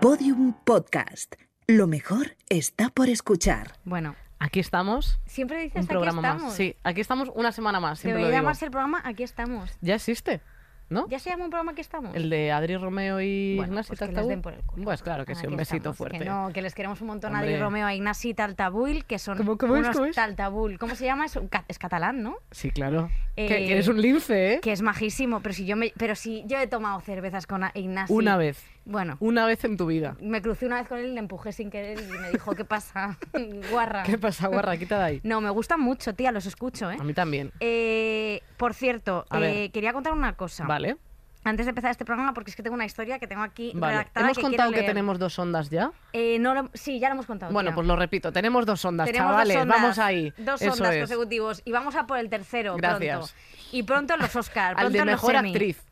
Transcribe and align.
Podium 0.00 0.52
Podcast. 0.64 1.34
Lo 1.66 1.86
mejor 1.86 2.36
está 2.48 2.90
por 2.90 3.08
escuchar. 3.08 3.72
Bueno, 3.84 4.14
Aquí 4.38 4.60
estamos. 4.60 5.18
siempre 5.26 5.58
dices 5.62 5.76
Un 5.76 5.80
aquí 5.84 5.88
programa 5.88 6.20
estamos. 6.20 6.42
más. 6.44 6.54
Sí, 6.54 6.76
aquí 6.84 7.00
estamos 7.00 7.30
una 7.34 7.52
semana 7.52 7.80
más. 7.80 7.98
Siempre 8.00 8.18
Debería 8.18 8.26
lo 8.26 8.30
digo. 8.32 8.42
llamarse 8.42 8.64
el 8.66 8.70
programa 8.70 9.00
Aquí 9.04 9.22
estamos. 9.22 9.70
Ya 9.80 9.94
existe, 9.94 10.42
¿no? 10.90 11.08
¿Ya 11.08 11.18
se 11.18 11.30
llama 11.30 11.44
un 11.44 11.50
programa 11.50 11.72
Aquí 11.72 11.80
estamos? 11.80 12.14
El 12.14 12.28
de 12.28 12.52
Adri 12.52 12.76
Romeo 12.76 13.20
y 13.20 13.56
Bueno, 13.56 13.72
Ignasi 13.72 13.88
pues 13.88 13.98
que 13.98 14.04
les 14.04 14.14
Tartabull. 14.14 14.30
den 14.30 14.42
por 14.42 14.52
el 14.52 14.60
culo. 14.62 14.84
Pues 14.84 15.02
claro 15.02 15.24
que 15.24 15.34
sí, 15.34 15.46
un 15.46 15.56
besito 15.56 15.76
estamos, 15.76 15.96
fuerte. 15.96 16.18
Que, 16.18 16.24
no, 16.26 16.50
que 16.52 16.60
les 16.62 16.74
queremos 16.74 17.00
un 17.00 17.06
montón 17.08 17.34
a. 17.34 17.38
Adri 17.40 17.56
Romeo, 17.56 17.86
a 17.86 17.94
Ignasi 17.94 18.34
Taltabull, 18.34 19.04
que 19.06 19.18
son 19.18 19.38
¿Cómo- 19.38 19.56
cómo 19.56 19.76
es, 19.76 19.80
unos 19.84 19.96
cómo 19.96 20.06
es? 20.06 20.14
Taltabull. 20.16 20.78
¿Cómo 20.78 20.94
se 20.94 21.06
llama? 21.06 21.24
Es, 21.24 21.34
un 21.36 21.48
ca- 21.48 21.64
es 21.68 21.78
catalán, 21.78 22.22
¿no? 22.22 22.36
Sí, 22.50 22.70
claro. 22.70 23.08
Eh, 23.36 23.48
que, 23.48 23.56
que 23.66 23.72
eres 23.72 23.88
un 23.88 24.00
lince, 24.00 24.54
¿eh? 24.54 24.60
Que 24.60 24.72
es 24.72 24.82
majísimo, 24.82 25.40
pero 25.40 25.54
si 25.54 25.64
yo 25.66 25.76
me, 25.76 25.92
pero 25.96 26.14
si 26.14 26.44
yo 26.46 26.58
he 26.58 26.66
tomado 26.66 27.00
cervezas 27.00 27.46
con 27.46 27.62
Ignasi. 27.74 28.12
Una 28.12 28.36
vez. 28.36 28.62
Bueno, 28.88 29.16
Una 29.18 29.46
vez 29.46 29.64
en 29.64 29.76
tu 29.76 29.86
vida. 29.86 30.16
me 30.20 30.40
crucé 30.40 30.64
una 30.64 30.76
vez 30.76 30.86
con 30.88 30.98
él 30.98 31.06
y 31.06 31.12
le 31.14 31.18
empujé 31.18 31.50
sin 31.52 31.70
querer 31.70 31.98
y 32.00 32.06
me 32.06 32.30
dijo, 32.30 32.54
¿qué 32.54 32.64
pasa? 32.64 33.18
Guarra. 33.70 34.04
¿Qué 34.04 34.16
pasa, 34.16 34.46
guarra? 34.46 34.76
Quita 34.76 34.98
de 34.98 35.04
ahí. 35.04 35.20
No, 35.24 35.40
me 35.40 35.50
gustan 35.50 35.80
mucho, 35.80 36.14
tía, 36.14 36.30
los 36.30 36.46
escucho, 36.46 36.90
¿eh? 36.92 36.96
A 36.98 37.02
mí 37.02 37.12
también. 37.12 37.50
Eh, 37.58 38.42
por 38.56 38.74
cierto, 38.74 39.26
eh, 39.32 39.70
quería 39.72 39.92
contar 39.92 40.12
una 40.12 40.34
cosa. 40.34 40.64
Vale. 40.66 40.96
Antes 41.42 41.66
de 41.66 41.70
empezar 41.70 41.90
este 41.92 42.04
programa, 42.04 42.32
porque 42.34 42.50
es 42.50 42.56
que 42.56 42.62
tengo 42.62 42.74
una 42.74 42.84
historia 42.86 43.18
que 43.20 43.26
tengo 43.26 43.42
aquí 43.42 43.72
Vale. 43.74 43.92
redactada. 43.94 44.26
¿Hemos 44.26 44.36
que 44.36 44.42
contado 44.42 44.72
que 44.72 44.82
tenemos 44.82 45.18
dos 45.18 45.36
ondas 45.38 45.68
ya? 45.70 45.90
Eh, 46.12 46.38
no 46.40 46.54
lo- 46.54 46.70
sí, 46.74 46.98
ya 47.00 47.08
lo 47.08 47.14
hemos 47.14 47.26
contado. 47.26 47.52
Bueno, 47.52 47.70
tía. 47.70 47.74
pues 47.76 47.86
lo 47.88 47.94
repito. 47.96 48.32
Tenemos 48.32 48.66
dos 48.66 48.84
ondas, 48.84 49.06
Tenemos 49.06 49.30
chavales. 49.30 49.54
dos 49.54 49.62
ondas, 49.62 49.80
Vamos 49.82 49.98
ahí. 49.98 50.32
Dos 50.38 50.62
Eso 50.62 50.72
ondas 50.72 50.94
es. 50.94 50.98
consecutivos. 51.02 51.62
Y 51.64 51.70
vamos 51.72 51.94
a 51.96 52.06
por 52.06 52.18
el 52.18 52.28
tercero 52.30 52.76
Gracias. 52.76 53.16
pronto. 53.18 53.34
Y 53.72 53.82
pronto 53.84 54.16
los 54.16 54.34
Oscar. 54.36 54.74
Al 54.78 54.92
de 54.92 54.98
los 54.98 55.06
mejor 55.06 55.36
actriz. 55.36 55.82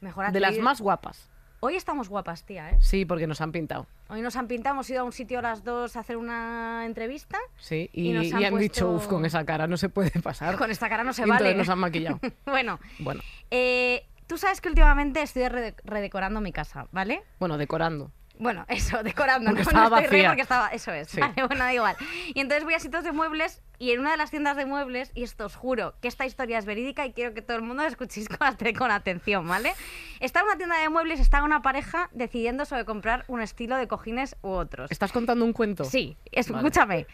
Mejor 0.00 0.30
De 0.32 0.40
las 0.40 0.48
actriz. 0.50 0.64
más 0.64 0.80
guapas. 0.80 1.28
Hoy 1.66 1.76
estamos 1.76 2.10
guapas, 2.10 2.44
tía, 2.44 2.68
¿eh? 2.72 2.76
Sí, 2.78 3.06
porque 3.06 3.26
nos 3.26 3.40
han 3.40 3.50
pintado. 3.50 3.86
Hoy 4.08 4.20
nos 4.20 4.36
han 4.36 4.48
pintado, 4.48 4.74
hemos 4.74 4.90
ido 4.90 5.00
a 5.00 5.04
un 5.04 5.12
sitio 5.12 5.40
las 5.40 5.64
dos 5.64 5.96
a 5.96 6.00
hacer 6.00 6.18
una 6.18 6.84
entrevista. 6.84 7.38
Sí, 7.56 7.88
Y 7.94 8.10
y, 8.10 8.12
nos 8.12 8.26
y 8.26 8.44
han 8.44 8.58
dicho, 8.58 8.90
uff, 8.90 9.06
con 9.06 9.24
esa 9.24 9.46
cara 9.46 9.66
no 9.66 9.78
se 9.78 9.88
puede 9.88 10.10
pasar. 10.20 10.56
Con 10.58 10.70
esta 10.70 10.90
cara 10.90 11.04
no 11.04 11.14
se 11.14 11.22
Y 11.22 11.24
entonces 11.24 11.46
vale. 11.46 11.56
nos 11.56 11.68
han 11.70 11.78
maquillado. 11.78 12.20
bueno, 12.44 12.78
Bueno, 12.98 13.22
eh, 13.50 14.04
tú 14.26 14.36
sabes 14.36 14.60
que 14.60 14.68
últimamente 14.68 15.22
estoy 15.22 15.44
rede- 15.48 15.74
redecorando 15.84 16.42
mi 16.42 16.52
casa, 16.52 16.86
¿vale? 16.92 17.22
bueno, 17.38 17.56
decorando. 17.56 18.10
Bueno, 18.38 18.66
eso, 18.68 19.02
decorando. 19.02 19.48
Porque 19.48 19.62
no, 19.62 19.68
estaba 19.70 19.88
no 19.88 19.96
estoy 20.02 20.16
vacía. 20.18 20.28
porque 20.28 20.42
estaba, 20.42 20.68
eso 20.68 20.92
es. 20.92 21.08
Sí. 21.08 21.20
Vale, 21.20 21.34
bueno, 21.46 21.64
da 21.64 21.72
igual. 21.72 21.96
Y 22.34 22.40
entonces 22.40 22.64
voy 22.64 22.74
a 22.74 22.78
sitios 22.80 23.04
de 23.04 23.12
muebles 23.12 23.62
y 23.78 23.90
en 23.92 24.00
una 24.00 24.12
de 24.12 24.16
las 24.16 24.30
tiendas 24.30 24.56
de 24.56 24.66
muebles, 24.66 25.10
y 25.14 25.22
esto 25.22 25.46
os 25.46 25.56
juro 25.56 25.94
que 26.00 26.08
esta 26.08 26.26
historia 26.26 26.58
es 26.58 26.64
verídica 26.66 27.04
y 27.06 27.12
quiero 27.12 27.34
que 27.34 27.42
todo 27.42 27.56
el 27.56 27.62
mundo 27.62 27.82
la 27.82 27.88
escuchéis 27.88 28.28
con, 28.28 28.38
ate- 28.46 28.76
con 28.76 28.90
atención, 28.90 29.46
¿vale? 29.48 29.72
Está 30.20 30.40
en 30.40 30.46
una 30.46 30.56
tienda 30.56 30.78
de 30.78 30.88
muebles, 30.88 31.20
está 31.20 31.42
una 31.42 31.62
pareja 31.62 32.08
decidiendo 32.12 32.64
sobre 32.64 32.84
comprar 32.84 33.24
un 33.28 33.40
estilo 33.40 33.76
de 33.76 33.88
cojines 33.88 34.36
u 34.42 34.48
otros. 34.50 34.90
¿Estás 34.90 35.12
contando 35.12 35.44
un 35.44 35.52
cuento? 35.52 35.84
Sí, 35.84 36.16
escúchame. 36.32 37.06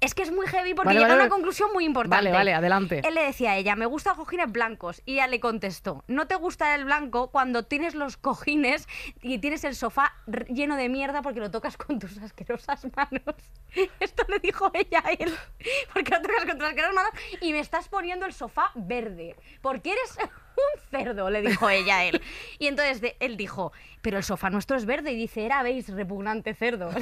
Es 0.00 0.14
que 0.14 0.22
es 0.22 0.30
muy 0.32 0.46
heavy 0.46 0.74
porque 0.74 0.88
Vale, 0.88 1.00
llega 1.00 1.08
vale, 1.08 1.12
a 1.12 1.16
una 1.16 1.22
vale. 1.24 1.30
conclusión 1.30 1.70
muy 1.72 1.84
importante. 1.84 2.16
Vale, 2.16 2.32
vale, 2.32 2.54
adelante. 2.54 3.00
Él 3.04 3.14
le 3.14 3.22
decía 3.24 3.52
a 3.52 3.56
ella, 3.56 3.74
me 3.76 3.86
gustan 3.86 4.16
cojines 4.16 4.50
blancos. 4.52 5.02
Y 5.06 5.14
ella 5.14 5.26
le 5.26 5.40
contestó, 5.40 6.04
no 6.08 6.26
te 6.26 6.34
gusta 6.34 6.74
el 6.74 6.84
blanco 6.84 7.30
cuando 7.30 7.64
tienes 7.64 7.94
los 7.94 8.16
cojines 8.16 8.86
y 9.22 9.38
tienes 9.38 9.64
el 9.64 9.74
sofá 9.74 10.12
lleno 10.48 10.76
de 10.76 10.88
mierda 10.88 11.22
porque 11.22 11.40
lo 11.40 11.50
tocas 11.50 11.76
con 11.76 11.98
tus 11.98 12.18
asquerosas 12.18 12.86
manos. 12.96 13.34
Esto 14.00 14.24
le 14.28 14.38
dijo 14.40 14.70
ella 14.74 15.02
a 15.04 15.12
él, 15.12 15.32
porque 15.92 16.03
lo 16.10 16.20
tocas 16.22 16.44
con 16.46 16.58
tus 16.58 16.66
asquerosas 16.68 16.94
manos 16.94 17.12
y 17.40 17.52
me 17.52 17.60
estás 17.60 17.88
poniendo 17.88 18.26
el 18.26 18.32
sofá 18.32 18.70
verde. 18.74 19.36
Porque 19.60 19.92
eres 19.92 20.16
un 20.56 20.80
cerdo, 20.90 21.30
le 21.30 21.42
dijo 21.42 21.68
ella 21.68 21.98
a 21.98 22.04
él. 22.04 22.20
Y 22.58 22.66
entonces 22.68 23.00
de- 23.00 23.16
él 23.20 23.36
dijo, 23.36 23.72
pero 24.02 24.16
el 24.18 24.24
sofá 24.24 24.50
nuestro 24.50 24.76
es 24.76 24.84
verde. 24.86 25.12
Y 25.12 25.16
dice, 25.16 25.44
era, 25.44 25.62
veis, 25.62 25.88
repugnante 25.88 26.54
cerdo. 26.54 26.90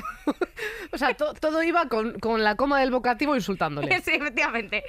O 0.94 0.98
sea, 0.98 1.14
to- 1.14 1.32
todo 1.32 1.62
iba 1.62 1.88
con, 1.88 2.18
con 2.20 2.44
la 2.44 2.54
coma 2.54 2.78
del 2.80 2.90
vocativo 2.90 3.34
insultándole. 3.34 4.00
Sí, 4.04 4.10
efectivamente. 4.14 4.84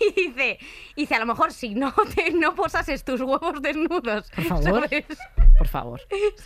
Y 0.00 0.12
dice, 0.28 0.58
dice, 0.96 1.14
a 1.16 1.18
lo 1.18 1.26
mejor 1.26 1.52
si 1.52 1.74
no, 1.74 1.92
te, 2.14 2.30
no 2.30 2.54
posases 2.54 3.04
tus 3.04 3.20
huevos 3.20 3.60
desnudos 3.60 4.30
Por 4.30 4.44
favor. 4.44 4.64
sobre, 4.82 5.06
Por 5.58 5.66
favor. 5.68 6.00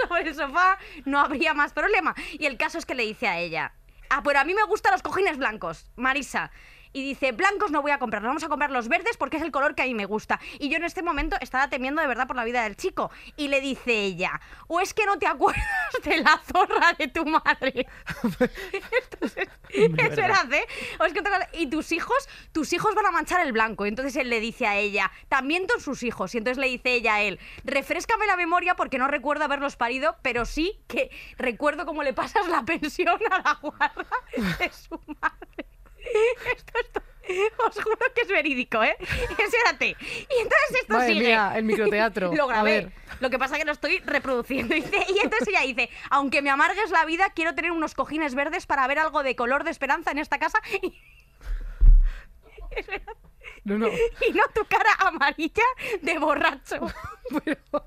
sobre 0.08 0.22
el 0.30 0.34
sofá, 0.34 0.78
no 1.04 1.20
habría 1.20 1.52
más 1.52 1.74
problema. 1.74 2.14
Y 2.32 2.47
el 2.47 2.56
caso 2.56 2.78
es 2.78 2.86
que 2.86 2.94
le 2.94 3.02
dice 3.04 3.28
a 3.28 3.38
ella, 3.38 3.74
ah, 4.08 4.22
pero 4.24 4.38
a 4.41 4.44
mí 4.44 4.54
me 4.54 4.62
gustan 4.64 4.92
los 4.92 5.02
cojines 5.02 5.36
blancos, 5.36 5.84
Marisa. 5.97 6.50
Y 6.92 7.03
dice, 7.03 7.32
blancos 7.32 7.70
no 7.70 7.82
voy 7.82 7.91
a 7.91 7.98
comprar, 7.98 8.22
vamos 8.22 8.44
a 8.44 8.48
comprar 8.48 8.70
los 8.70 8.88
verdes 8.88 9.16
porque 9.16 9.36
es 9.38 9.42
el 9.42 9.50
color 9.50 9.75
que 9.75 9.82
a 9.82 9.86
mí 9.86 9.94
me 9.94 10.06
gusta. 10.06 10.41
Y 10.58 10.69
yo 10.69 10.76
en 10.76 10.84
este 10.84 11.03
momento 11.03 11.36
estaba 11.41 11.69
temiendo 11.69 12.03
de 12.03 12.08
verdad 12.08 12.26
por 12.26 12.36
la 12.36 12.44
vida 12.44 12.62
del 12.64 12.76
chico. 12.76 13.10
Y 13.36 13.48
le 13.48 13.60
dice 13.60 13.92
ella, 13.92 14.41
o 14.69 14.80
es 14.80 14.94
que 14.94 15.06
no 15.06 15.19
te 15.19 15.26
acuerdas 15.32 15.64
de 16.04 16.19
la 16.19 16.41
zorra 16.53 16.92
de 16.98 17.08
tu 17.08 17.25
madre. 17.25 17.86
Entonces, 19.12 19.48
Hombre, 19.75 20.03
es 20.06 20.16
verdad. 20.16 20.47
verdad, 20.48 20.53
¿eh? 20.53 20.66
O 21.00 21.04
es 21.04 21.12
que 21.12 21.22
y 21.54 21.66
tus 21.66 21.92
hijos, 21.92 22.28
tus 22.53 22.72
hijos 22.72 22.94
van 22.94 23.06
a 23.06 23.10
manchar 23.10 23.41
el 23.41 23.53
blanco. 23.53 23.86
Y 23.86 23.88
entonces 23.88 24.16
él 24.16 24.30
le 24.30 24.41
dice 24.41 24.66
a 24.66 24.76
ella, 24.76 25.10
también 25.28 25.66
son 25.69 25.80
sus 25.80 26.03
hijos. 26.03 26.34
Y 26.34 26.38
entonces 26.38 26.59
le 26.59 26.69
dice 26.69 26.94
ella 26.94 27.16
a 27.16 27.22
él, 27.22 27.38
refrescame 27.64 28.26
la 28.26 28.36
memoria 28.36 28.74
porque 28.74 28.98
no 28.98 29.09
recuerdo 29.09 29.44
haberlos 29.44 29.76
parido, 29.76 30.16
pero 30.22 30.44
sí 30.44 30.80
que 30.88 31.10
recuerdo 31.38 31.86
cómo 31.86 32.03
le 32.03 32.12
pasas 32.12 32.48
la 32.48 32.64
pensión 32.64 33.19
a 33.30 33.38
la 33.38 33.59
guarda 33.60 34.06
de 34.59 34.70
su 34.70 35.00
madre. 35.20 35.72
Esto, 36.56 36.78
esto, 36.78 37.02
os 37.68 37.74
juro 37.82 37.96
que 38.14 38.22
es 38.22 38.28
verídico, 38.28 38.82
¿eh? 38.82 38.96
Espérate. 39.00 39.96
Y 40.10 40.36
entonces 40.42 40.80
esto 40.80 40.94
Madre 40.94 41.12
sigue. 41.14 41.26
mía, 41.28 41.52
el 41.54 41.64
microteatro. 41.64 42.32
Lo 42.36 42.44
A 42.44 42.48
grabé. 42.48 42.70
ver. 42.70 42.92
Lo 43.20 43.30
que 43.30 43.38
pasa 43.38 43.54
es 43.54 43.60
que 43.60 43.64
lo 43.66 43.72
estoy 43.72 43.98
reproduciendo. 44.00 44.74
Dice- 44.74 45.06
y 45.08 45.18
entonces 45.22 45.46
ella 45.48 45.60
dice, 45.60 45.88
aunque 46.10 46.42
me 46.42 46.50
amargues 46.50 46.90
la 46.90 47.04
vida, 47.04 47.30
quiero 47.34 47.54
tener 47.54 47.70
unos 47.70 47.94
cojines 47.94 48.34
verdes 48.34 48.66
para 48.66 48.86
ver 48.88 48.98
algo 48.98 49.22
de 49.22 49.36
color 49.36 49.62
de 49.64 49.70
esperanza 49.70 50.10
en 50.10 50.18
esta 50.18 50.38
casa. 50.38 50.58
Y. 50.82 51.00
No, 53.64 53.78
no. 53.78 53.86
Y 53.88 54.32
no 54.32 54.42
tu 54.54 54.64
cara 54.64 54.90
amarilla 54.98 55.62
de 56.00 56.18
borracho. 56.18 56.80
Pero 57.41 57.59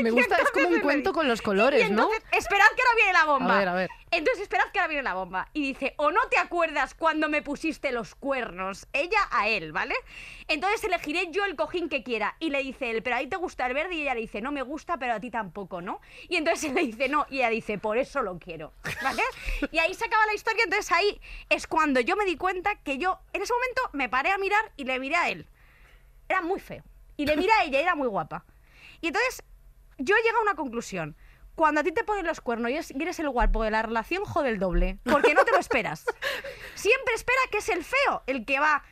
me 0.00 0.10
gusta, 0.10 0.36
es 0.36 0.50
como 0.50 0.68
un 0.68 0.80
cuento 0.80 1.12
con 1.12 1.28
los 1.28 1.42
colores, 1.42 1.90
¿no? 1.90 2.08
esperad 2.32 2.66
que 2.76 2.82
ahora 2.82 2.94
viene 2.96 3.12
la 3.12 3.24
bomba. 3.24 3.54
A 3.54 3.58
ver, 3.58 3.68
a 3.68 3.74
ver. 3.74 3.90
Entonces, 4.10 4.42
esperad 4.42 4.64
que 4.72 4.78
ahora 4.78 4.88
viene 4.88 5.02
la 5.02 5.14
bomba. 5.14 5.48
Y 5.52 5.62
dice, 5.62 5.94
o 5.96 6.10
no 6.10 6.20
te 6.30 6.38
acuerdas 6.38 6.94
cuando 6.94 7.28
me 7.28 7.42
pusiste 7.42 7.92
los 7.92 8.14
cuernos. 8.14 8.86
Ella 8.92 9.18
a 9.30 9.48
él, 9.48 9.72
¿vale? 9.72 9.94
Entonces 10.46 10.82
elegiré 10.84 11.30
yo 11.30 11.44
el 11.44 11.56
cojín 11.56 11.88
que 11.88 12.02
quiera. 12.02 12.36
Y 12.38 12.50
le 12.50 12.62
dice 12.62 12.90
él, 12.90 13.02
pero 13.02 13.16
a 13.16 13.18
ti 13.20 13.26
te 13.26 13.36
gusta 13.36 13.66
el 13.66 13.74
verde. 13.74 13.94
Y 13.94 14.02
ella 14.02 14.14
le 14.14 14.20
dice, 14.20 14.40
no 14.40 14.52
me 14.52 14.62
gusta, 14.62 14.96
pero 14.98 15.14
a 15.14 15.20
ti 15.20 15.30
tampoco, 15.30 15.82
¿no? 15.82 16.00
Y 16.28 16.36
entonces 16.36 16.64
él 16.64 16.74
le 16.74 16.82
dice, 16.82 17.08
no. 17.08 17.26
Y 17.28 17.38
ella 17.38 17.50
dice, 17.50 17.78
por 17.78 17.98
eso 17.98 18.22
lo 18.22 18.38
quiero, 18.38 18.72
¿vale? 19.02 19.22
Y 19.70 19.78
ahí 19.78 19.92
se 19.94 20.06
acaba 20.06 20.24
la 20.26 20.34
historia. 20.34 20.64
Entonces 20.64 20.90
ahí 20.92 21.20
es 21.50 21.66
cuando 21.66 22.00
yo 22.00 22.16
me 22.16 22.24
di 22.24 22.36
cuenta 22.36 22.76
que 22.76 22.98
yo, 22.98 23.18
en 23.32 23.42
ese 23.42 23.52
momento, 23.52 23.82
me 23.92 24.08
paré 24.08 24.30
a 24.30 24.38
mirar 24.38 24.72
y 24.76 24.84
le 24.84 24.98
miré 24.98 25.16
a 25.16 25.28
él. 25.28 25.46
Era 26.28 26.40
muy 26.40 26.60
feo. 26.60 26.82
Y 27.16 27.26
le 27.26 27.36
miré 27.36 27.52
a 27.52 27.64
ella 27.64 27.78
y 27.78 27.82
era 27.82 27.94
muy 27.94 28.08
guapa. 28.08 28.44
Y 29.00 29.08
entonces 29.08 29.42
yo 29.98 30.14
llego 30.24 30.38
a 30.38 30.42
una 30.42 30.54
conclusión. 30.54 31.16
Cuando 31.54 31.80
a 31.80 31.84
ti 31.84 31.90
te 31.90 32.04
ponen 32.04 32.24
los 32.26 32.40
cuernos 32.40 32.70
y 32.70 32.74
eres- 32.74 33.18
el 33.18 33.28
guapo 33.30 33.64
de 33.64 33.70
la 33.72 33.82
relación, 33.82 34.24
jode 34.24 34.50
el 34.50 34.58
doble. 34.60 34.98
Porque 35.02 35.34
no 35.34 35.44
te 35.44 35.50
lo 35.50 35.58
esperas. 35.58 36.04
Siempre 36.74 37.14
espera 37.14 37.40
que 37.50 37.58
es 37.58 37.68
el 37.68 37.82
feo 37.84 38.22
el 38.26 38.44
que 38.44 38.60
va 38.60 38.84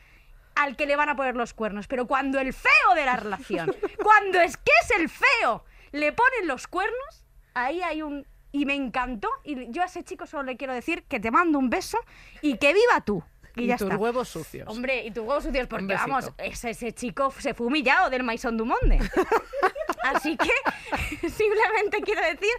al 0.57 0.75
que 0.75 0.87
le 0.87 0.97
van 0.97 1.09
a 1.09 1.15
poner 1.17 1.37
los 1.37 1.55
cuernos. 1.55 1.87
Pero 1.87 2.07
cuando 2.09 2.41
el 2.41 2.53
feo 2.53 2.95
de 2.97 3.05
la 3.05 3.15
relación, 3.17 3.73
cuando 4.03 4.41
es 4.41 4.57
que 4.57 4.73
es 4.83 4.91
el 4.99 5.09
feo, 5.09 5.65
le 5.93 6.13
ponen 6.13 6.49
los 6.49 6.67
cuernos, 6.67 7.25
ahí 7.55 7.83
hay 7.83 8.03
un... 8.03 8.27
Y 8.53 8.65
me 8.65 8.75
encantó. 8.75 9.29
Y 9.45 9.71
yo 9.71 9.83
a 9.83 9.85
ese 9.85 10.03
chico 10.03 10.27
solo 10.27 10.43
le 10.45 10.57
quiero 10.57 10.73
decir 10.73 11.05
que 11.05 11.21
te 11.21 11.31
mando 11.31 11.59
un 11.59 11.69
beso 11.71 11.99
y 12.41 12.57
que 12.59 12.73
viva 12.73 13.01
tú. 13.05 13.23
Y, 13.55 13.65
Y 13.65 13.67
ya 13.69 13.77
tus 13.77 13.87
está. 13.87 13.97
huevos 13.97 14.29
sucios. 14.29 14.67
Hombre, 14.69 15.05
y 15.05 15.11
tus 15.11 15.25
huevos 15.25 15.45
sucios, 15.45 15.67
porque 15.69 15.95
vamos, 15.95 16.31
ese, 16.39 16.71
ese 16.71 16.93
chico 16.93 17.31
se 17.39 17.55
fue 17.55 17.67
humillado 17.67 18.09
del 18.11 18.23
Maison 18.23 18.57
du 18.57 18.65
Monde. 18.67 18.99
Así 20.15 20.37
que 20.37 20.49
simplemente 21.29 22.01
quiero 22.05 22.23
decir 22.23 22.51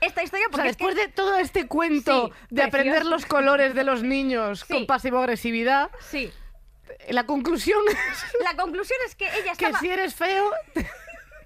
esta 0.00 0.22
historia 0.22 0.46
O 0.46 0.50
sea, 0.50 0.50
porque 0.50 0.68
es 0.70 0.76
que- 0.76 0.84
después 0.86 0.96
de 1.06 1.12
todo 1.12 1.36
este 1.38 1.66
cuento 1.68 2.28
Sí, 2.28 2.32
de 2.50 2.62
aprender 2.62 3.04
los 3.06 3.24
colores 3.26 3.74
de 3.74 3.84
los 3.84 4.02
niños 4.02 4.64
Sí. 4.66 4.72
con 4.72 4.86
pasivo-agresividad, 4.86 5.90
Sí, 6.10 6.32
la 7.08 7.24
conclusión 7.26 7.80
es 7.88 8.42
la 8.44 8.54
conclusión 8.56 8.98
es 9.06 9.14
que 9.14 9.26
ella 9.26 9.54
que 9.56 9.64
estaba... 9.66 9.78
si 9.80 9.88
eres 9.90 10.14
feo, 10.14 10.50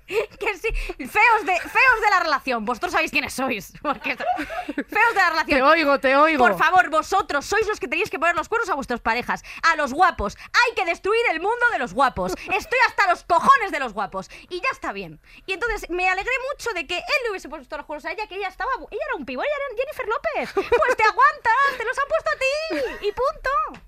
que 0.40 0.56
sí, 0.56 0.68
feos 0.98 1.44
de, 1.44 1.58
feos 1.60 2.00
de 2.00 2.10
la 2.10 2.20
relación. 2.20 2.64
Vosotros 2.64 2.92
sabéis 2.92 3.10
quiénes 3.10 3.34
sois. 3.34 3.72
Porque 3.82 4.16
feos 4.16 5.14
de 5.14 5.20
la 5.20 5.30
relación. 5.30 5.58
te 5.58 5.62
oigo, 5.62 6.00
te 6.00 6.16
oigo. 6.16 6.44
Por 6.44 6.56
favor, 6.56 6.88
vosotros 6.90 7.44
sois 7.44 7.66
los 7.66 7.80
que 7.80 7.88
tenéis 7.88 8.10
que 8.10 8.18
poner 8.18 8.36
los 8.36 8.48
cuernos 8.48 8.70
a 8.70 8.74
vuestras 8.74 9.00
parejas, 9.00 9.42
a 9.62 9.76
los 9.76 9.92
guapos. 9.92 10.36
Hay 10.38 10.74
que 10.74 10.84
destruir 10.84 11.20
el 11.30 11.40
mundo 11.40 11.66
de 11.72 11.78
los 11.78 11.92
guapos. 11.92 12.32
Estoy 12.32 12.78
hasta 12.88 13.08
los 13.08 13.24
cojones 13.24 13.72
de 13.72 13.80
los 13.80 13.92
guapos. 13.92 14.30
Y 14.48 14.60
ya 14.60 14.68
está 14.72 14.92
bien. 14.92 15.20
Y 15.46 15.52
entonces 15.52 15.90
me 15.90 16.08
alegré 16.08 16.32
mucho 16.52 16.70
de 16.72 16.86
que 16.86 16.96
él 16.96 17.20
le 17.24 17.30
hubiese 17.30 17.48
puesto 17.48 17.76
los 17.76 17.86
cuernos 17.86 18.04
a 18.04 18.12
ella, 18.12 18.26
que 18.26 18.36
ella 18.36 18.48
estaba. 18.48 18.70
Ella 18.90 19.02
era 19.08 19.16
un 19.16 19.26
pivo, 19.26 19.42
ella 19.42 19.50
era 19.56 19.76
Jennifer 19.76 20.06
López. 20.06 20.52
Pues 20.76 20.96
te 20.96 21.04
aguantas, 21.04 21.78
te 21.78 21.84
los 21.84 21.98
han 21.98 22.08
puesto 22.08 22.30
a 22.30 22.38
ti. 22.38 23.06
Y 23.08 23.12
punto. 23.12 23.86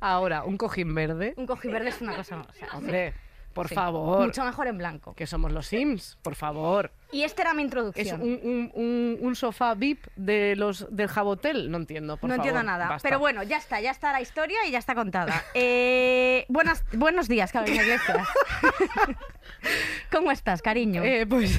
Ahora, 0.00 0.42
un 0.44 0.58
cojín 0.58 0.94
verde. 0.94 1.34
Un 1.36 1.46
cojiverde 1.46 1.90
es 1.90 2.00
una 2.00 2.16
cosa. 2.16 2.44
o 2.48 2.52
sea, 2.52 2.68
Hombre, 2.72 3.14
por 3.52 3.68
sí. 3.68 3.74
favor. 3.74 4.24
Mucho 4.24 4.44
mejor 4.44 4.66
en 4.66 4.78
blanco. 4.78 5.14
Que 5.14 5.26
somos 5.26 5.52
los 5.52 5.66
Sims, 5.66 6.18
por 6.22 6.34
favor. 6.34 6.92
Y 7.12 7.24
esta 7.24 7.42
era 7.42 7.52
mi 7.54 7.62
¿Es 7.62 7.66
introducción. 7.66 8.22
un, 8.22 8.40
un- 8.42 8.70
un- 8.74 9.18
un 9.20 9.36
sofá 9.36 9.74
VIP 9.74 10.06
de 10.16 10.56
los 10.56 10.86
del 10.90 11.08
Jabotel? 11.08 11.70
No 11.70 11.76
entiendo, 11.76 12.16
por 12.16 12.28
no 12.28 12.36
entiendo 12.36 12.60
favor, 12.60 12.72
nada. 12.72 12.88
basta. 12.88 13.06
Pero 13.08 13.18
bueno, 13.20 13.42
ya 13.42 13.58
está, 13.58 13.80
ya 13.80 13.90
está 13.90 14.12
la 14.12 14.20
historia 14.22 14.58
y 14.66 14.70
ya 14.70 14.78
está 14.78 14.94
contada. 14.94 15.42
Eh, 15.54 16.46
buenas, 16.48 16.82
buenos 16.92 17.28
días, 17.28 17.52
Carolina 17.52 17.82
Iglesias. 17.82 18.26
¿Cómo 20.10 20.30
estás, 20.32 20.60
cariño? 20.62 21.02
Eh, 21.04 21.26
pues 21.26 21.58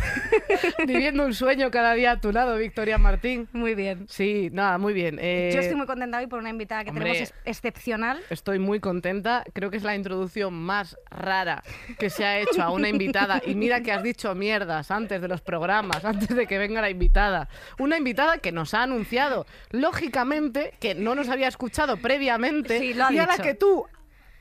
viviendo 0.85 1.25
un 1.25 1.33
sueño 1.33 1.71
cada 1.71 1.94
día 1.94 2.11
a 2.11 2.19
tu 2.19 2.31
lado, 2.31 2.57
Victoria 2.57 2.97
Martín. 2.97 3.47
muy 3.53 3.75
bien. 3.75 4.05
Sí, 4.09 4.50
nada, 4.51 4.77
muy 4.77 4.94
bien. 4.94 5.17
Eh, 5.21 5.51
Yo 5.53 5.59
estoy 5.61 5.75
muy 5.75 5.85
contenta 5.85 6.17
hoy 6.19 6.27
por 6.27 6.39
una 6.39 6.50
invitada 6.50 6.83
que 6.83 6.89
hombre. 6.89 7.05
tenemos 7.05 7.29
ex- 7.29 7.39
excepcional. 7.45 8.19
Estoy 8.29 8.59
muy 8.59 8.79
contenta. 8.79 9.44
Creo 9.53 9.69
que 9.71 9.77
es 9.77 9.83
la 9.83 9.95
introducción 9.95 10.53
más 10.53 10.97
rara 11.09 11.63
que 11.97 12.09
se 12.09 12.25
ha 12.25 12.39
hecho 12.39 12.61
a 12.61 12.69
una 12.71 12.89
invitada. 12.89 13.41
Y 13.45 13.55
mira 13.55 13.81
que 13.81 13.91
has 13.91 14.03
dicho 14.03 14.33
mierdas 14.35 14.91
antes 14.91 15.21
de 15.21 15.27
los 15.27 15.41
programas, 15.44 16.04
antes 16.06 16.30
de 16.30 16.48
que 16.48 16.57
venga 16.57 16.81
la 16.81 16.90
invitada. 16.90 17.48
Una 17.80 17.98
invitada 17.98 18.38
que 18.40 18.51
nos 18.51 18.74
ha 18.74 18.84
anunciado, 18.84 19.45
lógicamente, 19.72 20.74
que 20.80 20.95
no 20.95 21.13
nos 21.16 21.30
había 21.30 21.48
escuchado 21.48 21.98
previamente. 21.98 22.80
Sí, 22.80 22.94
lo 22.94 23.06
ha 23.06 23.13
y 23.13 23.19
a 23.19 23.25
la 23.28 23.34
dicho. 23.34 23.44
que 23.44 23.54
tú, 23.54 23.86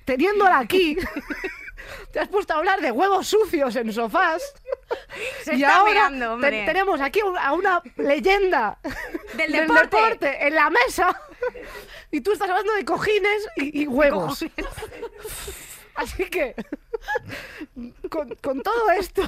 teniéndola 0.05 0.59
aquí, 0.59 0.97
te 2.13 2.21
has 2.21 2.29
puesto 2.29 2.55
a 2.55 2.59
hablar 2.59 2.81
de 2.81 2.91
huevos 2.91 3.27
sucios 3.29 3.75
en 3.77 3.93
sofás. 3.93 4.43
Se 5.43 5.57
y 5.57 5.63
está 5.63 5.77
ahora 5.77 6.11
te- 6.41 6.65
tenemos 6.67 7.01
aquí 7.01 7.21
a 7.41 7.53
una 7.53 7.83
leyenda 7.97 8.79
Del 9.37 9.53
deporte. 9.53 10.47
en 10.47 10.55
la 10.55 10.71
mesa. 10.71 11.19
Y 12.11 12.21
tú 12.21 12.33
estás 12.33 12.49
hablando 12.51 12.73
de 12.75 12.85
cojines 12.85 13.49
y, 13.57 13.83
y 13.83 13.87
huevos. 13.87 14.45
Así 15.95 16.25
que, 16.27 16.55
con, 18.11 18.35
con 18.43 18.63
todo 18.63 18.91
esto, 18.99 19.23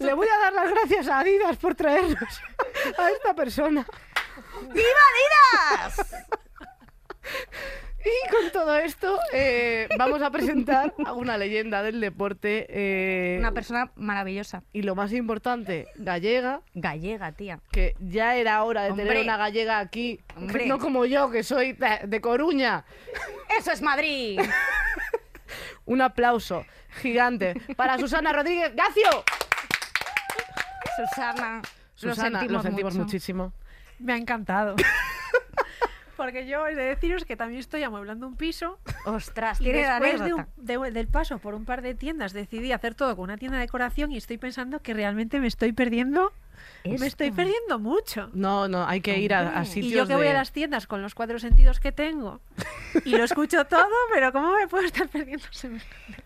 le 0.00 0.14
voy 0.14 0.26
a 0.28 0.38
dar 0.38 0.52
las 0.52 0.70
gracias 0.70 1.08
a 1.08 1.20
Adidas 1.20 1.56
por 1.56 1.74
traernos 1.74 2.40
a 2.98 3.10
esta 3.10 3.34
persona. 3.34 3.86
¡Viva 4.62 5.02
Adidas! 5.84 6.26
Y 8.04 8.30
con 8.30 8.50
todo 8.52 8.78
esto, 8.78 9.18
eh, 9.32 9.88
vamos 9.98 10.22
a 10.22 10.30
presentar 10.30 10.94
a 11.04 11.12
una 11.12 11.36
leyenda 11.36 11.82
del 11.82 12.00
deporte. 12.00 12.66
eh, 12.70 13.36
Una 13.38 13.52
persona 13.52 13.90
maravillosa. 13.96 14.62
y 14.72 14.82
lo 14.82 14.94
más 14.94 15.12
importante, 15.12 15.88
gallega, 15.96 16.62
Gallega, 16.74 17.32
tía. 17.32 17.60
que 17.72 17.94
ya 17.98 18.36
era 18.36 18.62
hora 18.62 18.84
de 18.84 18.92
tener 18.94 19.18
una 19.18 19.36
gallega 19.36 19.80
aquí, 19.80 20.20
Hombre. 20.36 20.66
no 20.66 20.78
como 20.78 21.04
yo, 21.06 21.30
que 21.30 21.42
soy 21.42 21.76
de 22.04 22.20
Coruña. 22.20 22.84
¡Eso 23.58 23.72
es 23.72 23.82
Madrid! 23.82 24.40
Un 25.84 26.00
aplauso 26.00 26.64
gigante 27.00 27.54
para 27.76 27.98
Susana 27.98 28.32
Rodríguez 28.32 28.74
Gacio. 28.74 29.24
Susana. 30.96 31.62
Susana, 31.94 32.44
lo 32.44 32.62
sentimos, 32.62 32.94
mucho. 32.94 33.04
muchísimo. 33.04 33.52
Me 33.98 34.12
ha 34.12 34.16
encantado. 34.16 34.76
Porque 36.16 36.46
yo 36.48 36.66
he 36.66 36.74
de 36.74 36.82
deciros 36.82 37.24
que 37.24 37.36
también 37.36 37.60
estoy 37.60 37.84
amueblando 37.84 38.26
un 38.26 38.34
piso 38.36 38.80
Ostras, 39.04 39.60
y 39.60 39.70
después 39.70 40.20
de 40.20 40.34
un- 40.34 40.46
de- 40.56 40.90
del 40.90 41.06
paso 41.06 41.38
por 41.38 41.54
un 41.54 41.64
par 41.64 41.80
de 41.80 41.94
tiendas 41.94 42.32
decidí 42.32 42.72
hacer 42.72 42.96
todo 42.96 43.14
con 43.14 43.24
una 43.24 43.36
tienda 43.36 43.58
de 43.58 43.62
decoración 43.64 44.10
y 44.10 44.16
estoy 44.16 44.36
pensando 44.38 44.80
que 44.80 44.94
realmente 44.94 45.38
me 45.38 45.46
estoy 45.46 45.72
perdiendo, 45.72 46.32
me 46.84 47.06
estoy 47.06 47.28
Esto. 47.28 47.36
perdiendo 47.36 47.78
mucho. 47.78 48.30
No, 48.32 48.68
no, 48.68 48.86
hay 48.86 49.00
que 49.00 49.18
ir 49.18 49.34
a, 49.34 49.64
sitios 49.64 49.92
Y 49.92 49.96
yo 49.96 50.06
que 50.06 50.16
voy 50.16 50.26
a 50.26 50.32
las 50.32 50.52
tiendas 50.52 50.86
con 50.86 51.02
los 51.02 51.14
cuatro 51.14 51.38
sentidos 51.38 51.80
que 51.80 51.92
tengo 51.92 52.40
y 53.04 53.10
lo 53.10 53.24
escucho 53.24 53.64
todo, 53.68 53.88
pero 54.12 54.32
¿cómo 54.32 54.54
me 54.54 54.68
puedo 54.68 54.84
estar 54.84 55.08
perdiendo? 55.08 55.44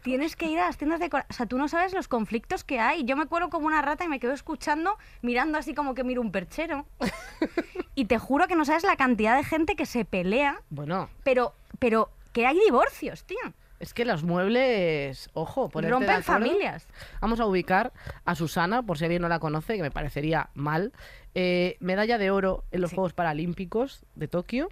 Tienes 0.03 0.37
que 0.37 0.47
ir 0.47 0.59
a 0.59 0.67
las 0.67 0.77
tiendas 0.77 1.01
de 1.01 1.07
O 1.07 1.33
sea, 1.33 1.47
tú 1.47 1.59
no 1.59 1.69
sabes 1.69 1.93
los 1.93 2.09
conflictos 2.09 2.65
que 2.65 2.81
hay. 2.81 3.05
Yo 3.05 3.17
me 3.17 3.27
cuelo 3.27 3.51
como 3.51 3.67
una 3.67 3.83
rata 3.83 4.05
y 4.05 4.09
me 4.09 4.21
quedo 4.21 4.33
escuchando, 4.33 4.99
mirando 5.23 5.59
así 5.59 5.75
como 5.75 5.95
que 5.95 6.05
miro 6.05 6.21
un 6.21 6.33
perchero. 6.33 6.87
y 7.95 8.07
te 8.07 8.19
juro 8.19 8.49
que 8.49 8.57
no 8.57 8.65
sabes 8.65 8.85
la 8.85 8.97
cantidad 8.97 9.37
de 9.37 9.45
gente 9.45 9.77
que 9.77 9.87
se 9.87 10.05
pelea, 10.05 10.63
Bueno, 10.71 11.09
pero, 11.25 11.55
pero 11.79 12.11
que 12.33 12.47
hay 12.47 12.59
divorcios, 12.59 13.25
tío. 13.25 13.39
Es 13.83 13.93
que 13.95 14.05
los 14.05 14.23
muebles, 14.23 15.29
ojo, 15.35 15.69
de 15.75 15.91
Rompen 15.91 16.23
familias. 16.23 16.87
Vamos 17.21 17.41
a 17.41 17.47
ubicar 17.47 17.93
a 18.25 18.35
Susana, 18.35 18.83
por 18.83 18.97
si 18.97 19.05
alguien 19.05 19.23
no 19.23 19.29
la 19.29 19.41
conoce, 19.41 19.77
que 19.77 19.83
me 19.83 19.91
parecería 19.91 20.49
mal. 20.55 20.93
Eh, 21.35 21.77
medalla 21.81 22.17
de 22.17 22.31
oro 22.31 22.65
en 22.71 22.81
los 22.81 22.91
Sí. 22.91 22.97
Juegos 22.97 23.13
Paralímpicos 23.13 24.05
de 24.15 24.29
Tokio. 24.29 24.69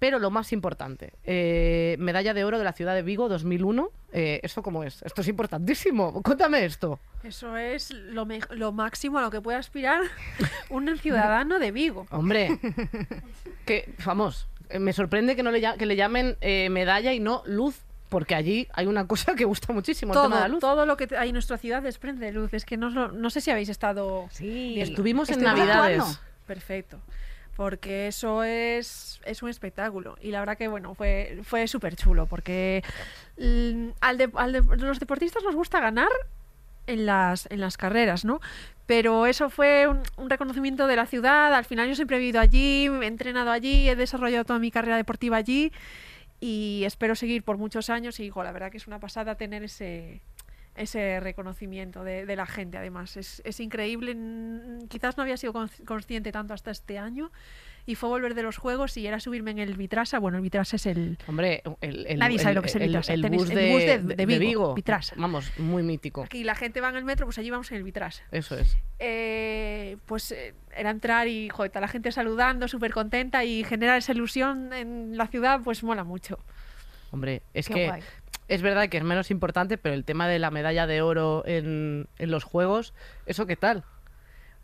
Pero 0.00 0.20
lo 0.20 0.30
más 0.30 0.52
importante, 0.52 1.12
eh, 1.24 1.96
medalla 1.98 2.32
de 2.32 2.44
oro 2.44 2.58
de 2.58 2.62
la 2.64 2.72
ciudad 2.72 2.94
de 2.94 3.02
Vigo 3.02 3.28
2001. 3.28 3.90
Eh, 4.12 4.38
¿Esto 4.44 4.62
cómo 4.62 4.84
es? 4.84 5.02
Esto 5.02 5.22
es 5.22 5.28
importantísimo. 5.28 6.22
Cuéntame 6.22 6.64
esto. 6.64 7.00
Eso 7.24 7.56
es 7.56 7.90
lo, 7.90 8.24
me- 8.24 8.38
lo 8.50 8.70
máximo 8.70 9.18
a 9.18 9.22
lo 9.22 9.30
que 9.30 9.40
puede 9.40 9.58
aspirar 9.58 10.00
un 10.70 10.96
ciudadano 10.98 11.58
de 11.58 11.72
Vigo. 11.72 12.06
Hombre, 12.12 12.60
que, 13.66 13.92
vamos, 14.04 14.46
me 14.78 14.92
sorprende 14.92 15.34
que, 15.34 15.42
no 15.42 15.50
le, 15.50 15.60
que 15.76 15.86
le 15.86 15.96
llamen 15.96 16.36
eh, 16.42 16.68
medalla 16.70 17.12
y 17.12 17.18
no 17.18 17.42
luz, 17.46 17.82
porque 18.08 18.34
allí 18.34 18.68
hay 18.72 18.86
una 18.86 19.06
cosa 19.06 19.34
que 19.34 19.44
gusta 19.44 19.72
muchísimo, 19.72 20.14
el 20.14 20.20
tema 20.22 20.36
de 20.36 20.40
la 20.40 20.46
Todo, 20.46 20.52
luz. 20.52 20.60
todo 20.60 20.86
lo 20.86 20.96
que 20.96 21.08
hay 21.16 21.28
en 21.28 21.34
nuestra 21.34 21.58
ciudad 21.58 21.82
desprende 21.82 22.32
luz. 22.32 22.52
Es 22.54 22.64
que 22.64 22.76
no, 22.76 22.90
no 22.90 23.30
sé 23.30 23.40
si 23.40 23.50
habéis 23.50 23.68
estado 23.68 24.28
Sí. 24.30 24.80
Estuvimos 24.80 25.28
en 25.28 25.34
Estuvimos 25.40 25.58
Navidades. 25.58 25.98
actuando. 26.00 26.20
perfecto. 26.46 26.98
Porque 27.56 28.06
eso 28.06 28.44
es, 28.44 29.20
es 29.24 29.42
un 29.42 29.48
espectáculo. 29.48 30.16
Y 30.22 30.30
la 30.30 30.38
verdad 30.38 30.56
que, 30.56 30.68
bueno, 30.68 30.94
fue, 30.94 31.40
fue 31.42 31.66
súper 31.66 31.96
chulo. 31.96 32.26
Porque 32.26 32.84
al 34.00 34.16
de- 34.18 34.30
al 34.34 34.52
de- 34.52 34.76
los 34.76 35.00
deportistas 35.00 35.42
nos 35.42 35.56
gusta 35.56 35.80
ganar 35.80 36.08
en 36.86 37.04
las, 37.04 37.46
en 37.50 37.60
las 37.60 37.76
carreras, 37.76 38.24
¿no? 38.24 38.40
Pero 38.86 39.26
eso 39.26 39.50
fue 39.50 39.86
un, 39.88 40.00
un 40.16 40.30
reconocimiento 40.30 40.86
de 40.86 40.96
la 40.96 41.06
ciudad. 41.06 41.52
Al 41.52 41.64
final 41.64 41.88
yo 41.88 41.94
siempre 41.96 42.16
he 42.16 42.20
vivido 42.20 42.40
allí, 42.40 42.86
he 42.86 43.06
entrenado 43.06 43.50
allí, 43.50 43.88
he 43.88 43.96
desarrollado 43.96 44.44
toda 44.44 44.58
mi 44.60 44.70
carrera 44.70 44.96
deportiva 44.96 45.36
allí 45.36 45.72
y 46.40 46.82
espero 46.84 47.14
seguir 47.14 47.42
por 47.42 47.58
muchos 47.58 47.90
años. 47.90 48.20
Y 48.20 48.24
hijo, 48.24 48.42
la 48.42 48.52
verdad 48.52 48.70
que 48.70 48.76
es 48.76 48.86
una 48.86 49.00
pasada 49.00 49.36
tener 49.36 49.62
ese, 49.62 50.20
ese 50.78 51.20
reconocimiento 51.20 52.04
de, 52.04 52.24
de 52.26 52.36
la 52.36 52.46
gente. 52.46 52.78
Además, 52.78 53.16
es, 53.16 53.42
es 53.44 53.60
increíble. 53.60 54.16
Quizás 54.88 55.16
no 55.16 55.22
había 55.22 55.36
sido 55.36 55.52
consci- 55.52 55.84
consciente 55.84 56.32
tanto 56.32 56.54
hasta 56.54 56.70
este 56.70 56.98
año. 56.98 57.30
Y 57.86 57.94
fue 57.94 58.10
volver 58.10 58.34
de 58.34 58.42
los 58.42 58.58
juegos 58.58 58.94
y 58.98 59.06
era 59.06 59.18
subirme 59.18 59.50
en 59.50 59.58
el 59.60 59.74
Vitrasa. 59.74 60.18
Bueno, 60.18 60.36
el 60.36 60.42
Vitrasa 60.42 60.76
es 60.76 60.84
el, 60.84 61.16
Hombre, 61.26 61.62
el, 61.80 62.06
el- 62.06 62.18
Nadie 62.18 62.38
sabe 62.38 62.50
el- 62.50 62.54
lo 62.56 62.60
que 62.62 62.68
es 62.68 62.74
el 62.76 62.82
Vitrasa. 62.82 63.14
el 63.14 63.22
Tenéis 63.22 63.42
bus 63.44 63.48
de, 63.54 63.70
bus 63.72 63.80
de- 63.80 63.98
de- 63.98 64.14
de 64.14 64.26
de 64.26 64.38
Vigo, 64.38 64.74
Vitrasa. 64.74 65.14
Vamos, 65.16 65.58
muy 65.58 65.82
mítico. 65.82 66.22
Aquí 66.24 66.44
la 66.44 66.54
gente 66.54 66.82
va 66.82 66.90
en 66.90 66.96
el 66.96 67.04
metro, 67.06 67.24
pues 67.24 67.38
allí 67.38 67.48
vamos 67.48 67.70
en 67.70 67.78
el 67.78 67.84
Vitrasa. 67.84 68.24
Eso 68.30 68.58
es. 68.58 68.76
Eh, 68.98 69.96
pues 70.04 70.32
eh, 70.32 70.54
era 70.76 70.90
entrar 70.90 71.28
y 71.28 71.48
joder, 71.48 71.70
toda 71.70 71.80
la 71.80 71.88
gente 71.88 72.12
saludando, 72.12 72.68
súper 72.68 72.92
contenta 72.92 73.42
y 73.44 73.64
generar 73.64 73.96
esa 73.96 74.12
ilusión 74.12 74.74
en 74.74 75.16
la 75.16 75.26
ciudad, 75.28 75.60
pues 75.64 75.82
mola 75.82 76.04
mucho. 76.04 76.38
Hombre, 77.10 77.40
es 77.54 77.68
Qué 77.68 77.74
que 77.74 77.86
guay. 77.88 78.02
Es 78.48 78.62
verdad 78.62 78.88
que 78.88 78.96
es 78.96 79.04
menos 79.04 79.30
importante, 79.30 79.78
pero 79.78 79.94
el 79.94 80.04
tema 80.04 80.26
de 80.26 80.38
la 80.38 80.50
medalla 80.50 80.86
de 80.86 81.02
oro 81.02 81.42
en, 81.46 82.08
en 82.18 82.30
los 82.30 82.44
Juegos, 82.44 82.94
¿eso 83.26 83.46
qué 83.46 83.56
tal? 83.56 83.84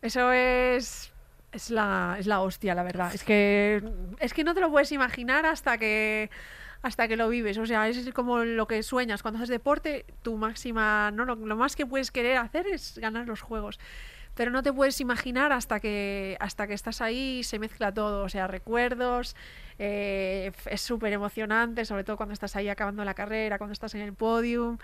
Eso 0.04 0.32
es. 0.32 1.12
Es 1.50 1.70
la, 1.70 2.16
es 2.18 2.26
la 2.26 2.40
hostia, 2.40 2.74
la 2.74 2.82
verdad. 2.82 3.14
Es 3.14 3.24
que, 3.24 3.82
es 4.18 4.34
que 4.34 4.44
no 4.44 4.54
te 4.54 4.60
lo 4.60 4.70
puedes 4.70 4.90
imaginar 4.90 5.46
hasta 5.46 5.78
que, 5.78 6.28
hasta 6.82 7.06
que 7.08 7.16
lo 7.16 7.28
vives. 7.28 7.56
O 7.58 7.64
sea, 7.64 7.88
es 7.88 8.12
como 8.12 8.44
lo 8.44 8.66
que 8.66 8.82
sueñas. 8.82 9.22
Cuando 9.22 9.38
haces 9.38 9.48
deporte, 9.48 10.04
tu 10.22 10.36
máxima. 10.36 11.10
No, 11.12 11.24
lo, 11.24 11.36
más 11.36 11.76
que 11.76 11.86
puedes 11.86 12.10
querer 12.10 12.38
hacer 12.38 12.66
es 12.66 12.98
ganar 12.98 13.26
los 13.26 13.40
juegos. 13.40 13.78
Pero 14.34 14.50
no 14.50 14.62
te 14.62 14.72
puedes 14.72 15.00
imaginar 15.00 15.52
hasta 15.52 15.78
que, 15.78 16.36
hasta 16.40 16.66
que 16.66 16.74
estás 16.74 17.00
ahí 17.00 17.38
y 17.38 17.44
se 17.44 17.58
mezcla 17.58 17.94
todo. 17.94 18.24
O 18.24 18.28
sea, 18.28 18.46
recuerdos. 18.46 19.36
Eh, 19.78 20.52
es 20.66 20.80
súper 20.80 21.12
emocionante, 21.12 21.84
sobre 21.84 22.04
todo 22.04 22.16
cuando 22.16 22.32
estás 22.32 22.54
ahí 22.56 22.68
acabando 22.68 23.04
la 23.04 23.14
carrera, 23.14 23.58
cuando 23.58 23.72
estás 23.72 23.94
en 23.94 24.00
el 24.02 24.12
podium 24.14 24.78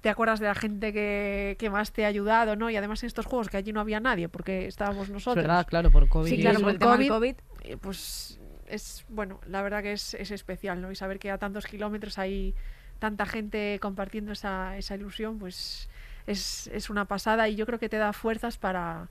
te 0.00 0.08
acuerdas 0.08 0.40
de 0.40 0.46
la 0.46 0.56
gente 0.56 0.92
que, 0.92 1.54
que 1.60 1.70
más 1.70 1.92
te 1.92 2.04
ha 2.04 2.08
ayudado, 2.08 2.56
¿no? 2.56 2.68
Y 2.68 2.76
además 2.76 3.00
en 3.04 3.06
estos 3.06 3.24
juegos 3.24 3.48
que 3.48 3.56
allí 3.56 3.72
no 3.72 3.78
había 3.80 4.00
nadie 4.00 4.28
porque 4.28 4.66
estábamos 4.66 5.04
Es 5.06 5.10
nosotros. 5.12 5.44
verdad, 5.44 5.64
claro, 5.64 5.92
por 5.92 6.08
COVID. 6.08 6.28
Sí, 6.28 6.34
y 6.34 6.40
claro, 6.40 6.58
por 6.58 6.70
el 6.70 6.78
tema 6.80 6.96
del 6.96 7.08
COVID. 7.08 7.34
eh, 7.62 7.76
Pues 7.80 8.40
es, 8.66 9.04
bueno, 9.08 9.40
la 9.46 9.62
verdad 9.62 9.80
que 9.80 9.92
es, 9.92 10.14
es 10.14 10.32
especial, 10.32 10.80
¿no? 10.82 10.90
Y 10.90 10.96
saber 10.96 11.20
que 11.20 11.30
a 11.30 11.38
tantos 11.38 11.66
kilómetros 11.66 12.18
hay 12.18 12.52
tanta 12.98 13.26
gente 13.26 13.78
compartiendo 13.80 14.32
esa, 14.32 14.76
esa 14.76 14.96
ilusión, 14.96 15.38
pues 15.38 15.88
es, 16.26 16.66
es 16.74 16.90
una 16.90 17.04
pasada 17.04 17.48
y 17.48 17.54
yo 17.54 17.64
creo 17.64 17.78
que 17.78 17.88
te 17.88 17.96
da 17.98 18.12
fuerzas 18.12 18.58
para, 18.58 19.08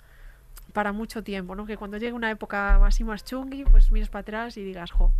para 0.74 0.92
mucho 0.94 1.24
tiempo, 1.24 1.56
¿no? 1.56 1.66
Que 1.66 1.78
cuando 1.78 1.98
llegue 1.98 2.14
una 2.14 2.32
época 2.32 2.84
así 2.86 3.04
más 3.04 3.24
chungui, 3.26 3.66
pues 3.66 3.92
mires 3.92 4.10
para 4.10 4.22
atrás 4.22 4.58
y 4.58 4.64
digas, 4.64 4.92
jo, 4.92 5.14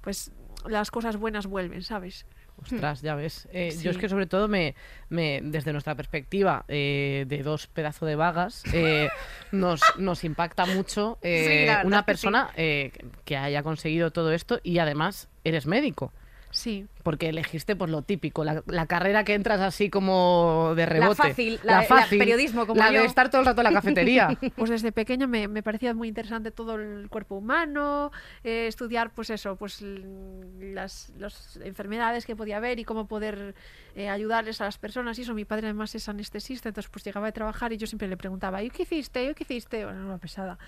pues 0.00 0.32
las 0.66 0.90
cosas 0.90 1.16
buenas 1.16 1.46
vuelven, 1.46 1.82
¿sabes? 1.82 2.26
Ostras, 2.60 3.02
ya 3.02 3.14
ves. 3.14 3.48
Eh, 3.52 3.70
Yo 3.80 3.90
es 3.90 3.96
Sí. 3.96 4.00
que 4.00 4.08
sobre 4.08 4.26
todo 4.26 4.48
me, 4.48 4.74
me 5.08 5.40
desde 5.44 5.70
nuestra 5.72 5.94
perspectiva 5.94 6.64
eh, 6.66 7.24
de 7.28 7.44
dos 7.44 7.68
pedazos 7.68 8.08
de 8.08 8.16
vagas, 8.16 8.64
eh, 8.74 9.08
nos, 9.52 9.80
nos 9.96 10.24
impacta 10.24 10.66
mucho 10.66 11.18
eh, 11.22 11.68
Sí, 11.80 11.86
una 11.86 11.98
sí. 12.00 12.04
persona 12.04 12.50
eh, 12.56 12.90
que 13.24 13.36
haya 13.36 13.62
conseguido 13.62 14.10
todo 14.10 14.32
esto 14.32 14.58
y 14.64 14.80
además 14.80 15.28
eres 15.44 15.66
médico. 15.66 16.12
Sí, 16.50 16.86
Porque 17.02 17.28
elegiste 17.28 17.76
pues 17.76 17.90
lo 17.90 18.02
típico, 18.02 18.44
la, 18.44 18.62
la 18.66 18.86
carrera 18.86 19.24
que 19.24 19.34
entras 19.34 19.60
así 19.60 19.88
como 19.90 20.72
de 20.76 20.84
rebote. 20.86 21.14
fácil, 21.14 21.60
la- 21.62 21.82
la 21.88 22.06
periodismo 22.08 22.66
como 22.66 22.78
la 22.78 22.90
yo. 22.92 23.00
de 23.00 23.06
estar 23.06 23.30
todo 23.30 23.40
el 23.40 23.46
rato 23.46 23.60
en 23.60 23.64
la 23.64 23.72
cafetería. 23.72 24.28
Pues 24.56 24.70
desde 24.70 24.92
pequeña 24.92 25.26
me, 25.26 25.46
me 25.48 25.62
parecía 25.62 25.94
muy 25.94 26.08
interesante 26.08 26.50
todo 26.50 26.74
el 26.76 27.08
cuerpo 27.08 27.36
humano, 27.36 28.10
eh, 28.44 28.66
estudiar 28.66 29.10
pues 29.14 29.30
eso, 29.30 29.56
pues 29.56 29.80
l- 29.82 30.74
las, 30.74 31.12
las 31.18 31.56
enfermedades 31.62 32.26
que 32.26 32.34
podía 32.36 32.56
haber 32.56 32.78
y 32.78 32.84
cómo 32.84 33.06
poder 33.06 33.54
eh, 33.94 34.08
ayudarles 34.08 34.60
a 34.60 34.64
las 34.64 34.78
personas 34.78 35.18
y 35.18 35.22
eso. 35.22 35.34
Mi 35.34 35.44
padre 35.44 35.66
además 35.68 35.94
es 35.94 36.08
anestesista, 36.08 36.68
entonces 36.68 36.90
pues 36.90 37.04
llegaba 37.04 37.26
de 37.26 37.32
trabajar 37.32 37.72
y 37.72 37.76
yo 37.76 37.86
siempre 37.86 38.08
le 38.08 38.16
preguntaba, 38.16 38.62
¿y 38.62 38.70
qué 38.70 38.82
hiciste? 38.82 39.30
¿Y 39.30 39.34
qué 39.34 39.44
hiciste? 39.44 39.84
Bueno, 39.84 40.04
una 40.06 40.18
pesada. 40.18 40.58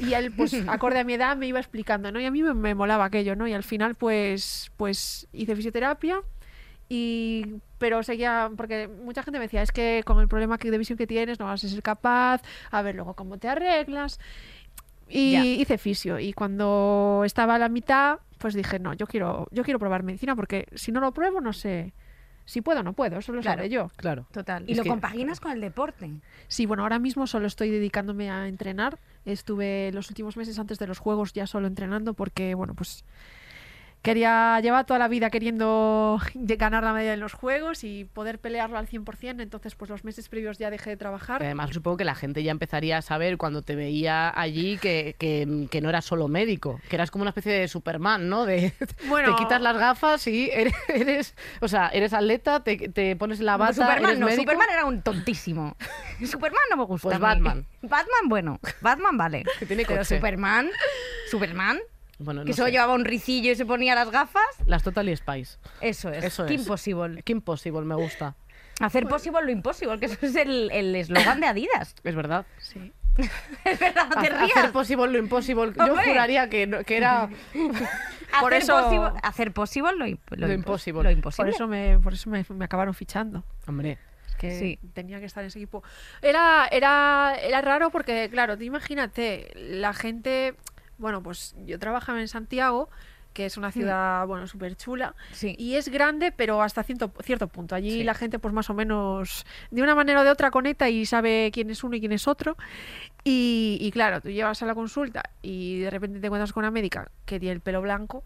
Y 0.00 0.12
él 0.14 0.32
pues 0.36 0.54
acorde 0.68 1.00
a 1.00 1.04
mi 1.04 1.14
edad 1.14 1.36
me 1.36 1.46
iba 1.46 1.58
explicando, 1.58 2.12
¿no? 2.12 2.20
Y 2.20 2.24
a 2.26 2.30
mí 2.30 2.42
me, 2.42 2.54
me 2.54 2.74
molaba 2.74 3.04
aquello, 3.06 3.34
¿no? 3.36 3.46
Y 3.48 3.52
al 3.52 3.64
final 3.64 3.94
pues, 3.96 4.70
pues 4.76 5.26
hice 5.32 5.54
fisioterapia 5.68 6.20
y 6.88 7.56
pero 7.78 8.02
seguía 8.02 8.50
porque 8.56 8.88
mucha 8.88 9.22
gente 9.22 9.38
me 9.38 9.46
decía 9.46 9.62
es 9.62 9.72
que 9.72 10.02
con 10.04 10.20
el 10.20 10.28
problema 10.28 10.58
que 10.58 10.70
de 10.70 10.76
visión 10.76 10.98
que 10.98 11.06
tienes 11.06 11.38
no 11.38 11.46
vas 11.46 11.64
a 11.64 11.68
ser 11.68 11.82
capaz 11.82 12.42
a 12.70 12.82
ver 12.82 12.94
luego 12.94 13.14
cómo 13.14 13.38
te 13.38 13.48
arreglas 13.48 14.20
y 15.08 15.32
Ya. 15.32 15.44
hice 15.44 15.78
fisio 15.78 16.18
y 16.18 16.32
cuando 16.34 17.22
estaba 17.24 17.54
a 17.54 17.58
la 17.58 17.70
mitad 17.70 18.18
pues 18.38 18.52
dije 18.54 18.78
no 18.78 18.92
yo 18.92 19.06
quiero 19.06 19.48
yo 19.50 19.64
quiero 19.64 19.78
probar 19.78 20.02
medicina 20.02 20.36
porque 20.36 20.66
si 20.74 20.92
no 20.92 21.00
lo 21.00 21.12
pruebo 21.12 21.40
no 21.40 21.54
sé 21.54 21.94
si 22.44 22.60
puedo 22.60 22.80
o 22.80 22.82
no 22.82 22.92
puedo 22.92 23.16
eso 23.18 23.32
lo 23.32 23.40
Claro. 23.40 23.56
sabré 23.56 23.70
yo 23.70 23.90
Claro. 23.96 24.26
Total. 24.30 24.64
Y 24.68 24.72
Es 24.72 24.76
lo 24.76 24.82
que- 24.84 24.90
compaginas 24.90 25.40
con 25.40 25.52
el 25.52 25.62
deporte. 25.62 26.10
sí 26.48 26.66
bueno 26.66 26.82
ahora 26.82 26.98
mismo 26.98 27.26
solo 27.26 27.46
estoy 27.46 27.70
dedicándome 27.70 28.30
a 28.30 28.46
entrenar 28.48 28.98
estuve 29.24 29.90
los 29.94 30.10
últimos 30.10 30.36
meses 30.36 30.58
antes 30.58 30.78
de 30.78 30.86
los 30.86 30.98
juegos 30.98 31.32
ya 31.32 31.46
solo 31.46 31.66
entrenando 31.66 32.12
porque 32.12 32.54
bueno 32.54 32.74
pues 32.74 33.04
quería 34.04 34.60
llevar 34.60 34.84
toda 34.84 34.98
la 34.98 35.08
vida 35.08 35.30
queriendo 35.30 36.20
ganar 36.34 36.84
la 36.84 36.92
medalla 36.92 37.14
en 37.14 37.20
los 37.20 37.32
juegos 37.32 37.82
y 37.84 38.04
poder 38.04 38.38
pelearlo 38.38 38.76
al 38.78 38.86
100%, 38.86 39.40
entonces 39.40 39.74
pues 39.74 39.90
los 39.90 40.04
meses 40.04 40.28
previos 40.28 40.58
ya 40.58 40.68
dejé 40.70 40.90
de 40.90 40.96
trabajar. 40.98 41.42
Además, 41.42 41.70
supongo 41.72 41.96
que 41.96 42.04
la 42.04 42.14
gente 42.14 42.42
ya 42.42 42.50
empezaría 42.50 42.98
a 42.98 43.02
saber 43.02 43.38
cuando 43.38 43.62
te 43.62 43.74
veía 43.74 44.30
allí 44.38 44.76
que, 44.78 45.16
que- 45.18 45.66
que 45.70 45.80
no 45.80 45.88
eras 45.88 46.04
solo 46.04 46.28
médico, 46.28 46.80
que 46.90 46.96
eras 46.96 47.10
como 47.10 47.22
una 47.22 47.30
especie 47.30 47.52
de 47.52 47.66
Superman, 47.66 48.28
¿no? 48.28 48.44
De, 48.44 48.72
Bueno. 49.08 49.34
te 49.34 49.42
quitas 49.42 49.60
las 49.62 49.76
gafas 49.78 50.26
y 50.26 50.50
eres, 50.52 50.74
eres- 50.88 51.34
o 51.60 51.68
sea, 51.68 51.88
eres 51.88 52.12
atleta, 52.12 52.62
te, 52.62 52.76
te 52.90 53.16
pones 53.16 53.40
la 53.40 53.56
bata, 53.56 53.72
Superman 53.72 54.04
eres 54.04 54.18
no, 54.18 54.26
médico. 54.26 54.42
Superman 54.42 54.68
era 54.70 54.84
un 54.84 55.00
tontísimo. 55.02 55.76
Superman 56.24 56.60
no 56.70 56.76
me 56.76 56.84
gusta. 56.84 57.08
Pues. 57.08 57.18
Batman. 57.18 57.64
Batman, 57.80 58.28
bueno. 58.28 58.60
Batman 58.82 59.16
vale. 59.16 59.44
Que 59.58 59.64
tiene 59.64 59.84
Pero. 59.86 60.04
Superman, 60.04 60.68
Superman, 61.30 61.78
Bueno, 62.18 62.40
no 62.40 62.46
que 62.46 62.52
solo 62.52 62.66
sé. 62.66 62.72
llevaba 62.72 62.94
un 62.94 63.04
ricillo 63.04 63.50
y 63.52 63.56
se 63.56 63.66
ponía 63.66 63.94
las 63.94 64.10
gafas. 64.10 64.44
Las 64.66 64.82
Totally 64.82 65.16
Spice. 65.16 65.58
Eso 65.80 66.10
es. 66.10 66.24
Eso 66.24 66.46
Qué 66.46 66.54
es. 66.54 66.60
imposible. 66.60 67.22
Qué 67.22 67.32
imposible, 67.32 67.80
me 67.82 67.94
gusta. 67.96 68.36
Hacer 68.80 69.06
possible 69.06 69.40
lo 69.42 69.50
imposible, 69.50 69.98
que 70.00 70.06
eso 70.06 70.16
es 70.20 70.34
el 70.36 70.70
el 70.72 70.94
eslogan 70.96 71.40
de 71.40 71.46
Adidas. 71.46 71.94
Es 72.04 72.14
verdad. 72.14 72.46
Sí. 72.58 72.92
Es 73.64 73.78
verdad, 73.78 74.08
no 74.14 74.20
te 74.20 74.26
Ha- 74.28 74.38
rías. 74.44 74.56
Hacer 74.56 74.72
posible 74.72 75.06
lo 75.12 75.18
imposible. 75.18 75.72
Yo 75.76 75.84
Hombre. 75.84 76.04
juraría 76.06 76.48
que, 76.48 76.66
no- 76.66 76.82
que 76.82 76.96
era 76.96 77.28
Por 78.40 78.52
hacer, 78.52 78.62
eso- 78.62 78.82
possible, 78.82 79.20
hacer 79.22 79.52
posible 79.52 79.92
lo, 79.96 80.06
imp- 80.06 80.18
Lo 80.30 80.48
impos- 80.48 80.54
imposible. 80.54 81.02
Lo 81.02 81.08
Por 81.10 81.12
imposible. 81.18 81.50
eso 81.52 81.66
me, 81.68 81.98
por 82.00 82.12
eso 82.14 82.30
me, 82.30 82.44
me 82.48 82.64
acabaron 82.64 82.94
fichando. 82.94 83.44
Hombre, 83.68 83.98
que 84.38 84.58
Sí. 84.58 84.78
tenía 84.92 85.20
que 85.20 85.26
estar 85.26 85.44
en 85.44 85.48
ese 85.48 85.58
equipo. 85.60 85.84
Era, 86.20 86.66
era, 86.72 87.36
era 87.40 87.60
raro 87.60 87.90
porque, 87.90 88.28
claro, 88.30 88.56
tú 88.58 88.64
imagínate, 88.64 89.52
la 89.54 89.94
gente, 89.94 90.56
bueno, 90.98 91.22
pues 91.22 91.54
yo 91.66 91.78
trabajaba 91.78 92.20
en 92.20 92.28
Santiago, 92.28 92.88
que 93.32 93.46
es 93.46 93.56
una 93.56 93.72
ciudad, 93.72 94.26
bueno, 94.28 94.46
súper 94.46 94.76
chula, 94.76 95.16
Sí. 95.32 95.56
y 95.58 95.74
es 95.74 95.88
grande, 95.88 96.30
pero 96.30 96.62
hasta 96.62 96.84
cierto, 96.84 97.12
cierto 97.24 97.48
punto. 97.48 97.74
Allí 97.74 97.90
Sí. 97.90 98.04
la 98.04 98.14
gente, 98.14 98.38
pues 98.38 98.54
más 98.54 98.70
o 98.70 98.74
menos, 98.74 99.44
de 99.72 99.82
una 99.82 99.96
manera 99.96 100.20
o 100.20 100.24
de 100.24 100.30
otra, 100.30 100.52
conecta 100.52 100.88
y 100.88 101.04
sabe 101.04 101.50
quién 101.52 101.68
es 101.70 101.82
uno 101.82 101.96
y 101.96 102.00
quién 102.00 102.12
es 102.12 102.28
otro. 102.28 102.56
Y, 103.24 103.78
y 103.80 103.90
claro, 103.90 104.20
tú 104.20 104.28
llevas 104.30 104.62
a 104.62 104.66
la 104.66 104.74
consulta 104.74 105.22
y 105.42 105.80
de 105.80 105.90
repente 105.90 106.20
te 106.20 106.26
encuentras 106.26 106.52
con 106.52 106.62
una 106.62 106.70
médica 106.70 107.10
que 107.24 107.40
tiene 107.40 107.54
el 107.54 107.60
pelo 107.60 107.82
blanco, 107.82 108.22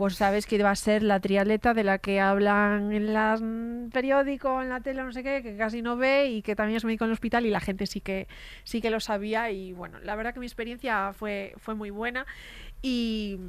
pues 0.00 0.14
sabes 0.14 0.46
que 0.46 0.56
va 0.62 0.70
a 0.70 0.76
ser 0.76 1.02
la 1.02 1.20
trialeta 1.20 1.74
de 1.74 1.84
la 1.84 1.98
que 1.98 2.20
hablan 2.20 2.90
en 2.90 3.12
las 3.12 3.42
mm, 3.42 3.90
periódico, 3.90 4.62
en 4.62 4.70
la 4.70 4.80
tele, 4.80 5.02
no 5.02 5.12
sé 5.12 5.22
qué, 5.22 5.42
que 5.42 5.58
casi 5.58 5.82
no 5.82 5.98
ve 5.98 6.30
y 6.30 6.40
que 6.40 6.56
también 6.56 6.78
es 6.78 6.86
médico 6.86 7.04
en 7.04 7.10
el 7.10 7.12
hospital 7.12 7.44
y 7.44 7.50
la 7.50 7.60
gente 7.60 7.86
sí 7.86 8.00
que 8.00 8.26
sí 8.64 8.80
que 8.80 8.88
lo 8.88 8.98
sabía 8.98 9.50
y 9.50 9.74
bueno, 9.74 9.98
la 10.00 10.16
verdad 10.16 10.32
que 10.32 10.40
mi 10.40 10.46
experiencia 10.46 11.12
fue 11.12 11.52
fue 11.58 11.74
muy 11.74 11.90
buena 11.90 12.24
y 12.80 13.40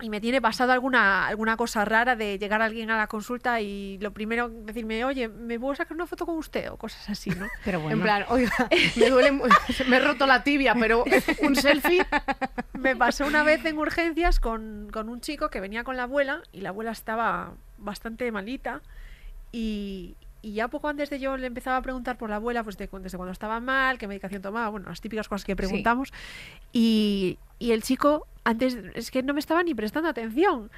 y 0.00 0.10
me 0.10 0.20
tiene 0.20 0.42
pasado 0.42 0.72
alguna, 0.72 1.26
alguna 1.26 1.56
cosa 1.56 1.84
rara 1.84 2.16
de 2.16 2.38
llegar 2.38 2.60
alguien 2.60 2.90
a 2.90 2.96
la 2.96 3.06
consulta 3.06 3.60
y 3.60 3.98
lo 3.98 4.12
primero 4.12 4.48
decirme, 4.48 5.04
oye, 5.04 5.28
¿me 5.28 5.58
puedo 5.58 5.74
sacar 5.74 5.94
una 5.94 6.06
foto 6.06 6.26
con 6.26 6.36
usted? 6.36 6.70
O 6.70 6.76
cosas 6.76 7.08
así, 7.08 7.30
¿no? 7.30 7.46
Pero 7.64 7.80
bueno. 7.80 7.96
en 7.96 8.02
plan, 8.02 8.24
oiga, 8.28 8.68
me 8.96 9.10
duele, 9.10 9.32
me 9.88 9.96
he 9.96 10.00
roto 10.00 10.26
la 10.26 10.42
tibia, 10.42 10.74
pero 10.74 11.04
un 11.42 11.56
selfie. 11.56 12.04
Me 12.72 12.96
pasó 12.96 13.26
una 13.26 13.44
vez 13.44 13.64
en 13.64 13.78
urgencias 13.78 14.40
con, 14.40 14.88
con 14.92 15.08
un 15.08 15.20
chico 15.20 15.48
que 15.48 15.60
venía 15.60 15.84
con 15.84 15.96
la 15.96 16.04
abuela 16.04 16.42
y 16.52 16.60
la 16.60 16.70
abuela 16.70 16.90
estaba 16.90 17.54
bastante 17.78 18.30
malita 18.32 18.82
y, 19.52 20.16
y 20.44 20.52
ya 20.52 20.68
poco 20.68 20.88
antes 20.88 21.08
de 21.08 21.18
yo 21.18 21.38
le 21.38 21.46
empezaba 21.46 21.78
a 21.78 21.82
preguntar 21.82 22.18
por 22.18 22.28
la 22.28 22.36
abuela, 22.36 22.62
pues 22.62 22.76
de, 22.76 22.86
desde 23.00 23.16
cuando 23.16 23.32
estaba 23.32 23.60
mal, 23.60 23.96
qué 23.96 24.06
medicación 24.06 24.42
tomaba, 24.42 24.68
bueno, 24.68 24.90
las 24.90 25.00
típicas 25.00 25.26
cosas 25.26 25.46
que 25.46 25.56
preguntamos. 25.56 26.12
Y, 26.70 27.38
y 27.58 27.72
el 27.72 27.82
chico 27.82 28.26
antes 28.44 28.76
es 28.94 29.10
que 29.10 29.22
no 29.22 29.32
me 29.32 29.40
estaba 29.40 29.62
ni 29.62 29.74
prestando 29.74 30.10
atención. 30.10 30.70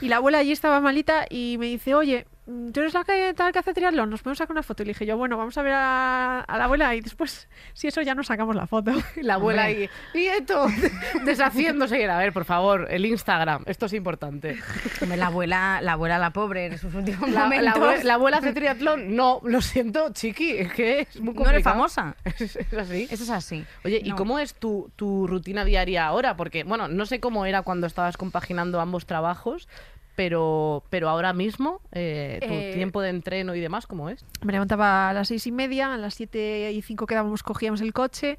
Y 0.00 0.08
la 0.08 0.16
abuela 0.16 0.38
allí 0.38 0.52
estaba 0.52 0.80
malita 0.80 1.26
y 1.28 1.56
me 1.58 1.66
dice, 1.66 1.94
oye, 1.94 2.26
¿tú 2.44 2.80
eres 2.80 2.92
la 2.94 3.04
que 3.04 3.32
tal 3.34 3.52
que 3.52 3.58
hace 3.60 3.72
triatlón? 3.74 4.10
Nos 4.10 4.22
podemos 4.22 4.38
sacar 4.38 4.52
una 4.52 4.62
foto. 4.62 4.82
Y 4.82 4.86
le 4.86 4.90
dije 4.92 5.06
yo, 5.06 5.16
bueno, 5.16 5.36
vamos 5.36 5.56
a 5.58 5.62
ver 5.62 5.72
a, 5.74 6.40
a 6.40 6.58
la 6.58 6.64
abuela 6.64 6.94
y 6.94 7.00
después, 7.00 7.48
si 7.72 7.88
eso 7.88 8.02
ya 8.02 8.14
nos 8.14 8.26
sacamos 8.26 8.56
la 8.56 8.66
foto. 8.66 8.92
La 9.22 9.34
abuela 9.34 9.64
ahí, 9.64 9.88
y 10.14 10.24
esto, 10.26 10.66
deshaciéndose. 11.24 11.98
Y 11.98 12.02
era, 12.02 12.16
a 12.16 12.18
ver, 12.20 12.32
por 12.32 12.44
favor, 12.44 12.86
el 12.90 13.06
Instagram, 13.06 13.62
esto 13.66 13.86
es 13.86 13.92
importante. 13.92 14.58
La 15.16 15.26
abuela, 15.26 15.80
la 15.82 15.92
abuela, 15.92 16.18
la 16.18 16.30
pobre, 16.30 16.66
en 16.66 16.78
sus 16.78 16.94
últimos 16.94 17.30
La, 17.30 17.48
la 17.48 17.74
momentos. 17.74 18.04
la 18.04 18.14
abuela 18.14 18.38
hace 18.38 18.52
triatlón? 18.52 19.14
No, 19.16 19.40
lo 19.44 19.60
siento, 19.60 20.10
chiqui, 20.12 20.52
es 20.58 20.72
que 20.72 21.00
es 21.00 21.20
muy 21.20 21.34
no 21.34 21.40
eres 21.48 21.62
complicado. 21.64 21.74
famosa. 21.76 22.16
Es, 22.38 22.56
es 22.56 22.72
así. 22.74 23.06
Eso 23.10 23.24
es 23.24 23.30
así. 23.30 23.64
Oye, 23.84 24.00
¿y 24.02 24.10
No. 24.10 24.16
cómo 24.16 24.38
es 24.38 24.54
tu, 24.54 24.90
tu 24.96 25.26
rutina 25.26 25.64
diaria 25.64 26.06
ahora? 26.06 26.36
Porque, 26.36 26.64
bueno, 26.64 26.88
no 26.88 27.06
sé 27.06 27.20
cómo 27.20 27.46
era 27.46 27.62
cuando 27.62 27.86
estabas 27.86 28.16
compaginando 28.16 28.80
ambos 28.80 29.06
trabajos, 29.06 29.68
pero, 30.14 30.84
pero 30.90 31.08
ahora 31.08 31.32
mismo, 31.32 31.80
eh, 31.92 32.38
tu 32.42 32.52
Eh, 32.52 32.72
tiempo 32.74 33.00
de 33.00 33.08
entreno 33.10 33.54
y 33.54 33.60
demás, 33.60 33.86
¿cómo 33.86 34.08
es? 34.10 34.24
Me 34.42 34.52
levantaba 34.52 35.08
a 35.08 35.12
las 35.14 35.28
seis 35.28 35.46
y 35.46 35.52
media, 35.52 35.94
a 35.94 35.96
las 35.96 36.14
siete 36.14 36.70
y 36.72 36.82
cinco 36.82 37.06
quedábamos, 37.06 37.42
cogíamos 37.42 37.80
el 37.80 37.92
coche. 37.92 38.36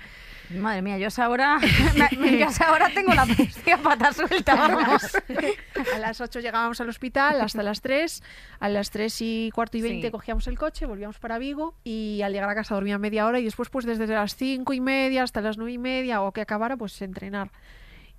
Madre 0.51 0.81
mía, 0.83 0.97
yo 0.99 1.05
a 1.05 1.07
esa 1.07 1.29
hora, 1.29 1.57
yo 2.21 2.45
a 2.45 2.49
esa 2.49 2.71
hora 2.71 2.89
tengo 2.93 3.13
la 3.13 3.25
bestia 3.25 3.77
pata 3.77 4.13
suelta, 4.13 4.55
vamos. 4.55 5.03
A 5.95 5.99
las 5.99 6.21
ocho 6.21 6.39
llegábamos 6.39 6.79
al 6.79 6.89
hospital, 6.89 7.41
hasta 7.41 7.63
las 7.63 7.81
tres. 7.81 8.21
A 8.59 8.69
las 8.69 8.91
tres 8.91 9.17
y 9.21 9.49
cuarto 9.53 9.77
y 9.77 9.81
veinte 9.81 10.07
Sí. 10.07 10.11
cogíamos 10.11 10.47
el 10.47 10.57
coche, 10.57 10.85
volvíamos 10.85 11.17
para 11.19 11.37
Vigo 11.39 11.73
y 11.83 12.21
al 12.23 12.33
llegar 12.33 12.49
a 12.49 12.55
casa 12.55 12.75
dormía 12.75 12.97
media 12.97 13.25
hora 13.25 13.39
y 13.39 13.43
después 13.43 13.69
pues 13.69 13.85
desde 13.85 14.05
las 14.07 14.35
cinco 14.35 14.73
y 14.73 14.79
media 14.79 15.23
hasta 15.23 15.41
las 15.41 15.57
nueve 15.57 15.71
y 15.73 15.77
media 15.77 16.21
o 16.21 16.31
que 16.31 16.41
acabara 16.41 16.77
pues 16.77 17.01
entrenar. 17.01 17.51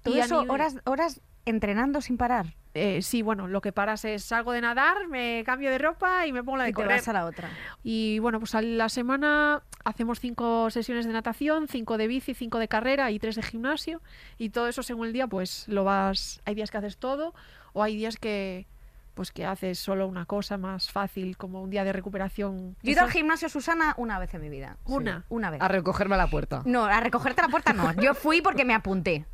Todo 0.03 0.17
Y 0.17 0.19
eso, 0.21 0.43
nivel- 0.43 0.51
horas, 0.51 0.77
horas 0.85 1.21
entrenando 1.47 2.01
sin 2.01 2.17
parar. 2.17 2.55
Eh, 2.75 3.03
sí, 3.03 3.23
bueno, 3.23 3.47
lo 3.47 3.61
que 3.61 3.71
paras 3.73 4.05
es 4.05 4.25
salgo 4.25 4.51
de 4.51 4.61
nadar, 4.61 5.07
me 5.09 5.45
cambio 5.47 5.71
de 5.71 5.79
ropa 5.79 6.27
y 6.27 6.33
me 6.33 6.43
pongo 6.43 6.59
la 6.59 6.65
de 6.65 6.71
Y 6.71 6.73
te 6.73 6.83
correr. 6.83 6.97
vas 6.99 7.09
a 7.09 7.13
la 7.13 7.25
otra. 7.25 7.49
Y 7.85 8.19
bueno, 8.19 8.41
pues 8.41 8.55
a 8.57 8.63
la 8.63 8.89
semana 8.89 9.63
hacemos 9.85 10.19
cinco 10.19 10.69
sesiones 10.71 11.07
de 11.07 11.13
natación, 11.13 11.69
cinco 11.69 11.97
de 11.99 12.09
bici, 12.09 12.35
cinco 12.35 12.59
de 12.59 12.67
carrera 12.67 13.13
y 13.13 13.19
tres 13.21 13.37
de 13.37 13.43
gimnasio. 13.43 14.03
Y 14.39 14.51
todo 14.51 14.67
eso 14.67 14.83
según 14.83 15.07
el 15.07 15.13
día, 15.13 15.29
pues 15.29 15.69
lo 15.69 15.85
vas. 15.85 16.41
Hay 16.47 16.57
días 16.57 16.73
que 16.73 16.79
haces 16.79 16.97
todo, 16.99 17.33
o 17.73 17.83
hay 17.83 17.97
días 17.97 18.17
que 18.17 18.67
pues 19.15 19.31
que 19.31 19.47
haces 19.47 19.79
solo 19.79 20.09
una 20.09 20.27
cosa 20.27 20.57
más 20.59 20.91
fácil, 20.91 21.37
como 21.37 21.63
un 21.63 21.71
día 21.71 21.85
de 21.85 21.93
recuperación. 21.93 22.75
Yo 22.83 22.91
he 22.91 22.95
ido 22.95 23.03
al 23.05 23.13
gimnasio, 23.13 23.49
Susana, 23.49 23.95
una 23.97 24.19
vez 24.19 24.35
en 24.35 24.41
mi 24.41 24.49
vida. 24.49 24.77
Una. 24.87 25.25
Una 25.29 25.51
vez. 25.51 25.63
A 25.63 25.69
recogerme 25.69 26.17
a 26.17 26.19
la 26.19 26.27
puerta. 26.27 26.63
No, 26.65 26.85
a 26.87 26.99
recogerte 26.99 27.41
la 27.41 27.47
puerta 27.49 27.73
no. 27.73 27.93
Yo 28.03 28.15
fui 28.15 28.43
porque 28.43 28.65
me 28.65 28.75
apunté. 28.75 29.25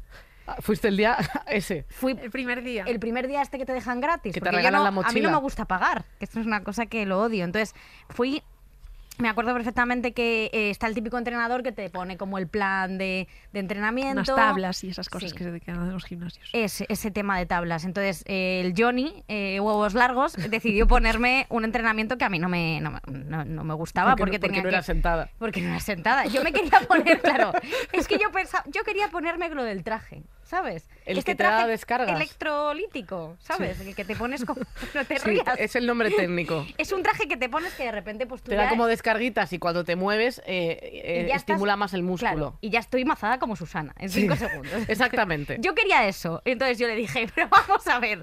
Fuiste 0.60 0.88
el 0.88 0.96
día 0.96 1.16
ese. 1.46 1.84
Fui 1.88 2.12
El 2.20 2.30
primer 2.30 2.62
día. 2.62 2.84
el 2.86 2.98
primer 3.00 3.28
día 3.28 3.42
este 3.42 3.58
que 3.58 3.66
te 3.66 3.72
dejan 3.72 4.00
gratis. 4.00 4.34
Que 4.34 4.40
te 4.40 4.50
regalan 4.50 4.80
no- 4.80 4.82
la 4.84 4.88
A 4.88 4.90
mí 4.92 4.96
mochila. 4.96 5.30
no 5.30 5.36
me 5.38 5.42
gusta 5.42 5.64
pagar, 5.64 6.04
que 6.18 6.24
esto 6.24 6.40
es 6.40 6.46
una 6.46 6.62
cosa 6.62 6.86
que 6.86 7.06
lo 7.06 7.20
odio. 7.20 7.44
Entonces, 7.44 7.74
fui. 8.08 8.42
Me 9.18 9.28
acuerdo 9.28 9.52
perfectamente 9.52 10.12
que 10.12 10.48
eh, 10.54 10.70
está 10.70 10.86
el 10.86 10.94
típico 10.94 11.18
entrenador 11.18 11.62
que 11.62 11.72
te 11.72 11.90
pone 11.90 12.16
como 12.16 12.38
el 12.38 12.46
plan 12.48 12.96
de, 12.96 13.28
de 13.52 13.60
entrenamiento. 13.60 14.12
Unas 14.32 14.34
tablas 14.34 14.82
y 14.82 14.88
esas 14.88 15.10
cosas 15.10 15.32
Sí. 15.32 15.36
que 15.36 15.44
se 15.44 15.60
quedan 15.60 15.82
en 15.82 15.92
los 15.92 16.06
gimnasios. 16.06 16.48
ese, 16.54 16.86
ese 16.88 17.10
tema 17.10 17.36
de 17.38 17.44
tablas. 17.44 17.84
Entonces, 17.84 18.24
eh, 18.26 18.62
el 18.64 18.72
Johnny, 18.74 19.22
eh, 19.28 19.60
huevos 19.60 19.92
largos, 19.92 20.32
decidió 20.48 20.86
ponerme 20.86 21.44
un 21.50 21.64
entrenamiento 21.64 22.16
que 22.16 22.24
a 22.24 22.30
mí 22.30 22.38
no 22.38 22.48
me, 22.48 22.80
no, 22.80 22.98
no- 23.08 23.44
no 23.44 23.64
me 23.64 23.74
gustaba 23.74 24.16
Porque 24.16 24.22
porque, 24.22 24.38
no- 24.38 24.40
porque 24.40 24.48
tenía 24.48 24.62
no 24.62 24.68
que- 24.70 24.74
era 24.76 24.82
sentada. 24.82 25.28
Porque 25.38 25.60
no 25.60 25.68
era 25.68 25.80
sentada. 25.80 26.24
Yo 26.24 26.42
me 26.42 26.54
quería 26.54 26.80
poner, 26.88 27.20
claro, 27.20 27.52
es 27.92 28.08
que 28.08 28.16
yo 28.16 28.32
pensaba, 28.32 28.64
yo 28.72 28.84
quería 28.84 29.08
ponerme 29.08 29.50
lo 29.50 29.64
del 29.64 29.84
traje. 29.84 30.22
¿Sabes? 30.50 30.88
El 31.06 31.18
este 31.18 31.30
que 31.30 31.36
te 31.36 31.44
da 31.44 31.64
descargas. 31.68 32.10
electrolítico, 32.16 33.36
¿sabes? 33.40 33.78
El 33.80 33.94
que 33.94 34.04
te 34.04 34.16
pones 34.16 34.44
como... 34.44 34.60
No 34.94 35.04
te 35.04 35.18
Sí, 35.20 35.24
rías. 35.30 35.44
es 35.58 35.76
el 35.76 35.86
nombre 35.86 36.10
técnico. 36.10 36.66
Es 36.76 36.90
un 36.92 37.02
traje 37.04 37.28
que 37.28 37.36
te 37.36 37.48
pones 37.48 37.72
que 37.74 37.84
de 37.84 37.92
repente 37.92 38.26
pues 38.26 38.42
tú 38.42 38.50
Te 38.50 38.56
da 38.56 38.68
como 38.68 38.86
descarguitas 38.86 39.52
y 39.52 39.58
cuando 39.60 39.84
te 39.84 39.94
mueves 39.94 40.40
eh, 40.46 40.78
eh, 40.82 41.22
estás- 41.26 41.36
estimula 41.42 41.76
más 41.76 41.94
el 41.94 42.02
músculo. 42.02 42.32
Claro, 42.32 42.58
y 42.60 42.70
ya 42.70 42.80
estoy 42.80 43.04
mazada 43.04 43.38
como 43.38 43.54
Susana 43.54 43.94
en 43.98 44.08
Sí, 44.10 44.22
cinco 44.22 44.34
segundos. 44.36 44.72
Exactamente. 44.88 45.56
Yo 45.60 45.74
quería 45.74 46.08
eso. 46.08 46.42
Entonces 46.44 46.78
yo 46.78 46.88
le 46.88 46.96
dije, 46.96 47.28
pero 47.34 47.48
vamos 47.48 47.86
a 47.86 48.00
ver, 48.00 48.18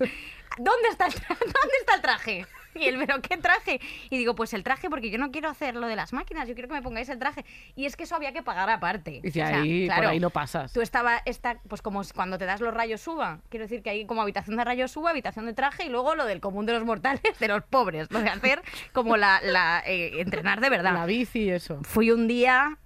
¿dónde 0.58 0.90
está 0.92 1.08
el, 1.08 1.14
tra- 1.14 1.38
¿dónde 1.40 1.76
está 1.80 1.96
el 1.96 2.02
traje? 2.02 2.46
Y 2.78 2.86
él, 2.86 2.98
¿pero 3.06 3.22
qué 3.22 3.38
traje? 3.38 3.80
Y 4.10 4.18
digo, 4.18 4.36
pues 4.36 4.54
el 4.54 4.64
traje, 4.64 4.90
porque 4.90 5.10
yo 5.10 5.18
no 5.18 5.32
quiero 5.32 5.50
hacer 5.50 5.76
lo 5.76 5.88
de 5.88 5.96
las 5.96 6.14
máquinas, 6.14 6.48
yo 6.48 6.54
quiero 6.54 6.70
que 6.70 6.76
me 6.76 6.82
pongáis 6.82 7.10
el 7.10 7.20
traje. 7.20 7.46
Y 7.76 7.86
es 7.86 7.96
que 7.96 8.04
eso 8.04 8.16
había 8.16 8.32
que 8.32 8.44
pagar 8.44 8.70
aparte. 8.70 9.22
Y 9.24 9.32
si 9.32 9.42
O 9.42 9.46
sea, 9.46 9.62
ahí, 9.62 9.88
por 9.88 9.96
claro, 9.96 10.10
ahí 10.10 10.20
no 10.20 10.30
pasas. 10.30 10.74
Tú 10.74 10.82
estaba, 10.82 11.22
está, 11.26 11.60
pues 11.68 11.82
como 11.82 12.02
cuando 12.16 12.38
te 12.38 12.46
das 12.46 12.62
los 12.62 12.74
rayos 12.74 13.08
uva. 13.08 13.40
Quiero 13.50 13.66
decir 13.66 13.82
que 13.82 13.90
hay 13.90 14.06
como 14.06 14.22
habitación 14.22 14.58
de 14.58 14.64
rayos 14.64 14.96
uva, 14.98 15.12
habitación 15.12 15.46
de 15.46 15.54
traje 15.54 15.86
y 15.86 15.90
luego 15.90 16.16
lo 16.16 16.26
del 16.26 16.40
común 16.40 16.66
de 16.66 16.74
los 16.74 16.84
mortales, 16.86 17.22
de 17.40 17.48
los 17.48 17.64
pobres. 17.64 18.12
Lo 18.12 18.22
de 18.22 18.30
hacer 18.30 18.62
como 18.94 19.18
la, 19.18 19.42
la, 19.42 19.84
eh, 19.86 20.22
entrenar 20.22 20.62
de 20.62 20.70
verdad. 20.70 20.94
La 20.94 21.06
bici 21.06 21.40
y 21.40 21.50
eso. 21.50 21.80
Fui 21.84 22.12
un 22.12 22.28
día, 22.28 22.78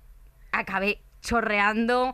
acabé 0.52 1.02
chorreando, 1.22 2.14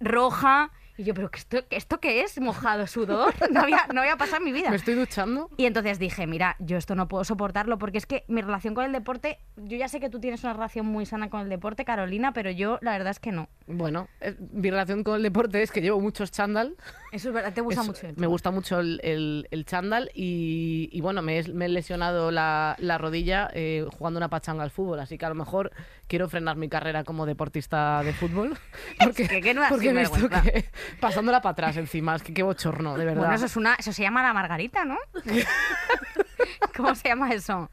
roja. 0.00 0.70
Y 0.98 1.04
yo, 1.04 1.14
¿pero 1.14 1.30
esto, 1.32 1.58
qué- 1.68 1.76
esto 1.76 2.00
qué 2.00 2.22
es? 2.22 2.40
¿Mojado 2.40 2.86
sudor? 2.86 3.34
No 3.50 3.60
había, 3.60 3.86
no 3.94 4.00
había 4.00 4.16
pasado 4.16 4.38
en 4.38 4.44
mi 4.44 4.52
vida. 4.52 4.70
Me 4.70 4.76
estoy 4.76 4.94
duchando. 4.94 5.50
Y 5.56 5.66
entonces 5.66 5.98
dije, 5.98 6.26
mira, 6.26 6.56
yo 6.58 6.76
esto 6.76 6.94
no 6.94 7.06
puedo 7.08 7.24
soportarlo 7.24 7.78
porque 7.78 7.98
es 7.98 8.06
que 8.06 8.24
mi 8.28 8.40
relación 8.42 8.74
con 8.74 8.84
el 8.84 8.92
deporte, 8.92 9.38
yo 9.56 9.76
ya 9.76 9.88
sé 9.88 10.00
que 10.00 10.08
tú 10.10 10.20
tienes 10.20 10.42
una 10.44 10.52
relación 10.54 10.86
muy 10.86 11.06
sana 11.06 11.30
con 11.30 11.40
el 11.42 11.48
deporte, 11.48 11.84
Carolina, 11.84 12.32
pero 12.32 12.50
yo 12.50 12.78
la 12.82 12.92
verdad 12.92 13.10
es 13.10 13.20
que 13.20 13.32
no. 13.32 13.48
Bueno, 13.66 14.08
eh, 14.20 14.36
mi 14.52 14.70
relación 14.70 15.04
con 15.04 15.16
el 15.16 15.22
deporte 15.22 15.62
es 15.62 15.70
que 15.70 15.80
llevo 15.80 16.00
muchos 16.00 16.30
chándal. 16.30 16.76
Eso 17.12 17.28
es 17.28 17.34
verdad, 17.34 17.52
te 17.52 17.60
gusta 17.60 17.82
mucho. 17.82 18.06
el 18.06 18.16
Me 18.16 18.26
gusta 18.26 18.50
mucho 18.50 18.80
el, 18.80 19.00
el- 19.02 19.48
el 19.50 19.64
chándal 19.64 20.10
y, 20.14 20.88
y 20.92 21.00
bueno, 21.00 21.22
me 21.22 21.38
he, 21.38 21.48
me 21.52 21.66
he 21.66 21.68
lesionado 21.68 22.30
la, 22.30 22.76
la 22.78 22.98
rodilla 22.98 23.48
eh, 23.54 23.86
jugando 23.98 24.18
una 24.18 24.28
pachanga 24.28 24.62
al 24.62 24.70
fútbol, 24.70 25.00
así 25.00 25.18
que 25.18 25.24
a 25.24 25.28
lo 25.28 25.34
mejor 25.34 25.72
quiero 26.08 26.28
frenar 26.28 26.56
mi 26.56 26.68
carrera 26.68 27.04
como 27.04 27.26
deportista 27.26 28.02
de 28.02 28.12
fútbol. 28.12 28.56
Porque, 29.02 29.28
que 29.28 29.40
qué 29.40 29.54
no 29.54 29.62
porque 29.68 29.90
he 29.90 29.92
visto 29.92 30.28
que 30.28 30.70
pasándola 31.00 31.40
para 31.40 31.52
atrás 31.52 31.76
encima, 31.76 32.16
es 32.16 32.22
que 32.22 32.32
qué 32.32 32.42
bochorno, 32.42 32.96
de 32.96 33.04
verdad. 33.04 33.22
Bueno, 33.22 33.34
eso 33.34 33.46
es 33.46 33.56
una, 33.56 33.74
eso 33.74 33.92
se 33.92 34.02
llama 34.02 34.22
la 34.22 34.32
margarita, 34.32 34.84
¿no? 34.84 34.98
¿Cómo 36.76 36.94
se 36.94 37.08
llama 37.08 37.30
eso? 37.32 37.70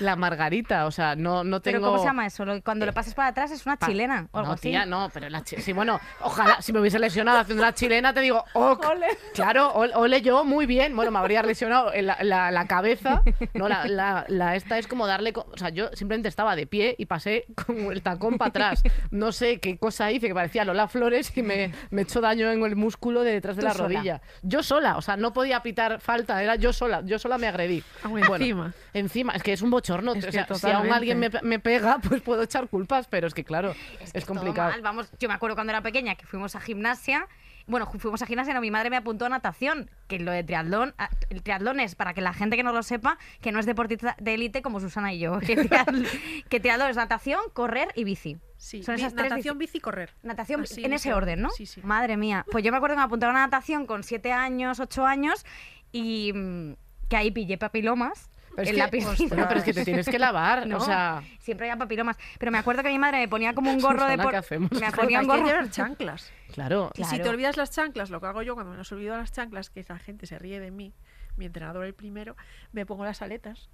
La 0.00 0.16
margarita, 0.16 0.86
o 0.86 0.90
sea, 0.90 1.14
no, 1.16 1.44
no 1.44 1.60
tengo... 1.60 1.78
¿Pero 1.78 1.86
cómo 1.86 1.98
se 1.98 2.04
llama 2.06 2.26
eso? 2.26 2.44
Cuando 2.64 2.84
lo 2.86 2.92
pasas 2.92 3.14
para 3.14 3.28
atrás 3.28 3.50
es 3.52 3.64
una 3.66 3.76
Pa- 3.76 3.86
chilena 3.86 4.28
o 4.32 4.38
algo 4.38 4.48
no, 4.48 4.54
así. 4.54 4.68
tía, 4.70 4.84
no, 4.86 5.08
pero 5.12 5.28
la 5.30 5.42
chi- 5.44 5.60
sí, 5.60 5.72
bueno, 5.72 6.00
ojalá, 6.20 6.60
si 6.62 6.72
me 6.72 6.80
hubiese 6.80 6.98
lesionado 6.98 7.38
haciendo 7.38 7.62
la 7.62 7.74
chilena, 7.74 8.12
te 8.12 8.20
digo, 8.20 8.44
ok, 8.54 8.84
claro, 9.34 9.72
ol- 9.74 9.92
ole 9.94 10.20
yo, 10.22 10.44
muy 10.44 10.66
bien, 10.66 10.94
bueno, 10.96 11.10
me 11.12 11.18
habría 11.18 11.42
lesionado 11.42 11.92
la, 11.94 12.18
la- 12.22 12.50
la 12.50 12.66
cabeza, 12.66 13.22
no, 13.54 13.68
la, 13.68 13.86
la- 13.86 14.24
la 14.28 14.56
esta 14.56 14.78
es 14.78 14.86
como 14.88 15.06
darle, 15.06 15.32
co- 15.32 15.46
o 15.52 15.56
sea, 15.56 15.68
yo 15.68 15.88
simplemente 15.94 16.28
estaba 16.28 16.56
de 16.56 16.66
pie 16.66 16.94
y 16.98 17.06
pasé 17.06 17.46
con 17.66 17.76
el 17.92 18.02
tacón 18.02 18.36
para 18.36 18.48
atrás, 18.48 18.82
no 19.10 19.30
sé 19.32 19.60
qué 19.60 19.78
cosa 19.78 20.10
hice, 20.10 20.26
que 20.28 20.34
parecía 20.34 20.64
Lola 20.64 20.88
Flores 20.88 21.36
y 21.36 21.42
me, 21.42 21.72
me 21.90 22.02
echó 22.02 22.20
daño 22.20 22.50
en 22.50 22.64
el 22.64 22.74
músculo 22.76 23.22
de 23.22 23.32
detrás 23.32 23.56
de 23.56 23.60
Tú 23.62 23.68
la 23.68 23.74
sola. 23.74 23.88
rodilla, 23.88 24.22
yo 24.42 24.62
sola, 24.62 24.96
o 24.96 25.02
sea, 25.02 25.16
no 25.16 25.32
podía 25.32 25.62
pitar 25.62 26.00
falta, 26.00 26.42
era 26.42 26.56
yo 26.56 26.72
sola, 26.72 27.02
yo 27.04 27.18
sola 27.18 27.38
me 27.38 27.46
agredí. 27.46 27.82
Ah, 28.04 28.08
bueno, 28.08 28.34
encima. 28.36 28.74
Encima, 28.92 29.32
es 29.32 29.42
que 29.42 29.52
es 29.52 29.62
un 29.62 29.70
bochorno, 29.70 30.12
Es 30.12 30.22
o 30.24 30.26
que 30.26 30.32
sea, 30.32 30.46
si 30.54 30.70
aún 30.70 30.92
alguien 30.92 31.18
me, 31.18 31.30
me 31.42 31.58
pega, 31.58 31.98
pues 32.08 32.20
puedo 32.22 32.42
echar 32.42 32.68
culpas, 32.68 33.06
pero 33.08 33.26
es 33.26 33.34
que 33.34 33.44
claro, 33.44 33.74
es, 34.00 34.12
que 34.12 34.20
complicado. 34.22 34.70
mal, 34.70 34.82
Vamos, 34.82 35.10
yo 35.18 35.28
me 35.28 35.34
acuerdo 35.34 35.56
cuando 35.56 35.72
era 35.72 35.80
pequeña 35.82 36.14
que 36.14 36.26
fuimos 36.26 36.54
a 36.54 36.60
gimnasia. 36.60 37.26
Bueno, 37.66 37.86
fuimos 37.86 38.20
a 38.20 38.26
gimnasia, 38.26 38.52
no, 38.52 38.60
mi 38.60 38.70
madre 38.70 38.90
me 38.90 38.98
apuntó 38.98 39.24
a 39.24 39.30
natación, 39.30 39.90
que 40.06 40.18
lo 40.18 40.32
de 40.32 40.44
triatlón, 40.44 40.94
el 41.30 41.42
triatlón 41.42 41.80
es, 41.80 41.94
para 41.94 42.12
que 42.12 42.20
la 42.20 42.34
gente 42.34 42.56
que 42.58 42.62
no 42.62 42.72
lo 42.74 42.82
sepa, 42.82 43.16
que 43.40 43.52
no 43.52 43.58
es 43.58 43.64
deportista 43.64 44.16
de 44.20 44.34
élite 44.34 44.60
como 44.60 44.80
Susana 44.80 45.14
y 45.14 45.18
yo, 45.18 45.38
que, 45.40 45.56
triatl- 45.70 46.44
que 46.50 46.60
triatlón 46.60 46.90
es 46.90 46.96
natación, 46.96 47.40
correr 47.54 47.88
y 47.94 48.04
bici. 48.04 48.36
Sí, 48.58 48.82
Son 48.82 48.96
esas 48.96 49.14
tres 49.14 49.30
natación, 49.30 49.56
disci- 49.56 49.60
bici, 49.60 49.80
correr. 49.80 50.10
Natación 50.22 50.60
Así, 50.60 50.84
en 50.84 50.92
ese 50.92 51.14
orden, 51.14 51.40
¿no? 51.40 51.48
Sí, 51.50 51.64
sí. 51.64 51.80
Madre 51.82 52.18
mía. 52.18 52.44
Pues 52.52 52.62
yo 52.62 52.70
me 52.70 52.76
acuerdo 52.76 52.96
que 52.96 53.00
me 53.00 53.04
apuntaron 53.04 53.34
a 53.36 53.40
natación 53.40 53.86
con 53.86 54.02
siete 54.02 54.30
años, 54.30 54.78
ocho 54.78 55.06
años, 55.06 55.46
y 55.90 56.32
mm, 56.34 56.72
que 57.08 57.16
ahí 57.16 57.30
pillé 57.30 57.58
papilomas. 57.58 58.28
Pero 58.56 58.68
en 58.68 58.74
que- 58.74 58.78
la 58.78 58.88
piscina. 58.88 59.28
Bueno, 59.30 59.44
pero 59.48 59.58
es 59.58 59.64
que 59.64 59.72
te 59.74 59.84
tienes 59.84 60.06
que 60.08 60.16
lavar, 60.18 60.64
No, 60.68 60.76
o 60.76 60.80
sea... 60.80 61.22
siempre 61.40 61.68
había 61.68 61.76
papilomas. 61.76 62.16
Pero 62.38 62.52
me 62.52 62.58
acuerdo 62.58 62.84
que 62.84 62.88
mi 62.88 63.00
madre 63.00 63.18
me 63.18 63.26
ponía 63.28 63.52
como 63.52 63.72
un 63.72 63.78
gorro 63.80 64.06
de 64.06 64.16
por- 64.16 64.30
¿qué 64.30 64.36
hacemos? 64.36 64.70
Me 64.70 64.92
ponía 64.92 65.20
un 65.20 65.26
gorro. 65.26 65.44
llevar 65.46 65.70
chanclas. 65.70 66.30
Claro. 66.54 66.92
Y 66.94 67.02
si 67.02 67.18
te 67.18 67.28
olvidas 67.28 67.56
las 67.56 67.72
chanclas, 67.72 68.10
lo 68.10 68.20
que 68.20 68.26
hago 68.28 68.40
yo 68.42 68.54
cuando 68.54 68.70
me 68.70 68.78
los 68.78 68.92
olvido 68.92 69.16
las 69.16 69.32
chanclas, 69.32 69.70
que 69.70 69.80
esa 69.80 69.98
gente 69.98 70.24
se 70.26 70.38
ríe 70.38 70.60
de 70.60 70.70
mí, 70.70 70.94
mi 71.36 71.46
entrenador 71.46 71.84
el 71.84 71.94
primero, 71.94 72.36
me 72.70 72.86
pongo 72.86 73.04
las 73.04 73.22
aletas. 73.22 73.68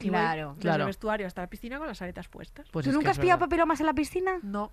Y 0.00 0.10
voy 0.10 0.18
Claro. 0.18 0.48
desde 0.50 0.60
Claro. 0.60 0.82
el 0.82 0.86
vestuario 0.88 1.26
hasta 1.26 1.40
la 1.40 1.46
piscina 1.46 1.78
con 1.78 1.86
las 1.86 2.02
aletas 2.02 2.28
puestas. 2.28 2.68
Pues 2.72 2.84
¿Tú 2.84 2.92
nunca 2.92 3.12
es 3.12 3.16
has 3.16 3.18
pillado 3.22 3.38
papilomas 3.38 3.80
en 3.80 3.86
la 3.86 3.94
piscina? 3.94 4.38
No. 4.42 4.70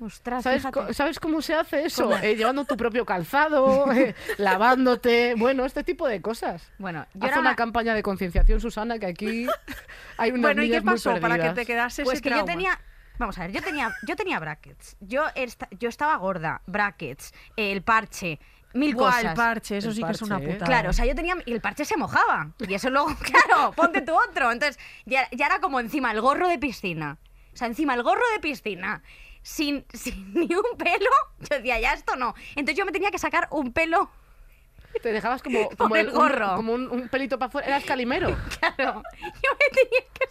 Ostras, 0.00 0.42
¿Sabes, 0.42 0.64
¿Sabes 0.92 1.20
cómo 1.20 1.42
se 1.42 1.54
hace 1.54 1.84
eso? 1.84 2.16
Eh, 2.22 2.34
llevando 2.34 2.64
tu 2.64 2.76
propio 2.76 3.04
calzado, 3.04 3.92
eh, 3.92 4.14
lavándote, 4.38 5.34
bueno, 5.36 5.64
este 5.66 5.84
tipo 5.84 6.08
de 6.08 6.22
cosas. 6.22 6.70
Bueno, 6.78 7.06
yo 7.14 7.24
Haz 7.24 7.30
era 7.32 7.40
una 7.40 7.50
una- 7.50 7.56
campaña 7.56 7.94
de 7.94 8.02
concienciación, 8.02 8.60
Susana, 8.60 8.98
que 8.98 9.06
aquí 9.06 9.46
hay 10.16 10.30
unas 10.30 10.42
Bueno, 10.42 10.62
¿y 10.62 10.70
qué 10.70 10.80
pasó 10.82 11.20
para 11.20 11.38
que 11.38 11.50
te 11.50 11.66
quedase 11.66 12.02
Pues 12.04 12.14
ese 12.14 12.22
que 12.22 12.30
yo 12.30 12.36
trauma? 12.36 12.52
tenía... 12.52 12.80
Vamos 13.18 13.36
a 13.36 13.42
ver, 13.42 13.52
yo 13.52 13.60
tenía, 13.62 13.92
yo 14.06 14.16
tenía 14.16 14.38
brackets. 14.40 14.96
Yo, 15.00 15.24
esta- 15.34 15.68
yo 15.78 15.90
estaba 15.90 16.16
gorda, 16.16 16.62
brackets, 16.66 17.34
el 17.56 17.82
parche, 17.82 18.40
mil 18.72 18.94
Buah, 18.94 19.08
cosas. 19.10 19.24
el 19.24 19.34
parche, 19.34 19.76
eso 19.76 19.88
El 19.90 19.94
sí 19.96 20.02
que 20.02 20.12
es 20.12 20.22
una 20.22 20.38
¿eh? 20.38 20.48
puta. 20.54 20.64
Claro, 20.64 20.88
o 20.88 20.92
sea, 20.94 21.04
yo 21.04 21.14
tenía. 21.14 21.36
Y 21.44 21.52
el 21.52 21.60
parche 21.60 21.84
se 21.84 21.98
mojaba. 21.98 22.52
Y 22.66 22.72
eso 22.72 22.88
luego, 22.88 23.08
claro, 23.22 23.72
ponte 23.72 24.00
tu 24.00 24.14
otro. 24.14 24.50
Entonces, 24.50 24.78
ya, 25.04 25.28
ya 25.32 25.44
era 25.46 25.60
como 25.60 25.80
encima 25.80 26.10
el 26.12 26.22
gorro 26.22 26.48
de 26.48 26.58
piscina. 26.58 27.18
O 27.52 27.56
sea, 27.58 27.66
encima 27.66 27.92
el 27.92 28.02
gorro 28.02 28.22
de 28.32 28.40
piscina. 28.40 29.02
Sin, 29.42 29.84
sin 29.92 30.34
ni 30.34 30.54
un 30.54 30.76
pelo. 30.76 31.10
Yo 31.40 31.56
decía, 31.56 31.80
ya 31.80 31.92
esto 31.92 32.16
no. 32.16 32.34
Entonces 32.50 32.76
yo 32.76 32.84
me 32.84 32.92
tenía 32.92 33.10
que 33.10 33.18
sacar 33.18 33.48
un 33.50 33.72
pelo. 33.72 34.10
Te 35.02 35.12
dejabas 35.12 35.42
como, 35.42 35.68
como 35.78 35.96
el 35.96 36.10
gorro. 36.10 36.56
como 36.56 36.72
un, 36.72 36.90
un 36.90 37.08
pelito 37.08 37.38
para 37.38 37.48
afuera. 37.48 37.68
Eras 37.68 37.84
calimero. 37.84 38.36
Claro. 38.60 39.02
Yo 39.20 39.50
me 39.52 39.82
tenía 39.82 40.00
que 40.12 40.24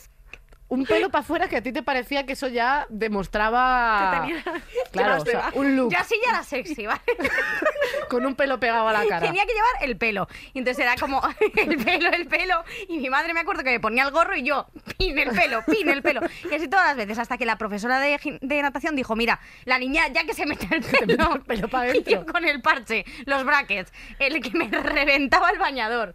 Un 0.70 0.86
pelo 0.86 1.10
para 1.10 1.22
afuera 1.24 1.48
que 1.50 1.58
a 1.58 1.62
ti 1.64 1.72
te 1.74 1.82
parecía 1.84 2.26
que 2.26 2.34
eso 2.34 2.48
ya 2.48 2.86
demostraba. 2.90 4.12
Que 4.28 4.28
tenía- 4.44 4.44
Claro, 4.92 5.22
o 5.22 5.26
sea, 5.26 5.52
un 5.56 5.76
look 5.76 5.92
Yo 5.92 6.00
así 6.00 6.16
ya 6.24 6.32
era 6.32 6.44
sexy, 6.44 6.86
¿vale? 6.86 7.02
con 8.10 8.26
un 8.26 8.36
pelo 8.36 8.60
pegado 8.60 8.88
a 8.88 8.94
la 8.94 9.06
cara. 9.06 9.26
Tenía 9.26 9.46
que 9.46 9.54
llevar 9.54 9.84
el 9.84 9.98
pelo. 9.98 10.28
Y 10.54 10.60
entonces 10.60 10.84
era 10.84 10.96
como 10.96 11.22
el 11.58 11.78
pelo, 11.84 12.10
el 12.12 12.28
pelo. 12.28 12.64
Y 12.88 12.98
mi 13.00 13.10
madre 13.10 13.34
me 13.34 13.40
acuerdo 13.42 13.64
que 13.64 13.72
me 13.72 13.80
ponía 13.80 14.04
el 14.04 14.12
gorro 14.12 14.36
y 14.36 14.44
yo, 14.44 14.68
pin 14.98 15.18
el 15.18 15.30
pelo, 15.32 15.64
pin 15.66 15.90
el 15.90 16.02
pelo. 16.02 16.22
Y 16.50 16.56
así 16.56 16.68
todas 16.68 16.88
las 16.88 16.98
veces, 16.98 17.20
hasta 17.20 17.38
que 17.38 17.46
la 17.46 17.58
profesora 17.58 18.00
de, 18.00 18.40
de 18.42 18.62
natación 18.62 18.96
dijo, 18.96 19.16
mira, 19.16 19.40
la 19.66 19.78
niña 19.80 20.08
ya 20.10 20.24
que 20.24 20.34
se 20.34 20.46
mete 20.46 20.68
el 20.76 20.84
pelo, 20.84 21.36
el 21.36 21.42
pelo 21.42 21.68
pa' 21.68 21.88
y 21.88 21.94
dentro. 21.94 22.14
yo 22.14 22.26
con 22.26 22.46
el 22.46 22.62
parche, 22.62 23.06
los 23.26 23.44
brackets, 23.44 23.92
el 24.20 24.42
que 24.42 24.52
me 24.52 24.68
reventaba 24.70 25.50
el 25.50 25.60
bañador. 25.60 26.14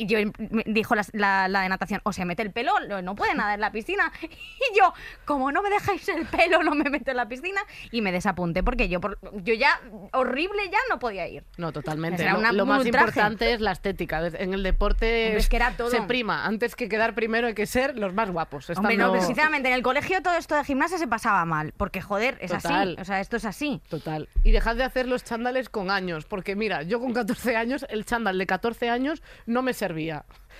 Y 0.00 0.06
yo 0.06 0.18
dijo 0.66 0.94
la, 0.94 1.04
la- 1.12 1.46
la 1.48 1.60
de 1.60 1.68
natación, 1.68 2.00
o 2.04 2.12
se 2.14 2.24
mete 2.24 2.40
el 2.42 2.52
pelo, 2.52 2.72
no- 3.02 3.14
puede 3.14 3.34
nadar 3.34 3.54
en 3.56 3.60
la 3.60 3.70
piscina. 3.70 4.10
Y 4.22 4.78
yo, 4.78 4.92
como 5.24 5.50
no 5.52 5.62
me 5.62 5.68
dejáis 5.70 6.06
el 6.08 6.26
pelo, 6.26 6.62
no 6.62 6.74
me 6.74 6.88
meto 6.90 7.10
en 7.10 7.16
la 7.16 7.28
piscina. 7.28 7.60
Y 7.90 8.00
me 8.02 8.12
desapunté 8.12 8.62
porque 8.62 8.88
yo, 8.88 9.00
por- 9.00 9.18
yo 9.42 9.54
ya, 9.54 9.80
horrible 10.12 10.62
ya, 10.70 10.78
no 10.88 10.98
podía 10.98 11.28
ir. 11.28 11.44
No, 11.58 11.72
totalmente. 11.72 12.22
Era 12.22 12.32
Lo, 12.34 12.38
una- 12.38 12.52
lo 12.52 12.62
un 12.64 12.68
más 12.70 12.86
importante 12.86 13.52
es 13.52 13.60
la 13.60 13.72
estética. 13.72 14.26
En 14.26 14.54
el 14.54 14.62
deporte 14.62 15.36
es 15.36 15.48
que 15.48 15.56
era 15.56 15.72
todo. 15.76 15.90
se 15.90 16.00
prima. 16.02 16.46
Antes 16.46 16.76
que 16.76 16.88
quedar 16.88 17.14
primero 17.14 17.46
hay 17.46 17.54
que 17.54 17.66
ser 17.66 17.98
los 17.98 18.14
más 18.14 18.30
guapos. 18.30 18.70
Hombre, 18.70 18.96
no, 18.96 19.12
pero 19.12 19.24
sinceramente, 19.24 19.68
en 19.68 19.74
el 19.74 19.82
colegio 19.82 20.22
todo 20.22 20.34
esto 20.36 20.54
de 20.56 20.64
gimnasia 20.64 20.96
se 20.98 21.06
pasaba 21.08 21.44
mal. 21.44 21.72
Porque, 21.76 22.00
joder, 22.00 22.38
es 22.40 22.50
Total. 22.52 22.92
así. 22.92 23.00
O 23.00 23.04
sea, 23.04 23.20
esto 23.20 23.36
es 23.36 23.44
así. 23.44 23.80
Total. 23.90 24.28
Y 24.44 24.52
dejad 24.52 24.76
de 24.76 24.84
hacer 24.84 25.06
los 25.08 25.24
chándales 25.24 25.68
con 25.68 25.90
años, 25.90 26.24
porque 26.24 26.56
mira, 26.56 26.82
yo 26.82 27.00
con 27.00 27.12
14 27.12 27.56
años, 27.56 27.84
el 27.90 28.04
chándal 28.06 28.38
de 28.38 28.46
14 28.46 28.88
años 28.88 29.22
no 29.46 29.62
me 29.62 29.72
servía. 29.74 29.89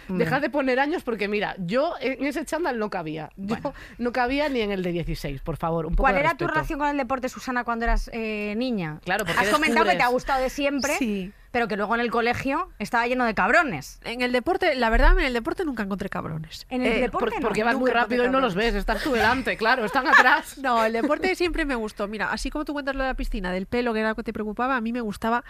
Dejad 0.09 0.41
de 0.41 0.51
poner 0.51 0.81
años 0.81 1.03
porque 1.05 1.29
mira, 1.29 1.55
yo 1.59 1.95
en 2.01 2.25
ese 2.25 2.45
chándal 2.45 2.79
no 2.79 2.91
cabía. 2.91 3.31
Yo 3.37 3.57
no 3.99 4.13
cabía 4.13 4.49
ni 4.49 4.61
en 4.61 4.73
el 4.73 4.83
de 4.83 4.93
16, 4.93 5.41
por 5.43 5.57
favor, 5.57 5.87
un 5.87 5.93
poco 5.93 6.05
¿Cuál 6.05 6.15
de 6.15 6.21
era 6.21 6.35
tu 6.35 6.47
relación 6.47 6.79
con 6.79 6.89
el 6.89 6.97
deporte, 6.97 7.29
Susana, 7.29 7.65
cuando 7.65 7.85
eras 7.85 8.11
eh, 8.13 8.55
niña? 8.57 8.99
Claro, 9.05 9.25
porque 9.25 9.41
Has 9.41 9.49
comentado 9.51 9.87
que 9.87 9.97
te 9.97 10.03
ha 10.03 10.09
gustado 10.09 10.43
de 10.43 10.49
siempre, 10.51 10.97
Sí. 10.99 11.33
pero 11.53 11.69
que 11.69 11.77
luego 11.77 11.95
en 11.95 12.01
el 12.01 12.11
colegio 12.11 12.71
estaba 12.79 13.07
lleno 13.07 13.25
de 13.25 13.35
cabrones. 13.35 14.01
En 14.05 14.23
el 14.23 14.33
deporte, 14.33 14.75
la 14.75 14.89
verdad, 14.91 15.13
en 15.19 15.25
el 15.27 15.35
deporte 15.35 15.65
nunca 15.65 15.83
encontré 15.83 16.09
cabrones. 16.09 16.67
En 16.71 16.83
el 16.83 16.93
Eh, 16.95 17.01
deporte 17.03 17.33
por- 17.33 17.43
no. 17.43 17.49
porque 17.49 17.63
vas 17.63 17.77
muy 17.77 17.91
rápido 17.91 18.25
y 18.25 18.31
no 18.31 18.41
los 18.41 18.55
ves, 18.55 18.75
estás 18.75 19.03
tú 19.05 19.13
delante, 19.13 19.57
claro, 19.57 19.85
están 19.85 20.09
atrás. 20.09 20.57
No, 20.63 20.85
el 20.85 20.93
deporte 20.95 21.35
siempre 21.37 21.65
me 21.67 21.75
gustó. 21.75 22.09
Mira, 22.09 22.33
así 22.33 22.51
como 22.51 22.65
tú 22.65 22.73
cuentas 22.73 22.95
lo 22.97 23.03
de 23.03 23.09
la 23.11 23.15
piscina, 23.15 23.53
del 23.53 23.67
pelo, 23.67 23.93
que 23.93 24.01
era 24.01 24.09
lo 24.11 24.15
que 24.17 24.23
te 24.25 24.33
preocupaba, 24.33 24.77
a 24.77 24.81
mí 24.81 24.93
me 24.93 25.01
gustaba 25.03 25.45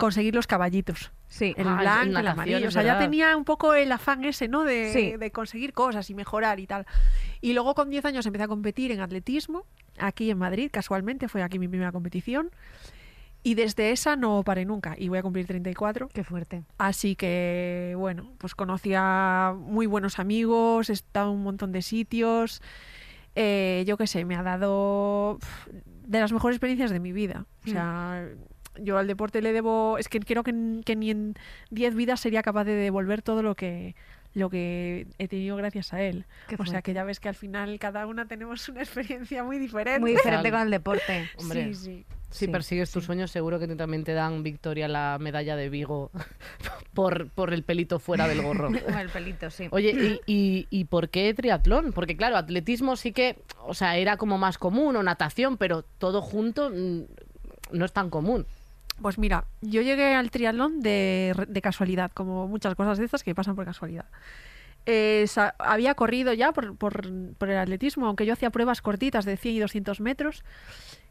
conseguir 0.00 0.34
los 0.34 0.46
caballitos. 0.48 1.12
Sí. 1.28 1.54
El 1.56 1.68
Ah, 1.68 1.76
blanco, 1.80 2.18
el 2.18 2.26
amarillo. 2.26 2.66
O 2.66 2.70
sea, 2.72 2.82
ya 2.82 2.98
tenía 2.98 3.36
un 3.36 3.44
poco 3.44 3.74
el 3.74 3.92
afán 3.92 4.24
ese, 4.24 4.48
¿no? 4.48 4.64
De, 4.64 4.92
Sí. 4.92 5.12
de 5.16 5.30
conseguir 5.30 5.72
cosas 5.72 6.10
y 6.10 6.14
mejorar 6.14 6.58
y 6.58 6.66
tal. 6.66 6.86
Y 7.40 7.52
luego 7.52 7.74
con 7.76 7.88
10 7.90 8.04
años 8.04 8.26
empecé 8.26 8.44
a 8.44 8.48
competir 8.48 8.90
en 8.90 9.00
atletismo, 9.00 9.64
aquí 9.98 10.30
en 10.30 10.38
Madrid, 10.38 10.70
casualmente, 10.72 11.28
fue 11.28 11.42
aquí 11.42 11.58
mi 11.60 11.68
primera 11.68 11.92
competición. 11.92 12.50
Y 13.42 13.54
desde 13.54 13.90
esa 13.92 14.16
no 14.16 14.42
paré 14.42 14.64
nunca. 14.66 14.94
Y 14.98 15.08
voy 15.08 15.18
a 15.18 15.22
cumplir 15.22 15.46
34. 15.46 16.08
Qué 16.08 16.24
fuerte. 16.24 16.64
Así 16.76 17.16
que, 17.16 17.94
bueno, 17.96 18.32
pues 18.38 18.54
conocí 18.54 18.92
a 18.94 19.54
muy 19.56 19.86
buenos 19.86 20.18
amigos, 20.18 20.90
he 20.90 20.92
estado 20.92 21.30
en 21.30 21.36
un 21.38 21.44
montón 21.44 21.72
de 21.72 21.80
sitios. 21.80 22.60
Eh, 23.34 23.84
yo 23.86 23.96
qué 23.96 24.06
sé, 24.06 24.24
me 24.26 24.36
ha 24.36 24.42
dado 24.42 25.38
de 26.06 26.20
las 26.20 26.32
mejores 26.32 26.56
experiencias 26.56 26.90
de 26.90 27.00
mi 27.00 27.12
vida. 27.12 27.46
O 27.66 27.70
sea, 27.70 28.28
yo 28.82 28.98
al 28.98 29.06
deporte 29.06 29.42
le 29.42 29.52
debo. 29.52 29.98
Es 29.98 30.08
que 30.08 30.20
creo 30.20 30.42
que, 30.42 30.52
ni 30.52 31.10
en 31.10 31.34
10 31.70 31.94
vidas 31.94 32.20
sería 32.20 32.42
capaz 32.42 32.64
de 32.64 32.74
devolver 32.74 33.22
todo 33.22 33.42
lo 33.42 33.54
que 33.54 33.94
lo 34.32 34.48
que 34.48 35.08
he 35.18 35.26
tenido 35.26 35.56
gracias 35.56 35.92
a 35.92 36.02
él. 36.02 36.24
Qué 36.48 36.56
o 36.56 36.64
sea 36.64 36.82
que 36.82 36.92
ya 36.92 37.02
ves 37.02 37.18
que 37.18 37.28
al 37.28 37.34
final 37.34 37.78
cada 37.80 38.06
una 38.06 38.26
tenemos 38.28 38.68
una 38.68 38.80
experiencia 38.82 39.42
muy 39.42 39.58
diferente. 39.58 39.98
Muy 40.00 40.12
diferente 40.12 40.50
con 40.50 40.60
el 40.60 40.70
deporte. 40.70 41.28
Hombre, 41.36 41.74
Sí, 41.74 41.74
sí. 41.74 42.06
Si 42.30 42.46
Sí, 42.46 42.48
persigues 42.48 42.92
tus 42.92 43.04
sueños, 43.04 43.32
seguro 43.32 43.58
que 43.58 43.66
tú 43.66 43.76
también 43.76 44.04
te 44.04 44.14
dan 44.14 44.44
Victoria 44.44 44.86
la 44.86 45.18
medalla 45.20 45.56
de 45.56 45.68
Vigo 45.68 46.12
por, 46.94 47.28
por 47.30 47.52
el 47.52 47.64
pelito 47.64 47.98
fuera 47.98 48.28
del 48.28 48.40
gorro. 48.40 48.68
El 49.00 49.08
pelito, 49.08 49.50
sí. 49.50 49.66
Oye, 49.72 49.90
¿y, 49.90 50.20
y, 50.32 50.66
y 50.70 50.84
por 50.84 51.08
qué 51.08 51.34
triatlón? 51.34 51.92
Porque 51.92 52.16
claro, 52.16 52.36
atletismo 52.36 52.94
sí 52.94 53.10
que, 53.10 53.42
o 53.64 53.74
sea, 53.74 53.96
era 53.96 54.16
como 54.16 54.38
más 54.38 54.58
común, 54.58 54.94
o 54.94 55.02
natación, 55.02 55.56
pero 55.56 55.82
todo 55.82 56.22
junto 56.22 56.70
mm, 56.70 57.00
no 57.72 57.84
es 57.84 57.92
tan 57.92 58.10
común. 58.10 58.46
Pues 59.02 59.18
mira, 59.18 59.44
yo 59.62 59.82
llegué 59.82 60.14
al 60.14 60.30
triatlón 60.30 60.80
de, 60.80 61.34
de 61.48 61.62
casualidad, 61.62 62.10
como 62.12 62.46
muchas 62.48 62.74
cosas 62.74 62.98
de 62.98 63.04
estas 63.06 63.22
que 63.22 63.34
pasan 63.34 63.56
por 63.56 63.64
casualidad. 63.64 64.04
Eh, 64.86 65.26
había 65.58 65.94
corrido 65.94 66.32
ya 66.32 66.52
por, 66.52 66.76
por- 66.76 67.08
por 67.38 67.50
el 67.50 67.58
atletismo, 67.58 68.06
aunque 68.06 68.26
yo 68.26 68.32
hacía 68.32 68.50
pruebas 68.50 68.82
cortitas 68.82 69.24
de 69.24 69.36
100 69.36 69.54
y 69.54 69.58
200 69.60 70.00
metros, 70.00 70.42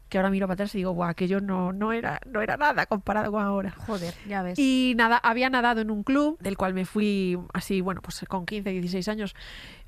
que 0.08 0.18
ahora 0.18 0.30
miro 0.30 0.48
para 0.48 0.54
atrás 0.54 0.74
y 0.74 0.78
digo, 0.78 0.90
guau, 0.90 1.08
aquello 1.08 1.40
no, 1.40 1.72
no, 1.72 1.92
era, 1.92 2.20
no 2.26 2.40
era 2.42 2.56
nada 2.56 2.86
comparado 2.86 3.30
con 3.30 3.42
ahora. 3.42 3.70
Joder, 3.70 4.12
ya 4.28 4.42
ves. 4.42 4.58
Y 4.58 4.94
nada, 4.96 5.18
había 5.18 5.50
nadado 5.50 5.80
en 5.80 5.90
un 5.92 6.02
club 6.02 6.36
del 6.40 6.56
cual 6.56 6.74
me 6.74 6.84
fui 6.84 7.38
así, 7.52 7.80
bueno, 7.80 8.02
pues 8.02 8.24
con 8.28 8.44
15, 8.44 8.70
16 8.70 9.06
años. 9.08 9.36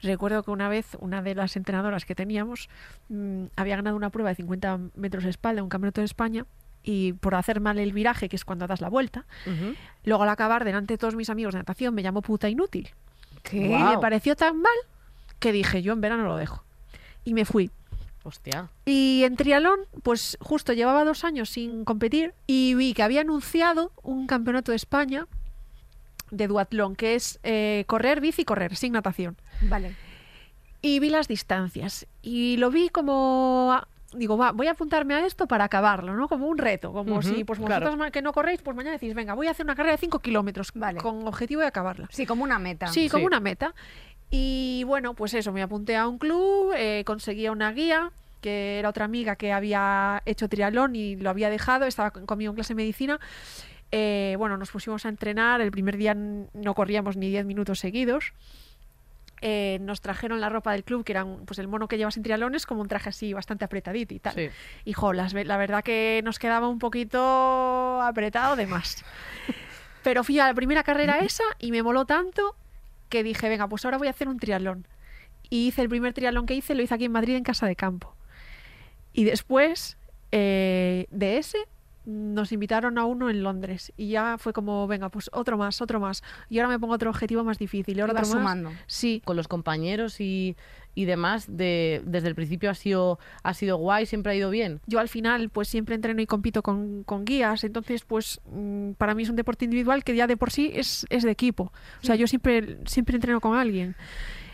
Recuerdo 0.00 0.44
que 0.44 0.52
una 0.52 0.68
vez 0.68 0.96
una 1.00 1.22
de 1.22 1.34
las 1.34 1.56
entrenadoras 1.56 2.04
que 2.04 2.14
teníamos 2.14 2.68
mm, 3.08 3.46
había 3.56 3.74
ganado 3.76 3.96
una 3.96 4.10
prueba 4.10 4.30
de 4.30 4.36
50 4.36 4.78
metros 4.94 5.24
de 5.24 5.30
espalda, 5.30 5.60
un 5.62 5.68
campeonato 5.68 6.00
de 6.00 6.04
España, 6.04 6.46
y 6.82 7.12
por 7.14 7.34
hacer 7.34 7.60
mal 7.60 7.78
el 7.78 7.92
viraje, 7.92 8.28
que 8.28 8.36
es 8.36 8.44
cuando 8.44 8.66
das 8.66 8.80
la 8.80 8.88
vuelta, 8.88 9.26
luego 10.04 10.22
al 10.22 10.28
acabar 10.28 10.64
delante 10.64 10.94
de 10.94 10.98
todos 10.98 11.14
mis 11.14 11.30
amigos 11.30 11.54
de 11.54 11.60
natación 11.60 11.94
me 11.94 12.02
llamó 12.02 12.22
puta 12.22 12.48
inútil. 12.48 12.90
¿Qué? 13.42 13.66
Y 13.66 13.68
me 13.68 13.98
pareció 13.98 14.36
tan 14.36 14.60
mal 14.60 14.72
que 15.38 15.52
dije, 15.52 15.82
yo 15.82 15.92
en 15.92 16.00
verano 16.00 16.24
lo 16.24 16.36
dejo. 16.36 16.64
Y 17.24 17.34
me 17.34 17.44
fui. 17.44 17.70
Hostia. 18.24 18.68
Y 18.84 19.22
en 19.24 19.36
triatlón, 19.36 19.80
pues 20.02 20.38
justo 20.40 20.72
llevaba 20.72 21.04
dos 21.04 21.24
años 21.24 21.50
sin 21.50 21.84
competir 21.84 22.34
y 22.46 22.74
vi 22.74 22.94
que 22.94 23.02
había 23.02 23.22
anunciado 23.22 23.90
un 24.02 24.28
campeonato 24.28 24.70
de 24.70 24.76
España 24.76 25.26
de 26.30 26.46
duatlón, 26.46 26.96
que 26.96 27.14
es 27.14 27.40
eh, 27.42 27.84
correr, 27.86 28.20
bici, 28.20 28.44
correr, 28.44 28.76
sin 28.76 28.92
natación. 28.92 29.36
Vale. 29.62 29.96
Y 30.80 30.98
vi 30.98 31.10
las 31.10 31.28
distancias 31.28 32.06
y 32.22 32.56
lo 32.58 32.70
vi 32.70 32.88
como... 32.88 33.80
Digo, 34.14 34.36
va, 34.36 34.52
voy 34.52 34.66
a 34.66 34.72
apuntarme 34.72 35.14
a 35.14 35.24
esto 35.26 35.46
para 35.46 35.64
acabarlo, 35.64 36.14
¿no? 36.14 36.28
Como 36.28 36.46
un 36.46 36.58
reto, 36.58 36.92
como 36.92 37.14
Ujú, 37.18 37.22
si 37.22 37.44
pues 37.44 37.58
vosotros 37.58 37.94
claro. 37.96 38.12
que 38.12 38.20
no 38.20 38.32
corréis, 38.32 38.60
pues 38.60 38.76
mañana 38.76 38.92
decís, 38.98 39.14
venga, 39.14 39.32
voy 39.34 39.46
a 39.46 39.52
hacer 39.52 39.64
una 39.64 39.74
carrera 39.74 39.92
de 39.92 39.98
5 39.98 40.18
kilómetros 40.18 40.70
Vale. 40.74 41.00
con 41.00 41.26
objetivo 41.26 41.62
de 41.62 41.68
acabarla. 41.68 42.08
Sí, 42.10 42.26
como 42.26 42.44
una 42.44 42.58
meta. 42.58 42.88
Sí, 42.88 43.08
como 43.08 43.22
Sí. 43.22 43.26
una 43.26 43.40
meta. 43.40 43.74
Y 44.30 44.84
bueno, 44.86 45.14
pues 45.14 45.32
eso, 45.34 45.52
me 45.52 45.62
apunté 45.62 45.96
a 45.96 46.06
un 46.08 46.18
club, 46.18 46.72
eh, 46.76 47.02
conseguía 47.06 47.52
una 47.52 47.72
guía, 47.72 48.10
que 48.42 48.78
era 48.78 48.88
otra 48.90 49.04
amiga 49.06 49.36
que 49.36 49.52
había 49.52 50.22
hecho 50.26 50.48
triatlón 50.48 50.94
y 50.96 51.16
lo 51.16 51.30
había 51.30 51.48
dejado, 51.48 51.86
estaba 51.86 52.10
con- 52.10 52.26
conmigo 52.26 52.50
en 52.50 52.56
clase 52.56 52.72
de 52.74 52.76
medicina. 52.76 53.18
Eh, 53.92 54.34
bueno, 54.38 54.56
nos 54.56 54.70
pusimos 54.70 55.04
a 55.06 55.10
entrenar, 55.10 55.60
el 55.60 55.70
primer 55.70 55.96
día 55.96 56.14
no 56.14 56.74
corríamos 56.74 57.16
ni 57.16 57.28
10 57.28 57.44
minutos 57.44 57.78
seguidos. 57.78 58.32
Eh, 59.44 59.78
nos 59.80 60.00
trajeron 60.00 60.40
la 60.40 60.48
ropa 60.48 60.70
del 60.72 60.84
club, 60.84 61.04
que 61.04 61.12
era 61.12 61.24
un- 61.24 61.44
pues 61.44 61.58
el 61.58 61.66
mono 61.66 61.88
que 61.88 61.98
llevas 61.98 62.16
en 62.16 62.22
triatlones, 62.22 62.64
como 62.64 62.80
un 62.80 62.86
traje 62.88 63.08
así 63.08 63.32
bastante 63.32 63.64
apretadito 63.64 64.14
y 64.14 64.20
tal. 64.20 64.34
Sí. 64.34 64.48
Las 65.14 65.34
la 65.34 65.56
verdad 65.56 65.82
que 65.82 66.20
nos 66.24 66.38
quedaba 66.38 66.68
un 66.68 66.78
poquito 66.78 68.00
apretado 68.02 68.54
de 68.56 68.66
más. 68.66 69.04
Pero 70.04 70.22
fui 70.24 70.38
a 70.38 70.46
la 70.46 70.54
primera 70.54 70.82
carrera 70.82 71.18
esa 71.18 71.44
y 71.58 71.70
me 71.72 71.82
moló 71.82 72.04
tanto 72.06 72.54
que 73.08 73.22
dije, 73.22 73.48
venga, 73.48 73.68
pues 73.68 73.84
ahora 73.84 73.98
voy 73.98 74.06
a 74.06 74.10
hacer 74.10 74.28
un 74.28 74.38
triatlón. 74.38 74.86
Y 75.50 75.66
hice 75.68 75.82
el 75.82 75.88
primer 75.88 76.12
triatlón 76.14 76.46
que 76.46 76.54
hice, 76.54 76.74
lo 76.74 76.82
hice 76.82 76.94
aquí 76.94 77.04
en 77.04 77.12
Madrid 77.12 77.34
en 77.36 77.42
casa 77.44 77.66
de 77.66 77.76
campo. 77.76 78.14
Y 79.12 79.24
después 79.24 79.98
eh, 80.30 81.06
de 81.10 81.38
ese 81.38 81.58
nos 82.04 82.52
invitaron 82.52 82.98
a 82.98 83.04
uno 83.04 83.30
en 83.30 83.42
Londres 83.42 83.92
y 83.96 84.08
ya 84.08 84.36
fue 84.38 84.52
como, 84.52 84.86
venga, 84.86 85.08
pues 85.08 85.30
otro 85.32 85.56
más, 85.56 85.80
otro 85.80 86.00
más. 86.00 86.22
Y 86.48 86.58
ahora 86.58 86.68
me 86.68 86.78
pongo 86.78 86.94
otro 86.94 87.10
objetivo 87.10 87.44
más 87.44 87.58
difícil. 87.58 87.96
Y 87.96 88.00
ahora 88.00 88.12
otro 88.12 88.22
más. 88.22 88.30
sumando. 88.30 88.72
Sí, 88.86 89.22
Con 89.24 89.36
los 89.36 89.48
compañeros 89.48 90.20
y, 90.20 90.56
y 90.94 91.04
demás, 91.04 91.46
de, 91.48 92.02
desde 92.04 92.28
el 92.28 92.34
principio 92.34 92.70
ha 92.70 92.74
sido, 92.74 93.18
ha 93.42 93.54
sido 93.54 93.76
guay, 93.76 94.06
siempre 94.06 94.32
ha 94.32 94.34
ido 94.34 94.50
bien. 94.50 94.80
yo 94.86 94.98
al 94.98 95.08
final 95.08 95.48
pues 95.50 95.68
siempre 95.68 95.94
entreno 95.94 96.20
y 96.20 96.26
compito 96.26 96.62
con, 96.62 97.04
con 97.04 97.24
guías, 97.24 97.64
entonces 97.64 98.04
pues 98.04 98.40
mm, 98.50 98.92
para 98.92 99.14
mí 99.14 99.22
es 99.22 99.30
un 99.30 99.36
deporte 99.36 99.64
individual 99.64 100.04
que 100.04 100.14
ya 100.14 100.26
de 100.26 100.36
por 100.36 100.50
sí 100.50 100.70
es, 100.74 101.06
es 101.08 101.22
de 101.22 101.30
equipo. 101.30 101.72
O 102.02 102.06
sea, 102.06 102.16
yo 102.16 102.26
siempre, 102.26 102.78
siempre 102.86 103.16
entreno 103.16 103.40
con 103.40 103.56
alguien. 103.56 103.96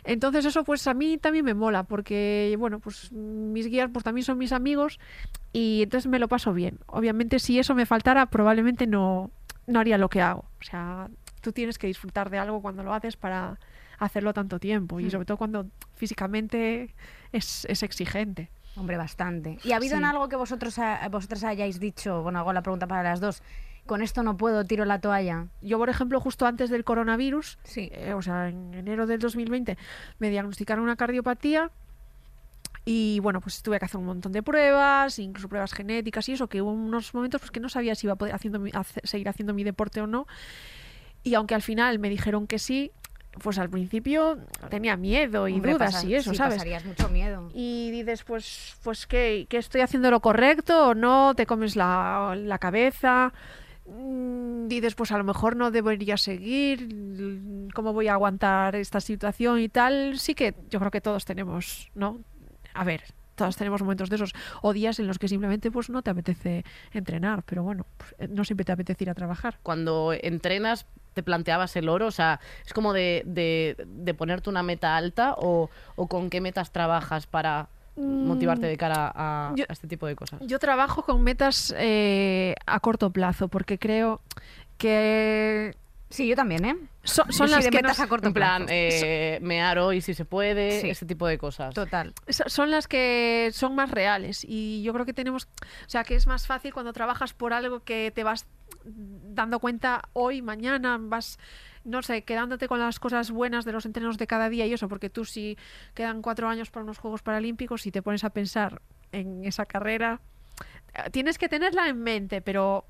Entonces 0.08 0.44
eso 0.46 0.64
pues 0.64 0.86
a 0.86 0.94
mí 0.94 1.18
también 1.18 1.44
me 1.44 1.52
mola 1.54 1.84
porque 1.84 2.54
bueno, 2.58 2.80
pues 2.80 3.12
mis 3.12 3.66
guías 3.66 3.90
pues 3.92 4.04
también 4.04 4.24
son 4.24 4.38
mis 4.38 4.52
amigos 4.52 4.98
y 5.52 5.82
entonces 5.82 6.10
me 6.10 6.18
lo 6.18 6.28
paso 6.28 6.52
bien. 6.54 6.78
Obviamente 6.86 7.38
si 7.38 7.58
eso 7.58 7.74
me 7.74 7.84
faltara 7.86 8.26
probablemente 8.26 8.86
no, 8.86 9.30
no 9.66 9.80
haría 9.80 9.98
lo 9.98 10.08
que 10.08 10.22
hago. 10.22 10.46
O 10.60 10.64
sea, 10.64 11.08
tú 11.42 11.52
tienes 11.52 11.76
que 11.78 11.86
disfrutar 11.86 12.30
de 12.30 12.38
algo 12.38 12.62
cuando 12.62 12.82
lo 12.82 12.94
haces 12.94 13.16
para 13.16 13.58
hacerlo 13.98 14.32
tanto 14.32 14.58
tiempo 14.58 14.98
y 15.00 15.10
sobre 15.10 15.26
todo 15.26 15.36
cuando 15.36 15.66
físicamente 15.94 16.94
es, 17.32 17.64
es 17.66 17.82
exigente. 17.82 18.50
Hombre, 18.76 18.96
bastante. 18.96 19.58
¿Y 19.64 19.72
ha 19.72 19.76
habido 19.76 19.96
Sí. 19.96 19.98
en 19.98 20.04
algo 20.04 20.28
que 20.28 20.36
vosotros 20.36 20.78
ha- 20.78 21.06
vosotras 21.08 21.42
hayáis 21.44 21.80
dicho? 21.80 22.22
Bueno, 22.22 22.38
hago 22.38 22.52
la 22.52 22.62
pregunta 22.62 22.86
para 22.86 23.02
las 23.02 23.20
dos. 23.20 23.42
Con 23.88 24.02
esto 24.02 24.22
no 24.22 24.36
puedo, 24.36 24.64
tiro 24.64 24.84
la 24.84 25.00
toalla. 25.00 25.46
Yo, 25.62 25.78
por 25.78 25.88
ejemplo, 25.88 26.20
justo 26.20 26.44
antes 26.46 26.68
del 26.68 26.84
coronavirus, 26.84 27.58
Sí. 27.64 27.88
eh, 27.92 28.12
o 28.12 28.20
sea, 28.22 28.48
en 28.50 28.74
enero 28.74 29.06
del 29.06 29.18
2020, 29.18 29.78
me 30.18 30.28
diagnosticaron 30.28 30.84
una 30.84 30.94
cardiopatía 30.94 31.70
y 32.84 33.18
bueno, 33.20 33.40
pues 33.40 33.62
tuve 33.62 33.78
que 33.78 33.86
hacer 33.86 33.98
un 33.98 34.04
montón 34.06 34.32
de 34.32 34.42
pruebas, 34.42 35.18
incluso 35.18 35.48
pruebas 35.48 35.72
genéticas 35.72 36.28
y 36.28 36.32
eso, 36.34 36.48
que 36.48 36.60
hubo 36.62 36.70
unos 36.70 37.14
momentos 37.14 37.40
pues, 37.40 37.50
que 37.50 37.60
no 37.60 37.68
sabía 37.70 37.94
si 37.94 38.06
iba 38.06 38.12
a 38.12 38.16
poder 38.16 38.34
haciendo 38.34 38.58
mi- 38.58 38.70
hace- 38.74 39.00
seguir 39.04 39.28
haciendo 39.28 39.54
mi 39.54 39.64
deporte 39.64 40.00
o 40.02 40.06
no. 40.06 40.26
Y 41.22 41.34
aunque 41.34 41.54
al 41.54 41.62
final 41.62 41.98
me 41.98 42.10
dijeron 42.10 42.46
que 42.46 42.58
sí, 42.58 42.92
pues 43.42 43.58
al 43.58 43.70
principio 43.70 44.38
tenía 44.68 44.96
miedo 44.96 45.48
y 45.48 45.54
Hombre, 45.54 45.72
dudas 45.72 45.94
pasa- 45.94 46.06
y 46.06 46.14
eso, 46.14 46.30
sí, 46.30 46.36
¿sabes? 46.36 46.56
pasarías 46.56 46.84
mucho 46.84 47.08
miedo. 47.08 47.50
Y 47.54 47.90
dices, 47.90 48.22
pues, 48.24 48.76
pues 48.82 49.06
¿qué, 49.06 49.46
¿qué 49.48 49.58
estoy 49.58 49.80
haciendo 49.80 50.10
lo 50.10 50.20
correcto 50.20 50.88
o 50.88 50.94
no? 50.94 51.34
Te 51.34 51.46
comes 51.46 51.74
la, 51.76 52.34
la 52.36 52.58
cabeza. 52.58 53.32
Mm, 53.88 54.68
Dices, 54.68 54.94
pues 54.94 55.12
a 55.12 55.18
lo 55.18 55.24
mejor 55.24 55.56
no 55.56 55.70
debería 55.70 56.16
seguir. 56.18 57.68
¿Cómo 57.74 57.92
voy 57.92 58.08
a 58.08 58.12
aguantar 58.12 58.76
esta 58.76 59.00
situación 59.00 59.60
y 59.60 59.68
tal? 59.68 60.18
Sí 60.18 60.34
que 60.34 60.54
yo 60.68 60.78
creo 60.78 60.90
que 60.90 61.00
todos 61.00 61.24
tenemos, 61.24 61.90
¿no? 61.94 62.20
A 62.74 62.84
ver, 62.84 63.02
todos 63.34 63.56
tenemos 63.56 63.80
momentos 63.80 64.10
de 64.10 64.16
esos. 64.16 64.34
O 64.60 64.74
días 64.74 64.98
en 64.98 65.06
los 65.06 65.18
que 65.18 65.26
simplemente 65.28 65.70
pues 65.70 65.88
no 65.88 66.02
te 66.02 66.10
apetece 66.10 66.64
entrenar. 66.92 67.44
Pero 67.44 67.62
bueno, 67.62 67.86
pues, 67.96 68.14
eh, 68.18 68.28
no 68.28 68.44
siempre 68.44 68.64
te 68.64 68.72
apetece 68.72 69.04
ir 69.04 69.10
a 69.10 69.14
trabajar. 69.14 69.58
Cuando 69.62 70.12
entrenas, 70.12 70.84
¿te 71.14 71.22
planteabas 71.22 71.74
el 71.76 71.88
oro? 71.88 72.06
O 72.06 72.10
sea, 72.10 72.40
¿es 72.66 72.74
como 72.74 72.92
de, 72.92 73.22
de, 73.24 73.86
de 73.86 74.14
ponerte 74.14 74.50
una 74.50 74.62
meta 74.62 74.96
alta 74.96 75.34
o, 75.38 75.70
o 75.96 76.08
con 76.08 76.28
qué 76.28 76.42
metas 76.42 76.72
trabajas 76.72 77.26
para 77.26 77.68
motivarte 77.98 78.66
de 78.66 78.76
cara 78.76 79.12
a, 79.14 79.52
yo- 79.56 79.64
a 79.68 79.72
este 79.72 79.86
tipo 79.88 80.06
de 80.06 80.14
cosas? 80.16 80.40
Yo 80.42 80.58
trabajo 80.58 81.02
con 81.02 81.22
metas 81.22 81.74
eh, 81.76 82.54
a 82.66 82.80
corto 82.80 83.10
plazo 83.10 83.48
porque 83.48 83.78
creo 83.78 84.20
que 84.78 85.74
Sí, 86.10 86.26
yo 86.26 86.34
también, 86.36 86.64
¿eh? 86.64 86.74
son, 87.02 87.28
Yo 87.28 87.44
las 87.46 87.64
de 87.64 87.70
que 87.70 87.76
metas 87.76 87.98
nos- 87.98 88.06
a 88.06 88.08
corto 88.08 88.28
En 88.28 88.32
plan, 88.32 88.62
plazo. 88.62 88.72
eh, 88.74 89.38
mear 89.42 89.78
hoy 89.78 90.00
si 90.00 90.14
se 90.14 90.24
puede, 90.24 90.80
Sí. 90.80 90.88
ese 90.88 91.04
tipo 91.04 91.26
de 91.26 91.36
cosas. 91.36 91.74
Total. 91.74 92.14
so- 92.28 92.48
son 92.48 92.70
las 92.70 92.88
que 92.88 93.50
son 93.52 93.74
más 93.74 93.90
reales 93.90 94.42
y 94.48 94.82
yo 94.82 94.94
creo 94.94 95.04
que 95.04 95.12
tenemos, 95.12 95.44
o 95.44 95.88
sea, 95.88 96.04
que 96.04 96.14
es 96.14 96.26
más 96.26 96.46
fácil 96.46 96.72
cuando 96.72 96.94
trabajas 96.94 97.34
por 97.34 97.52
algo 97.52 97.80
que 97.80 98.10
te 98.14 98.24
vas 98.24 98.46
dando 98.86 99.60
cuenta 99.60 100.00
hoy, 100.14 100.40
mañana, 100.40 100.96
vas, 100.98 101.38
no 101.88 102.02
sé, 102.02 102.22
quedándote 102.22 102.68
con 102.68 102.78
las 102.78 103.00
cosas 103.00 103.30
buenas 103.30 103.64
de 103.64 103.72
los 103.72 103.86
entrenos 103.86 104.18
de 104.18 104.26
cada 104.26 104.48
día 104.48 104.66
y 104.66 104.72
eso, 104.72 104.88
porque 104.88 105.10
tú 105.10 105.24
si 105.24 105.56
quedan 105.94 106.22
cuatro 106.22 106.48
años 106.48 106.70
para 106.70 106.84
unos 106.84 106.98
Juegos 106.98 107.22
Paralímpicos 107.22 107.86
y 107.86 107.90
te 107.90 108.02
pones 108.02 108.24
a 108.24 108.30
pensar 108.30 108.80
en 109.12 109.44
esa 109.44 109.66
carrera, 109.66 110.20
eh, 110.94 111.10
tienes 111.10 111.38
que 111.38 111.48
tenerla 111.48 111.88
en 111.88 112.00
mente, 112.02 112.40
pero 112.42 112.84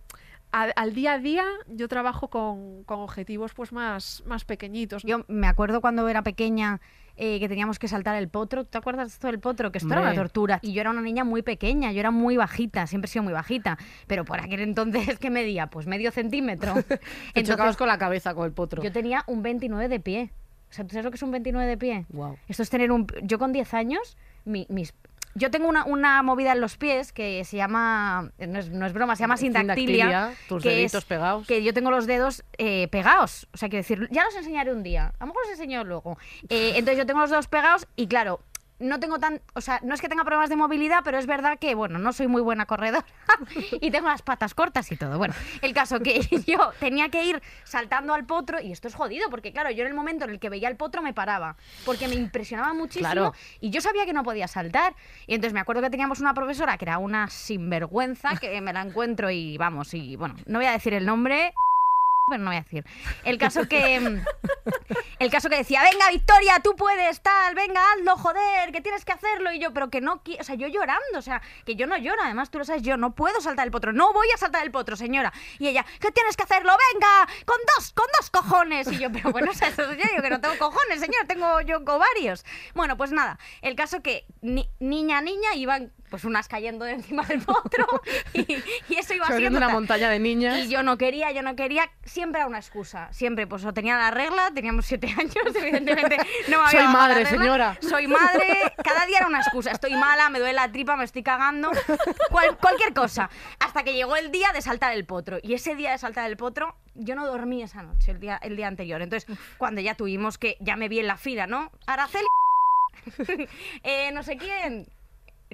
a- 0.52 0.72
al 0.76 0.94
día 0.94 1.12
a 1.14 1.18
día 1.18 1.44
yo 1.68 1.88
trabajo 1.88 2.28
con, 2.28 2.84
con 2.84 3.00
objetivos 3.00 3.54
pues 3.54 3.72
más, 3.72 4.22
más 4.26 4.44
pequeñitos. 4.44 5.02
Yo 5.04 5.24
me 5.28 5.46
acuerdo 5.46 5.80
cuando 5.80 6.08
era 6.08 6.22
pequeña 6.22 6.80
eh, 7.18 7.38
que 7.40 7.48
teníamos 7.48 7.78
que 7.78 7.88
saltar 7.88 8.16
el 8.16 8.28
potro. 8.28 8.64
¿Te 8.64 8.78
acuerdas 8.78 9.08
de 9.08 9.12
esto 9.14 9.26
del 9.26 9.38
potro? 9.40 9.70
Que 9.72 9.78
esto 9.78 9.92
era 9.92 10.00
una 10.02 10.14
tortura. 10.14 10.58
Y 10.62 10.72
yo 10.72 10.80
era 10.80 10.90
una 10.90 11.02
niña 11.02 11.24
muy 11.24 11.42
pequeña, 11.42 11.92
yo 11.92 12.00
era 12.00 12.10
muy 12.10 12.36
bajita, 12.36 12.86
siempre 12.86 13.06
he 13.08 13.12
sido 13.12 13.22
muy 13.24 13.32
bajita. 13.32 13.76
Pero 14.06 14.24
por 14.24 14.40
aquel 14.40 14.60
entonces, 14.60 15.18
¿qué 15.18 15.30
medía? 15.30 15.66
Pues 15.68 15.86
medio 15.86 16.10
centímetro. 16.12 16.74
Te 17.34 17.42
chocabas 17.42 17.76
con 17.76 17.88
la 17.88 17.98
cabeza 17.98 18.34
con 18.34 18.46
el 18.46 18.52
potro. 18.52 18.82
yo 18.82 18.92
tenía 18.92 19.24
un 19.26 19.42
29 19.42 19.88
de 19.88 20.00
pie. 20.00 20.30
O 20.70 20.72
sea, 20.72 20.84
¿tú 20.84 20.90
sabes 20.90 21.04
lo 21.04 21.10
que 21.10 21.16
es 21.16 21.22
un 21.22 21.30
29 21.30 21.66
de 21.68 21.76
pie? 21.78 22.06
Guau. 22.10 22.36
Esto 22.46 22.62
es 22.62 22.68
tener 22.70 22.92
un... 22.92 23.06
Yo 23.22 23.38
con 23.38 23.52
10 23.52 23.72
años, 23.74 24.16
mi- 24.44 24.66
mis... 24.68 24.92
Yo 25.34 25.50
tengo 25.50 25.68
una, 25.68 25.84
una 25.84 26.22
movida 26.22 26.52
en 26.52 26.60
los 26.60 26.76
pies 26.76 27.12
que 27.12 27.44
se 27.44 27.56
llama... 27.56 28.30
No 28.38 28.58
es, 28.58 28.70
no 28.70 28.86
es 28.86 28.92
broma, 28.92 29.16
se 29.16 29.22
llama 29.22 29.36
sindactilia. 29.36 30.34
Tus 30.48 30.62
que 30.62 30.70
deditos 30.70 31.02
es 31.02 31.04
pegados. 31.04 31.46
Que 31.46 31.62
yo 31.62 31.72
tengo 31.72 31.90
los 31.90 32.06
dedos 32.06 32.44
eh, 32.56 32.88
pegados. 32.88 33.46
O 33.52 33.56
sea, 33.56 33.68
quiero 33.68 33.82
decir, 33.82 34.08
ya 34.10 34.24
los 34.24 34.34
enseñaré 34.34 34.72
un 34.72 34.82
día. 34.82 35.12
A 35.18 35.24
lo 35.24 35.28
mejor 35.28 35.42
los 35.44 35.52
enseño 35.52 35.84
luego. 35.84 36.18
Eh, 36.48 36.72
entonces 36.76 36.98
yo 36.98 37.06
tengo 37.06 37.20
los 37.20 37.30
dedos 37.30 37.48
pegados 37.48 37.86
y 37.96 38.06
claro... 38.08 38.40
No 38.80 39.00
tengo 39.00 39.18
tan, 39.18 39.40
o 39.54 39.60
sea, 39.60 39.80
no 39.82 39.94
es 39.94 40.00
que 40.00 40.08
tenga 40.08 40.24
problemas 40.24 40.48
de 40.50 40.56
movilidad, 40.56 41.00
pero 41.04 41.18
es 41.18 41.26
verdad 41.26 41.58
que, 41.58 41.74
bueno, 41.74 41.98
no 41.98 42.12
soy 42.12 42.28
muy 42.28 42.40
buena 42.42 42.66
corredora 42.66 43.04
y 43.80 43.90
tengo 43.90 44.08
las 44.08 44.22
patas 44.22 44.54
cortas 44.54 44.90
y 44.92 44.96
todo. 44.96 45.18
Bueno, 45.18 45.34
el 45.62 45.74
caso 45.74 46.00
que 46.00 46.20
yo 46.46 46.70
tenía 46.78 47.08
que 47.08 47.24
ir 47.24 47.42
saltando 47.64 48.14
al 48.14 48.24
potro 48.24 48.60
y 48.60 48.70
esto 48.72 48.88
es 48.88 48.94
jodido 48.94 49.30
porque, 49.30 49.52
claro, 49.52 49.70
yo 49.70 49.82
en 49.82 49.88
el 49.88 49.94
momento 49.94 50.24
en 50.24 50.30
el 50.30 50.38
que 50.38 50.48
veía 50.48 50.68
el 50.68 50.76
potro 50.76 51.02
me 51.02 51.12
paraba 51.12 51.56
porque 51.84 52.08
me 52.08 52.14
impresionaba 52.14 52.72
muchísimo 52.74 52.98
Claro. 53.08 53.32
y 53.60 53.70
yo 53.70 53.80
sabía 53.80 54.04
que 54.06 54.12
no 54.12 54.22
podía 54.22 54.46
saltar. 54.48 54.94
Y 55.26 55.34
entonces 55.34 55.54
me 55.54 55.60
acuerdo 55.60 55.82
que 55.82 55.90
teníamos 55.90 56.20
una 56.20 56.34
profesora 56.34 56.76
que 56.78 56.84
era 56.84 56.98
una 56.98 57.28
sinvergüenza, 57.28 58.36
que 58.36 58.60
me 58.60 58.72
la 58.72 58.82
encuentro 58.82 59.30
y 59.30 59.58
vamos, 59.58 59.92
y 59.94 60.16
bueno, 60.16 60.34
no 60.46 60.58
voy 60.58 60.66
a 60.66 60.72
decir 60.72 60.94
el 60.94 61.04
nombre, 61.06 61.52
pero 62.28 62.42
no 62.42 62.50
voy 62.50 62.56
a 62.58 62.62
decir. 62.62 62.84
El 63.24 63.38
caso 63.38 63.68
que 63.68 64.00
mm, 64.00 64.24
el 65.18 65.30
caso 65.30 65.48
que 65.50 65.56
decía, 65.56 65.82
"Venga, 65.82 66.10
Victoria, 66.10 66.60
tú 66.62 66.76
puedes, 66.76 67.20
tal, 67.20 67.54
venga, 67.54 67.80
hazlo, 67.92 68.16
joder, 68.16 68.72
que 68.72 68.80
tienes 68.80 69.04
que 69.04 69.12
hacerlo." 69.12 69.52
Y 69.52 69.58
yo, 69.58 69.72
"Pero 69.72 69.90
que 69.90 70.00
no 70.00 70.22
quiero, 70.22 70.40
o 70.42 70.44
sea, 70.44 70.54
yo 70.54 70.68
llorando, 70.68 71.18
o 71.18 71.22
sea, 71.22 71.42
que 71.64 71.76
yo 71.76 71.86
no 71.86 71.96
lloro, 71.96 72.22
además 72.22 72.50
tú 72.50 72.58
lo 72.58 72.64
sabes, 72.64 72.82
yo 72.82 72.96
no 72.96 73.14
puedo 73.14 73.40
saltar 73.40 73.66
el 73.66 73.70
potro, 73.72 73.92
no 73.92 74.12
voy 74.12 74.28
a 74.34 74.36
saltar 74.38 74.62
el 74.64 74.70
potro, 74.70 74.96
señora." 74.96 75.32
Y 75.58 75.68
ella, 75.68 75.84
"¿Qué 76.00 76.10
tienes 76.12 76.36
que 76.36 76.44
hacerlo? 76.44 76.72
Venga, 76.92 77.28
con 77.44 77.58
dos, 77.76 77.92
con 77.92 78.06
dos 78.18 78.30
cojones." 78.30 78.90
Y 78.92 78.98
yo, 78.98 79.10
"Pero 79.12 79.30
bueno, 79.32 79.50
o 79.50 79.54
sea, 79.54 79.70
digo 79.70 80.22
que 80.22 80.30
no 80.30 80.40
tengo 80.40 80.58
cojones, 80.58 81.00
señor, 81.00 81.26
tengo 81.26 81.60
yo 81.62 81.80
varios." 81.84 82.44
Bueno, 82.74 82.96
pues 82.96 83.12
nada, 83.12 83.38
el 83.62 83.74
caso 83.74 84.02
que 84.02 84.24
ni- 84.42 84.68
niña 84.78 85.20
niña 85.20 85.54
iban 85.54 85.92
pues 86.10 86.24
unas 86.24 86.48
cayendo 86.48 86.84
de 86.84 86.92
encima 86.92 87.22
del 87.24 87.40
potro 87.42 87.86
y, 88.32 88.52
y 88.88 88.94
eso 88.96 89.14
iba 89.14 89.26
siendo 89.28 89.58
una 89.58 89.68
montaña 89.68 90.08
de 90.10 90.18
niñas. 90.18 90.58
Y 90.58 90.68
yo 90.68 90.82
no 90.82 90.98
quería, 90.98 91.30
yo 91.32 91.42
no 91.42 91.54
quería, 91.56 91.90
siempre 92.04 92.40
era 92.40 92.48
una 92.48 92.58
excusa, 92.58 93.08
siempre, 93.12 93.46
pues 93.46 93.64
o 93.64 93.72
tenía 93.72 93.96
la 93.96 94.10
regla, 94.10 94.50
teníamos 94.54 94.86
siete 94.86 95.08
años, 95.18 95.34
evidentemente 95.54 96.16
no 96.48 96.58
me 96.58 96.64
había 96.64 96.70
Soy 96.70 96.82
la 96.82 96.88
madre, 96.90 97.24
regla. 97.24 97.30
señora. 97.30 97.78
Soy 97.80 98.06
madre, 98.06 98.46
cada 98.82 99.06
día 99.06 99.18
era 99.18 99.26
una 99.26 99.40
excusa, 99.40 99.70
estoy 99.70 99.94
mala, 99.94 100.28
me 100.30 100.38
duele 100.38 100.54
la 100.54 100.70
tripa, 100.72 100.96
me 100.96 101.04
estoy 101.04 101.22
cagando, 101.22 101.70
cual- 102.30 102.56
cualquier 102.58 102.92
cosa, 102.94 103.30
hasta 103.60 103.82
que 103.84 103.94
llegó 103.94 104.16
el 104.16 104.30
día 104.30 104.52
de 104.52 104.62
saltar 104.62 104.92
el 104.94 105.04
potro, 105.04 105.38
y 105.42 105.54
ese 105.54 105.74
día 105.76 105.92
de 105.92 105.98
saltar 105.98 106.28
el 106.30 106.36
potro, 106.36 106.74
yo 106.94 107.14
no 107.14 107.26
dormí 107.26 107.62
esa 107.62 107.82
noche, 107.82 108.10
el 108.12 108.20
día, 108.20 108.38
el 108.42 108.56
día 108.56 108.66
anterior, 108.66 109.02
entonces 109.02 109.30
cuando 109.58 109.80
ya 109.80 109.94
tuvimos 109.94 110.38
que, 110.38 110.56
ya 110.60 110.76
me 110.76 110.88
vi 110.88 110.98
en 111.00 111.06
la 111.06 111.16
fila, 111.16 111.46
¿no? 111.46 111.70
Araceli, 111.86 112.26
eh, 113.82 114.10
no 114.12 114.22
sé 114.22 114.36
quién, 114.36 114.86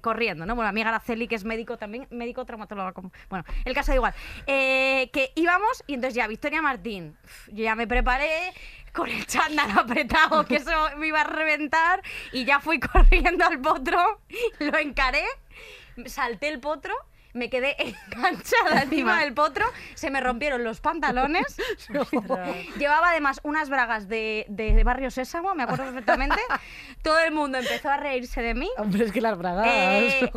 corriendo, 0.03 0.47
¿no? 0.47 0.55
Bueno, 0.55 0.73
mi 0.73 0.81
amiga 0.81 0.89
Araceli, 0.91 1.29
que 1.29 1.35
es 1.35 1.45
médico 1.45 1.77
también, 1.77 2.07
médico 2.11 2.45
traumatólogo. 2.45 3.11
Bueno, 3.29 3.45
el 3.65 3.75
caso 3.75 3.93
da 3.93 3.97
igual. 3.97 4.15
Eh, 4.47 5.11
que 5.13 5.33
íbamos 5.35 5.85
y 5.87 5.95
entonces 5.95 6.15
ya, 6.15 6.27
Victoria 6.27 6.63
Martín, 6.63 7.17
yo 7.49 7.65
ya 7.65 7.75
me 7.75 7.87
preparé 7.87 8.53
con 8.93 9.09
el 9.09 9.27
chándal 9.27 9.71
apretado, 9.79 10.45
que 10.47 10.57
eso 10.57 10.71
me 10.97 11.09
iba 11.09 11.21
a 11.21 11.25
reventar, 11.25 12.03
y 12.33 12.45
ya 12.45 12.61
fui 12.61 12.81
corriendo 12.93 13.45
al 13.45 13.61
potro, 13.61 14.21
lo 14.61 14.79
encaré, 14.79 15.25
salté 16.07 16.49
el 16.49 16.61
potro. 16.61 16.95
Me 17.35 17.51
quedé 17.51 17.77
enganchada 18.13 18.83
encima 18.83 19.21
del 19.21 19.35
potro, 19.35 19.67
se 19.95 20.11
me 20.11 20.21
rompieron 20.21 20.65
los 20.65 20.81
pantalones. 20.81 21.57
Llevaba 22.79 23.11
además 23.11 23.41
unas 23.43 23.69
bragas 23.69 24.09
de, 24.09 24.47
de 24.49 24.83
Barrio 24.85 25.11
Sésamo, 25.11 25.55
me 25.55 25.65
acuerdo 25.65 25.85
perfectamente. 25.85 26.41
Todo 27.03 27.19
el 27.19 27.33
mundo 27.33 27.59
empezó 27.59 27.91
a 27.91 27.97
reírse 27.97 28.41
de 28.41 28.55
mí. 28.55 28.71
Hombre, 28.79 29.05
es 29.05 29.13
que 29.13 29.21
las 29.21 29.37
bragadas. 29.37 29.67
Eh, 29.69 30.31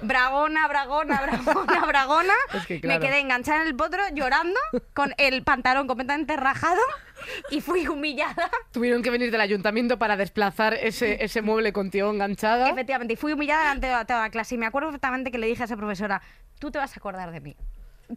bragona, 0.00 0.66
bragona, 0.68 1.20
bragona, 1.20 1.84
bragona. 1.84 2.34
Es 2.54 2.66
que 2.66 2.80
claro. 2.80 3.00
Me 3.00 3.06
quedé 3.06 3.18
enganchada 3.18 3.60
en 3.60 3.66
el 3.66 3.76
potro 3.76 4.02
llorando 4.14 4.58
con 4.94 5.12
el 5.18 5.42
pantalón 5.42 5.86
completamente 5.86 6.36
rajado 6.36 6.80
y 7.50 7.60
fui 7.60 7.86
humillada. 7.88 8.50
Tuvieron 8.72 9.02
que 9.02 9.10
venir 9.10 9.30
del 9.30 9.40
ayuntamiento 9.40 9.98
para 9.98 10.16
desplazar 10.16 10.74
ese, 10.74 11.24
ese 11.24 11.42
mueble 11.42 11.72
contigo 11.72 12.10
enganchada. 12.10 12.68
Efectivamente, 12.70 13.14
y 13.14 13.16
fui 13.16 13.32
humillada 13.32 13.62
delante 13.62 13.86
de 13.86 14.04
toda 14.04 14.22
la 14.22 14.30
clase. 14.30 14.54
Y 14.54 14.58
me 14.58 14.66
acuerdo 14.66 14.88
perfectamente 14.88 15.30
que 15.30 15.38
le 15.38 15.46
dije 15.46 15.62
a 15.62 15.66
esa 15.66 15.76
profesora, 15.76 16.20
tú 16.58 16.70
te 16.70 16.78
vas 16.78 16.92
a 16.96 17.00
acordar 17.00 17.30
de 17.30 17.40
mí. 17.40 17.56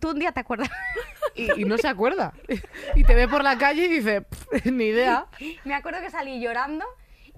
Tú 0.01 0.09
un 0.11 0.19
día 0.19 0.31
te 0.31 0.39
acuerdas. 0.41 0.69
Y, 1.35 1.61
y 1.61 1.65
no 1.65 1.77
se 1.77 1.87
acuerda. 1.87 2.33
Y 2.95 3.03
te 3.03 3.13
ve 3.13 3.27
por 3.27 3.43
la 3.43 3.57
calle 3.57 3.85
y 3.85 3.87
dice, 3.89 4.21
"Pff, 4.21 4.65
ni 4.65 4.85
idea. 4.85 5.27
me 5.65 5.75
acuerdo 5.75 6.01
que 6.01 6.09
salí 6.09 6.39
llorando. 6.41 6.83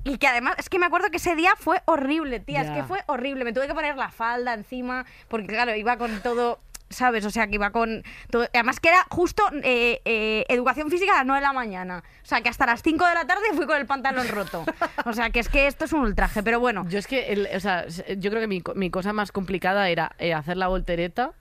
Y 0.06 0.18
que 0.18 0.28
además, 0.28 0.56
es 0.58 0.70
que 0.70 0.80
me 0.80 0.86
acuerdo 0.86 1.10
que 1.12 1.18
ese 1.18 1.36
día 1.36 1.52
fue 1.58 1.82
horrible, 1.86 2.40
tía. 2.40 2.62
Es 2.62 2.72
que 2.72 2.84
fue 2.84 3.04
horrible. 3.08 3.44
Me 3.44 3.52
tuve 3.52 3.68
que 3.68 3.74
poner 3.74 3.98
la 3.98 4.10
falda 4.10 4.54
encima, 4.54 5.06
porque 5.28 5.48
claro, 5.48 5.76
iba 5.76 5.98
con 5.98 6.22
todo, 6.22 6.60
¿sabes? 6.90 7.26
O 7.26 7.30
sea, 7.32 7.48
que 7.48 7.56
iba 7.56 7.72
con 7.72 8.04
todo. 8.30 8.48
Además, 8.54 8.80
que 8.80 8.90
era 8.90 9.06
justo 9.10 9.44
eh, 9.64 10.02
eh, 10.06 10.46
educación 10.50 10.90
física 10.90 11.14
a 11.14 11.18
las 11.18 11.26
9 11.26 11.40
de 11.42 11.48
la 11.48 11.54
mañana. 11.54 12.04
O 12.24 12.26
sea, 12.26 12.42
que 12.42 12.50
hasta 12.50 12.66
las 12.66 12.82
5 12.82 13.06
de 13.06 13.14
la 13.14 13.26
tarde 13.26 13.44
fui 13.54 13.66
con 13.66 13.78
el 13.78 13.86
pantalón 13.86 14.28
roto. 14.28 14.66
O 15.06 15.14
sea, 15.14 15.30
que 15.30 15.40
es 15.40 15.50
que 15.50 15.68
esto 15.68 15.86
es 15.86 15.94
un 15.94 16.02
ultraje, 16.02 16.44
pero 16.44 16.60
bueno. 16.60 16.86
Yo 16.90 17.00
es 17.00 17.08
que, 17.08 17.32
el- 17.34 17.48
o 17.56 17.60
sea, 17.60 17.86
yo 17.88 18.30
creo 18.30 18.42
que 18.42 18.48
mi, 18.48 18.62
mi 18.76 18.90
cosa 18.90 19.14
más 19.14 19.32
complicada 19.32 19.90
era 19.90 20.12
eh, 20.20 20.34
hacer 20.34 20.58
la 20.58 20.68
voltereta 20.68 21.32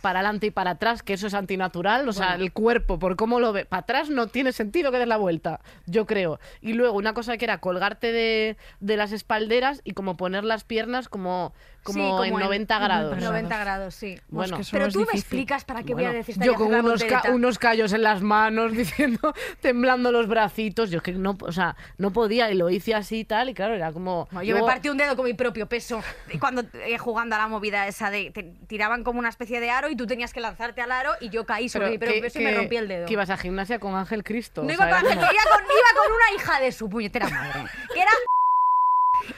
para 0.00 0.18
adelante 0.18 0.48
y 0.48 0.50
para 0.50 0.72
atrás, 0.72 1.02
que 1.02 1.14
eso 1.14 1.26
es 1.28 1.32
antinatural, 1.32 2.06
o 2.06 2.12
sea, 2.12 2.34
el 2.34 2.52
cuerpo, 2.52 2.98
por 2.98 3.16
cómo 3.16 3.40
lo 3.40 3.54
ve, 3.54 3.64
para 3.64 3.80
atrás 3.80 4.10
no 4.10 4.26
tiene 4.26 4.52
sentido 4.52 4.92
que 4.92 4.98
des 4.98 5.08
la 5.08 5.16
vuelta, 5.16 5.60
yo 5.86 6.04
creo. 6.04 6.38
Y 6.60 6.74
luego 6.74 6.94
una 6.98 7.14
cosa 7.14 7.38
que 7.38 7.46
era 7.46 7.56
colgarte 7.56 8.12
de, 8.12 8.58
de 8.80 8.96
las 8.98 9.12
espalderas 9.12 9.80
y 9.82 9.92
como 9.92 10.18
poner 10.18 10.44
las 10.44 10.62
piernas 10.62 11.08
como, 11.08 11.54
como, 11.84 12.22
Sí, 12.22 12.28
en 12.30 12.34
90 12.34 12.78
grados. 12.80 13.16
90 13.22 13.58
grados, 13.58 13.94
sí. 13.94 14.18
Bueno, 14.28 14.56
que 14.56 14.64
Pero 14.72 14.88
tú 14.88 15.00
me 15.00 15.18
explicas 15.18 15.64
para 15.64 15.82
qué 15.84 15.92
Bueno, 15.92 16.08
voy 16.08 16.16
a 16.16 16.18
necesitar 16.18 16.46
yo 16.46 16.54
con 16.54 16.74
unos, 16.74 17.04
ca- 17.04 17.22
unos 17.32 17.58
callos 17.58 17.92
en 17.92 18.02
las 18.02 18.22
manos 18.22 18.72
diciendo, 18.76 19.32
temblando 19.60 20.10
los 20.10 20.26
bracitos, 20.26 20.90
yo 20.90 20.96
es 20.98 21.02
que 21.02 21.12
no, 21.12 21.36
o 21.40 21.52
sea, 21.52 21.76
no 21.98 22.12
podía 22.12 22.50
y 22.50 22.54
lo 22.54 22.70
hice 22.70 22.94
así 22.94 23.20
y 23.20 23.24
tal, 23.24 23.50
y 23.50 23.54
claro, 23.54 23.74
era 23.74 23.92
como... 23.92 24.26
No, 24.32 24.42
yo 24.42 24.52
luego- 24.52 24.66
me 24.66 24.72
partí 24.72 24.88
un 24.88 24.96
dedo 24.96 25.14
con 25.14 25.24
mi 25.26 25.34
propio 25.34 25.68
peso 25.68 26.02
cuando 26.40 26.62
eh, 26.72 26.98
jugando 26.98 27.36
a 27.36 27.38
la 27.38 27.46
movida 27.48 27.86
esa 27.86 28.10
de 28.10 28.30
te 28.30 28.42
tiraban 28.66 29.04
como 29.04 29.18
una 29.18 29.28
especie 29.28 29.60
de 29.60 29.70
aro 29.70 29.90
y 29.90 29.96
tú 29.96 30.06
tenías 30.06 30.32
que 30.32 30.40
lanzarte 30.40 30.80
al 30.80 30.90
aro 30.90 31.12
y 31.20 31.28
yo 31.28 31.44
caí 31.44 31.68
sobre 31.68 31.90
mi 31.90 31.98
propio 31.98 32.14
¿qué- 32.16 32.22
peso 32.22 32.40
y 32.40 32.44
me 32.44 32.54
rompí 32.54 32.76
el 32.76 32.88
dedo. 32.88 33.06
Que 33.06 33.12
ibas 33.12 33.30
a 33.30 33.36
gimnasia 33.36 33.78
con 33.78 33.94
Ángel 33.94 34.24
Cristo. 34.24 34.62
No 34.62 34.72
iba 34.72 34.88
con, 34.88 34.98
iba 35.00 35.10
con, 35.10 35.20
iba 35.20 35.22
con 35.22 36.12
una 36.12 36.36
hija 36.36 36.60
de 36.60 36.72
su 36.72 36.88
puñetera 36.88 37.28
madre. 37.28 37.64
Que 37.92 38.00
era. 38.00 38.10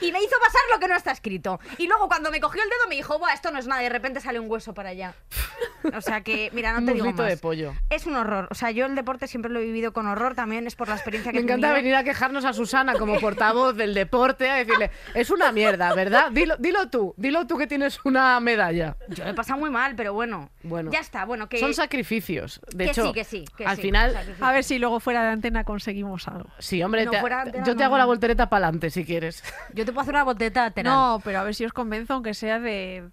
Y 0.01 0.11
me 0.11 0.21
hizo 0.21 0.35
pasar 0.39 0.61
lo 0.73 0.79
que 0.79 0.87
no 0.87 0.95
está 0.95 1.11
escrito. 1.11 1.59
Y 1.77 1.87
luego 1.87 2.07
cuando 2.07 2.31
me 2.31 2.39
cogió 2.39 2.61
el 2.63 2.69
dedo 2.69 2.87
me 2.89 2.95
dijo, 2.95 3.17
Buah, 3.19 3.33
esto 3.33 3.51
no 3.51 3.59
es 3.59 3.67
nada. 3.67 3.81
Y 3.81 3.85
de 3.85 3.89
repente 3.89 4.21
sale 4.21 4.39
un 4.39 4.49
hueso 4.49 4.73
para 4.73 4.89
allá. 4.89 5.15
O 5.95 6.01
sea 6.01 6.21
que, 6.21 6.49
mira, 6.53 6.73
no 6.73 6.79
Un 6.79 6.85
te 6.85 6.93
digo 6.93 7.11
más. 7.13 7.27
de 7.27 7.37
pollo. 7.37 7.73
Es 7.89 8.05
un 8.07 8.15
horror. 8.15 8.47
O 8.51 8.55
sea, 8.55 8.71
yo 8.71 8.85
el 8.85 8.95
deporte 8.95 9.27
siempre 9.27 9.51
lo 9.51 9.59
he 9.59 9.65
vivido 9.65 9.93
con 9.93 10.07
horror. 10.07 10.35
También 10.35 10.67
es 10.67 10.75
por 10.75 10.87
la 10.87 10.95
experiencia 10.95 11.31
que 11.31 11.37
Me 11.37 11.41
he 11.41 11.43
encanta 11.43 11.67
tenido. 11.67 11.75
venir 11.83 11.95
a 11.95 12.03
quejarnos 12.03 12.45
a 12.45 12.53
Susana 12.53 12.93
como 12.95 13.19
portavoz 13.19 13.75
del 13.75 13.93
deporte, 13.93 14.49
a 14.49 14.55
decirle, 14.55 14.91
es 15.13 15.29
una 15.29 15.51
mierda, 15.51 15.93
¿verdad? 15.93 16.31
Dilo, 16.31 16.55
dilo 16.57 16.89
tú, 16.89 17.13
dilo 17.17 17.47
tú 17.47 17.57
que 17.57 17.67
tienes 17.67 17.99
una 18.05 18.39
medalla. 18.39 18.95
Yo 19.09 19.23
lo 19.23 19.29
he 19.31 19.33
pasado 19.33 19.59
muy 19.59 19.69
mal, 19.69 19.95
pero 19.95 20.13
bueno. 20.13 20.49
Bueno. 20.63 20.91
Ya 20.91 20.99
está. 20.99 21.25
Bueno, 21.25 21.47
que. 21.49 21.59
Son 21.59 21.73
sacrificios. 21.73 22.59
De 22.73 22.85
que 22.85 22.91
hecho, 22.91 23.07
sí, 23.07 23.13
que 23.13 23.23
sí, 23.23 23.45
que 23.57 23.65
al 23.65 23.75
sí, 23.75 23.81
final. 23.83 24.15
A 24.41 24.51
ver 24.51 24.63
si 24.63 24.79
luego 24.79 24.99
fuera 24.99 25.23
de 25.23 25.29
antena 25.29 25.63
conseguimos 25.63 26.27
algo. 26.27 26.49
sí, 26.59 26.81
hombre, 26.83 27.05
No, 27.05 27.11
te- 27.11 27.19
fuera 27.21 27.37
de 27.37 27.41
antena 27.49 27.65
yo 27.65 27.73
te 27.75 27.79
no, 27.79 27.85
hago 27.85 27.97
la 27.97 28.05
voltereta 28.05 28.49
para 28.49 28.65
adelante 28.67 28.89
si 28.89 29.05
quieres. 29.05 29.43
Yo 29.73 29.85
te 29.85 29.91
puedo 29.91 30.01
hacer 30.01 30.13
una 30.15 30.23
boteta 30.23 30.63
lateral. 30.63 30.93
No, 30.93 31.21
pero 31.23 31.39
a 31.39 31.43
ver 31.43 31.55
si 31.55 31.65
os 31.65 31.73
convenzo, 31.73 32.13
aunque 32.13 32.33
sea 32.33 32.59
de, 32.59 33.07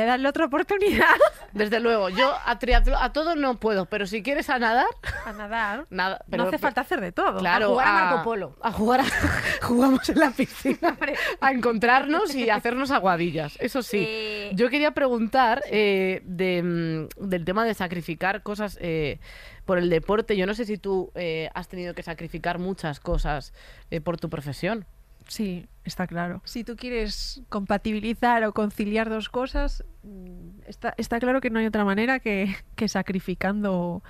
de 0.00 0.06
darle 0.06 0.28
otra 0.28 0.44
oportunidad 0.46 1.06
Desde 1.52 1.80
luego, 1.80 2.10
yo 2.10 2.34
a 2.44 2.58
triatlo, 2.58 2.98
a 2.98 3.12
todo 3.12 3.34
no 3.34 3.58
puedo, 3.58 3.86
pero 3.86 4.06
si 4.06 4.22
quieres 4.22 4.50
a 4.50 4.58
nadar, 4.58 4.84
a 5.24 5.32
nadar. 5.32 5.86
nada. 5.90 6.22
Pero, 6.30 6.42
no 6.42 6.48
hace 6.48 6.58
falta 6.58 6.82
hacer 6.82 7.00
de 7.00 7.12
todo. 7.12 7.38
Claro, 7.38 7.66
A 7.66 7.68
jugar 7.70 7.88
a 7.88 7.92
Marco 7.92 8.22
Polo. 8.24 8.56
A 8.60 8.72
jugar 8.72 9.00
a- 9.00 9.04
jugamos 9.62 10.06
en 10.10 10.18
la 10.18 10.30
piscina 10.32 10.96
a 11.40 11.50
encontrarnos 11.52 12.34
y 12.34 12.50
a 12.50 12.56
hacernos 12.56 12.90
aguadillas. 12.90 13.56
Eso 13.58 13.82
sí. 13.82 14.04
Eh, 14.06 14.50
Yo 14.54 14.68
quería 14.68 14.90
preguntar 14.90 15.62
eh, 15.70 16.20
de, 16.24 16.62
mm, 16.62 17.28
del 17.28 17.44
tema 17.46 17.64
de 17.64 17.72
sacrificar 17.72 18.42
cosas 18.42 18.76
eh, 18.82 19.18
por 19.64 19.78
el 19.78 19.88
deporte. 19.88 20.36
Yo 20.36 20.44
no 20.46 20.52
sé 20.54 20.66
si 20.66 20.76
tú 20.76 21.10
eh, 21.14 21.48
has 21.54 21.68
tenido 21.68 21.94
que 21.94 22.02
sacrificar 22.02 22.58
muchas 22.58 23.00
cosas 23.00 23.54
eh, 23.90 24.00
por 24.02 24.18
tu 24.18 24.28
profesión. 24.28 24.84
Sí, 25.28 25.66
está 25.84 26.06
claro. 26.06 26.40
Si 26.44 26.64
tú 26.64 26.76
quieres 26.76 27.42
compatibilizar 27.48 28.44
o 28.44 28.52
conciliar 28.52 29.08
dos 29.08 29.28
cosas, 29.28 29.84
mm, 30.02 30.60
está, 30.66 30.94
está 30.96 31.18
claro 31.18 31.40
que 31.40 31.50
no 31.50 31.58
hay 31.58 31.66
otra 31.66 31.84
manera 31.84 32.20
que, 32.20 32.54
que 32.76 32.88
sacrificando 32.88 34.02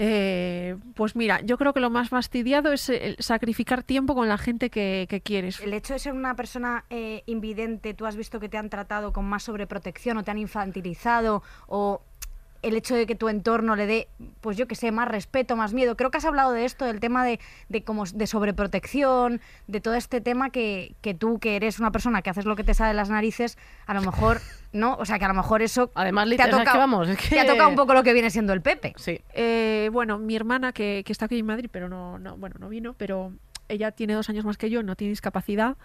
Eh, 0.00 0.76
pues 0.94 1.16
mira, 1.16 1.40
yo 1.42 1.58
creo 1.58 1.72
que 1.72 1.80
lo 1.80 1.90
más 1.90 2.08
fastidiado 2.08 2.72
es 2.72 2.88
el 2.88 3.16
sacrificar 3.18 3.82
tiempo 3.82 4.14
con 4.14 4.28
la 4.28 4.38
gente 4.38 4.70
que, 4.70 5.06
que 5.08 5.20
quieres. 5.20 5.60
El 5.60 5.74
hecho 5.74 5.92
de 5.92 5.98
ser 5.98 6.12
una 6.12 6.36
persona 6.36 6.84
eh, 6.88 7.24
invidente, 7.26 7.94
tú 7.94 8.06
has 8.06 8.14
visto 8.14 8.38
que 8.38 8.48
te 8.48 8.56
han 8.56 8.70
tratado 8.70 9.12
con 9.12 9.24
más 9.24 9.42
sobreprotección 9.42 10.16
o 10.16 10.22
te 10.22 10.30
han 10.30 10.38
infantilizado 10.38 11.42
o 11.66 12.02
el 12.62 12.76
hecho 12.76 12.94
de 12.94 13.06
que 13.06 13.14
tu 13.14 13.28
entorno 13.28 13.76
le 13.76 13.86
dé, 13.86 14.08
pues 14.40 14.56
yo 14.56 14.66
que 14.66 14.74
sé, 14.74 14.90
más 14.90 15.06
respeto, 15.08 15.54
más 15.54 15.72
miedo. 15.74 15.96
Creo 15.96 16.10
que 16.10 16.18
has 16.18 16.24
hablado 16.24 16.52
de 16.52 16.64
esto, 16.64 16.84
del 16.84 16.98
tema 17.00 17.24
de, 17.24 17.38
de, 17.68 17.84
como, 17.84 18.04
de 18.04 18.26
sobreprotección, 18.26 19.40
de 19.66 19.80
todo 19.80 19.94
este 19.94 20.20
tema 20.20 20.50
que, 20.50 20.94
que 21.00 21.14
tú, 21.14 21.38
que 21.38 21.56
eres 21.56 21.78
una 21.78 21.90
persona 21.92 22.22
que 22.22 22.30
haces 22.30 22.44
lo 22.44 22.56
que 22.56 22.64
te 22.64 22.74
sale 22.74 22.88
de 22.88 22.94
las 22.94 23.10
narices, 23.10 23.58
a 23.86 23.94
lo 23.94 24.02
mejor, 24.02 24.40
¿no? 24.72 24.96
O 24.96 25.04
sea, 25.04 25.18
que 25.18 25.24
a 25.24 25.28
lo 25.28 25.34
mejor 25.34 25.62
eso 25.62 25.90
Además, 25.94 26.24
te 26.24 26.28
ha 26.28 26.30
literal, 26.30 26.50
es 26.50 26.56
que 26.56 26.64
tocado, 26.64 26.78
vamos, 26.78 27.08
es 27.08 27.16
que- 27.18 27.28
te 27.28 27.40
ha 27.40 27.46
tocado 27.46 27.68
un 27.68 27.76
poco 27.76 27.94
lo 27.94 28.02
que 28.02 28.12
viene 28.12 28.30
siendo 28.30 28.52
el 28.52 28.60
Pepe. 28.62 28.92
Sí. 28.96 29.20
Eh, 29.34 29.90
bueno, 29.92 30.18
mi 30.18 30.34
hermana 30.36 30.72
que, 30.72 31.02
que 31.06 31.12
está 31.12 31.26
aquí 31.26 31.38
en 31.38 31.46
Madrid, 31.46 31.68
pero 31.70 31.88
no, 31.88 32.18
no, 32.18 32.36
bueno, 32.36 32.56
no 32.58 32.68
vino, 32.68 32.94
pero 32.94 33.32
ella 33.68 33.92
tiene 33.92 34.14
dos 34.14 34.28
años 34.30 34.44
más 34.44 34.56
que 34.56 34.68
yo, 34.70 34.82
no 34.82 34.96
tiene 34.96 35.10
discapacidad 35.10 35.76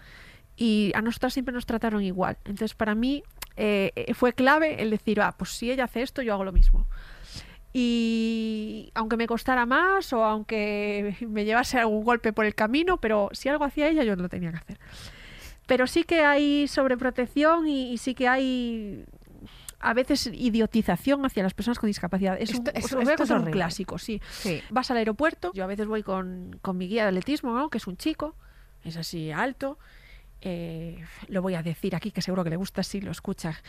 y 0.56 0.92
a 0.94 1.02
nosotras 1.02 1.32
siempre 1.32 1.52
nos 1.52 1.66
trataron 1.66 2.02
igual. 2.02 2.38
Entonces, 2.44 2.74
para 2.74 2.94
mí 2.94 3.24
eh, 3.56 4.12
fue 4.14 4.32
clave 4.32 4.82
el 4.82 4.90
decir, 4.90 5.20
ah, 5.20 5.34
pues 5.36 5.50
si 5.50 5.70
ella 5.70 5.84
hace 5.84 6.02
esto, 6.02 6.22
yo 6.22 6.32
hago 6.34 6.44
lo 6.44 6.52
mismo. 6.52 6.86
Y 7.76 8.90
aunque 8.94 9.16
me 9.16 9.26
costara 9.26 9.66
más 9.66 10.12
o 10.12 10.24
aunque 10.24 11.16
me 11.28 11.44
llevase 11.44 11.78
algún 11.78 12.04
golpe 12.04 12.32
por 12.32 12.44
el 12.44 12.54
camino, 12.54 12.98
pero 12.98 13.30
si 13.32 13.48
algo 13.48 13.64
hacía 13.64 13.88
ella, 13.88 14.04
yo 14.04 14.14
lo 14.16 14.28
tenía 14.28 14.50
que 14.52 14.58
hacer. 14.58 14.78
Pero 15.66 15.86
sí 15.86 16.04
que 16.04 16.20
hay 16.24 16.68
sobreprotección 16.68 17.66
y, 17.66 17.92
y 17.92 17.98
sí 17.98 18.14
que 18.14 18.28
hay 18.28 19.04
a 19.80 19.92
veces 19.92 20.30
idiotización 20.32 21.26
hacia 21.26 21.42
las 21.42 21.52
personas 21.52 21.78
con 21.80 21.88
discapacidad. 21.88 22.36
Es 22.40 22.50
Esto- 22.50 22.70
un, 22.70 22.76
eso- 22.76 22.86
os 22.98 23.04
voy 23.04 23.10
a 23.10 23.14
esto 23.14 23.22
contar 23.24 23.38
un 23.40 23.50
clásico, 23.50 23.98
sí. 23.98 24.20
Sí. 24.30 24.62
Vas 24.70 24.90
al 24.92 24.98
aeropuerto, 24.98 25.50
yo 25.52 25.64
a 25.64 25.66
veces 25.66 25.86
voy 25.86 26.02
con, 26.04 26.56
con 26.62 26.78
mi 26.78 26.86
guía 26.86 27.02
de 27.02 27.08
atletismo, 27.08 27.54
¿no? 27.58 27.70
que 27.70 27.78
es 27.78 27.86
un 27.86 27.96
chico, 27.96 28.36
es 28.84 28.96
así 28.96 29.32
alto. 29.32 29.78
Eh, 30.46 31.02
lo 31.28 31.40
voy 31.40 31.54
a 31.54 31.62
decir 31.62 31.96
aquí, 31.96 32.10
que 32.10 32.20
seguro 32.20 32.44
que 32.44 32.50
le 32.50 32.56
gusta 32.56 32.82
si 32.82 33.00
lo 33.00 33.10
escucha, 33.10 33.60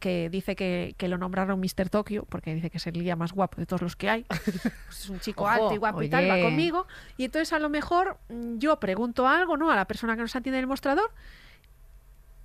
que 0.00 0.28
dice 0.28 0.56
que, 0.56 0.94
que 0.98 1.06
lo 1.06 1.18
nombraron 1.18 1.60
Mr. 1.60 1.88
Tokio, 1.88 2.24
porque 2.28 2.52
dice 2.52 2.68
que 2.68 2.78
es 2.78 2.86
el 2.88 2.94
guía 2.94 3.14
más 3.14 3.32
guapo 3.32 3.58
de 3.58 3.66
todos 3.66 3.80
los 3.80 3.94
que 3.94 4.10
hay. 4.10 4.24
Pues 4.24 4.66
es 4.90 5.08
un 5.08 5.20
chico 5.20 5.44
Ojo, 5.44 5.50
alto 5.52 5.74
y 5.74 5.76
guapo 5.76 6.02
y 6.02 6.10
tal, 6.10 6.28
va 6.28 6.40
conmigo. 6.42 6.86
Y 7.16 7.24
entonces 7.24 7.52
a 7.52 7.60
lo 7.60 7.68
mejor 7.68 8.18
mm, 8.28 8.58
yo 8.58 8.78
pregunto 8.80 9.28
algo 9.28 9.56
¿no? 9.56 9.70
a 9.70 9.76
la 9.76 9.86
persona 9.86 10.16
que 10.16 10.22
nos 10.22 10.34
atiende 10.34 10.58
en 10.58 10.64
el 10.64 10.66
mostrador 10.66 11.10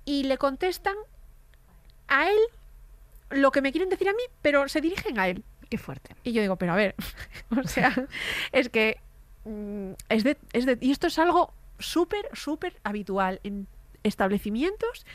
y 0.04 0.24
le 0.24 0.38
contestan 0.38 0.94
a 2.08 2.28
él 2.30 2.38
lo 3.30 3.50
que 3.50 3.62
me 3.62 3.72
quieren 3.72 3.88
decir 3.90 4.08
a 4.08 4.12
mí, 4.12 4.22
pero 4.42 4.68
se 4.68 4.80
dirigen 4.80 5.18
a 5.18 5.28
él. 5.28 5.42
Qué 5.70 5.78
fuerte. 5.78 6.14
Y 6.22 6.32
yo 6.32 6.42
digo, 6.42 6.56
pero 6.56 6.72
a 6.72 6.76
ver, 6.76 6.94
o 7.50 7.66
sea, 7.66 7.92
es 8.52 8.68
que 8.68 8.98
mm, 9.44 9.92
es 10.08 10.22
de, 10.24 10.36
es 10.52 10.66
de- 10.66 10.78
y 10.80 10.92
esto 10.92 11.06
es 11.08 11.18
algo 11.18 11.52
súper, 11.78 12.28
súper 12.32 12.76
habitual 12.84 13.40
en 13.42 13.66
establecimientos. 14.02 15.06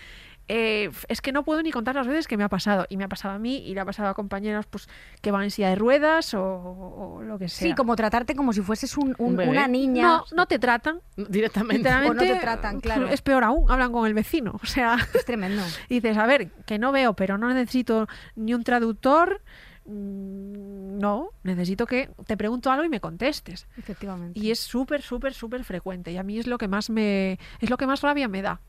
Eh, 0.50 0.90
es 1.10 1.20
que 1.20 1.34
no 1.34 1.44
puedo 1.44 1.62
ni 1.62 1.72
contar 1.72 1.96
las 1.96 2.08
veces 2.08 2.26
que 2.26 2.38
me 2.38 2.46
ha 2.46 2.48
pasado. 2.48 2.86
Y 2.88 2.96
me 2.96 3.04
ha 3.04 3.10
pasado 3.10 3.34
a 3.36 3.38
mí 3.38 3.58
y 3.58 3.74
le 3.74 3.82
ha 3.82 3.86
pasado 3.86 4.08
a 4.08 4.14
compañeros 4.14 4.66
pues, 4.66 4.88
que 5.22 5.30
van 5.32 5.44
en 5.44 5.52
silla 5.52 5.68
de 5.68 5.76
ruedas 5.76 6.34
o, 6.34 6.42
o 6.42 7.22
lo 7.22 7.38
que 7.38 7.50
sea. 7.50 7.68
Sí, 7.68 7.76
como 7.76 7.98
tratarte 7.98 8.34
como 8.34 8.54
si 8.54 8.62
fueses 8.62 8.96
un- 8.98 9.14
un- 9.18 9.32
Un 9.32 9.36
bebé. 9.36 9.52
una 9.52 9.68
niña. 9.68 10.04
No, 10.04 10.24
no 10.34 10.46
te 10.46 10.58
tratan. 10.58 11.02
Directamente. 11.18 11.80
Literalmente, 11.80 12.24
O 12.24 12.28
no 12.28 12.34
te 12.36 12.40
tratan, 12.42 12.80
claro. 12.80 13.10
Es 13.10 13.22
peor 13.22 13.44
aún, 13.44 13.70
hablan 13.70 13.92
con 13.92 14.08
el 14.08 14.14
vecino. 14.14 14.58
O 14.64 14.66
sea, 14.66 14.96
Es 15.14 15.26
tremendo. 15.26 15.62
dices, 15.90 16.16
a 16.18 16.26
ver, 16.26 16.50
que 16.66 16.80
no 16.80 16.94
veo, 16.94 17.14
pero 17.14 17.38
no 17.38 17.54
necesito 17.54 18.08
ni 18.38 18.54
un 18.54 18.64
traductor. 18.64 19.42
mm, 19.86 20.98
No, 21.00 21.30
necesito 21.44 21.86
que 21.86 22.10
te 22.26 22.38
pregunto 22.38 22.72
algo 22.72 22.86
y 22.86 22.90
me 22.90 23.00
contestes. 23.02 23.68
Efectivamente. 23.78 24.40
Y 24.40 24.52
es 24.52 24.60
súper, 24.60 25.02
súper, 25.02 25.34
súper 25.34 25.64
frecuente. 25.64 26.12
Y 26.14 26.18
a 26.18 26.24
mí 26.24 26.40
es 26.40 26.48
lo 26.48 26.58
que 26.58 26.68
más 26.70 26.90
me. 26.90 27.38
es 27.60 27.70
lo 27.70 27.76
que 27.78 27.86
más 27.88 28.02
rabia 28.02 28.28
me 28.28 28.42
da. 28.42 28.62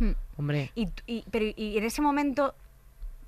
Hmm. 0.00 0.12
Hombre, 0.36 0.72
Y, 0.74 0.88
y- 1.06 1.24
pero 1.30 1.44
y 1.54 1.78
en 1.78 1.84
ese 1.84 2.00
momento, 2.02 2.54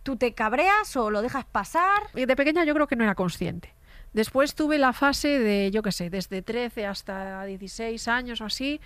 ¿tú 0.02 0.16
te 0.16 0.32
cabreas 0.34 0.96
o 0.96 1.10
lo 1.10 1.22
dejas 1.22 1.44
pasar? 1.44 2.02
De 2.14 2.34
pequeña 2.34 2.64
yo 2.64 2.74
creo 2.74 2.88
que 2.88 2.96
no 2.96 3.04
era 3.04 3.14
consciente. 3.14 3.72
Después 4.14 4.54
tuve 4.54 4.78
la 4.78 4.92
fase 4.92 5.38
de, 5.38 5.70
yo 5.70 5.82
qué 5.82 5.92
sé, 5.92 6.10
desde 6.10 6.42
13 6.42 6.86
hasta 6.86 7.44
16 7.44 8.08
años 8.08 8.40
o 8.40 8.46
así, 8.46 8.80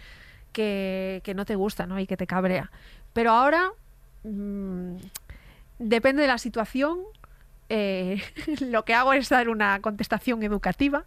que, 0.52 1.20
que 1.24 1.34
no 1.34 1.44
te 1.44 1.54
gusta, 1.54 1.86
¿no? 1.86 1.98
Y 1.98 2.06
que 2.06 2.16
te 2.16 2.26
cabrea. 2.26 2.70
Pero 3.12 3.30
ahora, 3.32 3.70
mm, 4.24 4.96
depende 5.78 6.22
de 6.22 6.28
la 6.28 6.38
situación, 6.38 7.00
eh, 7.68 8.20
lo 8.60 8.84
que 8.84 8.94
hago 8.94 9.12
es 9.12 9.28
dar 9.28 9.48
una 9.48 9.80
contestación 9.80 10.42
educativa 10.42 11.04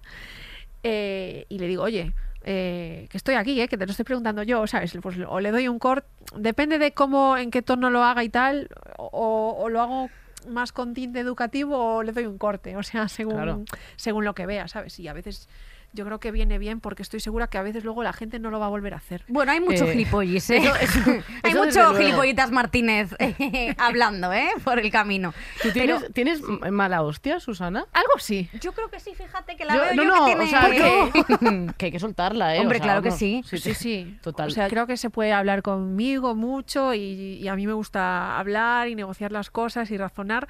eh, 0.84 1.46
y 1.50 1.60
le 1.60 1.68
digo, 1.68 1.84
oye, 1.84 2.14
eh, 2.52 3.08
que 3.12 3.18
estoy 3.18 3.36
aquí, 3.36 3.62
eh, 3.62 3.68
que 3.68 3.78
te 3.78 3.86
lo 3.86 3.92
estoy 3.92 4.06
preguntando 4.06 4.42
yo, 4.42 4.66
¿sabes? 4.66 4.98
Pues, 5.02 5.18
o 5.28 5.40
le 5.40 5.52
doy 5.52 5.68
un 5.68 5.78
corte, 5.78 6.08
depende 6.36 6.80
de 6.80 6.94
cómo, 6.94 7.38
en 7.38 7.52
qué 7.52 7.62
tono 7.62 7.92
lo 7.92 8.04
haga 8.04 8.24
y 8.24 8.30
tal, 8.30 8.70
o, 8.98 9.56
o 9.60 9.70
lo 9.70 9.82
hago 9.82 10.10
más 10.48 10.72
con 10.72 10.96
tinte 10.96 11.20
educativo 11.20 11.78
o 11.98 12.02
le 12.02 12.12
doy 12.12 12.26
un 12.26 12.40
corte, 12.40 12.76
o 12.76 12.82
sea, 12.82 13.08
según, 13.08 13.36
Claro. 13.36 13.62
según 13.98 14.26
lo 14.26 14.34
que 14.34 14.48
vea, 14.48 14.68
¿sabes? 14.68 15.00
Y 15.00 15.08
a 15.08 15.14
veces 15.14 15.48
yo 15.94 16.06
creo 16.06 16.20
que 16.20 16.32
viene 16.32 16.58
bien 16.60 16.80
porque 16.80 17.02
estoy 17.02 17.20
segura 17.20 17.48
que 17.48 17.58
a 17.58 17.64
veces 17.64 17.84
luego 17.84 18.04
la 18.04 18.14
gente 18.14 18.40
no 18.40 18.50
lo 18.52 18.60
va 18.60 18.68
a 18.68 18.70
volver 18.70 18.94
a 18.94 18.98
hacer. 18.98 19.24
Bueno, 19.28 19.52
hay 19.52 19.60
mucho 19.60 19.86
Eh, 19.86 19.92
gilipollis, 19.94 20.50
¿eh? 20.52 20.58
eso- 20.58 20.76
eso- 20.76 21.10
hay 21.44 21.52
eso 21.52 21.64
mucho 21.66 21.80
luego. 21.84 21.98
gilipollitas 21.98 22.52
Martínez 22.52 23.16
eh, 23.20 23.74
hablendo, 23.78 24.32
¿eh? 24.34 24.50
Por 24.64 24.80
el 24.80 24.92
camino. 24.92 25.34
¿tú 25.62 25.72
tienes, 25.72 26.00
Pero 26.02 26.14
¿tienes 26.14 26.42
mala 26.72 27.02
hostia, 27.02 27.40
Susana? 27.40 27.86
Algo 27.94 28.20
sí. 28.20 28.50
yo 28.62 28.72
creo 28.74 28.90
que 28.90 29.00
sí, 29.00 29.14
fíjate 29.16 29.56
que 29.56 29.66
la 29.66 29.76
Yo- 29.76 29.82
veo 29.82 29.96
no, 29.96 30.04
yo 30.04 30.10
no, 30.10 30.26
que 30.26 30.32
tiene... 30.32 30.44
o 30.44 30.48
sea, 30.48 30.70
que, 30.70 31.74
que 31.78 31.86
hay 31.88 31.92
que 31.92 32.00
soltarla, 32.00 32.56
¿eh? 32.56 32.60
O 32.60 32.62
Hombre, 32.62 32.78
sea, 32.80 32.86
claro 32.86 33.02
que 33.02 33.10
vamos, 33.10 33.20
sí. 33.20 33.42
Sí, 33.46 33.74
sí. 33.74 34.18
Total. 34.22 34.48
O 34.48 34.52
sea, 34.52 34.68
creo 34.70 34.86
que 34.88 34.98
se 34.98 35.10
puede 35.10 35.34
hablar 35.34 35.62
conmigo 35.62 36.36
mucho 36.36 36.94
y, 36.94 37.00
y 37.42 37.48
a 37.48 37.56
mí 37.56 37.66
me 37.68 37.74
gusta 37.74 38.38
hablar 38.38 38.88
y 38.90 38.96
negociar 38.96 39.32
las 39.32 39.50
cosas 39.50 39.90
y 39.92 39.98
razonar, 39.98 40.48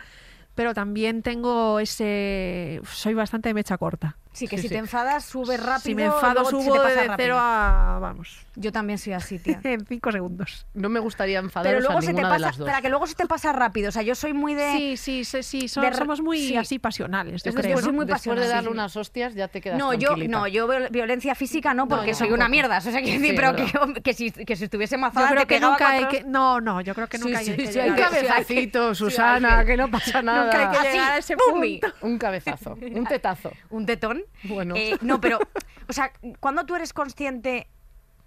pero 0.55 0.73
también 0.73 1.21
tengo 1.21 1.79
ese... 1.79 2.81
Soy 2.91 3.13
bastante 3.13 3.53
mecha 3.53 3.77
corta. 3.77 4.17
Sí, 4.31 4.47
que 4.47 4.57
Sí, 4.57 4.61
si 4.63 4.67
sí. 4.69 4.73
te 4.75 4.79
enfadas, 4.79 5.25
sube 5.25 5.57
rápido. 5.57 5.79
si 5.81 5.95
me 5.95 6.05
enfado, 6.05 6.33
luego 6.43 6.49
se 6.51 6.57
te 6.57 6.63
subo 6.63 6.75
pasa 6.75 6.89
de 6.89 6.95
rápido. 7.07 7.15
cero 7.17 7.37
a... 7.39 7.97
vamos, 7.99 8.45
Yo 8.55 8.71
también 8.71 8.99
soy 8.99 9.13
así, 9.13 9.39
tía. 9.39 9.59
en 9.63 9.85
cinco 9.85 10.11
segundos. 10.11 10.67
No 10.75 10.87
me 10.87 10.99
gustaría 10.99 11.39
enfadaros 11.39 11.71
Pero 11.79 11.81
luego 11.81 11.97
a 11.97 12.01
se 12.03 12.13
te 12.13 12.21
pasa, 12.21 12.37
las 12.39 12.57
dos. 12.57 12.67
para 12.67 12.81
que 12.81 12.89
luego 12.89 13.07
se 13.07 13.15
te 13.15 13.25
pasa 13.25 13.51
rápido. 13.51 13.89
O 13.89 13.91
sea, 13.91 14.03
yo 14.03 14.13
soy 14.15 14.33
muy 14.33 14.53
de... 14.53 14.71
Sí, 14.71 14.97
sí, 14.97 15.25
sí, 15.25 15.41
sí, 15.43 15.67
so- 15.67 15.81
de 15.81 15.89
re- 15.89 15.95
somos 15.97 16.21
muy 16.21 16.37
sí. 16.39 16.55
así 16.55 16.77
pasionales, 16.79 17.43
yo 17.43 17.49
Es 17.49 17.55
creo. 17.55 17.63
después 17.63 17.83
soy 17.83 17.91
¿no? 17.91 17.97
muy 17.97 18.05
Después 18.05 18.39
de 18.39 18.47
darle 18.47 18.69
sí. 18.69 18.73
unas 18.73 18.95
hostias 18.95 19.33
ya 19.33 19.47
te 19.47 19.61
quedas 19.61 19.77
No, 19.79 19.93
yo, 19.95 20.15
no, 20.15 20.47
yo 20.47 20.67
viol- 20.67 20.89
violencia 20.91 21.33
física 21.35 21.73
no, 21.73 21.87
porque 21.87 22.09
yo 22.09 22.15
soy 22.15 22.31
una 22.31 22.47
mierda. 22.47 22.77
O 22.77 22.81
sea, 22.81 22.91
quiero 23.01 23.19
decir, 23.19 23.31
Sí, 23.31 23.35
pero 23.35 23.55
que, 23.55 24.01
que 24.01 24.13
si, 24.13 24.31
que 24.31 24.55
si 24.55 24.65
estuviese 24.65 24.95
Yo 24.95 24.99
mazada 24.99 25.29
creo 25.29 25.41
te 25.41 25.47
que 25.47 25.59
nunca 25.59 25.89
hay 25.89 26.05
que... 26.07 26.23
No, 26.23 26.61
no, 26.61 26.81
yo 26.81 26.93
creo 26.93 27.07
que 27.07 27.17
nunca 27.17 27.39
hay 27.39 27.45
que 27.45 27.63
Un 27.89 27.95
que- 27.95 28.01
cabezacito, 28.03 28.93
Susana, 28.95 29.61
que- 29.61 29.71
que 29.71 29.77
no 29.77 29.89
pasa 29.89 30.21
Nunca 30.21 30.41
hay 30.43 30.65
nada. 30.65 30.71
que 30.71 30.77
Así, 30.77 30.87
llegar 30.97 31.11
a 31.13 31.17
ese 31.17 31.35
punto. 31.35 31.87
Un 32.01 32.17
cabezazo, 32.19 32.77
un 32.79 33.05
tetazo. 33.05 33.51
un 33.71 33.85
tetón. 33.85 34.18
Bueno. 34.43 34.75
Eh, 34.75 34.97
no, 35.01 35.19
pero, 35.21 35.39
o 35.87 35.93
sea, 35.93 36.11
cuando 36.39 36.65
tú 36.65 36.75
eres 36.75 36.93
consciente 36.93 37.67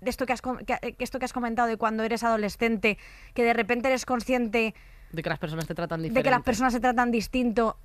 de 0.00 0.10
esto 0.10 0.26
que, 0.26 0.32
has, 0.32 0.42
que 0.42 0.96
esto 0.98 1.18
que 1.18 1.24
has 1.24 1.32
comentado 1.32 1.68
de 1.68 1.76
cuando 1.76 2.02
eres 2.02 2.24
adolescente, 2.24 2.98
que 3.34 3.44
de 3.44 3.52
repente 3.52 3.88
eres 3.88 4.04
consciente 4.04 4.74
De 5.12 5.22
que 5.22 5.28
las 5.28 5.38
personas 5.38 5.66
te 5.66 5.74
tratan 5.74 6.02
diferente. 6.02 6.18
de 6.18 6.24
que 6.24 6.30
las 6.30 6.42
personas 6.42 6.72
se 6.72 6.80
tratan 6.80 7.12
distinto, 7.12 7.78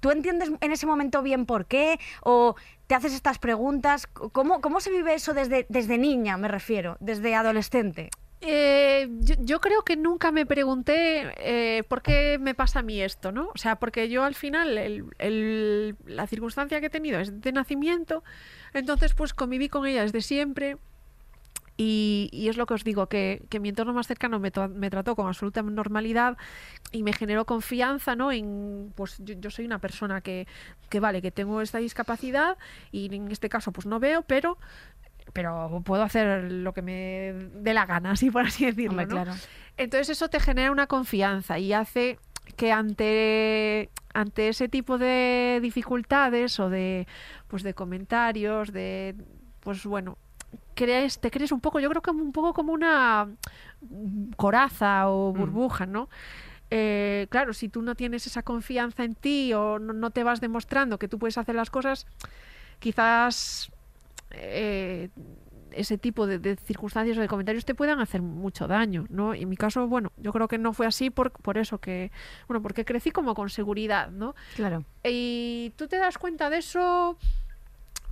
¿tú 0.00 0.10
entiendes 0.10 0.50
en 0.60 0.72
ese 0.72 0.86
momento 0.86 1.22
bien 1.22 1.46
por 1.46 1.66
qué? 1.66 2.00
¿O 2.22 2.56
te 2.88 2.94
haces 2.96 3.14
estas 3.14 3.38
preguntas? 3.38 4.06
¿Cómo, 4.06 4.60
cómo 4.60 4.80
se 4.80 4.90
vive 4.90 5.14
eso 5.14 5.34
desde, 5.34 5.66
desde 5.68 5.98
niña, 5.98 6.36
me 6.36 6.48
refiero, 6.48 6.96
desde 7.00 7.34
adolescente? 7.34 8.10
Eh, 8.42 9.08
yo, 9.20 9.34
yo 9.40 9.60
creo 9.60 9.82
que 9.82 9.96
nunca 9.96 10.30
me 10.30 10.44
pregunté 10.44 11.32
eh, 11.38 11.82
por 11.88 12.02
qué 12.02 12.38
me 12.38 12.54
pasa 12.54 12.80
a 12.80 12.82
mí 12.82 13.00
esto, 13.00 13.32
¿no? 13.32 13.48
O 13.54 13.58
sea, 13.58 13.76
porque 13.76 14.08
yo 14.10 14.24
al 14.24 14.34
final 14.34 14.76
el- 14.78 15.04
el- 15.18 15.96
la 16.04 16.26
circunstancia 16.26 16.78
que 16.80 16.86
he 16.86 16.90
tenido 16.90 17.18
es 17.18 17.40
de 17.40 17.52
nacimiento, 17.52 18.22
entonces 18.74 19.14
pues 19.14 19.32
conviví 19.32 19.68
con 19.70 19.86
ella 19.86 20.02
desde 20.02 20.20
siempre 20.20 20.76
y, 21.78 22.30
y 22.32 22.48
es 22.48 22.56
lo 22.56 22.64
que 22.66 22.74
os 22.74 22.84
digo, 22.84 23.06
que, 23.08 23.42
que 23.50 23.60
mi 23.60 23.68
entorno 23.68 23.92
más 23.92 24.06
cercano 24.06 24.38
me, 24.38 24.50
me 24.74 24.90
trató 24.90 25.14
con 25.14 25.26
absoluta 25.26 25.62
normalidad 25.62 26.38
y 26.92 27.02
me 27.02 27.12
generó 27.12 27.44
confianza, 27.44 28.16
¿no? 28.16 28.32
En, 28.32 28.92
pues 28.96 29.16
yo, 29.18 29.34
yo 29.38 29.50
soy 29.50 29.66
una 29.66 29.78
persona 29.78 30.22
que, 30.22 30.46
que 30.88 31.00
vale, 31.00 31.20
que 31.20 31.30
tengo 31.30 31.60
esta 31.60 31.78
discapacidad 31.78 32.56
y 32.92 33.14
en 33.14 33.30
este 33.30 33.50
caso 33.50 33.72
pues 33.72 33.86
no 33.86 34.00
veo, 34.00 34.22
pero 34.22 34.56
pero 35.36 35.82
puedo 35.84 36.02
hacer 36.02 36.50
lo 36.50 36.72
que 36.72 36.82
me 36.82 37.32
dé 37.54 37.74
la 37.74 37.84
gana, 37.86 38.12
así 38.12 38.30
por 38.30 38.46
así 38.46 38.64
decirlo. 38.64 39.02
Hombre, 39.02 39.06
¿no? 39.06 39.12
claro. 39.22 39.32
Entonces 39.76 40.08
eso 40.10 40.28
te 40.28 40.40
genera 40.40 40.72
una 40.72 40.86
confianza 40.86 41.58
y 41.58 41.72
hace 41.72 42.18
que 42.56 42.72
ante, 42.72 43.90
ante 44.14 44.48
ese 44.48 44.68
tipo 44.68 44.98
de 44.98 45.58
dificultades 45.60 46.58
o 46.58 46.70
de 46.70 47.06
pues 47.48 47.62
de 47.62 47.74
comentarios, 47.74 48.72
de 48.72 49.14
pues 49.60 49.84
bueno, 49.84 50.16
crees, 50.74 51.18
te 51.20 51.30
crees 51.30 51.52
un 51.52 51.60
poco, 51.60 51.80
yo 51.80 51.90
creo 51.90 52.00
que 52.02 52.10
un 52.12 52.32
poco 52.32 52.54
como 52.54 52.72
una 52.72 53.28
coraza 54.36 55.08
o 55.08 55.32
Mm. 55.32 55.38
burbuja, 55.38 55.86
¿no? 55.86 56.08
eh, 56.70 57.26
claro, 57.30 57.52
si 57.52 57.68
tú 57.68 57.80
no 57.82 57.94
tienes 57.94 58.26
esa 58.26 58.42
confianza 58.42 59.04
en 59.04 59.14
ti 59.14 59.52
o 59.52 59.78
no, 59.78 59.92
no 59.92 60.10
te 60.10 60.24
vas 60.24 60.40
demostrando 60.40 60.98
que 60.98 61.06
tú 61.06 61.16
puedes 61.18 61.38
hacer 61.38 61.54
las 61.54 61.70
cosas, 61.70 62.06
quizás 62.80 63.70
eh, 64.30 65.08
ese 65.72 65.98
tipo 65.98 66.26
de, 66.26 66.38
de 66.38 66.56
circunstancias 66.56 67.18
o 67.18 67.20
de 67.20 67.28
comentarios 67.28 67.64
te 67.64 67.74
puedan 67.74 68.00
hacer 68.00 68.22
mucho 68.22 68.66
daño, 68.66 69.06
¿no? 69.08 69.34
Y 69.34 69.42
en 69.42 69.48
mi 69.48 69.56
caso, 69.56 69.86
bueno, 69.86 70.12
yo 70.16 70.32
creo 70.32 70.48
que 70.48 70.58
no 70.58 70.72
fue 70.72 70.86
así 70.86 71.10
por, 71.10 71.32
por 71.32 71.58
eso 71.58 71.78
que, 71.78 72.10
bueno, 72.48 72.62
porque 72.62 72.84
crecí 72.84 73.10
como 73.10 73.34
con 73.34 73.50
seguridad, 73.50 74.10
¿no? 74.10 74.34
Claro. 74.54 74.84
Y 75.04 75.72
tú 75.76 75.86
te 75.86 75.98
das 75.98 76.18
cuenta 76.18 76.50
de 76.50 76.58
eso, 76.58 77.18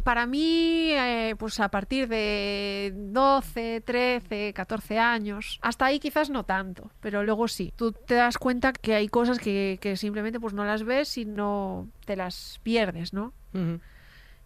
para 0.03 0.27
mí, 0.27 0.91
eh, 0.91 1.35
pues 1.39 1.61
a 1.61 1.71
partir 1.71 2.09
de 2.09 2.93
12, 2.95 3.81
13, 3.81 4.53
14 4.53 4.99
años, 4.99 5.59
hasta 5.63 5.87
ahí 5.87 5.99
quizás 5.99 6.31
no 6.31 6.45
tanto, 6.45 6.91
pero 7.01 7.23
luego 7.23 7.49
sí. 7.49 7.73
Tú 7.77 7.93
te 7.93 8.15
das 8.15 8.37
cuenta 8.37 8.73
que 8.73 8.95
hay 8.95 9.09
cosas 9.09 9.39
que, 9.39 9.79
que 9.81 9.97
simplemente 9.97 10.41
pues 10.41 10.53
no 10.53 10.65
las 10.65 10.85
ves 10.85 11.17
y 11.17 11.25
no 11.25 11.89
te 12.05 12.17
las 12.17 12.61
pierdes, 12.63 13.13
¿no? 13.13 13.33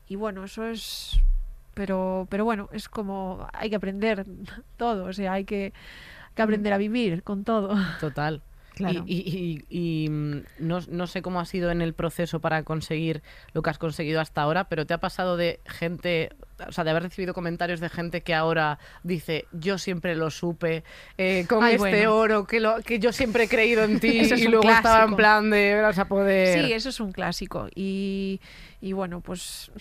Y 0.07 0.17
bueno, 0.17 0.45
eso 0.45 0.67
es... 0.67 1.19
Pero, 1.79 2.27
pero 2.29 2.45
bueno, 2.45 2.69
es 2.73 2.89
como 2.89 3.47
hay 3.53 3.71
que 3.71 3.77
aprender 3.77 4.27
todo, 4.77 5.05
o 5.05 5.13
sea, 5.13 5.35
hay 5.35 5.45
que, 5.45 5.73
que 6.35 6.43
aprender 6.43 6.73
a 6.73 6.77
vivir 6.77 7.23
con 7.23 7.45
todo. 7.45 7.77
Total. 8.01 8.43
Claro. 8.79 9.03
Y, 9.09 9.17
y- 9.17 9.65
y- 9.69 10.05
y, 10.05 10.09
mm, 10.09 10.43
no, 10.61 10.79
no 10.89 11.09
sé 11.09 11.21
cómo 11.21 11.41
ha 11.41 11.45
sido 11.47 11.73
en 11.73 11.83
el 11.83 11.95
proceso 11.95 12.39
para 12.41 12.63
conseguir 12.63 13.23
lo 13.53 13.61
que 13.61 13.71
has 13.71 13.79
conseguido 13.79 14.21
hasta 14.21 14.43
ahora, 14.43 14.69
pero 14.69 14.87
¿te 14.87 14.95
ha 14.95 14.99
pasado 14.99 15.37
de 15.37 15.59
gente, 15.67 16.31
o 16.65 16.71
sea, 16.71 16.85
de 16.85 16.91
haber 16.91 17.03
recibido 17.03 17.35
comentarios 17.35 17.81
de 17.81 17.89
gente 17.89 18.21
que 18.23 18.35
ahora 18.37 18.79
dice, 19.03 19.47
yo 19.51 19.79
siempre 19.79 20.15
lo 20.15 20.31
supe, 20.31 20.85
eh, 21.17 21.45
con 21.49 21.65
Ay, 21.65 21.75
este 21.75 22.07
bueno. 22.07 22.15
oro, 22.15 22.47
que, 22.47 22.61
lo, 22.61 22.81
que 22.83 23.01
yo 23.01 23.11
siempre 23.11 23.45
he 23.45 23.49
creído 23.49 23.83
en 23.83 23.99
ti, 23.99 24.17
Eso 24.21 24.37
es 24.37 24.43
y 24.43 24.47
luego 24.47 24.71
estaba 24.71 25.03
en 25.07 25.17
plan 25.17 25.51
de, 25.51 25.81
vas 25.83 25.99
a 25.99 26.07
poder... 26.07 26.63
Sí, 26.65 26.73
eso 26.73 26.91
es 26.91 27.01
un 27.01 27.11
clásico. 27.11 27.67
Y, 27.75 28.41
y 28.81 28.93
bueno, 28.93 29.21
pues 29.23 29.73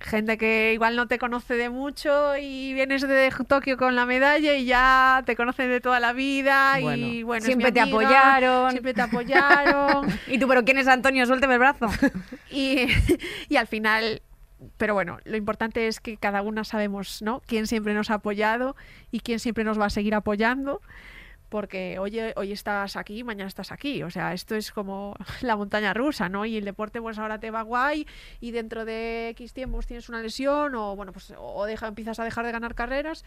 gente 0.00 0.38
que 0.38 0.72
igual 0.74 0.96
no 0.96 1.06
te 1.06 1.18
conoce 1.18 1.54
de 1.54 1.68
mucho 1.70 2.36
y 2.36 2.72
vienes 2.74 3.02
de 3.06 3.30
Tokio 3.46 3.76
con 3.76 3.94
la 3.94 4.06
medalla 4.06 4.54
y 4.54 4.64
ya 4.64 5.22
te 5.26 5.36
conocen 5.36 5.68
de 5.68 5.80
toda 5.80 6.00
la 6.00 6.12
vida 6.12 6.80
y 6.80 6.82
Bueno. 6.82 7.26
bueno, 7.26 7.38
es 7.38 7.44
Siempre 7.44 7.68
mi 7.68 7.72
te 7.74 7.80
amiga, 7.80 7.96
apoyaron. 7.98 8.70
Siempre 8.72 8.94
te 8.94 9.02
apoyaron 9.02 10.06
¿Y 10.28 10.38
tú, 10.38 10.48
pero 10.48 10.64
quién 10.64 10.78
es 10.78 10.88
Antonio? 10.88 11.26
Suélteme 11.26 11.54
el 11.54 11.58
brazo. 11.60 11.88
y, 12.50 12.86
y 13.48 13.56
al 13.56 13.66
final... 13.66 14.22
Pero 14.76 14.92
bueno, 14.92 15.18
lo 15.24 15.38
importante 15.38 15.86
es 15.86 16.00
que 16.00 16.18
cada 16.18 16.42
una 16.42 16.64
sabemos, 16.64 17.22
¿no? 17.22 17.40
Quién 17.46 17.66
siempre 17.66 17.94
nos 17.94 18.10
ha 18.10 18.14
apoyado 18.14 18.76
y 19.10 19.20
quién 19.20 19.38
siempre 19.38 19.64
nos 19.64 19.80
va 19.80 19.86
a 19.86 19.90
seguir 19.90 20.14
apoyando. 20.14 20.82
Porque 21.50 21.98
hoy, 21.98 22.18
hoy 22.36 22.52
estás 22.52 22.96
aquí, 22.96 23.22
mañana 23.24 23.48
estás 23.48 23.72
aquí. 23.72 24.02
O 24.02 24.10
sea, 24.10 24.32
esto 24.32 24.54
es 24.54 24.72
como 24.72 25.14
la 25.42 25.56
montaña 25.56 25.92
rusa, 25.92 26.30
¿no? 26.30 26.46
Y 26.46 26.56
el 26.56 26.64
deporte, 26.64 27.02
pues 27.02 27.18
ahora 27.18 27.38
te 27.38 27.50
va 27.50 27.62
guay 27.62 28.06
y 28.40 28.52
dentro 28.52 28.86
de 28.86 29.28
X 29.30 29.52
tiempos 29.52 29.86
tienes 29.86 30.08
una 30.08 30.22
lesión 30.22 30.74
o, 30.74 30.96
bueno, 30.96 31.12
pues 31.12 31.34
o 31.36 31.66
deja, 31.66 31.88
empiezas 31.88 32.18
a 32.20 32.24
dejar 32.24 32.46
de 32.46 32.52
ganar 32.52 32.74
carreras. 32.74 33.24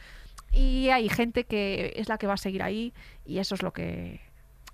Y 0.52 0.90
hay 0.90 1.10
gente 1.10 1.44
que 1.44 1.94
es 1.98 2.10
la 2.10 2.18
que 2.18 2.28
va 2.28 2.34
a 2.34 2.38
seguir 2.38 2.64
ahí 2.64 2.94
y 3.26 3.40
eso 3.40 3.56
es 3.56 3.62
lo 3.62 3.74
que, 3.74 4.22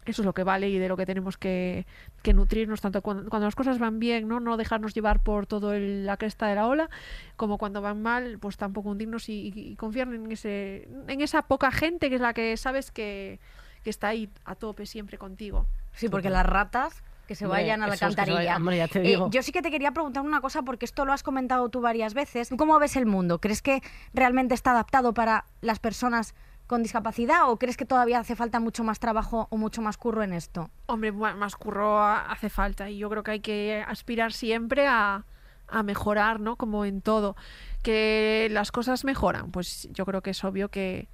eso 0.09 0.21
es 0.21 0.25
lo 0.25 0.33
que 0.33 0.43
vale 0.43 0.69
y 0.69 0.77
de 0.79 0.87
lo 0.87 0.97
que 0.97 1.05
tenemos 1.05 1.37
que, 1.37 1.85
que 2.23 2.33
nutrirnos 2.33 2.81
tanto 2.81 3.01
cuando, 3.01 3.29
cuando 3.29 3.47
las 3.47 3.55
cosas 3.55 3.79
van 3.79 3.99
bien, 3.99 4.27
¿no? 4.27 4.39
No 4.39 4.57
dejarnos 4.57 4.93
llevar 4.93 5.21
por 5.23 5.45
todo 5.47 5.73
el- 5.73 6.05
la 6.05 6.17
cresta 6.17 6.47
de 6.47 6.55
la 6.55 6.67
ola, 6.67 6.89
como 7.35 7.57
cuando 7.57 7.81
van 7.81 8.01
mal, 8.01 8.37
pues 8.39 8.57
tampoco 8.57 8.89
hundirnos 8.89 9.29
y, 9.29 9.51
y- 9.55 9.71
y 9.71 9.75
confiar 9.75 10.07
en 10.13 10.31
ese, 10.31 10.87
en 11.07 11.21
esa 11.21 11.43
poca 11.43 11.71
gente 11.71 12.09
que 12.09 12.15
es 12.15 12.21
la 12.21 12.33
que 12.33 12.55
sabes 12.57 12.91
que, 12.91 13.39
que 13.83 13.89
está 13.89 14.09
ahí 14.09 14.29
a 14.45 14.55
tope 14.55 14.85
siempre 14.85 15.17
contigo. 15.17 15.65
Sí, 15.93 16.09
porque 16.09 16.29
las 16.29 16.45
ratas 16.45 17.03
que 17.27 17.35
se 17.35 17.45
Hombre, 17.45 17.61
vayan 17.61 17.83
a 17.83 17.87
la 17.87 17.95
cantarilla. 17.97 18.37
vayan- 18.37 18.57
hombre, 18.57 18.77
ya 18.77 18.87
te 18.87 19.13
Eh, 19.13 19.19
yo 19.29 19.43
sí 19.43 19.51
que 19.51 19.61
te 19.61 19.69
quería 19.69 19.91
preguntar 19.91 20.23
una 20.23 20.41
cosa, 20.41 20.63
porque 20.63 20.85
esto 20.85 21.05
lo 21.05 21.13
has 21.13 21.21
comentado 21.21 21.69
tú 21.69 21.79
varias 21.79 22.15
veces. 22.15 22.49
¿Tú 22.49 22.57
¿Cómo 22.57 22.79
ves 22.79 22.95
el 22.95 23.05
mundo? 23.05 23.39
¿Crees 23.39 23.61
que 23.61 23.81
realmente 24.15 24.55
está 24.55 24.71
adaptado 24.71 25.13
para 25.13 25.45
las 25.61 25.77
personas 25.79 26.33
con 26.69 26.83
discapacidad 26.83 27.49
o 27.49 27.57
crees 27.57 27.77
que 27.77 27.85
todavía 27.85 28.19
hace 28.19 28.35
falta 28.35 28.59
mucho 28.59 28.83
más 28.83 28.99
trabajo 28.99 29.47
o 29.49 29.57
mucho 29.57 29.81
más 29.81 29.97
curro 29.97 30.21
en 30.21 30.33
esto? 30.33 30.69
Hombre, 30.85 31.11
más 31.11 31.55
curro 31.55 31.97
ha- 31.99 32.31
hace 32.31 32.49
falta 32.51 32.91
y 32.91 32.99
yo 32.99 33.09
creo 33.09 33.23
que 33.23 33.31
hay 33.31 33.39
que 33.39 33.83
aspirar 33.87 34.33
siempre 34.33 34.85
a, 34.85 35.25
a 35.67 35.81
mejorar, 35.83 36.39
¿no? 36.39 36.57
Como 36.57 36.85
en 36.85 37.01
todo. 37.01 37.35
Que 37.81 38.49
las 38.51 38.71
cosas 38.71 39.03
mejoran, 39.03 39.49
pues 39.49 39.89
yo 39.93 40.05
creo 40.05 40.21
que 40.21 40.29
es 40.29 40.43
obvio 40.43 40.69
que, 40.69 41.07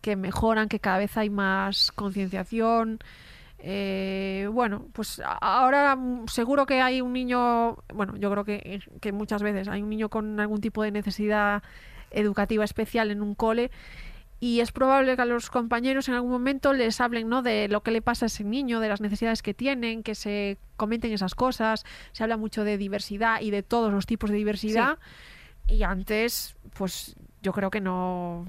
que 0.00 0.16
mejoran, 0.16 0.70
que 0.70 0.80
cada 0.80 0.96
vez 0.98 1.14
hay 1.18 1.28
más 1.28 1.92
concienciación. 1.92 2.98
Eh, 3.58 4.48
bueno, 4.52 4.86
pues 4.94 5.20
ahora 5.42 5.98
seguro 6.28 6.64
que 6.64 6.80
hay 6.80 7.02
un 7.02 7.12
niño, 7.12 7.76
bueno, 7.92 8.16
yo 8.16 8.30
creo 8.30 8.44
que, 8.44 8.80
que 9.02 9.12
muchas 9.12 9.42
veces 9.42 9.68
hay 9.68 9.82
un 9.82 9.90
niño 9.90 10.08
con 10.08 10.40
algún 10.40 10.62
tipo 10.62 10.82
de 10.82 10.92
necesidad 10.92 11.62
educativa 12.10 12.64
especial 12.64 13.10
en 13.10 13.20
un 13.20 13.34
cole 13.34 13.70
y 14.38 14.60
es 14.60 14.70
probable 14.72 15.16
que 15.16 15.22
a 15.22 15.24
los 15.24 15.48
compañeros 15.50 16.08
en 16.08 16.14
algún 16.14 16.30
momento 16.30 16.72
les 16.72 17.00
hablen 17.00 17.28
¿no? 17.28 17.42
de 17.42 17.68
lo 17.68 17.82
que 17.82 17.90
le 17.90 18.02
pasa 18.02 18.26
a 18.26 18.28
ese 18.28 18.44
niño, 18.44 18.80
de 18.80 18.88
las 18.88 19.00
necesidades 19.00 19.40
que 19.42 19.54
tienen, 19.54 20.02
que 20.02 20.14
se 20.14 20.58
comenten 20.76 21.12
esas 21.12 21.34
cosas. 21.34 21.84
Se 22.12 22.22
habla 22.22 22.36
mucho 22.36 22.62
de 22.64 22.76
diversidad 22.76 23.40
y 23.40 23.50
de 23.50 23.62
todos 23.62 23.92
los 23.92 24.04
tipos 24.06 24.30
de 24.30 24.36
diversidad. 24.36 24.98
Y 25.68 25.82
antes, 25.82 26.54
pues 26.76 27.16
yo 27.42 27.52
creo 27.52 27.70
que 27.70 27.80
no 27.80 28.46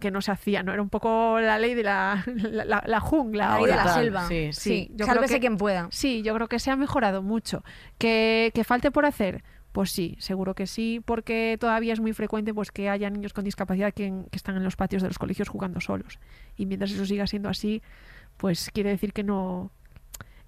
que 0.00 0.10
no 0.10 0.20
se 0.20 0.32
hacía, 0.32 0.62
¿no? 0.62 0.72
Era 0.72 0.82
un 0.82 0.90
poco 0.90 1.38
la 1.40 1.58
ley 1.58 1.72
de 1.74 1.82
la, 1.82 2.22
la, 2.26 2.64
la- 2.66 2.84
la 2.86 3.00
jungla. 3.00 3.48
La 3.48 3.56
ley 3.56 3.66
de 3.66 3.76
la 3.76 3.94
selva. 3.94 4.28
sí. 4.28 4.50
Sí, 4.52 4.88
yo 4.90 5.06
creo 5.06 5.22
que- 5.34 5.40
quien 5.40 5.56
pueda. 5.56 5.88
Sí, 5.90 6.22
yo 6.22 6.34
creo 6.34 6.46
que 6.46 6.58
se 6.58 6.70
ha 6.70 6.76
mejorado 6.76 7.22
mucho. 7.22 7.64
¿Que, 7.96 8.50
que 8.54 8.64
falte 8.64 8.90
por 8.90 9.06
hacer? 9.06 9.42
Pues 9.74 9.90
sí, 9.90 10.14
seguro 10.20 10.54
que 10.54 10.68
sí, 10.68 11.02
porque 11.04 11.56
todavía 11.58 11.92
es 11.92 11.98
muy 11.98 12.12
frecuente 12.12 12.54
pues 12.54 12.70
que 12.70 12.88
haya 12.88 13.10
niños 13.10 13.32
con 13.32 13.42
discapacidad 13.42 13.92
que, 13.92 14.22
que 14.30 14.36
están 14.36 14.56
en 14.56 14.62
los 14.62 14.76
patios 14.76 15.02
de 15.02 15.08
los 15.08 15.18
colegios 15.18 15.48
jugando 15.48 15.80
solos. 15.80 16.20
Y 16.56 16.66
mientras 16.66 16.92
eso 16.92 17.04
siga 17.04 17.26
siendo 17.26 17.48
así, 17.48 17.82
pues 18.36 18.70
quiere 18.72 18.90
decir 18.90 19.12
que 19.12 19.24
no 19.24 19.72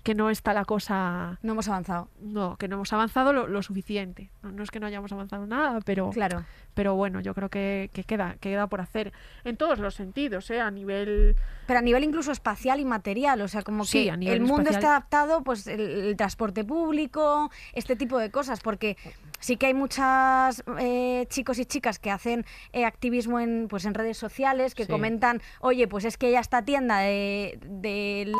que 0.06 0.14
no 0.14 0.30
está 0.30 0.54
la 0.54 0.64
cosa 0.64 1.38
No 1.42 1.52
hemos 1.52 1.66
avanzado. 1.68 2.08
no 2.20 2.56
que 2.56 2.68
no 2.68 2.76
hemos 2.76 2.92
avanzado 2.92 3.32
lo, 3.32 3.46
lo 3.48 3.62
suficiente 3.62 4.30
no, 4.42 4.52
no 4.52 4.62
es 4.62 4.70
que 4.70 4.78
no 4.80 4.86
hayamos 4.86 5.10
avanzado 5.12 5.46
nada 5.46 5.80
pero 5.84 6.10
Claro. 6.10 6.44
pero 6.74 6.94
bueno 6.94 7.20
yo 7.20 7.34
creo 7.34 7.48
que, 7.50 7.90
que 7.92 8.04
queda 8.04 8.34
que 8.40 8.50
queda 8.50 8.68
por 8.68 8.80
hacer 8.80 9.12
en 9.44 9.56
todos 9.56 9.78
los 9.80 9.94
sentidos 9.94 10.48
¿eh? 10.50 10.60
a 10.60 10.70
nivel 10.70 11.34
Pero 11.66 11.80
a 11.80 11.82
nivel 11.82 12.04
incluso 12.04 12.30
espacial 12.30 12.78
y 12.78 12.84
material, 12.84 13.40
o 13.42 13.48
sea, 13.48 13.62
como 13.62 13.84
Sí, 13.84 14.04
que 14.04 14.10
a 14.12 14.16
nivel 14.16 14.36
el 14.36 14.42
mundo 14.42 14.70
está 14.70 14.88
adaptado, 14.90 15.42
pues 15.42 15.66
el, 15.66 15.80
el 15.80 16.16
transporte 16.16 16.64
público, 16.64 17.50
este 17.72 17.96
tipo 17.96 18.18
de 18.18 18.30
cosas, 18.30 18.60
porque 18.60 18.96
sí 19.40 19.56
que 19.56 19.66
hay 19.66 19.74
muchas 19.74 20.62
eh, 20.78 21.26
chicos 21.28 21.58
y 21.58 21.64
chicas 21.66 21.98
que 21.98 22.12
hacen 22.12 22.44
eh, 22.72 22.84
activismo 22.84 23.40
en, 23.40 23.66
pues 23.68 23.84
en 23.84 23.94
redes 23.94 24.16
sociales, 24.16 24.74
que 24.76 24.84
Sí. 24.84 24.90
comentan, 24.92 25.42
oye, 25.60 25.88
pues 25.88 26.04
es 26.04 26.16
que 26.16 26.30
ya 26.30 26.38
esta 26.40 26.62
tienda 26.64 26.98
de, 27.00 27.58
de 27.64 28.32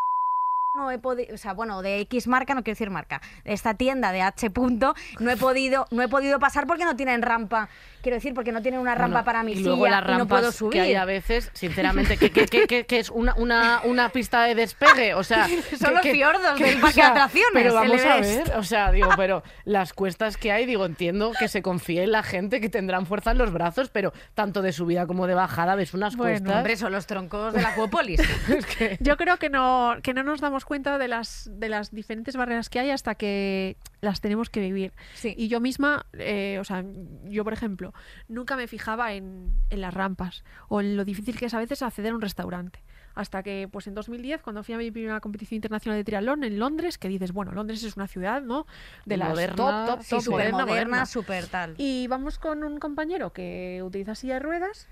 no 0.76 0.90
he 0.90 0.98
podido, 0.98 1.34
o 1.34 1.38
sea, 1.38 1.54
bueno, 1.54 1.80
de 1.82 2.00
X 2.00 2.28
marca, 2.28 2.54
no 2.54 2.62
quiero 2.62 2.74
decir 2.74 2.90
marca, 2.90 3.22
de 3.44 3.52
esta 3.54 3.74
tienda 3.74 4.12
de 4.12 4.20
H 4.20 4.50
punto, 4.50 4.94
no 5.18 5.30
he 5.30 5.36
podido, 5.36 5.86
no 5.90 6.02
he 6.02 6.08
podido 6.08 6.38
pasar 6.38 6.66
porque 6.66 6.84
no 6.84 6.96
tienen 6.96 7.22
rampa, 7.22 7.68
quiero 8.02 8.16
decir, 8.16 8.34
porque 8.34 8.52
no 8.52 8.60
tienen 8.60 8.78
una 8.80 8.94
rampa 8.94 9.06
Bueno, 9.22 9.24
para 9.24 9.42
mi 9.42 9.52
y 9.52 9.56
silla 9.56 9.68
luego 9.70 9.86
las 9.88 10.02
y 10.02 10.04
no 10.12 10.18
rampas 10.18 10.38
puedo 10.40 10.52
subir. 10.52 10.72
que 10.74 10.80
hay 10.82 10.94
a 10.94 11.04
veces, 11.06 11.50
sinceramente, 11.54 12.18
que, 12.18 12.30
que, 12.30 12.44
que- 12.46 12.66
que- 12.66 12.84
que 12.84 12.98
es 12.98 13.08
una, 13.10 13.34
una, 13.36 13.80
una 13.84 14.10
pista 14.10 14.42
de 14.44 14.54
despegue, 14.54 15.14
o 15.14 15.24
sea... 15.24 15.46
Son 15.78 15.88
que- 15.88 15.94
los 15.94 16.02
fiordos 16.02 16.54
que- 16.58 16.64
del 16.64 16.76
o 16.78 16.80
parque 16.82 16.86
de 16.88 16.92
sea, 17.02 17.08
atracciones, 17.08 17.50
Pero 17.54 17.74
vamos 17.74 18.04
a 18.04 18.16
ver, 18.20 18.52
o 18.56 18.62
sea, 18.62 18.92
digo, 18.92 19.08
pero 19.16 19.42
las 19.64 19.94
cuestas 19.94 20.36
que 20.36 20.52
hay, 20.52 20.66
digo, 20.66 20.84
entiendo 20.84 21.32
que 21.38 21.48
se 21.48 21.62
confíe 21.62 22.02
en 22.04 22.12
la 22.12 22.22
gente, 22.22 22.60
que 22.60 22.68
tendrán 22.68 23.06
fuerza 23.06 23.30
en 23.30 23.38
los 23.38 23.50
brazos, 23.50 23.88
pero 23.88 24.12
tanto 24.34 24.60
de 24.60 24.72
subida 24.72 25.06
como 25.06 25.26
de 25.26 25.34
bajada 25.34 25.74
ves 25.74 25.94
unas 25.94 26.16
Bueno, 26.16 26.32
cuestas... 26.34 26.56
Hombre, 26.58 26.76
son 26.76 26.92
los 26.92 27.06
troncos 27.06 27.54
de 27.54 27.62
la 27.62 27.70
Acuópolis. 27.70 28.20
es 28.50 28.66
que- 28.66 28.98
Yo 29.00 29.16
creo 29.16 29.38
que 29.38 29.48
no, 29.48 29.96
que 30.02 30.12
no 30.12 30.22
nos 30.22 30.40
damos 30.40 30.65
cuenta 30.66 30.98
de 30.98 31.08
las, 31.08 31.48
de 31.50 31.68
las 31.70 31.92
diferentes 31.92 32.36
barreras 32.36 32.68
que 32.68 32.80
hay 32.80 32.90
hasta 32.90 33.14
que 33.14 33.78
las 34.02 34.20
tenemos 34.20 34.50
que 34.50 34.60
vivir. 34.60 34.92
Sí. 35.14 35.34
Y 35.38 35.48
yo 35.48 35.60
misma, 35.60 36.04
eh, 36.12 36.58
o 36.60 36.64
sea, 36.64 36.84
yo 37.24 37.44
por 37.44 37.54
ejemplo, 37.54 37.94
nunca 38.28 38.56
me 38.56 38.66
fijaba 38.66 39.14
en, 39.14 39.54
en 39.70 39.80
las 39.80 39.94
rampas 39.94 40.44
o 40.68 40.80
en 40.80 40.96
lo 40.96 41.04
difícil 41.04 41.38
que 41.38 41.46
es 41.46 41.54
a 41.54 41.58
veces 41.58 41.82
acceder 41.82 42.12
a 42.12 42.16
un 42.16 42.20
restaurante. 42.20 42.82
Hasta 43.14 43.42
que, 43.42 43.66
pues 43.72 43.86
en 43.86 43.94
2010, 43.94 44.42
cuando 44.42 44.62
fui 44.62 44.74
a 44.74 44.78
mi 44.78 44.90
primera 44.90 45.20
competición 45.20 45.56
internacional 45.56 45.98
de 45.98 46.04
triatlón 46.04 46.44
en 46.44 46.58
Londres, 46.58 46.98
que 46.98 47.08
dices, 47.08 47.32
bueno, 47.32 47.52
Londres 47.52 47.82
es 47.82 47.96
una 47.96 48.08
ciudad, 48.08 48.42
¿no? 48.42 48.66
De 49.06 49.16
top, 49.16 49.56
top, 49.56 50.02
sí, 50.02 50.10
top, 50.10 50.20
sí. 50.20 50.24
súper 50.26 50.52
moderna, 50.52 50.66
moderna, 50.66 51.06
súper 51.06 51.46
tal. 51.46 51.74
Y 51.78 52.08
vamos 52.08 52.38
con 52.38 52.62
un 52.62 52.78
compañero 52.78 53.32
que 53.32 53.82
utiliza 53.82 54.14
silla 54.14 54.34
de 54.34 54.40
ruedas. 54.40 54.88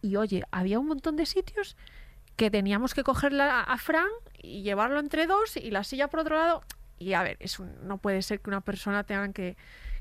Y 0.00 0.16
oye, 0.16 0.44
había 0.50 0.78
un 0.78 0.86
montón 0.86 1.16
de 1.16 1.26
sitios 1.26 1.76
que 2.40 2.50
teníamos 2.50 2.94
que 2.94 3.02
cogerla 3.04 3.60
a 3.60 3.76
Fran 3.76 4.08
y 4.42 4.62
llevarlo 4.62 4.98
entre 4.98 5.26
dos 5.26 5.58
y 5.58 5.70
la 5.70 5.84
silla 5.84 6.08
por 6.08 6.20
otro 6.20 6.36
lado. 6.36 6.62
Y 6.98 7.12
a 7.12 7.22
ver, 7.22 7.36
es 7.38 7.58
un- 7.58 7.86
no 7.86 7.98
puede 7.98 8.22
ser 8.22 8.40
que 8.40 8.48
una 8.48 8.62
persona 8.62 9.04
tenga 9.04 9.30
que, 9.34 9.58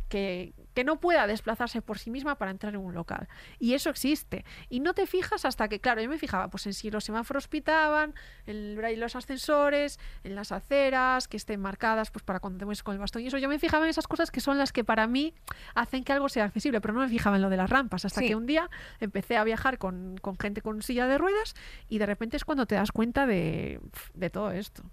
que, 0.09 0.53
que 0.73 0.83
no 0.83 0.99
pueda 0.99 1.27
desplazarse 1.27 1.81
por 1.81 1.97
sí 1.99 2.09
misma 2.11 2.35
para 2.35 2.51
entrar 2.51 2.73
en 2.73 2.81
un 2.81 2.93
local. 2.93 3.27
Y 3.59 3.73
eso 3.73 3.89
existe. 3.89 4.43
Y 4.69 4.79
no 4.81 4.93
te 4.93 5.05
fijas 5.07 5.45
hasta 5.45 5.67
que, 5.69 5.79
claro, 5.79 6.01
yo 6.01 6.09
me 6.09 6.17
fijaba 6.17 6.49
pues 6.49 6.65
en 6.67 6.73
si 6.73 6.91
los 6.91 7.03
semáforos 7.05 7.47
pitaban, 7.47 8.13
en 8.45 8.99
los 8.99 9.15
ascensores, 9.15 9.99
en 10.23 10.35
las 10.35 10.51
aceras, 10.51 11.27
que 11.27 11.37
estén 11.37 11.61
marcadas 11.61 12.11
pues 12.11 12.23
para 12.23 12.39
cuando 12.39 12.59
te 12.59 12.65
mueves 12.65 12.83
con 12.83 12.93
el 12.93 12.99
bastón. 12.99 13.21
Y 13.21 13.27
eso 13.27 13.37
yo 13.37 13.47
me 13.47 13.59
fijaba 13.59 13.85
en 13.85 13.89
esas 13.89 14.07
cosas 14.07 14.31
que 14.31 14.41
son 14.41 14.57
las 14.57 14.71
que 14.73 14.83
para 14.83 15.07
mí 15.07 15.33
hacen 15.75 16.03
que 16.03 16.11
algo 16.13 16.27
sea 16.29 16.45
accesible, 16.45 16.81
pero 16.81 16.93
no 16.93 17.01
me 17.01 17.09
fijaba 17.09 17.35
en 17.35 17.41
lo 17.43 17.49
de 17.49 17.57
las 17.57 17.69
rampas. 17.69 18.05
Hasta 18.05 18.19
Sí. 18.21 18.27
que 18.27 18.35
un 18.35 18.45
día 18.45 18.69
empecé 18.99 19.37
a 19.37 19.43
viajar 19.43 19.77
con, 19.77 20.17
con 20.17 20.37
gente 20.37 20.61
con 20.61 20.81
silla 20.81 21.07
de 21.07 21.17
ruedas 21.17 21.53
y 21.87 21.99
de 21.99 22.05
repente 22.05 22.35
es 22.35 22.43
cuando 22.43 22.65
te 22.65 22.75
das 22.75 22.91
cuenta 22.91 23.25
de, 23.27 23.79
de 24.15 24.29
todo 24.29 24.51
esto. 24.51 24.83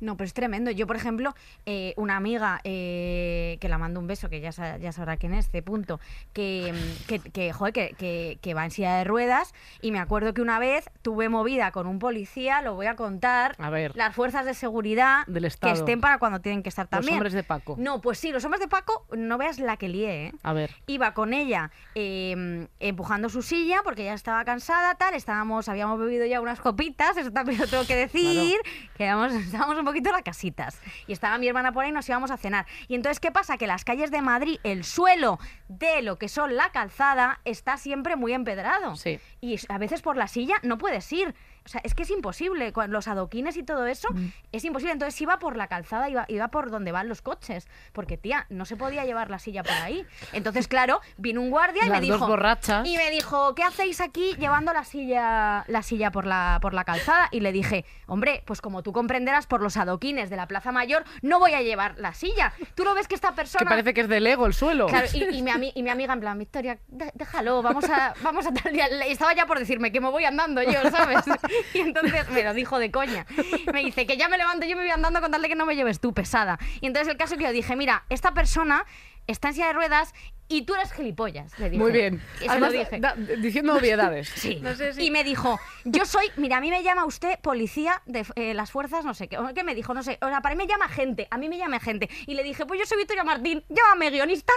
No, 0.00 0.16
pero 0.16 0.26
es 0.26 0.34
tremendo. 0.34 0.70
Yo, 0.70 0.86
por 0.86 0.96
ejemplo, 0.96 1.34
eh, 1.64 1.94
una 1.96 2.16
amiga 2.16 2.60
eh, 2.64 3.56
que 3.60 3.68
la 3.68 3.78
mando 3.78 3.98
un 4.00 4.06
beso, 4.06 4.28
que 4.28 4.40
ya, 4.40 4.52
sa- 4.52 4.76
ya 4.76 4.92
sabrá 4.92 5.16
quién 5.16 5.32
es, 5.34 5.50
de 5.52 5.62
punto, 5.62 6.00
que, 6.32 6.72
mm, 6.74 7.06
que, 7.06 7.18
que, 7.20 7.52
joder, 7.52 7.72
que, 7.72 7.94
que- 7.98 8.38
que 8.42 8.54
va 8.54 8.64
en 8.64 8.70
silla 8.70 8.96
de 8.96 9.04
ruedas. 9.04 9.54
Y 9.80 9.92
me 9.92 9.98
acuerdo 9.98 10.34
que 10.34 10.42
una 10.42 10.58
vez 10.58 10.90
tuve 11.02 11.28
movida 11.28 11.70
con 11.72 11.86
un 11.86 11.98
policía, 11.98 12.60
lo 12.62 12.74
voy 12.74 12.86
a 12.86 12.96
contar. 12.96 13.56
A 13.58 13.70
ver. 13.70 13.92
Las 13.96 14.14
fuerzas 14.14 14.44
de 14.44 14.54
seguridad 14.54 15.26
Del 15.26 15.50
que 15.60 15.70
estén 15.70 16.00
para 16.00 16.18
cuando 16.18 16.40
tienen 16.40 16.62
que 16.62 16.68
estar 16.68 16.84
Los 16.86 16.90
también. 16.90 17.14
hombres 17.14 17.32
de 17.32 17.42
Paco. 17.42 17.76
No, 17.78 18.00
pues 18.00 18.18
sí, 18.18 18.32
los 18.32 18.44
hombres 18.44 18.60
de 18.60 18.68
Paco, 18.68 19.06
no 19.16 19.38
veas 19.38 19.58
la 19.58 19.76
que 19.76 19.88
lié, 19.88 20.26
¿eh? 20.26 20.32
A 20.42 20.52
ver. 20.52 20.70
Iba 20.86 21.14
con 21.14 21.32
ella 21.32 21.70
eh, 21.94 22.68
empujando 22.80 23.28
su 23.28 23.42
silla 23.42 23.80
porque 23.82 24.04
ya 24.04 24.14
estaba 24.14 24.44
cansada, 24.44 24.94
tal. 24.96 25.14
Estábamos, 25.14 25.68
habíamos 25.68 25.98
bebido 25.98 26.26
ya 26.26 26.40
unas 26.40 26.60
copitas, 26.60 27.16
eso 27.16 27.30
también 27.32 27.58
lo 27.60 27.66
tengo 27.66 27.86
que 27.86 27.96
decir. 27.96 28.56
Que 28.96 29.04
éramos- 29.04 29.32
estábamos 29.34 29.78
un 29.78 29.85
poquito 29.86 30.10
casitas. 30.24 30.80
Y 31.06 31.12
estaba 31.12 31.38
mi 31.38 31.48
hermana 31.48 31.72
por 31.72 31.84
ahí 31.84 31.90
y 31.90 31.92
nos 31.92 32.08
íbamos 32.08 32.30
a 32.30 32.36
cenar. 32.36 32.66
Y 32.88 32.94
entonces, 32.94 33.20
¿qué 33.20 33.30
pasa? 33.30 33.56
Que 33.56 33.66
las 33.66 33.84
calles 33.84 34.10
de 34.10 34.22
Madrid, 34.22 34.58
el 34.62 34.84
suelo 34.84 35.38
de 35.68 36.02
lo 36.02 36.18
que 36.18 36.28
son 36.28 36.56
la 36.56 36.70
calzada, 36.70 37.40
está 37.44 37.76
siempre 37.76 38.16
muy 38.16 38.32
empedrado. 38.32 38.96
Sí. 38.96 39.18
Y 39.40 39.58
a 39.68 39.78
veces 39.78 40.02
por 40.02 40.16
la 40.16 40.28
silla 40.28 40.56
no 40.62 40.78
puedes 40.78 41.10
ir. 41.12 41.34
O 41.66 41.68
sea, 41.68 41.80
es 41.84 41.94
que 41.94 42.04
es 42.04 42.10
imposible. 42.10 42.72
Con 42.72 42.90
los 42.92 43.08
adoquines 43.08 43.56
y 43.56 43.62
todo 43.62 43.86
eso, 43.86 44.08
Mm. 44.12 44.28
es 44.52 44.64
imposible. 44.64 44.92
Entonces 44.92 45.20
iba 45.20 45.38
por 45.38 45.56
la 45.56 45.66
calzada, 45.66 46.08
iba, 46.08 46.24
iba 46.28 46.48
por 46.48 46.70
donde 46.70 46.92
van 46.92 47.08
los 47.08 47.20
coches. 47.22 47.68
Porque, 47.92 48.16
tía, 48.16 48.46
no 48.48 48.64
se 48.64 48.76
podía 48.76 49.04
llevar 49.04 49.30
la 49.30 49.38
silla 49.38 49.62
por 49.62 49.72
ahí. 49.74 50.06
Entonces, 50.32 50.68
claro, 50.68 51.00
vino 51.18 51.40
un 51.42 51.50
guardia 51.50 51.84
y 51.84 51.88
Las 51.88 52.00
me 52.00 52.06
dijo. 52.06 52.26
borrachas. 52.26 52.86
Y 52.86 52.96
me 52.96 53.10
dijo, 53.10 53.54
¿qué 53.54 53.62
hacéis 53.64 54.00
aquí 54.00 54.34
llevando 54.38 54.72
la 54.72 54.84
silla, 54.84 55.64
la 55.68 55.82
silla 55.82 56.10
por 56.10 56.24
la, 56.26 56.58
por 56.62 56.72
la 56.72 56.84
calzada? 56.84 57.28
Y 57.32 57.40
le 57.40 57.52
dije, 57.52 57.84
hombre, 58.06 58.42
pues 58.46 58.60
como 58.60 58.82
tú 58.82 58.92
comprenderás 58.92 59.46
por 59.46 59.60
los 59.60 59.76
adoquines 59.76 60.30
de 60.30 60.36
la 60.36 60.46
Plaza 60.46 60.72
Mayor, 60.72 61.04
no 61.22 61.38
voy 61.38 61.52
a 61.54 61.62
llevar 61.62 61.96
la 61.98 62.14
silla. 62.14 62.52
Tú 62.74 62.84
lo 62.84 62.94
ves 62.94 63.08
que 63.08 63.14
esta 63.14 63.34
persona. 63.34 63.58
Que 63.64 63.68
parece 63.68 63.92
que 63.94 64.02
es 64.02 64.08
de 64.08 64.20
Lego 64.20 64.46
el 64.46 64.54
suelo. 64.54 64.86
Claro, 64.86 65.06
y, 65.12 65.24
y 65.36 65.42
mi 65.42 65.72
y 65.74 65.82
mi 65.82 65.90
amiga 65.90 66.12
en 66.12 66.20
plan, 66.20 66.38
Victoria, 66.38 66.78
déjalo, 67.14 67.62
vamos 67.62 67.84
a, 67.90 68.14
vamos 68.22 68.46
a 68.46 68.52
tal 68.54 68.72
día. 68.72 68.86
Y 69.08 69.12
estaba 69.12 69.34
ya 69.34 69.46
por 69.46 69.58
decirme 69.58 69.90
que 69.90 70.00
me 70.00 70.10
voy 70.10 70.24
andando 70.24 70.62
yo, 70.62 70.80
¿sabes? 70.90 71.24
Y 71.74 71.80
entonces 71.80 72.28
me 72.30 72.42
lo 72.42 72.54
dijo 72.54 72.78
de 72.78 72.90
coña. 72.90 73.26
Me 73.72 73.84
dice 73.84 74.06
que 74.06 74.16
ya 74.16 74.28
me 74.28 74.38
levanto, 74.38 74.66
yo 74.66 74.76
me 74.76 74.82
voy 74.82 74.90
andando 74.90 75.20
con 75.20 75.30
tal 75.30 75.42
de 75.42 75.48
que 75.48 75.54
no 75.54 75.66
me 75.66 75.76
lleves 75.76 76.00
tú, 76.00 76.12
pesada. 76.12 76.58
Y 76.80 76.86
entonces 76.86 77.10
el 77.10 77.16
caso 77.16 77.36
que 77.36 77.44
yo 77.44 77.52
dije, 77.52 77.76
mira, 77.76 78.04
esta 78.08 78.32
persona 78.32 78.84
está 79.26 79.48
en 79.48 79.54
silla 79.54 79.66
de 79.68 79.72
ruedas 79.72 80.14
y 80.48 80.62
tú 80.62 80.74
eres 80.74 80.92
gilipollas, 80.92 81.58
le 81.58 81.70
dije. 81.70 81.82
Muy 81.82 81.92
bien. 81.92 82.22
Y 82.40 82.44
se 82.44 82.50
Además, 82.50 82.72
lo 82.72 82.78
dije. 82.78 83.00
da- 83.00 83.14
diciendo 83.38 83.74
obviedades. 83.74 84.28
Sí. 84.28 84.60
No 84.62 84.74
sé 84.74 84.92
si- 84.94 85.04
Y 85.06 85.10
me 85.10 85.24
dijo, 85.24 85.58
yo 85.84 86.04
soy, 86.04 86.26
mira, 86.36 86.58
a 86.58 86.60
mí 86.60 86.70
me 86.70 86.82
llama 86.82 87.04
usted 87.04 87.38
policía 87.40 88.02
de 88.06 88.24
eh, 88.36 88.54
las 88.54 88.70
fuerzas, 88.70 89.04
no 89.04 89.14
sé 89.14 89.28
qué. 89.28 89.38
¿Qué 89.54 89.64
me 89.64 89.74
dijo? 89.74 89.94
No 89.94 90.02
sé. 90.02 90.18
O 90.22 90.28
sea, 90.28 90.40
para 90.40 90.54
mí 90.54 90.62
me 90.62 90.68
llama 90.68 90.88
gente, 90.88 91.26
a 91.30 91.38
mí 91.38 91.48
me 91.48 91.58
llama 91.58 91.80
gente. 91.80 92.08
Y 92.26 92.34
le 92.34 92.42
dije, 92.42 92.64
pues 92.66 92.80
yo 92.80 92.86
soy 92.86 92.98
Victoria 92.98 93.24
Martín, 93.24 93.64
llámame 93.68 94.10
guionista 94.10 94.52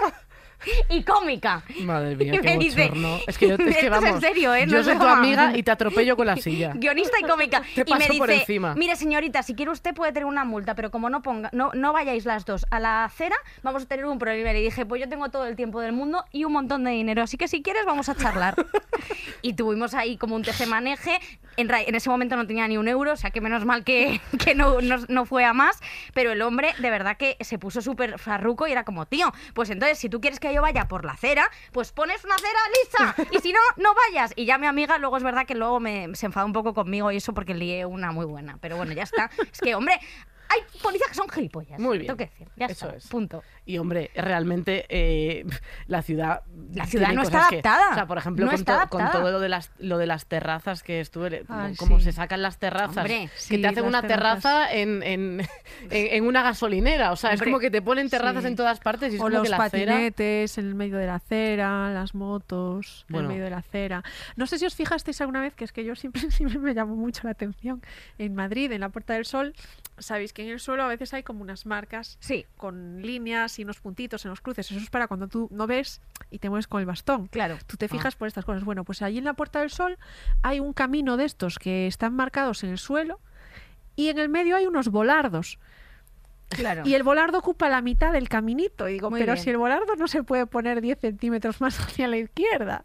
y 0.90 1.02
cómica. 1.04 1.62
Madre 1.80 2.16
mía, 2.16 2.34
Y 2.34 2.38
qué 2.38 2.42
me 2.42 2.58
dice. 2.58 2.90
Es 3.26 3.38
que 3.38 3.48
yo 3.48 3.54
es 3.54 3.60
esto 3.60 3.80
que 3.80 3.86
es 3.86 3.90
vamos. 3.90 4.10
en 4.10 4.20
serio, 4.20 4.54
¿eh? 4.54 4.66
No 4.66 4.72
Yo 4.74 4.84
soy 4.84 4.98
tu 4.98 5.06
amiga 5.06 5.56
y 5.56 5.62
te 5.62 5.70
atropello 5.70 6.16
con 6.16 6.26
la 6.26 6.36
silla. 6.36 6.72
Guionista 6.74 7.16
y 7.18 7.22
cómica. 7.22 7.62
Te 7.74 7.80
y 7.80 7.84
me 7.84 7.90
paso 7.90 8.06
dice, 8.08 8.18
por 8.18 8.30
encima. 8.30 8.74
mire 8.74 8.94
señorita, 8.96 9.42
si 9.42 9.54
quiere 9.54 9.70
usted 9.70 9.94
puede 9.94 10.12
tener 10.12 10.26
una 10.26 10.44
multa, 10.44 10.74
pero 10.74 10.90
como 10.90 11.08
no 11.08 11.22
ponga, 11.22 11.48
no, 11.52 11.70
no 11.74 11.92
vayáis 11.94 12.26
las 12.26 12.44
dos 12.44 12.66
a 12.70 12.78
la 12.78 13.04
acera, 13.04 13.36
vamos 13.62 13.84
a 13.84 13.86
tener 13.86 14.04
un 14.04 14.18
problema. 14.18 14.50
Y 14.50 14.52
le 14.54 14.60
dije, 14.60 14.84
pues 14.84 15.00
yo 15.00 15.08
tengo 15.08 15.30
todo 15.30 15.46
el 15.46 15.56
tiempo 15.56 15.79
del 15.80 15.92
mundo 15.92 16.24
y 16.32 16.44
un 16.44 16.52
montón 16.52 16.84
de 16.84 16.90
dinero, 16.92 17.22
así 17.22 17.36
que 17.36 17.48
si 17.48 17.62
quieres 17.62 17.84
vamos 17.84 18.08
a 18.08 18.14
charlar. 18.14 18.54
y 19.42 19.54
tuvimos 19.54 19.94
ahí 19.94 20.16
como 20.16 20.34
un 20.36 20.42
tejemaneje. 20.42 21.18
En, 21.56 21.68
ra- 21.68 21.82
en 21.82 21.94
ese 21.94 22.08
momento 22.08 22.36
no 22.36 22.46
tenía 22.46 22.66
ni 22.68 22.76
un 22.78 22.88
euro, 22.88 23.12
o 23.12 23.16
sea 23.16 23.30
que 23.30 23.40
menos 23.40 23.64
mal 23.64 23.84
que, 23.84 24.20
que 24.44 24.54
no, 24.54 24.80
no, 24.80 24.96
no 25.08 25.26
fue 25.26 25.44
a 25.44 25.52
más. 25.52 25.78
Pero 26.14 26.32
el 26.32 26.40
hombre 26.42 26.72
de 26.78 26.90
verdad 26.90 27.16
que 27.16 27.36
se 27.40 27.58
puso 27.58 27.80
súper 27.82 28.18
farruco 28.18 28.66
y 28.66 28.72
era 28.72 28.84
como, 28.84 29.06
tío, 29.06 29.32
pues 29.54 29.68
entonces 29.70 29.98
si 29.98 30.08
tú 30.08 30.20
quieres 30.20 30.38
que 30.40 30.54
yo 30.54 30.62
vaya 30.62 30.88
por 30.88 31.04
la 31.04 31.12
acera, 31.12 31.50
pues 31.72 31.92
pones 31.92 32.24
una 32.24 32.34
acera 32.36 32.58
lisa. 32.84 33.14
Y 33.32 33.38
si 33.40 33.52
no, 33.52 33.60
no 33.76 33.90
vayas. 34.08 34.32
Y 34.36 34.44
ya 34.46 34.58
mi 34.58 34.66
amiga 34.66 34.98
luego 34.98 35.16
es 35.16 35.22
verdad 35.22 35.46
que 35.46 35.54
luego 35.54 35.80
me, 35.80 36.14
se 36.14 36.26
enfadó 36.26 36.46
un 36.46 36.52
poco 36.52 36.72
conmigo 36.74 37.10
y 37.10 37.16
eso 37.16 37.34
porque 37.34 37.54
lié 37.54 37.84
una 37.86 38.12
muy 38.12 38.26
buena. 38.26 38.58
Pero 38.60 38.76
bueno, 38.76 38.92
ya 38.92 39.02
está. 39.02 39.30
Es 39.52 39.60
que, 39.60 39.74
hombre, 39.74 39.98
hay 40.52 40.60
policías 40.82 41.08
que 41.08 41.14
son 41.14 41.28
gilipollas. 41.28 41.78
Muy 41.78 41.98
bien. 41.98 42.08
Tengo 42.08 42.16
que 42.18 42.26
decir. 42.26 42.48
Ya 42.56 42.66
Eso 42.66 42.86
está. 42.86 42.98
es. 42.98 43.06
Punto. 43.08 43.42
Y 43.64 43.78
hombre, 43.78 44.10
realmente 44.14 44.84
eh, 44.88 45.46
la 45.86 46.02
ciudad. 46.02 46.42
La 46.74 46.86
ciudad 46.86 47.12
no 47.12 47.22
está 47.22 47.46
que- 47.48 47.56
adaptada. 47.60 47.90
o 47.92 47.94
sea, 47.94 48.06
por 48.06 48.18
ejemplo, 48.18 48.44
No 48.46 48.50
con, 48.52 48.64
to- 48.64 49.10
todo 49.12 49.30
lo 49.30 49.38
de 49.40 49.48
las 49.48 49.70
lo 49.78 49.96
de 49.98 50.06
las 50.06 50.26
terrazas 50.26 50.82
que 50.82 51.00
estuve. 51.00 51.44
Ay, 51.48 51.76
como 51.76 51.98
sí. 51.98 52.04
se 52.06 52.12
sacan 52.12 52.42
las 52.42 52.58
terrazas. 52.58 52.96
Hombre, 52.98 53.28
que 53.32 53.40
sí, 53.40 53.60
te 53.60 53.68
hacen 53.68 53.84
una 53.84 54.02
terrazas. 54.02 54.42
terraza 54.42 54.72
en, 54.74 55.02
en, 55.02 55.40
en- 55.90 56.14
en 56.14 56.24
una 56.26 56.42
gasolinera. 56.42 57.12
O 57.12 57.16
sea, 57.16 57.32
es 57.32 57.40
como 57.42 57.58
que 57.60 57.70
te 57.70 57.80
ponen 57.82 58.10
terrazas 58.10 58.42
sí. 58.42 58.48
en 58.48 58.56
todas 58.56 58.80
partes 58.80 59.12
y 59.12 59.16
es 59.16 59.20
o 59.20 59.24
como 59.24 59.36
los 59.36 59.42
que 59.44 59.48
la 59.50 59.56
acera. 59.58 59.92
patinetes 59.92 60.58
en 60.58 60.66
el 60.66 60.74
medio 60.74 60.96
de 60.98 61.06
la 61.06 61.14
acera, 61.16 61.90
las 61.92 62.14
motos 62.14 63.06
Bueno. 63.08 63.20
en 63.20 63.24
el 63.24 63.28
medio 63.36 63.44
de 63.44 63.50
la 63.50 63.58
acera. 63.58 64.02
No 64.36 64.46
sé 64.46 64.58
si 64.58 64.66
os 64.66 64.74
fijasteis 64.74 65.20
alguna 65.20 65.40
vez 65.40 65.54
que 65.54 65.64
es 65.64 65.72
que 65.72 65.84
yo 65.84 65.94
siempre, 65.94 66.22
siempre 66.30 66.58
me 66.58 66.74
llamó 66.74 66.96
mucho 66.96 67.20
la 67.24 67.30
atención. 67.30 67.82
En 68.18 68.34
Madrid, 68.34 68.72
en 68.72 68.80
la 68.80 68.88
Puerta 68.88 69.14
del 69.14 69.24
Sol, 69.24 69.54
sabéis 70.00 70.32
que 70.32 70.42
en 70.42 70.48
el 70.48 70.60
suelo 70.60 70.82
a 70.82 70.88
veces 70.88 71.14
hay 71.14 71.22
como 71.22 71.42
unas 71.42 71.66
marcas 71.66 72.16
Sí, 72.20 72.44
con 72.56 73.00
líneas 73.02 73.58
y 73.58 73.62
unos 73.64 73.80
puntitos 73.80 74.24
en 74.24 74.30
los 74.30 74.40
cruces. 74.40 74.70
Eso 74.70 74.80
es 74.80 74.90
para 74.90 75.06
cuando 75.06 75.28
tú 75.28 75.48
no 75.52 75.66
ves 75.66 76.00
y 76.30 76.38
te 76.38 76.48
mueves 76.48 76.66
con 76.66 76.80
el 76.80 76.86
bastón. 76.86 77.26
claro. 77.28 77.56
Tú 77.66 77.76
te 77.76 77.86
fijas 77.88 78.16
por 78.16 78.26
estas 78.28 78.44
cosas. 78.44 78.64
Bueno, 78.64 78.84
pues 78.84 79.02
allí 79.02 79.18
en 79.18 79.24
la 79.24 79.34
Puerta 79.34 79.60
del 79.60 79.70
Sol 79.70 79.98
hay 80.42 80.58
un 80.60 80.72
camino 80.72 81.16
de 81.16 81.24
estos 81.24 81.58
que 81.58 81.86
están 81.86 82.14
marcados 82.14 82.64
en 82.64 82.70
el 82.70 82.78
suelo 82.78 83.20
y 83.96 84.08
en 84.08 84.18
el 84.18 84.28
medio 84.28 84.56
hay 84.56 84.66
unos 84.66 84.88
volardos. 84.88 85.58
Claro. 86.48 86.82
Y 86.84 86.94
el 86.94 87.04
volardo 87.04 87.38
ocupa 87.38 87.68
la 87.68 87.80
mitad 87.80 88.12
del 88.12 88.28
caminito. 88.28 88.88
Y 88.88 88.94
digo, 88.94 89.08
Muy 89.10 89.20
pero 89.20 89.34
bien. 89.34 89.44
si 89.44 89.50
el 89.50 89.56
volardo 89.56 89.94
no 89.96 90.08
se 90.08 90.24
puede 90.24 90.46
poner 90.46 90.80
10 90.80 90.98
centímetros 90.98 91.60
más 91.60 91.78
hacia 91.80 92.08
la 92.08 92.16
izquierda. 92.16 92.84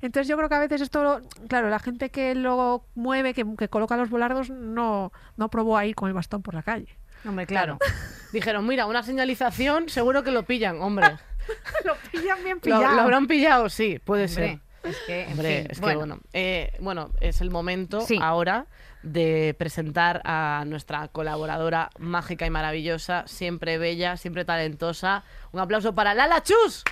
Entonces 0.00 0.28
yo 0.28 0.36
creo 0.36 0.48
que 0.48 0.54
a 0.54 0.58
veces 0.60 0.80
esto, 0.80 1.02
lo- 1.02 1.22
claro, 1.48 1.68
la 1.70 1.78
gente 1.78 2.10
que 2.10 2.34
lo 2.34 2.84
mueve, 2.94 3.34
que, 3.34 3.44
que 3.56 3.68
coloca 3.68 3.96
los 3.96 4.10
volardos, 4.10 4.50
no, 4.50 5.12
no 5.36 5.48
probó 5.50 5.76
a 5.76 5.86
ir 5.86 5.94
con 5.94 6.08
el 6.08 6.14
bastón 6.14 6.42
por 6.42 6.54
la 6.54 6.62
calle. 6.62 6.98
Hombre, 7.26 7.46
claro. 7.46 7.78
Dijeron, 8.32 8.66
mira, 8.66 8.86
una 8.86 9.02
señalización, 9.02 9.88
seguro 9.88 10.22
que 10.22 10.30
lo 10.30 10.44
pillan, 10.44 10.80
hombre. 10.80 11.16
lo 11.84 11.94
pillan 12.12 12.42
bien 12.44 12.56
¿Lo, 12.58 12.62
pillado. 12.62 12.94
lo 12.94 13.00
habrán 13.02 13.26
pillado? 13.26 13.68
Sí, 13.68 13.98
puede 14.04 14.28
ser. 14.28 14.60
Es 14.84 14.96
que, 15.06 15.24
en 15.24 15.32
Hombre, 15.32 15.62
fin, 15.62 15.70
es 15.72 15.80
que 15.80 15.96
bueno, 15.96 16.20
eh, 16.32 16.72
bueno, 16.80 17.10
es 17.20 17.40
el 17.40 17.50
momento 17.50 18.00
Sí. 18.02 18.16
ahora 18.22 18.66
de 19.02 19.54
presentar 19.58 20.22
a 20.24 20.62
nuestra 20.66 21.08
colaboradora 21.08 21.90
mágica 21.98 22.46
y 22.46 22.50
maravillosa, 22.50 23.24
siempre 23.26 23.76
bella, 23.78 24.16
siempre 24.16 24.44
talentosa. 24.44 25.24
Un 25.52 25.60
aplauso 25.60 25.94
para 25.94 26.14
Lala 26.14 26.42
Chus. 26.44 26.84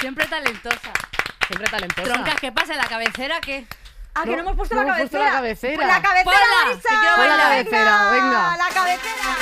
Siempre 0.00 0.26
talentosa. 0.26 0.92
Siempre 1.50 1.68
talentosa. 1.68 2.02
Troncas, 2.12 2.36
¿qué 2.40 2.52
pasa? 2.52 2.72
¿En 2.74 2.78
la 2.78 2.86
cabecera 2.86 3.40
qué? 3.40 3.66
Ah, 4.14 4.22
que 4.22 4.30
No, 4.30 4.36
no 4.36 4.42
hemos 4.42 4.56
puesto 4.56 4.74
no 4.76 4.82
la 4.84 4.88
hemos 4.98 5.10
puesto 5.10 5.18
cabecera. 5.18 5.32
la 5.32 5.40
cabecera. 5.40 5.74
Pues 5.74 5.86
la 5.88 6.02
cabecera, 6.02 6.24
Ponla, 6.24 6.64
Marisa. 6.64 6.88
que 6.88 7.28
la 7.28 7.36
cabecera, 7.36 8.10
venga. 8.12 8.56
La 8.56 8.68
cabecera. 8.72 9.36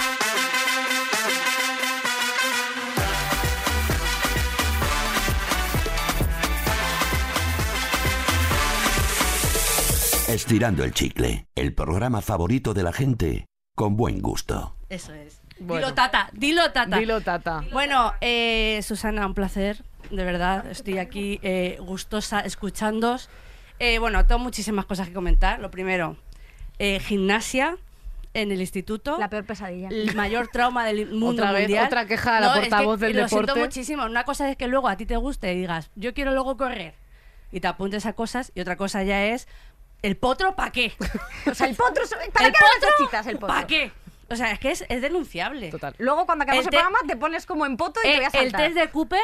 Estirando 10.29 10.85
el 10.85 10.93
chicle, 10.93 11.47
el 11.55 11.73
programa 11.75 12.21
favorito 12.21 12.75
de 12.75 12.83
la 12.83 12.93
gente 12.93 13.47
con 13.75 13.97
buen 13.97 14.21
gusto. 14.21 14.77
Eso 14.91 15.15
es. 15.15 15.41
Bueno. 15.59 15.87
Dilo, 15.87 15.95
tata. 15.95 16.29
Dilo, 16.33 16.71
tata. 16.71 16.99
Dilo, 16.99 17.21
Tata. 17.23 17.65
Bueno, 17.73 18.13
eh, 18.21 18.81
Susana, 18.87 19.27
un 19.27 19.35
placer, 19.35 19.83
de 20.11 20.25
verdad. 20.25 20.67
Estoy 20.71 20.99
aquí 20.99 21.39
eh, 21.43 21.77
gustosa 21.81 22.41
escuchándos. 22.41 23.29
Eh, 23.79 23.99
bueno, 23.99 24.27
tengo 24.27 24.41
muchísimas 24.41 24.85
cosas 24.87 25.09
que 25.09 25.15
comentar. 25.15 25.61
Lo 25.61 25.71
primero, 25.71 26.17
eh, 26.79 27.01
gimnasia 27.01 27.77
en 28.35 28.53
el 28.53 28.61
instituto. 28.61 29.19
La 29.19 29.29
peor 29.31 29.45
pesadilla. 29.45 29.89
el 29.89 30.15
mayor 30.15 30.49
trauma 30.49 30.85
del 30.85 31.07
mundo 31.13 31.43
Otra 31.43 31.53
vez, 31.53 31.63
mundial. 31.63 31.87
otra 31.87 32.07
queja 32.07 32.37
a 32.37 32.41
la 32.41 32.47
es 32.49 32.53
que 32.55 32.61
portavoz 32.71 33.01
del 33.01 33.17
lo 33.17 33.29
siento 33.29 33.47
deporte. 33.47 33.61
muchísimo. 33.61 34.05
Una 34.05 34.25
cosa 34.25 34.51
es 34.51 34.57
que 34.57 34.67
luego 34.67 34.89
a 34.89 34.97
ti 34.97 35.07
te 35.07 35.17
guste 35.17 35.53
y 35.55 35.61
digas, 35.61 35.91
yo 35.95 36.13
quiero 36.15 36.33
luego 36.33 36.57
correr 36.57 36.95
y 37.53 37.61
te 37.61 37.67
apuntes 37.69 38.05
a 38.07 38.13
cosas 38.13 38.53
y 38.55 38.61
otra 38.61 38.77
cosa 38.77 39.03
ya 39.05 39.25
es, 39.27 39.49
¿el 40.03 40.17
potro 40.17 40.55
para 40.57 40.71
qué? 40.73 40.93
O 41.51 41.55
sea, 41.55 41.67
el 41.69 41.75
potro. 41.77 42.03
¿Para 42.33 42.47
¿El 42.49 42.53
qué 42.53 42.59
potro? 42.59 42.89
necesitas 42.91 43.27
el 43.27 43.35
potro? 43.39 43.55
¿Para 43.55 43.67
qué? 43.67 43.93
O 44.31 44.37
sea, 44.37 44.51
es 44.53 44.59
que 44.59 44.71
es, 44.73 44.85
es 44.91 45.01
denunciable. 45.01 45.71
Total. 45.71 45.95
Luego, 45.99 46.27
cuando 46.27 46.43
acabamos 46.43 46.67
El 46.67 46.69
el, 46.69 46.71
te- 46.71 46.77
programa, 46.85 46.99
te 47.09 47.17
pones 47.17 47.47
como 47.47 47.65
en 47.65 47.79
poto 47.79 47.99
y 48.01 48.03
te 48.03 48.11
Eh, 48.13 48.17
voy 48.17 48.25
a 48.25 48.27
el 48.27 48.33
saltar. 48.51 48.61
test 48.61 48.75
de 48.77 48.91
Cooper 48.91 49.21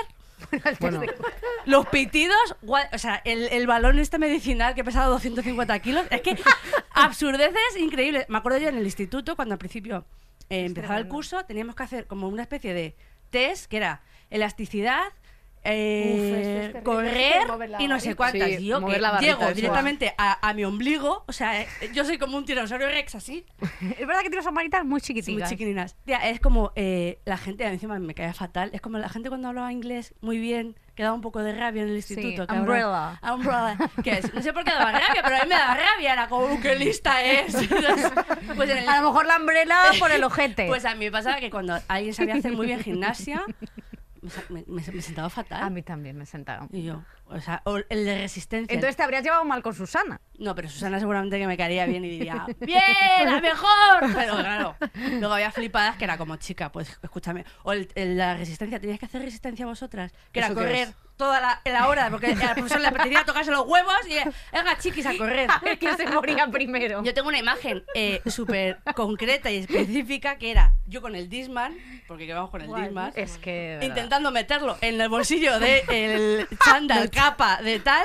Bueno, 0.81 1.01
Los 1.65 1.87
pitidos, 1.87 2.57
gua- 2.63 2.89
o 2.93 2.99
sea, 2.99 3.21
el, 3.25 3.45
el 3.49 3.67
balón 3.67 3.99
este 3.99 4.19
medicinal 4.19 4.75
que 4.75 4.85
pesaba 4.85 5.07
250 5.07 5.79
kilos, 5.81 6.07
es 6.11 6.21
que 6.21 6.37
absurdeces 6.95 7.77
increíbles. 7.79 8.27
Me 8.29 8.39
acuerdo 8.39 8.59
yo 8.59 8.69
en 8.69 8.77
el 8.79 8.85
instituto, 8.85 9.37
cuando 9.37 9.55
al 9.55 9.59
principio 9.59 10.05
eh, 10.51 10.65
empezaba 10.65 10.99
el 10.99 11.09
curso, 11.09 11.45
teníamos 11.45 11.75
que 11.75 11.83
hacer 11.83 12.07
como 12.07 12.29
una 12.29 12.43
especie 12.43 12.75
de 12.75 12.95
test 13.31 13.67
que 13.67 13.79
era 13.79 14.03
elasticidad, 14.31 15.03
eh, 15.65 16.71
Uf, 16.71 16.77
es 16.77 16.83
correr 16.83 17.47
y 17.79 17.89
no 17.89 17.99
sé 18.01 18.15
cuántas. 18.15 18.49
Sí, 18.51 18.67
yo 18.67 18.85
que 18.85 18.99
llego 19.21 19.53
directamente 19.53 20.15
a, 20.19 20.47
a 20.49 20.55
mi 20.55 20.65
ombligo, 20.65 21.25
o 21.27 21.33
sea, 21.33 21.61
eh, 21.63 21.67
yo 21.93 22.05
soy 22.05 22.19
como 22.19 22.37
un 22.37 22.45
tiranosaurio 22.45 22.89
rex 22.89 23.15
así, 23.15 23.45
Es 23.99 24.07
verdad 24.07 24.23
que 24.23 24.31
tienes 24.31 24.51
manitas 24.53 24.83
muy 24.85 24.91
muy 24.95 25.01
chiquititas. 25.01 25.49
chiquitinas. 25.51 25.97
Tía, 26.05 26.19
es 26.29 26.39
como 26.41 26.73
eh, 26.77 27.19
la 27.25 27.37
gente, 27.39 27.65
encima 27.65 27.99
me 27.99 28.15
caía 28.15 28.35
fatal, 28.35 28.71
es 28.73 28.81
como 28.81 28.99
la 28.99 29.09
gente 29.09 29.29
cuando 29.29 29.49
hablaba 29.49 29.73
inglés 29.73 30.15
muy 30.21 30.39
bien, 30.39 30.77
que 30.95 31.03
daba 31.03 31.15
un 31.15 31.23
poco 31.23 31.43
de 31.43 31.53
rabia 31.53 31.83
en 31.83 31.89
el 31.89 31.97
instituto. 31.97 32.47
que 32.47 32.55
umbrella. 32.55 33.21
Umbrella. 33.35 33.77
Que 34.05 34.13
es, 34.19 34.33
no 34.33 34.41
sé 34.43 34.53
por 34.53 34.63
qué 34.63 34.71
daba 34.71 34.93
rabia, 34.93 35.23
pero 35.25 35.37
a 35.37 35.41
mí 35.41 35.49
me 35.49 35.55
daba 35.57 35.75
rabia, 35.75 36.13
era 36.13 36.29
como, 36.29 36.47
"Uh, 36.55 36.61
qué 36.61 36.77
lista 36.77 37.21
es. 37.25 37.53
Entonces, 37.63 38.13
pues, 38.55 38.71
en 38.71 38.79
el- 38.79 38.89
A 38.89 39.01
lo 39.01 39.09
mejor 39.09 39.27
la 39.27 39.39
umbrella 39.39 39.77
por 39.99 40.13
el 40.13 40.23
ojete. 40.23 40.67
pues 40.69 40.85
a 40.85 40.95
mí 40.95 41.07
me 41.07 41.11
pasaba 41.11 41.41
que 41.41 41.51
cuando 41.51 41.77
alguien 41.89 42.15
sabía 42.15 42.35
hacer 42.37 42.53
muy 42.53 42.67
bien 42.69 42.81
gimnasia, 42.81 43.43
me, 44.49 44.83
sentaba 45.03 45.29
fatal. 45.31 45.63
a 45.63 45.71
mí 45.71 45.83
también 45.83 46.17
me 46.17 46.27
sentaron. 46.27 46.69
Y 46.73 46.85
yo, 46.85 47.03
o 47.27 47.41
sea, 47.41 47.63
o 47.65 47.77
el 47.77 48.05
de 48.05 48.19
resistencia. 48.19 48.75
Entonces 48.75 48.97
te 48.97 49.03
habrías 49.03 49.23
llevado 49.23 49.45
mal 49.45 49.63
con 49.63 49.75
Susana. 49.75 50.21
No, 50.39 50.55
pero 50.55 50.69
Susana 50.69 50.99
seguramente 50.99 51.39
que 51.39 51.47
me 51.47 51.57
caería 51.57 51.87
bien 51.87 52.05
y 52.05 52.09
diría, 52.11 52.47
¡Bien! 52.61 52.83
¡La 53.25 53.41
mejor! 53.41 54.13
Pero 54.15 54.35
claro, 54.37 54.77
luego 55.19 55.35
había 55.35 55.51
flipadas 55.51 55.97
que 55.97 56.05
era 56.05 56.17
como, 56.19 56.37
chica, 56.37 56.73
pues 56.73 56.99
escúchame. 57.03 57.45
O 57.63 57.73
el- 57.73 57.89
el- 57.95 58.17
la 58.17 58.35
resistencia, 58.37 58.81
¿teníais 58.81 58.99
que 59.01 59.07
hacer 59.07 59.23
resistencia 59.23 59.67
vosotras? 59.67 60.13
Que 60.33 60.41
era 60.41 60.49
¿Eso 60.49 60.57
qué 60.57 60.61
correr? 60.63 60.89
Toda 61.17 61.41
la, 61.41 61.61
la 61.65 61.89
hora, 61.89 62.11
porque 62.11 62.27
al 62.33 62.55
profesor 62.55 62.81
le 62.81 62.89
apetecía 62.89 63.25
tocarse 63.25 63.51
los 63.51 63.67
huevos 63.67 63.95
y, 64.09 64.15
venga, 64.53 64.77
chiquis, 64.79 65.07
a 65.07 65.17
correr. 65.17 65.49
A 65.51 65.59
ver 65.61 65.79
quién 65.79 65.97
se 65.97 66.07
moría 66.07 66.47
primero. 66.49 67.03
Yo 67.05 67.15
tengo 67.15 67.29
una 67.29 67.39
imagen 67.39 67.85
eh, 67.95 68.21
súper 68.27 68.79
concreta 68.97 69.51
y 69.51 69.59
específica 69.59 70.37
que 70.39 70.51
era 70.51 70.75
yo 70.87 71.01
con 71.03 71.15
el 71.15 71.29
Disman, 71.29 71.77
porque 72.09 72.33
vamos 72.35 72.51
con 72.51 72.63
el 72.63 72.75
Disman, 72.75 73.13
Es 73.15 73.39
que. 73.39 73.51
de 73.53 73.69
verdad. 73.77 73.87
intentando 73.89 74.31
meterlo 74.33 74.77
en 74.81 75.01
el 75.01 75.09
bolsillo 75.09 75.59
del 75.61 76.49
chándal, 76.65 77.11
capa 77.11 77.63
de 77.63 77.79
tal, 77.81 78.05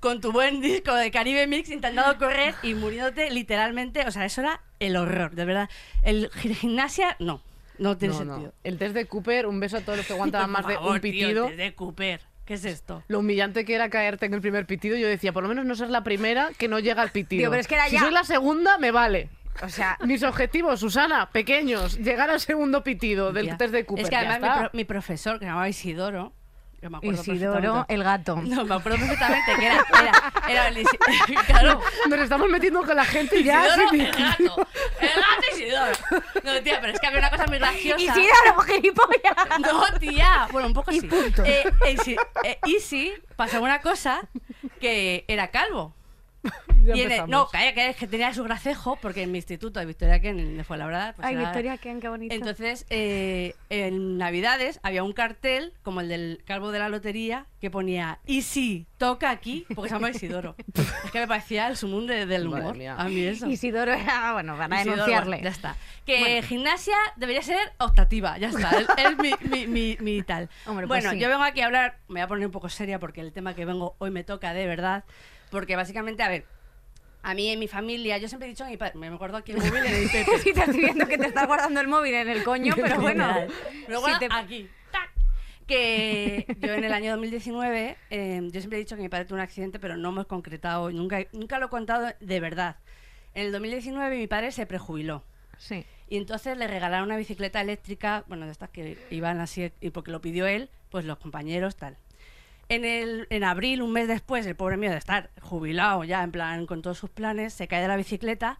con 0.00 0.20
tu 0.20 0.32
buen 0.32 0.60
disco 0.60 0.94
de 0.94 1.10
Caribe 1.10 1.46
Mix, 1.46 1.68
intentando 1.70 2.16
correr 2.18 2.54
y 2.62 2.74
muriéndote 2.74 3.30
literalmente. 3.30 4.06
O 4.06 4.10
sea, 4.10 4.24
eso 4.24 4.40
era 4.40 4.60
el 4.80 4.96
horror, 4.96 5.34
de 5.34 5.44
verdad. 5.44 5.70
El 6.02 6.30
gi- 6.30 6.54
gimnasia, 6.54 7.16
no, 7.18 7.42
no 7.78 7.96
tiene 7.98 8.14
no, 8.14 8.24
no. 8.24 8.32
sentido. 8.34 8.54
El 8.64 8.78
test 8.78 8.94
de 8.94 9.06
Cooper, 9.06 9.46
un 9.46 9.60
beso 9.60 9.76
a 9.76 9.80
todos 9.80 9.98
los 9.98 10.06
que 10.06 10.12
aguantaban 10.14 10.50
más 10.50 10.66
de 10.66 10.76
un 10.78 10.92
tío, 10.94 11.00
pitido. 11.00 11.48
de 11.50 11.74
Cooper. 11.74 12.20
¿Qué 12.46 12.54
es 12.54 12.64
esto? 12.64 13.02
Lo 13.08 13.18
humillante 13.18 13.64
que 13.64 13.74
era 13.74 13.90
caerte 13.90 14.26
en 14.26 14.34
el 14.34 14.40
primer 14.40 14.66
pitido, 14.66 14.96
yo 14.96 15.08
decía, 15.08 15.32
por 15.32 15.42
lo 15.42 15.48
menos 15.48 15.66
no 15.66 15.74
ser 15.74 15.90
la 15.90 16.04
primera 16.04 16.50
que 16.56 16.68
no 16.68 16.78
llega 16.78 17.02
al 17.02 17.10
pitido. 17.10 17.50
Pero 17.50 17.60
es 17.60 17.66
que 17.66 17.74
era 17.74 17.86
si 17.86 17.94
ya- 17.96 18.00
soy 18.00 18.12
la 18.12 18.24
segunda, 18.24 18.78
me 18.78 18.90
vale. 18.92 19.28
O 19.62 19.68
sea, 19.68 19.96
Mis 20.04 20.22
objetivos, 20.22 20.78
Susana, 20.80 21.30
pequeños, 21.30 21.98
llegar 21.98 22.30
al 22.30 22.40
segundo 22.40 22.84
pitido 22.84 23.32
del 23.32 23.46
Tía. 23.46 23.56
test 23.56 23.72
de 23.72 23.84
Cooper. 23.86 24.04
Es 24.04 24.10
que 24.10 24.14
ya 24.16 24.20
además 24.20 24.40
mi, 24.40 24.46
está. 24.48 24.60
pro- 24.60 24.70
mi 24.74 24.84
profesor, 24.84 25.38
que 25.38 25.44
se 25.46 25.48
llamaba 25.48 25.68
Isidoro, 25.68 26.32
que 26.86 26.90
me 26.90 26.96
acuerdo 26.98 27.20
Isidoro, 27.22 27.84
el 27.88 28.02
gato. 28.04 28.36
No, 28.36 28.64
me 28.64 28.74
acuerdo 28.74 28.98
perfectamente 28.98 29.54
que 29.58 29.66
era, 29.66 29.84
era, 30.00 30.32
era 30.48 30.68
el 30.68 30.78
Isi- 30.78 31.44
claro, 31.46 31.80
Nos 32.08 32.18
estamos 32.20 32.48
metiendo 32.48 32.82
con 32.84 32.96
la 32.96 33.04
gente 33.04 33.42
ya. 33.42 33.66
Isidoro, 33.66 33.90
el 33.92 34.12
gato. 34.12 34.68
El 35.00 35.08
gato 35.08 35.54
Isidoro. 35.54 35.92
No, 36.44 36.62
tía, 36.62 36.80
pero 36.80 36.92
es 36.92 37.00
que 37.00 37.06
había 37.06 37.18
una 37.18 37.30
cosa 37.30 37.46
muy 37.46 37.58
graciosa. 37.58 38.00
Isidoro, 38.02 38.60
gilipollas. 38.62 39.60
No, 39.60 39.98
tía. 39.98 40.48
Bueno, 40.52 40.68
un 40.68 40.74
poco 40.74 40.92
sí. 40.92 41.00
Eh, 41.44 41.64
Isi- 41.94 42.16
eh, 42.44 42.58
Isi 42.66 43.12
pasó 43.36 43.60
una 43.62 43.80
cosa 43.80 44.20
que 44.80 45.24
era 45.28 45.48
calvo. 45.50 45.94
Ya 46.86 46.94
Y 46.94 47.00
en 47.00 47.06
el- 47.06 47.12
empezamos. 47.14 47.30
no, 47.30 47.48
calla, 47.48 47.74
que 47.74 47.88
es 47.88 47.96
que 47.96 48.06
tenía 48.06 48.32
su 48.32 48.44
gracejo, 48.44 48.96
porque 49.02 49.22
en 49.22 49.32
mi 49.32 49.38
instituto 49.38 49.80
de 49.80 49.86
Victoria 49.86 50.20
Ken, 50.20 50.56
de 50.56 50.62
Fuenlabrada, 50.62 51.14
pues 51.14 51.26
Ay, 51.26 51.34
era- 51.34 51.44
Victoria, 51.46 51.78
qué, 51.78 51.98
qué 52.00 52.08
bonito. 52.08 52.32
Entonces, 52.32 52.86
eh, 52.90 53.56
en 53.70 54.18
Navidades 54.18 54.78
había 54.84 55.02
un 55.02 55.12
cartel, 55.12 55.72
como 55.82 56.00
el 56.00 56.08
del 56.08 56.42
calvo 56.46 56.70
de 56.70 56.78
la 56.78 56.88
lotería, 56.88 57.46
que 57.60 57.72
ponía, 57.72 58.20
y 58.24 58.42
si 58.42 58.86
toca 58.98 59.30
aquí, 59.30 59.66
porque 59.74 59.88
se 59.88 59.96
llama 59.96 60.10
Isidoro. 60.10 60.54
es 61.04 61.10
que 61.10 61.18
me 61.18 61.26
parecía 61.26 61.66
el 61.66 61.76
sumum 61.76 62.06
de- 62.06 62.24
del 62.26 62.46
humor. 62.46 62.76
A 62.96 63.04
mí 63.08 63.20
eso. 63.20 63.48
Isidoro 63.48 63.92
era, 63.92 64.32
bueno, 64.34 64.56
van 64.56 64.72
a 64.72 64.76
Isidoro, 64.76 64.96
denunciarle. 65.06 65.36
bueno, 65.38 65.44
ya 65.44 65.50
está. 65.50 65.76
Que 66.04 66.40
gimnasia 66.42 66.94
debería 67.16 67.42
ser 67.42 67.58
optativa, 67.78 68.38
ya 68.38 68.50
está. 68.50 68.70
Es, 68.78 68.86
es 68.96 69.18
mi, 69.18 69.32
mi, 69.50 69.66
mi, 69.66 69.96
mi 69.98 70.22
tal. 70.22 70.48
Hombre, 70.66 70.86
pues 70.86 71.00
bueno, 71.02 71.10
sí. 71.14 71.18
yo 71.18 71.28
vengo 71.28 71.42
aquí 71.42 71.62
a 71.62 71.66
hablar, 71.66 71.96
me 72.06 72.20
voy 72.20 72.20
a 72.20 72.28
poner 72.28 72.46
un 72.46 72.52
poco 72.52 72.68
seria 72.68 73.00
porque 73.00 73.22
el 73.22 73.32
tema 73.32 73.54
que 73.54 73.64
vengo 73.64 73.96
hoy 73.98 74.12
me 74.12 74.22
toca 74.22 74.52
de 74.54 74.66
verdad. 74.68 75.02
Porque 75.50 75.76
básicamente, 75.76 76.22
a 76.22 76.28
ver, 76.28 76.44
a 77.22 77.34
mí 77.34 77.48
en 77.50 77.58
mi 77.58 77.68
familia, 77.68 78.18
yo 78.18 78.28
siempre 78.28 78.46
he 78.46 78.50
dicho 78.50 78.64
a 78.64 78.68
mi 78.68 78.76
padre, 78.76 78.94
me 78.98 79.08
acuerdo 79.08 79.36
aquí 79.38 79.52
el 79.52 79.58
móvil 79.62 79.84
en 79.86 79.94
el 79.94 80.10
Pepe. 80.10 80.38
Sí, 80.38 80.52
te 80.52 80.60
estoy 80.60 80.78
viendo 80.80 81.06
que 81.06 81.18
te 81.18 81.26
estás 81.26 81.46
guardando 81.46 81.80
el 81.80 81.88
móvil 81.88 82.14
en 82.14 82.28
el 82.28 82.42
coño, 82.44 82.74
pero 82.76 83.00
bueno. 83.00 83.34
Pero 83.86 83.98
si 83.98 84.02
bueno, 84.02 84.18
te- 84.18 84.28
aquí. 84.30 84.68
¡tac! 84.92 85.10
Que 85.66 86.46
yo 86.60 86.74
en 86.74 86.84
el 86.84 86.92
año 86.92 87.10
2019, 87.12 87.96
eh, 88.10 88.40
yo 88.52 88.60
siempre 88.60 88.78
he 88.78 88.80
dicho 88.80 88.94
que 88.96 89.02
mi 89.02 89.08
padre 89.08 89.24
tuvo 89.24 89.36
un 89.36 89.42
accidente, 89.42 89.78
pero 89.80 89.96
no 89.96 90.10
hemos 90.10 90.26
concretado, 90.26 90.90
nunca, 90.92 91.18
nunca 91.32 91.58
lo 91.58 91.66
he 91.66 91.68
contado 91.68 92.12
de 92.20 92.40
verdad. 92.40 92.76
En 93.34 93.46
el 93.46 93.52
2019 93.52 94.16
mi 94.16 94.26
padre 94.28 94.52
se 94.52 94.64
prejubiló. 94.66 95.24
Sí. 95.58 95.84
Y 96.08 96.18
entonces 96.18 96.56
le 96.56 96.68
regalaron 96.68 97.06
una 97.06 97.16
bicicleta 97.16 97.60
eléctrica, 97.60 98.24
bueno, 98.28 98.46
de 98.46 98.52
estas 98.52 98.70
que 98.70 98.96
iban 99.10 99.40
así, 99.40 99.72
y 99.80 99.90
porque 99.90 100.12
lo 100.12 100.20
pidió 100.20 100.46
él, 100.46 100.70
pues 100.90 101.04
los 101.04 101.18
compañeros, 101.18 101.74
tal. 101.76 101.96
En, 102.68 102.84
el, 102.84 103.26
en 103.30 103.44
abril, 103.44 103.80
un 103.82 103.92
mes 103.92 104.08
después, 104.08 104.44
el 104.46 104.56
pobre 104.56 104.76
mío 104.76 104.90
de 104.90 104.96
estar 104.96 105.30
jubilado 105.40 106.02
ya, 106.04 106.22
en 106.22 106.32
plan, 106.32 106.66
con 106.66 106.82
todos 106.82 106.98
sus 106.98 107.10
planes, 107.10 107.54
se 107.54 107.68
cae 107.68 107.80
de 107.82 107.88
la 107.88 107.96
bicicleta 107.96 108.58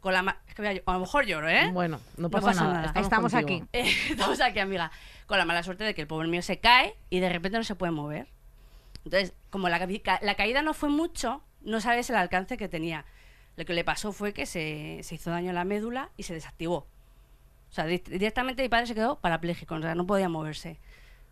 con 0.00 0.12
la 0.14 0.38
Es 0.48 0.54
que 0.54 0.82
a, 0.84 0.92
lo 0.92 0.98
mejor 1.00 1.26
lloro, 1.26 1.48
¿eh? 1.48 1.70
Bueno, 1.72 2.00
no 2.16 2.22
No 2.24 2.30
pasa, 2.30 2.52
nada. 2.64 2.82
nada. 2.86 3.00
Estamos 3.00 3.34
aquí. 3.34 3.62
Eh, 3.72 3.84
estamos 4.10 4.40
aquí, 4.40 4.58
amiga, 4.58 4.90
con 5.26 5.38
la 5.38 5.44
mala 5.44 5.62
suerte 5.62 5.84
de 5.84 5.94
que 5.94 6.00
el 6.02 6.06
pobre 6.08 6.28
mío 6.28 6.42
se 6.42 6.58
cae 6.58 6.94
y 7.10 7.20
de 7.20 7.28
repente 7.28 7.56
no 7.58 7.64
se 7.64 7.74
puede 7.76 7.92
mover. 7.92 8.26
Entonces, 9.04 9.32
como 9.50 9.68
la, 9.68 9.78
la 10.22 10.34
caída 10.34 10.62
no 10.62 10.74
fue 10.74 10.88
mucho, 10.88 11.42
no 11.62 11.80
sabes 11.80 12.10
el 12.10 12.16
alcance 12.16 12.56
que 12.56 12.68
tenía. 12.68 13.04
Lo 13.56 13.64
que 13.64 13.74
le 13.74 13.84
pasó 13.84 14.12
fue 14.12 14.32
que 14.32 14.46
se, 14.46 15.00
se 15.02 15.14
hizo 15.16 15.30
daño 15.30 15.50
a 15.50 15.52
la 15.54 15.64
médula 15.64 16.10
y 16.16 16.22
se 16.24 16.34
desactivó. 16.34 16.86
O 17.70 17.74
sea, 17.74 17.86
di- 17.86 17.98
directamente 18.06 18.62
mi 18.62 18.68
padre 18.68 18.86
se 18.86 18.94
quedó 18.94 19.18
parapléjico, 19.20 19.74
o 19.76 19.80
sea, 19.80 19.94
no 19.94 20.06
podía 20.06 20.28
moverse. 20.28 20.78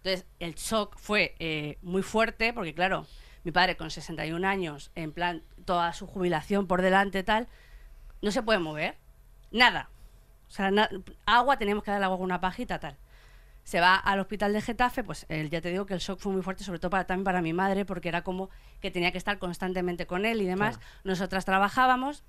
Entonces, 0.03 0.27
el 0.39 0.55
shock 0.55 0.97
fue 0.99 1.35
eh, 1.39 1.79
muy 1.83 2.03
fuerte, 2.03 2.53
porque 2.53 2.75
claro, 2.75 3.07
mi 3.45 3.53
padre 3.53 3.77
con 3.77 3.91
61 3.91 4.45
años, 4.47 4.91
en 4.95 5.13
plan, 5.13 5.43
toda 5.67 5.93
su 5.93 6.07
jubilación 6.07 6.67
por 6.67 6.81
delante, 6.83 7.23
tal, 7.23 7.49
no 8.23 8.31
se 8.31 8.43
puede 8.43 8.59
mover. 8.59 8.97
Nada. 9.51 9.91
O 10.49 10.51
sea, 10.51 10.71
na- 10.71 10.89
agua, 11.27 11.59
teníamos 11.59 11.85
que 11.85 11.91
darle 11.91 12.07
agua 12.07 12.17
con 12.19 12.25
una 12.25 12.41
pajita, 12.41 12.79
tal. 12.81 12.97
Se 13.63 13.79
va 13.79 13.95
al 13.95 14.19
hospital 14.21 14.55
de 14.55 14.63
Getafe, 14.63 15.05
pues 15.05 15.27
él, 15.29 15.51
ya 15.51 15.61
te 15.61 15.71
digo 15.71 15.85
que 15.85 15.93
el 15.95 16.01
shock 16.01 16.19
fue 16.19 16.33
muy 16.33 16.43
fuerte, 16.43 16.65
sobre 16.65 16.79
todo 16.79 16.91
para, 16.91 17.07
también 17.07 17.25
para 17.25 17.43
mi 17.43 17.53
madre, 17.53 17.85
porque 17.85 18.09
era 18.09 18.23
como 18.23 18.49
que 18.81 18.91
tenía 18.91 19.13
que 19.13 19.19
estar 19.19 19.39
constantemente 19.39 20.07
con 20.07 20.25
él 20.25 20.41
y 20.41 20.47
demás. 20.47 20.81
Nosotras 21.05 21.45
trabajábamos 21.45 22.25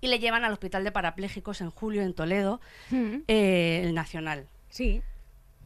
y 0.00 0.06
le 0.06 0.20
llevan 0.20 0.44
al 0.44 0.52
hospital 0.52 0.84
de 0.84 0.92
parapléjicos 0.92 1.60
en 1.60 1.70
julio 1.70 2.02
en 2.02 2.14
Toledo, 2.14 2.60
Mm, 2.90 3.16
eh, 3.26 3.80
el 3.84 3.92
Nacional. 3.94 4.48
Sí. 4.68 5.02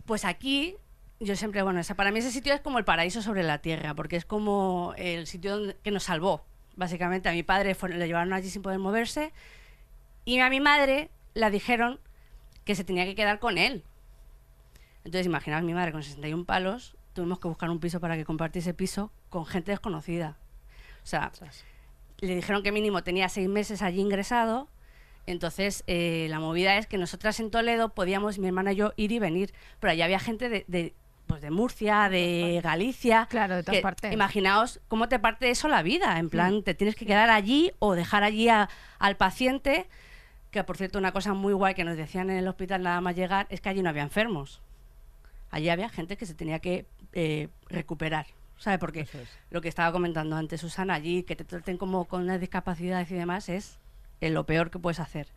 Pues 0.06 0.24
aquí, 0.24 0.76
yo 1.20 1.34
siempre, 1.36 1.62
bueno, 1.62 1.80
esa, 1.80 1.94
para 1.94 2.10
mí 2.12 2.18
ese 2.18 2.30
sitio 2.30 2.52
es 2.54 2.60
como 2.60 2.78
el 2.78 2.84
paraíso 2.84 3.22
sobre 3.22 3.42
la 3.42 3.58
tierra, 3.62 3.94
porque 3.94 4.16
es 4.16 4.24
como 4.24 4.94
el 4.98 5.26
sitio 5.26 5.56
donde- 5.58 5.76
que 5.82 5.90
nos 5.90 6.04
salvó. 6.04 6.44
Básicamente, 6.76 7.28
a 7.28 7.32
mi 7.32 7.42
padre 7.42 7.74
fue- 7.74 7.88
le 7.88 8.06
llevaron 8.06 8.32
allí 8.32 8.50
sin 8.50 8.62
poder 8.62 8.78
moverse 8.78 9.32
y 10.24 10.38
a 10.40 10.50
mi 10.50 10.60
madre 10.60 11.10
la 11.34 11.50
dijeron 11.50 12.00
que 12.64 12.74
se 12.74 12.84
tenía 12.84 13.04
que 13.06 13.14
quedar 13.14 13.38
con 13.38 13.56
él. 13.58 13.82
Entonces, 15.04 15.26
imaginaos 15.26 15.62
mi 15.62 15.72
madre 15.72 15.92
con 15.92 16.02
61 16.02 16.44
palos, 16.44 16.96
tuvimos 17.12 17.38
que 17.38 17.48
buscar 17.48 17.70
un 17.70 17.78
piso 17.80 18.00
para 18.00 18.16
que 18.16 18.24
compartiese 18.24 18.74
piso 18.74 19.10
con 19.30 19.46
gente 19.46 19.70
desconocida. 19.70 20.36
O 21.02 21.06
sea, 21.06 21.30
le 22.18 22.34
dijeron 22.34 22.62
que 22.62 22.72
mínimo 22.72 23.02
tenía 23.04 23.28
seis 23.28 23.48
meses 23.48 23.82
allí 23.82 24.00
ingresado. 24.00 24.68
Entonces, 25.26 25.82
eh, 25.86 26.26
la 26.28 26.40
movida 26.40 26.76
es 26.76 26.86
que 26.86 26.98
nosotras 26.98 27.38
en 27.40 27.50
Toledo 27.50 27.94
podíamos, 27.94 28.38
mi 28.38 28.48
hermana 28.48 28.72
y 28.72 28.76
yo, 28.76 28.92
ir 28.96 29.12
y 29.12 29.18
venir. 29.18 29.54
Pero 29.80 29.92
allá 29.92 30.04
había 30.04 30.18
gente 30.18 30.48
de, 30.48 30.64
de, 30.68 30.94
pues 31.26 31.40
de 31.42 31.50
Murcia, 31.50 32.08
de 32.08 32.60
Galicia. 32.62 33.26
Claro, 33.28 33.56
de 33.56 33.62
todas 33.62 33.76
que 33.76 33.82
partes. 33.82 34.12
Imaginaos 34.12 34.80
cómo 34.88 35.08
te 35.08 35.18
parte 35.18 35.50
eso 35.50 35.68
la 35.68 35.82
vida. 35.82 36.18
En 36.18 36.30
plan, 36.30 36.62
te 36.62 36.74
tienes 36.74 36.94
que 36.96 37.06
quedar 37.06 37.30
allí 37.30 37.72
o 37.78 37.94
dejar 37.94 38.22
allí 38.22 38.48
a- 38.48 38.68
al 38.98 39.16
paciente. 39.16 39.86
Que 40.50 40.64
por 40.64 40.76
cierto, 40.76 40.98
una 40.98 41.12
cosa 41.12 41.34
muy 41.34 41.52
guay 41.52 41.74
que 41.74 41.84
nos 41.84 41.96
decían 41.96 42.30
en 42.30 42.36
el 42.38 42.48
hospital 42.48 42.82
nada 42.82 43.00
más 43.00 43.16
llegar 43.16 43.46
es 43.50 43.60
que 43.60 43.68
allí 43.68 43.82
no 43.82 43.90
había 43.90 44.02
enfermos. 44.02 44.60
Allí 45.50 45.68
había 45.68 45.88
gente 45.88 46.16
que 46.16 46.26
se 46.26 46.34
tenía 46.34 46.60
que 46.60 46.86
eh, 47.12 47.48
recuperar. 47.68 48.26
¿Sabe? 48.58 48.78
Porque 48.78 49.00
es. 49.00 49.10
lo 49.50 49.60
que 49.60 49.68
estaba 49.68 49.92
comentando 49.92 50.34
antes 50.34 50.62
Susana, 50.62 50.94
allí 50.94 51.24
que 51.24 51.36
te 51.36 51.44
traten 51.44 51.76
como 51.76 52.06
con 52.06 52.22
unas 52.22 52.40
discapacidades 52.40 53.10
y 53.10 53.14
demás 53.14 53.50
es 53.50 53.78
eh, 54.22 54.30
lo 54.30 54.46
peor 54.46 54.70
que 54.70 54.78
puedes 54.78 54.98
hacer. 54.98 55.28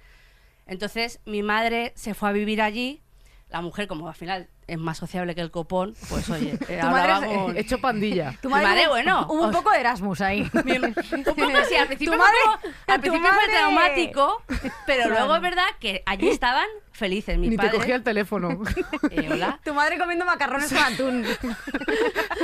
Entonces 0.68 1.20
mi 1.26 1.44
madre 1.44 1.92
se 1.96 2.14
fue 2.14 2.30
a 2.30 2.32
vivir 2.32 2.62
allí, 2.62 3.02
la 3.50 3.62
mujer 3.62 3.88
como 3.88 4.08
al 4.08 4.16
final 4.16 4.48
es 4.72 4.78
más 4.80 4.98
sociable 4.98 5.36
que 5.36 5.42
el 5.42 5.52
copón, 5.52 5.96
pues 6.10 6.30
oye, 6.30 6.58
eh, 6.70 6.80
Tu 6.82 6.88
madre 6.88 7.14
es- 7.52 7.66
Hecho 7.66 7.80
pandilla. 7.80 8.34
Tu 8.42 8.50
madre, 8.50 8.84
hubo- 8.86 8.90
bueno, 8.90 9.26
Hubo 9.30 9.44
un 9.46 9.52
poco 9.52 9.72
de 9.72 9.80
Erasmus 9.80 10.22
ahí. 10.22 10.42
un 10.54 11.24
poco 11.24 11.42
sí, 11.68 11.76
al 11.76 11.88
principio, 11.88 12.14
Tu 12.14 12.18
madre- 12.20 12.36
fue, 12.44 12.54
como- 12.62 12.76
al 12.88 13.00
principio 13.02 13.28
fue 13.30 13.38
madre- 13.38 13.54
traumático, 13.54 14.44
pero 14.86 15.10
luego 15.10 15.36
es 15.36 15.42
verdad 15.42 15.66
que 15.80 16.04
allí 16.06 16.30
estaban 16.30 16.66
felices. 16.92 17.38
Mi 17.38 17.48
Ni 17.50 17.56
padre, 17.56 17.70
te 17.72 17.78
cogía 17.78 17.96
el 17.96 18.04
teléfono. 18.04 18.60
eh, 19.12 19.30
hola. 19.32 19.60
Tu 19.64 19.74
madre 19.74 19.98
comiendo 19.98 20.26
macarrones 20.26 20.68
con 20.74 20.78
atún. 20.84 21.26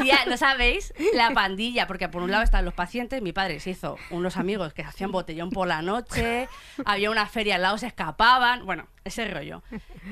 Tía, 0.01 0.19
no 0.27 0.37
sabéis 0.37 0.93
la 1.13 1.31
pandilla, 1.31 1.87
porque 1.87 2.07
por 2.09 2.21
un 2.21 2.31
lado 2.31 2.43
están 2.43 2.63
los 2.65 2.73
pacientes, 2.73 3.21
mi 3.21 3.33
padre 3.33 3.59
se 3.59 3.71
hizo 3.71 3.97
unos 4.11 4.37
amigos 4.37 4.73
que 4.73 4.83
hacían 4.83 5.11
botellón 5.11 5.49
por 5.49 5.67
la 5.67 5.81
noche, 5.81 6.47
había 6.85 7.11
una 7.11 7.25
feria 7.25 7.55
al 7.55 7.61
lado, 7.63 7.77
se 7.77 7.87
escapaban, 7.87 8.65
bueno, 8.65 8.87
ese 9.03 9.27
rollo. 9.27 9.61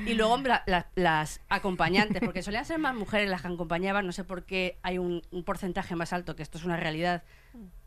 Y 0.06 0.14
luego 0.14 0.36
la- 0.38 0.62
la- 0.66 0.86
las 0.94 1.40
acompañantes, 1.48 2.03
porque 2.24 2.42
solían 2.42 2.64
ser 2.64 2.78
más 2.78 2.94
mujeres 2.94 3.28
las 3.28 3.42
que 3.42 3.48
acompañaban, 3.48 4.06
no 4.06 4.12
sé 4.12 4.24
por 4.24 4.44
qué 4.44 4.78
hay 4.82 4.98
un, 4.98 5.22
porcentaje 5.44 5.94
más 5.96 6.12
alto, 6.12 6.36
que 6.36 6.42
esto 6.42 6.58
es 6.58 6.64
una 6.64 6.76
realidad, 6.76 7.22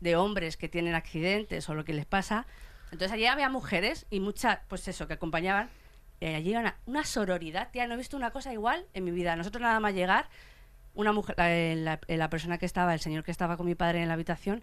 de 0.00 0.16
hombres 0.16 0.56
que 0.56 0.68
tienen 0.68 0.94
accidentes 0.94 1.68
o 1.68 1.74
lo 1.74 1.84
que 1.84 1.92
les 1.92 2.06
pasa. 2.06 2.46
Entonces 2.92 3.12
allí 3.12 3.26
había 3.26 3.48
mujeres 3.50 4.06
y 4.10 4.20
muchas, 4.20 4.60
pues 4.68 4.88
eso, 4.88 5.06
que 5.06 5.14
acompañaban. 5.14 5.68
Eh, 6.20 6.34
allí 6.34 6.50
era 6.50 6.60
una, 6.60 6.76
una 6.86 7.04
sororidad, 7.04 7.70
tía, 7.70 7.86
no 7.86 7.94
he 7.94 7.96
visto 7.98 8.16
una 8.16 8.30
cosa 8.30 8.52
igual 8.52 8.86
en 8.94 9.04
mi 9.04 9.10
vida. 9.10 9.36
Nosotros 9.36 9.60
nada 9.62 9.78
más 9.78 9.94
llegar, 9.94 10.28
una 10.94 11.12
mujer, 11.12 11.34
la, 11.38 11.50
la- 12.08 12.16
la 12.16 12.30
persona 12.30 12.58
que 12.58 12.66
estaba, 12.66 12.94
el 12.94 13.00
señor 13.00 13.22
que 13.24 13.30
estaba 13.30 13.56
con 13.56 13.66
mi 13.66 13.74
padre 13.74 14.02
en 14.02 14.08
la 14.08 14.14
habitación, 14.14 14.62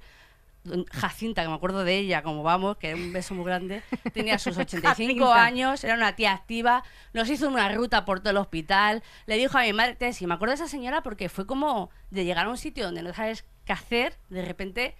Jacinta, 0.91 1.41
que 1.43 1.47
me 1.49 1.53
acuerdo 1.55 1.83
de 1.83 1.97
ella, 1.97 2.23
como 2.23 2.43
vamos, 2.43 2.77
que 2.77 2.87
era 2.89 2.97
un 2.97 3.13
beso 3.13 3.33
muy 3.35 3.45
grande, 3.45 3.83
tenía 4.13 4.37
sus 4.39 4.57
85 4.57 4.87
Jacinta. 4.87 5.43
años, 5.43 5.83
era 5.83 5.93
una 5.95 6.15
tía 6.15 6.33
activa, 6.33 6.83
nos 7.13 7.29
hizo 7.29 7.47
una 7.47 7.69
ruta 7.69 8.05
por 8.05 8.19
todo 8.19 8.31
el 8.31 8.37
hospital, 8.37 9.03
le 9.27 9.37
dijo 9.37 9.57
a 9.57 9.61
mi 9.61 9.73
madre, 9.73 9.95
"Tía, 9.95 10.11
sí, 10.13 10.25
me 10.27 10.33
acuerdo 10.33 10.51
de 10.51 10.55
esa 10.63 10.67
señora 10.67 11.03
porque 11.03 11.29
fue 11.29 11.45
como 11.45 11.89
de 12.09 12.25
llegar 12.25 12.45
a 12.47 12.49
un 12.49 12.57
sitio 12.57 12.85
donde 12.85 13.03
no 13.03 13.13
sabes 13.13 13.45
qué 13.65 13.73
hacer, 13.73 14.17
de 14.29 14.43
repente 14.43 14.95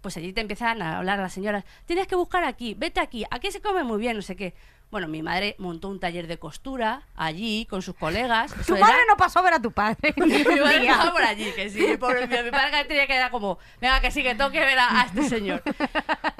pues 0.00 0.18
allí 0.18 0.34
te 0.34 0.42
empiezan 0.42 0.82
a 0.82 0.98
hablar 0.98 1.18
las 1.18 1.32
señoras, 1.32 1.64
tienes 1.86 2.06
que 2.06 2.14
buscar 2.14 2.44
aquí, 2.44 2.74
vete 2.74 3.00
aquí, 3.00 3.24
aquí 3.30 3.50
se 3.50 3.62
come 3.62 3.84
muy 3.84 3.98
bien, 3.98 4.16
no 4.16 4.22
sé 4.22 4.36
qué. 4.36 4.54
Bueno, 4.94 5.08
mi 5.08 5.22
madre 5.24 5.56
montó 5.58 5.88
un 5.88 5.98
taller 5.98 6.28
de 6.28 6.38
costura 6.38 7.02
allí 7.16 7.66
con 7.66 7.82
sus 7.82 7.96
colegas. 7.96 8.54
Tu 8.54 8.60
Eso 8.60 8.76
era- 8.76 8.86
madre 8.86 9.00
no 9.08 9.16
pasó 9.16 9.40
a 9.40 9.42
ver 9.42 9.54
a 9.54 9.60
tu 9.60 9.72
padre. 9.72 10.14
mi 10.16 10.44
madre 10.44 10.78
Tía. 10.82 10.92
estaba 10.92 11.10
por 11.12 11.22
allí, 11.24 11.50
que 11.50 11.68
sí, 11.68 11.96
pobre 11.98 12.28
mío. 12.28 12.44
Mi 12.44 12.52
padre 12.52 12.84
tenía 12.84 13.08
que 13.08 13.18
dar 13.18 13.32
como, 13.32 13.58
venga, 13.80 14.00
que 14.00 14.12
sí, 14.12 14.22
que 14.22 14.36
tengo 14.36 14.52
que 14.52 14.60
ver 14.60 14.78
a, 14.78 15.00
a 15.00 15.04
este 15.06 15.24
señor. 15.28 15.64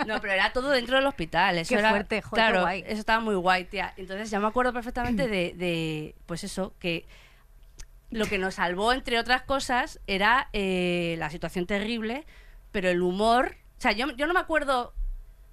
No, 0.06 0.20
pero 0.20 0.34
era 0.34 0.52
todo 0.52 0.70
dentro 0.70 0.94
del 0.98 1.06
hospital. 1.08 1.58
Eso 1.58 1.70
Qué 1.70 1.80
era, 1.80 1.90
fuerte, 1.90 2.22
joder, 2.22 2.44
Claro, 2.44 2.60
guay. 2.60 2.84
eso 2.86 3.00
estaba 3.00 3.18
muy 3.18 3.34
guay, 3.34 3.64
tía. 3.64 3.92
Entonces 3.96 4.30
ya 4.30 4.38
me 4.38 4.46
acuerdo 4.46 4.72
perfectamente 4.72 5.26
de, 5.26 5.52
de, 5.56 6.14
pues 6.26 6.44
eso, 6.44 6.74
que 6.78 7.08
lo 8.12 8.26
que 8.26 8.38
nos 8.38 8.54
salvó, 8.54 8.92
entre 8.92 9.18
otras 9.18 9.42
cosas, 9.42 9.98
era 10.06 10.48
eh, 10.52 11.16
la 11.18 11.28
situación 11.28 11.66
terrible, 11.66 12.24
pero 12.70 12.88
el 12.88 13.02
humor. 13.02 13.56
O 13.78 13.80
sea, 13.80 13.90
yo, 13.90 14.12
yo 14.12 14.28
no 14.28 14.32
me 14.32 14.38
acuerdo, 14.38 14.94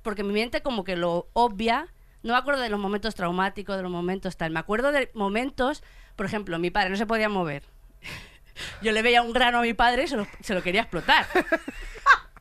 porque 0.04 0.24
mi 0.24 0.34
mente 0.34 0.62
como 0.62 0.84
que 0.84 0.96
lo 0.96 1.30
obvia, 1.34 1.88
no 2.24 2.34
me 2.34 2.40
acuerdo 2.40 2.62
de 2.62 2.70
los 2.70 2.80
momentos 2.80 3.16
traumáticos, 3.16 3.78
de 3.78 3.84
los 3.84 3.92
momentos 3.92 4.38
tal. 4.38 4.52
Me 4.52 4.60
acuerdo 4.60 4.92
de 4.92 5.10
momentos, 5.14 5.84
por 6.16 6.26
ejemplo, 6.26 6.60
mi 6.60 6.72
padre 6.72 6.90
no 6.90 6.96
se 6.98 7.06
podía 7.06 7.30
mover. 7.30 7.64
Yo 8.82 8.92
le 8.92 9.02
veía 9.02 9.22
un 9.22 9.34
grano 9.34 9.60
a 9.60 9.62
mi 9.62 9.74
padre 9.74 10.04
y 10.04 10.08
se 10.08 10.18
lo, 10.18 10.28
se 10.42 10.54
lo 10.54 10.62
quería 10.62 10.82
explotar. 10.82 11.26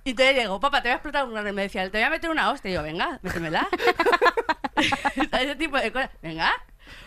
Y 0.03 0.11
entonces 0.11 0.35
le 0.35 0.41
digo, 0.41 0.59
papá, 0.61 0.81
te 0.81 0.89
voy 0.89 0.93
a 0.93 0.95
explotar 0.95 1.25
un 1.27 1.33
grano. 1.33 1.49
Y 1.51 1.53
me 1.53 1.63
decía, 1.63 1.85
te 1.91 1.99
voy 1.99 2.03
a 2.03 2.11
meter 2.11 2.31
una 2.31 2.51
hostia. 2.51 2.71
Y 2.71 2.75
yo, 2.75 2.83
venga, 2.83 3.21
métemela. 3.23 3.69
Ese 5.33 5.57
tipo 5.57 5.77
de 5.77 5.93
cosas. 5.93 6.11
Venga. 6.23 6.53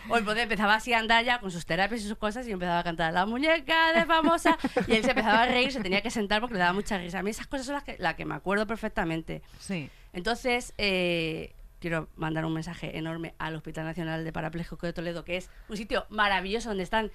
O 0.08 0.16
entonces 0.16 0.44
empezaba 0.44 0.74
así 0.74 0.92
a 0.92 0.98
andar 0.98 1.24
ya 1.24 1.40
con 1.40 1.50
sus 1.50 1.66
terapias 1.66 2.02
y 2.02 2.08
sus 2.08 2.16
cosas 2.16 2.46
y 2.46 2.52
empezaba 2.52 2.78
a 2.78 2.84
cantar 2.84 3.12
la 3.12 3.26
muñeca 3.26 3.92
de 3.92 4.06
famosa 4.06 4.56
y 4.86 4.94
él 4.94 5.04
se 5.04 5.10
empezaba 5.10 5.42
a 5.42 5.46
reír, 5.46 5.72
se 5.72 5.80
tenía 5.80 6.00
que 6.00 6.10
sentar 6.10 6.40
porque 6.40 6.54
le 6.54 6.60
daba 6.60 6.72
mucha 6.72 6.96
risa. 6.96 7.18
A 7.18 7.22
mí 7.22 7.30
esas 7.30 7.46
cosas 7.46 7.66
son 7.66 7.74
las 7.74 7.84
que, 7.84 7.96
las 7.98 8.14
que 8.14 8.24
me 8.24 8.34
acuerdo 8.34 8.66
perfectamente. 8.66 9.42
Sí. 9.58 9.90
Entonces, 10.12 10.72
eh, 10.78 11.54
quiero 11.84 12.08
mandar 12.16 12.46
un 12.46 12.54
mensaje 12.54 12.96
enorme 12.96 13.34
al 13.36 13.54
Hospital 13.56 13.84
Nacional 13.84 14.24
de 14.24 14.32
Parapléjicos 14.32 14.80
de 14.80 14.94
Toledo, 14.94 15.22
que 15.22 15.36
es 15.36 15.50
un 15.68 15.76
sitio 15.76 16.06
maravilloso 16.08 16.70
donde 16.70 16.82
están... 16.82 17.12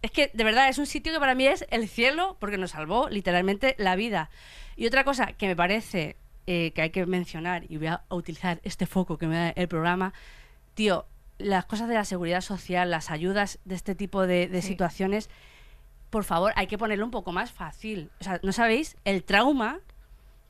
Es 0.00 0.12
que, 0.12 0.30
de 0.32 0.44
verdad, 0.44 0.68
es 0.68 0.78
un 0.78 0.86
sitio 0.86 1.12
que 1.12 1.18
para 1.18 1.34
mí 1.34 1.44
es 1.48 1.66
el 1.70 1.88
cielo 1.88 2.36
porque 2.38 2.56
nos 2.56 2.70
salvó 2.70 3.08
literalmente 3.08 3.74
la 3.78 3.96
vida. 3.96 4.30
Y 4.76 4.86
otra 4.86 5.02
cosa 5.02 5.32
que 5.32 5.48
me 5.48 5.56
parece 5.56 6.14
eh, 6.46 6.70
que 6.72 6.82
hay 6.82 6.90
que 6.90 7.04
mencionar, 7.04 7.64
y 7.68 7.78
voy 7.78 7.88
a 7.88 8.04
utilizar 8.10 8.60
este 8.62 8.86
foco 8.86 9.18
que 9.18 9.26
me 9.26 9.34
da 9.34 9.48
el 9.50 9.66
programa, 9.66 10.14
tío, 10.74 11.04
las 11.38 11.64
cosas 11.64 11.88
de 11.88 11.94
la 11.94 12.04
seguridad 12.04 12.42
social, 12.42 12.92
las 12.92 13.10
ayudas 13.10 13.58
de 13.64 13.74
este 13.74 13.96
tipo 13.96 14.24
de, 14.24 14.46
de 14.46 14.62
Sí. 14.62 14.68
situaciones, 14.68 15.28
por 16.10 16.22
favor, 16.22 16.52
hay 16.54 16.68
que 16.68 16.78
ponerlo 16.78 17.04
un 17.04 17.10
poco 17.10 17.32
más 17.32 17.50
fácil. 17.50 18.12
O 18.20 18.24
sea, 18.24 18.38
¿no 18.44 18.52
sabéis 18.52 18.96
el 19.04 19.24
trauma 19.24 19.80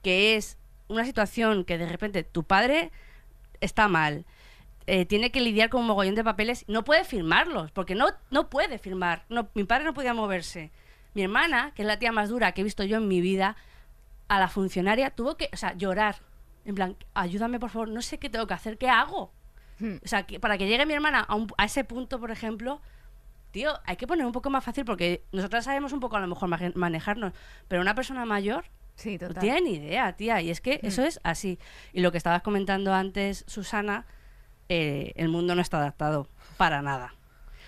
que 0.03 0.37
es 0.37 0.59
una 0.89 1.07
situación 1.07 1.65
que 1.65 1.79
de 1.79 1.87
repente 1.87 2.23
tu 2.23 2.45
padre 2.45 2.91
está 3.61 3.89
mal, 3.89 4.25
eh, 4.87 5.05
tiene 5.07 5.31
que 5.31 5.41
lidiar 5.41 5.69
con 5.71 5.83
un 5.83 5.87
mogollón 5.87 6.15
de 6.15 6.25
papeles, 6.25 6.65
no 6.69 6.85
puede 6.85 7.05
firmarlos, 7.05 7.71
porque 7.73 7.95
no, 7.95 8.07
no 8.31 8.49
puede 8.51 8.79
firmar. 8.79 9.25
No, 9.29 9.49
mi 9.55 9.65
padre 9.65 9.85
no 9.85 9.95
podía 9.95 10.15
moverse. 10.15 10.71
Mi 11.15 11.23
hermana, 11.23 11.73
que 11.75 11.83
es 11.83 11.87
la 11.89 11.99
tía 11.99 12.13
más 12.13 12.29
dura 12.29 12.53
que 12.53 12.61
he 12.61 12.65
visto 12.65 12.85
yo 12.85 12.97
en 12.99 13.09
mi 13.09 13.21
vida, 13.21 13.57
a 14.29 14.39
la 14.39 14.49
funcionaria 14.49 15.11
tuvo 15.11 15.37
que, 15.37 15.49
o 15.53 15.57
sea, 15.57 15.75
llorar. 15.75 16.17
En 16.65 16.75
plan, 16.75 16.97
ayúdame 17.15 17.59
por 17.59 17.71
favor, 17.71 17.89
no 17.89 18.03
sé 18.03 18.19
qué 18.19 18.29
tengo 18.31 18.47
que 18.47 18.55
hacer, 18.55 18.79
¿qué 18.79 18.89
hago? 18.89 19.33
O 20.05 20.07
sea, 20.09 20.25
que- 20.25 20.39
para 20.39 20.59
que 20.59 20.67
llegue 20.69 20.85
mi 20.87 20.93
hermana 20.95 21.21
a, 21.21 21.35
un- 21.35 21.49
a 21.57 21.65
ese 21.65 21.85
punto, 21.85 22.21
por 22.21 22.31
ejemplo, 22.31 22.81
tío, 23.51 23.73
hay 23.87 23.97
que 23.97 24.07
poner 24.07 24.27
un 24.27 24.33
poco 24.33 24.51
más 24.51 24.63
fácil 24.63 24.85
porque 24.85 25.25
nosotras 25.33 25.65
sabemos 25.65 25.93
un 25.93 26.01
poco 26.01 26.17
a 26.17 26.21
lo 26.21 26.27
mejor 26.27 26.49
manejarnos, 26.77 27.33
pero 27.67 27.81
una 27.83 27.95
persona 27.95 28.25
mayor 28.25 28.65
Sí, 29.01 29.17
no 29.21 29.29
total. 29.29 29.43
tiene 29.43 29.61
ni 29.63 29.73
idea, 29.77 30.13
tía. 30.15 30.41
Y 30.43 30.51
es 30.51 30.61
que 30.61 30.79
eso 30.83 31.03
es 31.03 31.21
así. 31.23 31.59
Y 31.93 32.01
lo 32.01 32.13
que 32.13 32.19
estabas 32.19 32.43
comentando 32.43 32.93
antes, 32.93 33.45
Susana, 33.47 34.05
eh, 34.69 35.13
el 35.17 35.29
mundo 35.29 35.55
no 35.55 35.63
está 35.63 35.79
adaptado 35.79 36.29
para 36.59 36.83
nada. 36.83 37.15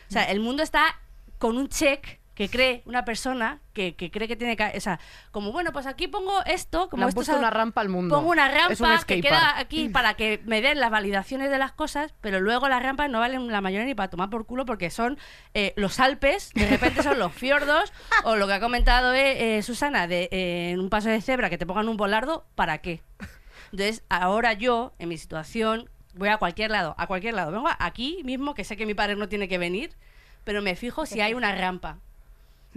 O 0.08 0.12
sea, 0.12 0.24
el 0.24 0.40
mundo 0.40 0.62
está 0.62 1.00
con 1.38 1.56
un 1.56 1.68
check 1.68 2.20
que 2.34 2.48
cree 2.48 2.82
una 2.86 3.04
persona 3.04 3.60
que, 3.72 3.94
que 3.94 4.10
cree 4.10 4.26
que 4.26 4.36
tiene 4.36 4.56
que... 4.56 4.72
O 4.76 4.80
sea, 4.80 4.98
como, 5.30 5.52
bueno, 5.52 5.72
pues 5.72 5.86
aquí 5.86 6.08
pongo 6.08 6.42
esto, 6.44 6.88
como 6.88 7.00
Le 7.00 7.04
han 7.04 7.08
esto 7.10 7.18
puesto 7.18 7.36
una 7.36 7.50
rampa 7.50 7.80
al 7.80 7.88
mundo. 7.88 8.14
Pongo 8.14 8.30
una 8.30 8.46
un 8.46 8.54
rampa 8.54 9.04
que 9.04 9.20
queda 9.20 9.58
aquí 9.58 9.88
para 9.88 10.14
que 10.14 10.40
me 10.44 10.62
den 10.62 10.80
las 10.80 10.90
validaciones 10.90 11.50
de 11.50 11.58
las 11.58 11.72
cosas, 11.72 12.14
pero 12.20 12.40
luego 12.40 12.68
las 12.68 12.82
rampas 12.82 13.10
no 13.10 13.20
valen 13.20 13.48
la 13.48 13.60
mayoría 13.60 13.86
ni 13.86 13.94
para 13.94 14.08
tomar 14.08 14.30
por 14.30 14.46
culo 14.46 14.64
porque 14.64 14.90
son 14.90 15.18
eh, 15.54 15.74
los 15.76 16.00
Alpes, 16.00 16.52
de 16.54 16.66
repente 16.66 17.02
son 17.02 17.18
los 17.18 17.32
fiordos, 17.32 17.92
o 18.24 18.36
lo 18.36 18.46
que 18.46 18.54
ha 18.54 18.60
comentado 18.60 19.12
eh, 19.14 19.58
eh, 19.58 19.62
Susana, 19.62 20.06
de 20.06 20.28
eh, 20.32 20.70
en 20.70 20.80
un 20.80 20.88
paso 20.88 21.08
de 21.08 21.20
cebra 21.20 21.50
que 21.50 21.58
te 21.58 21.66
pongan 21.66 21.88
un 21.88 21.96
volardo, 21.96 22.46
¿para 22.54 22.78
qué? 22.78 23.02
Entonces, 23.72 24.04
ahora 24.08 24.52
yo, 24.52 24.94
en 24.98 25.08
mi 25.08 25.16
situación, 25.16 25.88
voy 26.14 26.28
a 26.28 26.36
cualquier 26.36 26.70
lado, 26.70 26.94
a 26.98 27.06
cualquier 27.06 27.34
lado. 27.34 27.52
Vengo 27.52 27.68
aquí 27.78 28.20
mismo, 28.24 28.54
que 28.54 28.64
sé 28.64 28.76
que 28.76 28.86
mi 28.86 28.94
padre 28.94 29.16
no 29.16 29.28
tiene 29.28 29.48
que 29.48 29.58
venir, 29.58 29.96
pero 30.44 30.60
me 30.62 30.76
fijo 30.76 31.06
si 31.06 31.20
hay 31.20 31.34
una 31.34 31.54
rampa. 31.54 31.98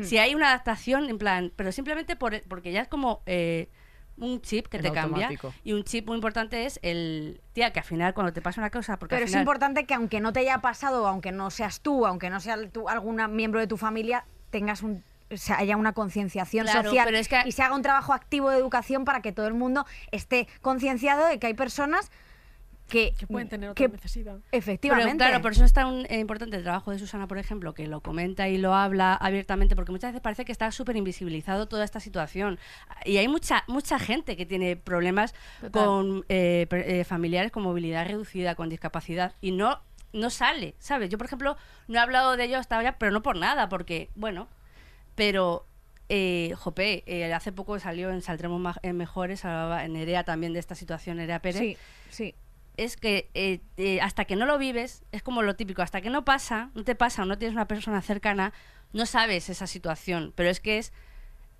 Si 0.01 0.17
hay 0.17 0.35
una 0.35 0.49
adaptación, 0.49 1.09
en 1.09 1.17
plan, 1.17 1.51
pero 1.55 1.71
simplemente 1.71 2.15
por, 2.15 2.41
porque 2.43 2.71
ya 2.71 2.81
es 2.81 2.87
como 2.87 3.21
eh, 3.25 3.69
un 4.17 4.41
chip 4.41 4.67
que 4.67 4.79
te 4.79 4.91
cambia. 4.91 5.29
Y 5.63 5.73
un 5.73 5.83
chip 5.83 6.07
muy 6.07 6.15
importante 6.15 6.65
es 6.65 6.79
el, 6.81 7.41
tía, 7.53 7.71
que 7.71 7.79
al 7.79 7.85
final 7.85 8.13
cuando 8.13 8.33
te 8.33 8.41
pasa 8.41 8.61
una 8.61 8.69
cosa, 8.69 8.97
porque 8.97 9.15
Pero 9.15 9.25
al 9.25 9.29
es 9.29 9.35
importante 9.35 9.85
que 9.85 9.93
aunque 9.93 10.19
no 10.19 10.33
te 10.33 10.41
haya 10.41 10.59
pasado, 10.59 11.07
aunque 11.07 11.31
no 11.31 11.49
seas 11.51 11.81
tú, 11.81 12.05
aunque 12.05 12.29
no 12.29 12.39
sea 12.39 12.57
tu, 12.69 12.89
algún 12.89 13.21
miembro 13.35 13.59
de 13.59 13.67
tu 13.67 13.77
familia, 13.77 14.25
tengas 14.49 14.83
un 14.83 15.03
o 15.31 15.37
sea, 15.37 15.57
haya 15.57 15.75
una 15.75 15.93
concienciación 15.93 16.67
Claro, 16.67 16.83
social 16.89 17.05
pero 17.05 17.17
es 17.17 17.27
que- 17.27 17.41
y 17.45 17.51
se 17.51 17.63
haga 17.63 17.75
un 17.75 17.81
trabajo 17.81 18.13
activo 18.13 18.51
de 18.51 18.57
educación 18.59 19.05
para 19.05 19.21
que 19.21 19.31
todo 19.31 19.47
el 19.47 19.55
mundo 19.55 19.85
esté 20.11 20.47
concienciado 20.61 21.25
de 21.25 21.39
que 21.39 21.47
hay 21.47 21.55
personas 21.55 22.11
que, 22.87 23.13
Que 23.17 23.25
pueden 23.25 23.49
tener 23.49 23.69
otra 23.71 23.85
que- 23.87 23.91
necesidad. 23.91 24.37
efectivamente 24.51 25.15
Pero 25.17 25.29
claro, 25.29 25.41
por 25.41 25.53
eso 25.53 25.65
está 25.65 25.87
un, 25.87 26.05
eh, 26.09 26.19
importante 26.19 26.55
el 26.57 26.63
trabajo 26.63 26.91
de 26.91 26.99
Susana, 26.99 27.27
por 27.27 27.37
ejemplo, 27.39 27.73
que 27.73 27.87
lo 27.87 28.01
comenta 28.01 28.47
y 28.47 28.57
lo 28.59 28.75
habla 28.75 29.15
abiertamente, 29.15 29.75
porque 29.75 29.91
muchas 29.91 30.11
veces 30.11 30.21
parece 30.21 30.45
que 30.45 30.51
está 30.51 30.71
súper 30.71 30.95
invisibilizado 30.95 31.67
toda 31.67 31.83
esta 31.83 31.99
situación. 31.99 32.59
Y 33.03 33.17
hay 33.17 33.27
mucha 33.27 33.63
mucha 33.67 33.97
gente 33.97 34.37
que 34.37 34.45
tiene 34.45 34.75
problemas 34.75 35.33
Total. 35.61 35.85
con 35.85 36.25
eh, 36.29 36.67
eh, 36.71 37.03
familiares 37.05 37.51
con 37.51 37.63
movilidad 37.63 38.05
reducida, 38.07 38.53
con 38.55 38.69
discapacidad, 38.69 39.33
y 39.41 39.51
no, 39.51 39.81
no 40.13 40.29
sale, 40.29 40.75
¿sabes? 40.77 41.09
Yo, 41.09 41.17
por 41.17 41.25
ejemplo, 41.25 41.57
no 41.87 41.95
he 41.95 41.99
hablado 42.01 42.37
de 42.37 42.43
ello 42.45 42.57
hasta 42.59 42.75
ahora, 42.75 42.97
pero 42.99 43.11
no 43.11 43.23
por 43.23 43.35
nada, 43.35 43.67
porque, 43.69 44.09
bueno, 44.15 44.47
pero... 45.15 45.65
Eh, 46.07 46.53
Jope, 46.59 47.03
eh, 47.07 47.33
hace 47.33 47.51
poco 47.51 47.79
salió 47.79 48.11
en 48.11 48.21
Saldremos 48.21 48.61
Ma- 48.61 48.75
eh, 48.83 48.93
Mejores, 48.93 49.43
hablaba 49.43 49.87
Nerea 49.87 50.23
también 50.23 50.53
de 50.53 50.59
esta 50.59 50.75
situación, 50.75 51.17
Nerea 51.17 51.41
Pérez 51.41 51.57
sí, 51.61 51.77
sí. 52.11 52.35
Es 52.77 52.97
que 52.97 53.29
eh, 53.33 53.61
eh, 53.77 54.01
hasta 54.01 54.25
que 54.25 54.35
no 54.35 54.45
lo 54.45 54.57
vives, 54.57 55.03
es 55.11 55.23
como 55.23 55.41
lo 55.41 55.55
típico, 55.55 55.81
hasta 55.81 56.01
que 56.01 56.09
no 56.09 56.25
pasa, 56.25 56.71
no 56.73 56.83
te 56.83 56.95
pasa 56.95 57.23
o 57.23 57.25
no 57.25 57.37
tienes 57.37 57.55
una 57.55 57.67
persona 57.67 58.01
cercana, 58.01 58.53
no 58.93 59.05
sabes 59.05 59.49
esa 59.49 59.67
situación, 59.67 60.33
pero 60.35 60.49
es 60.49 60.59
que 60.59 60.77
es 60.77 60.93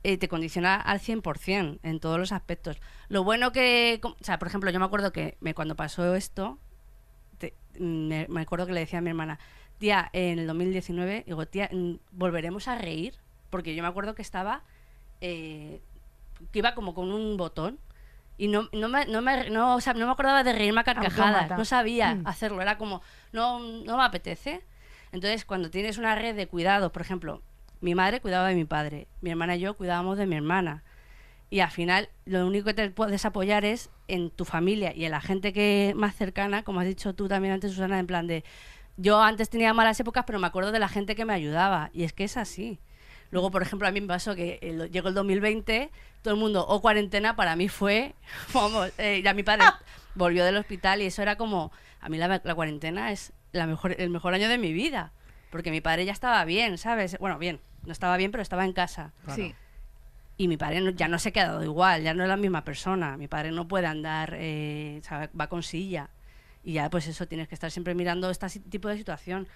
eh, 0.03 0.17
te 0.17 0.27
condiciona 0.27 0.75
al 0.75 0.99
100% 0.99 1.79
en 1.81 1.99
todos 1.99 2.19
los 2.19 2.31
aspectos. 2.31 2.77
Lo 3.09 3.23
bueno 3.23 3.51
que, 3.51 3.99
o 4.03 4.15
sea, 4.21 4.37
por 4.37 4.47
ejemplo, 4.47 4.69
yo 4.69 4.79
me 4.79 4.85
acuerdo 4.85 5.11
que 5.11 5.37
me, 5.39 5.55
cuando 5.55 5.75
pasó 5.75 6.15
esto, 6.15 6.59
me, 7.79 8.27
me 8.29 8.41
acuerdo 8.41 8.67
que 8.67 8.73
le 8.73 8.81
decía 8.81 8.99
a 8.99 9.01
mi 9.01 9.09
hermana, 9.09 9.39
tía, 9.79 10.09
en 10.13 10.39
el 10.39 10.47
2019, 10.47 11.23
digo, 11.25 11.45
tía, 11.47 11.69
mm, 11.71 11.95
¿volveremos 12.11 12.67
a 12.67 12.77
reír? 12.77 13.15
Porque 13.49 13.75
yo 13.75 13.81
me 13.81 13.89
acuerdo 13.89 14.15
que 14.15 14.21
estaba, 14.21 14.63
que 15.19 15.81
iba 16.53 16.75
como 16.75 16.93
con 16.93 17.11
un 17.11 17.35
botón 17.35 17.79
y 18.37 18.47
no, 18.47 18.69
no, 18.73 18.89
me, 18.89 19.05
no, 19.05 19.21
me, 19.21 19.49
no, 19.49 19.75
o 19.75 19.81
sea, 19.81 19.93
no 19.93 20.05
me 20.05 20.11
acordaba 20.11 20.43
de 20.43 20.53
reírme 20.53 20.81
a 20.81 20.83
carcajadas, 20.83 21.43
no 21.57 21.65
sabía 21.65 22.15
Mm. 22.15 22.27
hacerlo, 22.27 22.61
era 22.61 22.77
como, 22.77 23.01
no, 23.31 23.59
no 23.59 23.97
me 23.97 24.03
apetece. 24.03 24.61
Entonces, 25.11 25.45
cuando 25.45 25.69
tienes 25.69 25.97
una 25.97 26.15
red 26.15 26.35
de 26.35 26.47
cuidados, 26.47 26.91
por 26.91 27.01
ejemplo, 27.01 27.41
mi 27.81 27.95
madre 27.95 28.19
cuidaba 28.19 28.47
de 28.49 28.55
mi 28.55 28.65
padre, 28.65 29.07
mi 29.21 29.29
hermana 29.29 29.55
y 29.55 29.59
yo 29.61 29.75
cuidábamos 29.77 30.17
de 30.17 30.25
mi 30.27 30.35
hermana. 30.35 30.83
Y 31.49 31.59
al 31.59 31.69
final, 31.71 32.09
lo 32.25 32.45
único 32.45 32.65
que 32.65 32.73
te 32.73 32.89
puedes 32.89 33.23
apoyar 33.23 33.63
es 33.65 33.89
en 34.07 34.29
tu 34.31 34.45
familia 34.45 34.93
y 34.95 35.05
en 35.05 35.11
la 35.11 35.21
gente 35.21 35.53
que 35.53 35.93
más 35.95 36.15
cercana, 36.15 36.63
como 36.63 36.79
has 36.81 36.87
dicho 36.87 37.13
tú 37.13 37.27
también 37.27 37.53
antes, 37.53 37.71
Susana, 37.71 37.99
en 37.99 38.07
plan 38.07 38.27
de. 38.27 38.43
Yo 38.97 39.21
antes 39.21 39.49
tenía 39.49 39.73
malas 39.73 39.99
épocas, 39.99 40.23
pero 40.25 40.39
me 40.39 40.47
acuerdo 40.47 40.71
de 40.71 40.79
la 40.79 40.87
gente 40.87 41.15
que 41.15 41.23
me 41.25 41.33
ayudaba. 41.33 41.89
Y 41.93 42.03
es 42.03 42.13
que 42.13 42.23
es 42.23 42.35
así. 42.37 42.79
Luego, 43.31 43.51
por 43.51 43.61
ejemplo, 43.61 43.87
a 43.87 43.91
mí 43.91 44.01
me 44.01 44.07
pasó 44.07 44.35
que 44.35 44.59
el- 44.61 44.91
llegó 44.91 45.09
el 45.09 45.13
2020, 45.15 45.89
todo 46.21 46.33
el 46.33 46.39
mundo, 46.39 46.65
o 46.67 46.81
cuarentena, 46.81 47.35
para 47.35 47.55
mí 47.55 47.67
fue, 47.69 48.15
vamos, 48.53 48.91
eh, 48.97 49.21
ya 49.23 49.33
mi 49.33 49.43
padre 49.43 49.65
volvió 50.15 50.45
del 50.45 50.57
hospital 50.57 51.01
y 51.01 51.05
eso 51.05 51.21
era 51.21 51.35
como, 51.35 51.71
a 52.01 52.09
mí 52.09 52.17
la, 52.17 52.41
la 52.43 52.55
cuarentena 52.55 53.11
es 53.11 53.33
la 53.51 53.67
mejor, 53.67 53.95
el 53.99 54.09
mejor 54.09 54.33
año 54.33 54.47
de 54.49 54.57
mi 54.57 54.73
vida, 54.73 55.11
porque 55.49 55.71
mi 55.71 55.81
padre 55.81 56.05
ya 56.05 56.11
estaba 56.13 56.43
bien, 56.45 56.77
¿sabes? 56.77 57.17
Bueno, 57.19 57.37
bien, 57.39 57.59
no 57.85 57.91
estaba 57.91 58.17
bien, 58.17 58.31
pero 58.31 58.41
estaba 58.41 58.65
en 58.65 58.73
casa. 58.73 59.11
Sí. 59.35 59.53
Y 60.37 60.47
mi 60.49 60.57
padre 60.57 60.81
no- 60.81 60.89
ya 60.91 61.07
no 61.07 61.17
se 61.19 61.29
ha 61.29 61.31
quedado 61.31 61.63
igual, 61.63 62.03
ya 62.03 62.13
no 62.13 62.23
es 62.23 62.29
la 62.29 62.35
misma 62.37 62.63
persona. 62.65 63.15
Mi 63.17 63.27
padre 63.29 63.51
no 63.51 63.67
puede 63.69 63.87
andar, 63.87 64.33
eh, 64.37 64.99
sea, 65.03 65.29
va 65.39 65.47
con 65.47 65.63
silla. 65.63 66.09
Y 66.63 66.73
ya, 66.73 66.89
pues 66.89 67.07
eso, 67.07 67.25
tienes 67.27 67.47
que 67.47 67.55
estar 67.55 67.71
siempre 67.71 67.95
mirando 67.95 68.29
este 68.29 68.47
tipo 68.59 68.89
de 68.89 68.97
situación. 68.97 69.47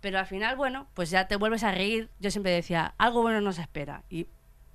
Pero 0.00 0.18
al 0.18 0.26
final, 0.26 0.56
bueno, 0.56 0.86
pues 0.94 1.10
ya 1.10 1.26
te 1.28 1.36
vuelves 1.36 1.64
a 1.64 1.72
reír. 1.72 2.08
Yo 2.20 2.30
siempre 2.30 2.52
decía, 2.52 2.94
algo 2.98 3.22
bueno 3.22 3.40
nos 3.40 3.58
espera. 3.58 4.04
Y 4.08 4.26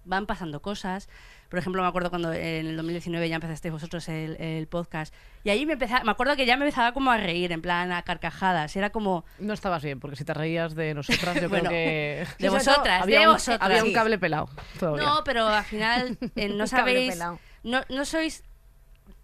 van 0.06 0.26
pasando 0.26 0.62
cosas. 0.62 1.08
Por 1.50 1.60
ejemplo, 1.60 1.82
me 1.82 1.88
acuerdo 1.88 2.10
cuando 2.10 2.34
en 2.34 2.66
el 2.68 2.76
2019 2.76 3.30
ya 3.30 3.36
empezasteis 3.36 3.72
vosotros 3.72 4.10
el, 4.10 4.36
el 4.42 4.68
podcast. 4.68 5.14
Y 5.44 5.50
ahí 5.52 5.66
me 5.66 5.74
empezaba, 5.74 6.04
me 6.04 6.12
acuerdo 6.12 6.36
que 6.36 6.46
ya 6.46 6.58
me 6.58 6.66
empezaba 6.66 6.94
como 6.94 7.12
a 7.12 7.18
reír, 7.18 7.52
en 7.52 7.62
plan 7.62 7.92
a 7.92 8.02
carcajadas. 8.02 8.76
Era 8.76 8.90
como, 8.90 9.24
No 9.40 9.54
estabas 9.54 9.84
bien, 9.84 10.00
porque 10.00 10.16
si 10.18 10.26
te 10.26 10.34
reías 10.34 10.74
de 10.76 10.94
nosotras, 10.94 11.40
yo 11.40 11.48
Bueno, 11.50 11.70
creo 11.70 11.72
que... 11.72 12.28
de 12.40 12.50
vosotras, 12.50 13.04
había, 13.04 13.20
de 13.22 13.28
un, 13.28 13.34
vosotras. 13.34 13.62
había 13.62 13.82
un 13.84 13.90
Sí. 13.90 13.94
cable 13.94 14.18
pelado 14.18 14.50
todavía. 14.80 15.06
No, 15.06 15.24
pero 15.24 15.48
al 15.48 15.64
final 15.64 16.18
eh, 16.36 16.50
no 16.54 16.68
sabéis, 16.68 17.18
no, 17.64 17.82
no 17.88 18.04
sois, 18.06 18.44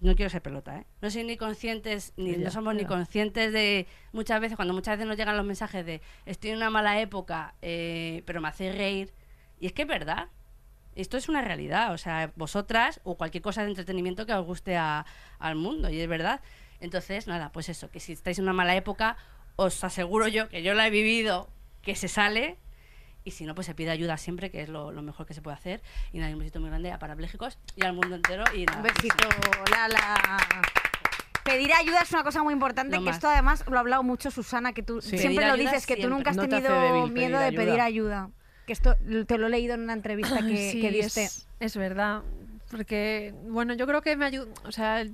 no 0.02 0.16
quiero 0.16 0.30
ser 0.30 0.42
pelota, 0.42 0.78
¿eh? 0.80 0.86
No 1.02 1.10
sois 1.12 1.26
ni 1.26 1.36
conscientes, 1.38 2.14
ni 2.18 2.32
Ya, 2.32 2.38
no 2.38 2.52
somos 2.52 2.74
ni 2.76 2.86
conscientes 2.86 3.52
de 3.52 3.86
muchas 4.14 4.40
veces, 4.40 4.56
cuando 4.56 4.74
muchas 4.74 4.96
veces 4.98 5.08
nos 5.08 5.18
llegan 5.18 5.36
los 5.36 5.46
mensajes 5.46 5.86
de 5.86 6.02
estoy 6.26 6.52
en 6.52 6.58
una 6.58 6.70
mala 6.70 7.00
época, 7.02 7.56
eh, 7.62 8.24
pero 8.26 8.40
me 8.42 8.48
hacéis 8.48 8.76
reír. 8.76 9.14
Y 9.60 9.66
es 9.68 9.74
que 9.74 9.82
es 9.82 9.88
verdad. 9.88 10.28
Esto 10.96 11.18
es 11.18 11.30
una 11.30 11.42
realidad, 11.42 11.94
o 11.94 11.98
sea, 11.98 12.32
vosotras 12.36 13.00
o 13.04 13.16
cualquier 13.16 13.42
cosa 13.44 13.64
de 13.64 13.70
entretenimiento 13.70 14.26
que 14.26 14.34
os 14.34 14.46
guste 14.46 14.76
a- 14.78 15.06
al 15.38 15.56
mundo, 15.56 15.90
y 15.90 16.00
es 16.00 16.08
verdad. 16.10 16.42
Entonces, 16.82 17.28
nada, 17.28 17.52
pues 17.52 17.70
eso, 17.70 17.90
que 17.90 18.00
si 18.00 18.14
estáis 18.14 18.38
en 18.40 18.44
una 18.46 18.54
mala 18.54 18.76
época, 18.76 19.18
os 19.58 19.84
aseguro 19.84 20.28
yo 20.28 20.48
que 20.50 20.64
yo 20.64 20.74
la 20.74 20.88
he 20.88 20.90
vivido, 20.90 21.50
que 21.82 21.96
se 21.96 22.08
sale, 22.08 22.58
y 23.30 23.32
si 23.32 23.46
no, 23.46 23.56
pues 23.56 23.68
se 23.68 23.74
pide 23.76 23.92
ayuda 23.92 24.18
siempre, 24.18 24.52
que 24.52 24.62
es 24.62 24.70
lo, 24.70 24.92
lo 24.92 25.02
mejor 25.02 25.26
que 25.26 25.34
se 25.34 25.42
puede 25.42 25.56
hacer. 25.56 25.82
Y 26.12 26.18
nada, 26.20 26.32
un 26.34 26.40
besito 26.40 26.60
muy 26.60 26.70
grande 26.70 26.92
a 26.92 27.00
parapléjicos 27.00 27.58
y 27.76 27.86
al 27.86 27.94
mundo 27.94 28.16
entero. 28.16 28.44
Y 28.56 28.66
nada, 28.66 28.80
Un 28.80 28.84
besito, 28.84 29.28
Lala. 29.72 30.38
Pedir 31.44 31.72
ayuda 31.74 32.02
es 32.02 32.12
una 32.12 32.24
cosa 32.24 32.44
muy 32.44 32.54
importante, 32.54 32.96
Lo 32.98 33.02
que 33.02 33.06
más. 33.08 33.16
esto 33.16 33.28
además 33.30 33.64
lo 33.68 33.78
ha 33.78 33.80
hablado 33.80 34.04
mucho 34.04 34.30
Susana, 34.30 34.74
que 34.74 34.84
tú 34.84 35.02
Sí. 35.02 35.18
siempre 35.18 35.46
Pedir 35.46 35.48
lo 35.52 35.58
dices, 35.58 35.88
que 35.88 35.96
tú 35.96 36.10
nunca 36.10 36.32
has 36.32 36.36
No 36.38 36.48
te 36.48 36.56
hace 36.58 36.68
tenido 36.68 36.82
débil 36.82 37.12
miedo 37.12 37.38
pedir 37.40 37.52
de 37.52 37.58
pedir 37.66 37.82
ayuda. 37.82 38.30
Que 38.68 38.74
esto 38.74 38.96
te 39.28 39.38
lo 39.38 39.48
he 39.48 39.50
leído 39.50 39.74
en 39.74 39.82
una 39.82 39.94
entrevista 39.94 40.42
que, 40.46 40.72
Sí, 40.72 40.82
que 40.82 40.92
diste. 40.92 41.24
Es, 41.26 41.48
es 41.60 41.76
verdad. 41.78 42.22
Porque, 42.70 43.34
bueno, 43.48 43.74
yo 43.74 43.88
creo 43.88 44.02
que 44.02 44.16
me 44.16 44.26
ayuda. 44.26 44.52
O 44.66 44.72
sea, 44.72 45.02
el, 45.02 45.14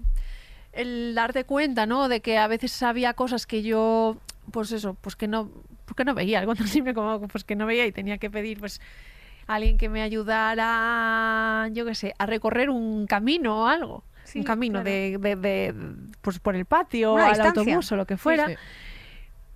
el 0.73 1.13
darte 1.15 1.45
cuenta, 1.45 1.85
¿no? 1.85 2.09
De 2.09 2.19
que 2.21 2.37
a 2.37 2.47
veces 2.47 2.83
había 2.83 3.13
cosas 3.13 3.45
que 3.45 3.61
yo, 3.63 4.17
pues 4.51 4.73
eso, 4.73 4.95
pues 4.95 5.15
que 5.15 5.29
no, 5.29 5.49
pues 5.85 5.95
que 5.95 6.05
no 6.05 6.13
veía. 6.13 6.39
Algo 6.39 6.55
tan 6.55 6.67
simple 6.67 6.93
como 6.93 7.27
pues 7.27 7.43
que 7.43 7.55
no 7.55 7.65
veía 7.65 7.85
y 7.85 7.91
tenía 7.91 8.17
que 8.17 8.29
pedir, 8.29 8.59
pues 8.59 8.81
a 9.47 9.55
alguien 9.55 9.77
que 9.77 9.89
me 9.89 10.01
ayudara, 10.01 11.67
yo 11.71 11.85
qué 11.85 11.93
sé, 11.95 12.13
a 12.17 12.25
recorrer 12.25 12.69
un 12.69 13.05
camino 13.07 13.63
o 13.63 13.67
algo. 13.67 14.03
Sí, 14.23 14.39
un 14.39 14.45
camino 14.45 14.81
claro. 14.81 14.89
de, 14.89 15.17
de- 15.19 15.35
de, 15.35 15.75
pues 16.21 16.39
por 16.39 16.55
el 16.55 16.65
patio, 16.65 17.13
Una 17.13 17.25
al 17.27 17.33
distancia. 17.33 17.61
autobús 17.61 17.91
o 17.91 17.95
lo 17.95 18.05
que 18.07 18.17
fuera. 18.17 18.47
Sí, 18.47 18.55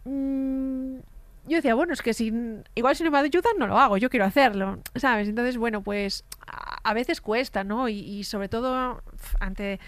Mm, 0.06 1.00
yo 1.48 1.58
decía, 1.58 1.76
bueno, 1.76 1.94
es 1.94 2.02
que 2.02 2.14
si, 2.14 2.32
igual 2.76 2.96
si 2.96 3.04
no 3.04 3.12
me 3.12 3.18
ayudan 3.20 3.54
no 3.58 3.68
lo 3.68 3.78
hago, 3.78 3.98
yo 3.98 4.10
quiero 4.10 4.26
hacerlo, 4.26 4.80
¿sabes? 4.96 5.28
Entonces, 5.28 5.58
bueno, 5.58 5.82
pues 5.82 6.24
a, 6.48 6.78
a 6.84 6.94
veces 6.94 7.22
cuesta, 7.22 7.64
¿no? 7.64 7.90
Y, 7.90 8.00
y 8.00 8.24
sobre 8.24 8.50
todo 8.50 9.02
ante 9.40 9.80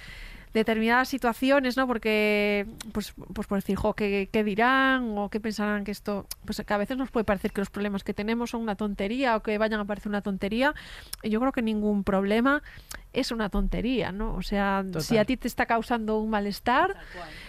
determinadas 0.53 1.07
situaciones, 1.07 1.77
¿no? 1.77 1.87
Porque, 1.87 2.65
pues, 2.91 3.13
pues 3.33 3.47
por 3.47 3.59
decir, 3.59 3.75
jo, 3.77 3.93
¿qué, 3.93 4.29
qué 4.31 4.43
dirán? 4.43 5.17
O 5.17 5.29
qué 5.29 5.39
pensarán 5.39 5.83
que 5.83 5.91
esto, 5.91 6.25
pues 6.45 6.61
que 6.65 6.73
a 6.73 6.77
veces 6.77 6.97
nos 6.97 7.09
puede 7.09 7.23
parecer 7.23 7.51
que 7.51 7.61
los 7.61 7.69
problemas 7.69 8.03
que 8.03 8.13
tenemos 8.13 8.51
son 8.51 8.61
una 8.61 8.75
tontería 8.75 9.35
o 9.35 9.41
que 9.41 9.57
vayan 9.57 9.79
a 9.79 9.85
parecer 9.85 10.09
una 10.09 10.21
tontería. 10.21 10.73
Yo 11.23 11.39
creo 11.39 11.51
que 11.51 11.61
ningún 11.61 12.03
problema 12.03 12.63
es 13.13 13.31
una 13.31 13.49
tontería, 13.49 14.11
¿no? 14.11 14.35
O 14.35 14.41
sea, 14.41 14.83
si 14.99 15.17
a 15.17 15.25
ti 15.25 15.37
te 15.37 15.47
está 15.47 15.65
causando 15.65 16.19
un 16.19 16.29
malestar, 16.29 16.95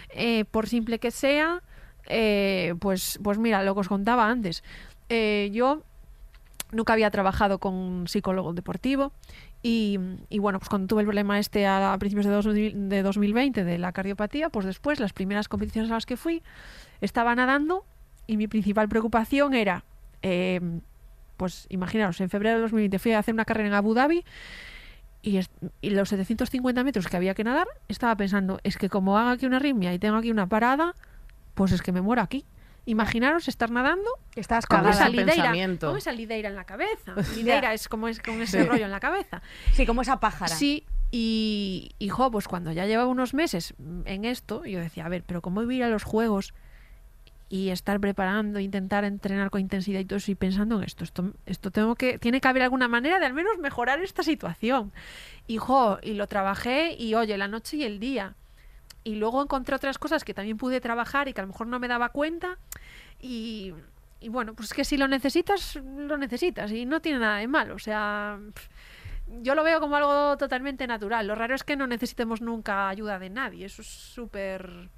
eh, 0.09 0.45
por 0.45 0.67
simple 0.67 0.99
que 0.99 1.11
sea, 1.11 1.61
eh, 2.05 2.75
pues, 2.79 3.19
pues 3.23 3.37
mira, 3.37 3.63
lo 3.63 3.73
que 3.73 3.81
os 3.81 3.87
contaba 3.87 4.29
antes. 4.29 4.63
Eh, 5.09 5.49
yo 5.53 5.83
nunca 6.71 6.93
había 6.93 7.11
trabajado 7.11 7.59
con 7.59 7.73
un 7.73 8.07
psicólogo 8.07 8.53
deportivo 8.53 9.13
y, 9.63 9.97
y 10.29 10.39
bueno, 10.39 10.59
pues 10.59 10.69
cuando 10.69 10.87
tuve 10.87 11.01
el 11.01 11.07
problema 11.07 11.39
este 11.39 11.65
a, 11.65 11.95
principios 11.97 12.25
de, 12.25 12.31
dos- 12.33 12.45
de 12.53 13.01
2020 13.01 13.63
de 13.63 13.77
la 13.77 13.93
cardiopatía, 13.93 14.49
pues 14.49 14.65
después 14.65 14.99
las 14.99 15.13
primeras 15.13 15.47
competiciones 15.47 15.89
a 15.89 15.95
las 15.95 16.05
que 16.05 16.17
fui 16.17 16.43
estaba 17.01 17.33
nadando 17.33 17.85
y 18.27 18.37
mi 18.37 18.47
principal 18.47 18.89
preocupación 18.89 19.53
era, 19.53 19.85
eh, 20.21 20.59
pues 21.37 21.65
imaginaros, 21.69 22.19
en 22.21 22.29
febrero 22.29 22.57
de 22.57 22.61
2020 22.63 22.99
fui 22.99 23.13
a 23.13 23.19
hacer 23.19 23.33
una 23.33 23.45
carrera 23.45 23.69
en 23.69 23.73
Abu 23.73 23.93
Dhabi 23.93 24.23
y, 25.21 25.37
es- 25.37 25.49
y 25.81 25.91
los 25.91 26.09
750 26.09 26.83
metros 26.83 27.07
que 27.07 27.15
había 27.15 27.33
que 27.33 27.45
nadar, 27.45 27.67
estaba 27.87 28.15
pensando, 28.17 28.59
es 28.63 28.77
que 28.77 28.89
como 28.89 29.17
haga 29.17 29.31
aquí 29.31 29.45
una 29.45 29.57
arritmia 29.57 29.93
y 29.93 29.99
tengo 29.99 30.17
aquí 30.17 30.29
una 30.29 30.47
parada, 30.47 30.93
pues 31.53 31.71
es 31.71 31.81
que 31.81 31.93
me 31.93 32.01
muero 32.01 32.21
aquí. 32.21 32.43
Imaginaros 32.85 33.47
estar 33.47 33.71
nadando 33.71 34.09
estabas 34.35 34.65
con 34.65 34.85
esa 34.87 35.05
de 35.05 35.11
lideira, 35.11 35.77
con 35.79 35.97
esa 35.97 36.11
lideira 36.11 36.49
en 36.49 36.55
la 36.55 36.65
cabeza. 36.65 37.13
Lideira 37.35 37.73
es 37.73 37.87
como 37.87 38.07
es 38.09 38.19
con 38.19 38.41
ese 38.41 38.61
Sí. 38.61 38.67
rollo 38.67 38.85
en 38.85 38.91
la 38.91 38.99
cabeza. 38.99 39.41
Sí, 39.71 39.85
como 39.85 40.01
esa 40.01 40.19
pájara. 40.19 40.53
Sí, 40.53 40.85
y, 41.11 41.91
y 41.99 42.09
jo, 42.09 42.29
pues 42.29 42.47
cuando 42.47 42.71
ya 42.73 42.85
llevaba 42.85 43.07
unos 43.07 43.33
meses 43.33 43.73
en 44.05 44.25
esto, 44.25 44.65
yo 44.65 44.79
decía, 44.79 45.05
a 45.05 45.09
ver, 45.09 45.23
pero 45.25 45.41
¿cómo 45.41 45.63
voy 45.63 45.75
a 45.75 45.77
ir 45.77 45.83
a 45.83 45.89
los 45.89 46.03
juegos 46.03 46.53
y 47.49 47.69
estar 47.69 47.99
preparando, 47.99 48.59
intentar 48.59 49.03
entrenar 49.05 49.49
con 49.51 49.61
intensidad 49.61 49.99
y 49.99 50.05
todo 50.05 50.17
eso 50.17 50.31
y 50.31 50.35
pensando 50.35 50.77
en 50.77 50.83
esto? 50.83 51.03
Esto, 51.05 51.31
esto 51.45 51.71
tengo 51.71 51.95
que, 51.95 52.17
tiene 52.17 52.41
que 52.41 52.47
haber 52.47 52.63
alguna 52.63 52.87
manera 52.89 53.19
de 53.19 53.25
al 53.27 53.33
menos 53.33 53.59
mejorar 53.59 54.01
esta 54.01 54.23
situación. 54.23 54.91
Y 55.47 55.57
jo, 55.57 55.99
y 56.01 56.13
lo 56.15 56.27
trabajé 56.27 56.95
y 56.99 57.13
oye, 57.15 57.37
la 57.37 57.47
noche 57.47 57.77
y 57.77 57.83
el 57.83 57.99
día. 57.99 58.35
Y 59.03 59.15
luego 59.15 59.41
encontré 59.41 59.75
otras 59.75 59.97
cosas 59.97 60.23
que 60.23 60.33
también 60.33 60.57
pude 60.57 60.79
trabajar 60.79 61.27
y 61.27 61.33
que 61.33 61.41
a 61.41 61.43
lo 61.43 61.49
mejor 61.49 61.67
no 61.67 61.79
me 61.79 61.87
daba 61.87 62.09
cuenta. 62.09 62.57
Y, 63.19 63.73
bueno, 64.29 64.53
pues 64.53 64.69
es 64.69 64.73
que 64.73 64.85
si 64.85 64.97
lo 64.97 65.07
necesitas, 65.07 65.75
lo 65.75 66.17
necesitas 66.17 66.71
y 66.71 66.85
no 66.85 67.01
tiene 67.01 67.19
nada 67.19 67.37
de 67.37 67.47
malo. 67.47 67.75
O 67.75 67.79
sea, 67.79 68.39
yo 69.27 69.55
lo 69.55 69.63
veo 69.63 69.79
como 69.79 69.95
algo 69.97 70.37
totalmente 70.37 70.87
natural. 70.87 71.27
Lo 71.27 71.35
raro 71.35 71.55
es 71.55 71.63
que 71.63 71.75
no 71.75 71.87
necesitemos 71.87 72.41
nunca 72.41 72.87
ayuda 72.87 73.19
de 73.19 73.29
nadie. 73.29 73.65
Eso 73.65 73.81
es 73.81 73.87
súper... 73.87 74.89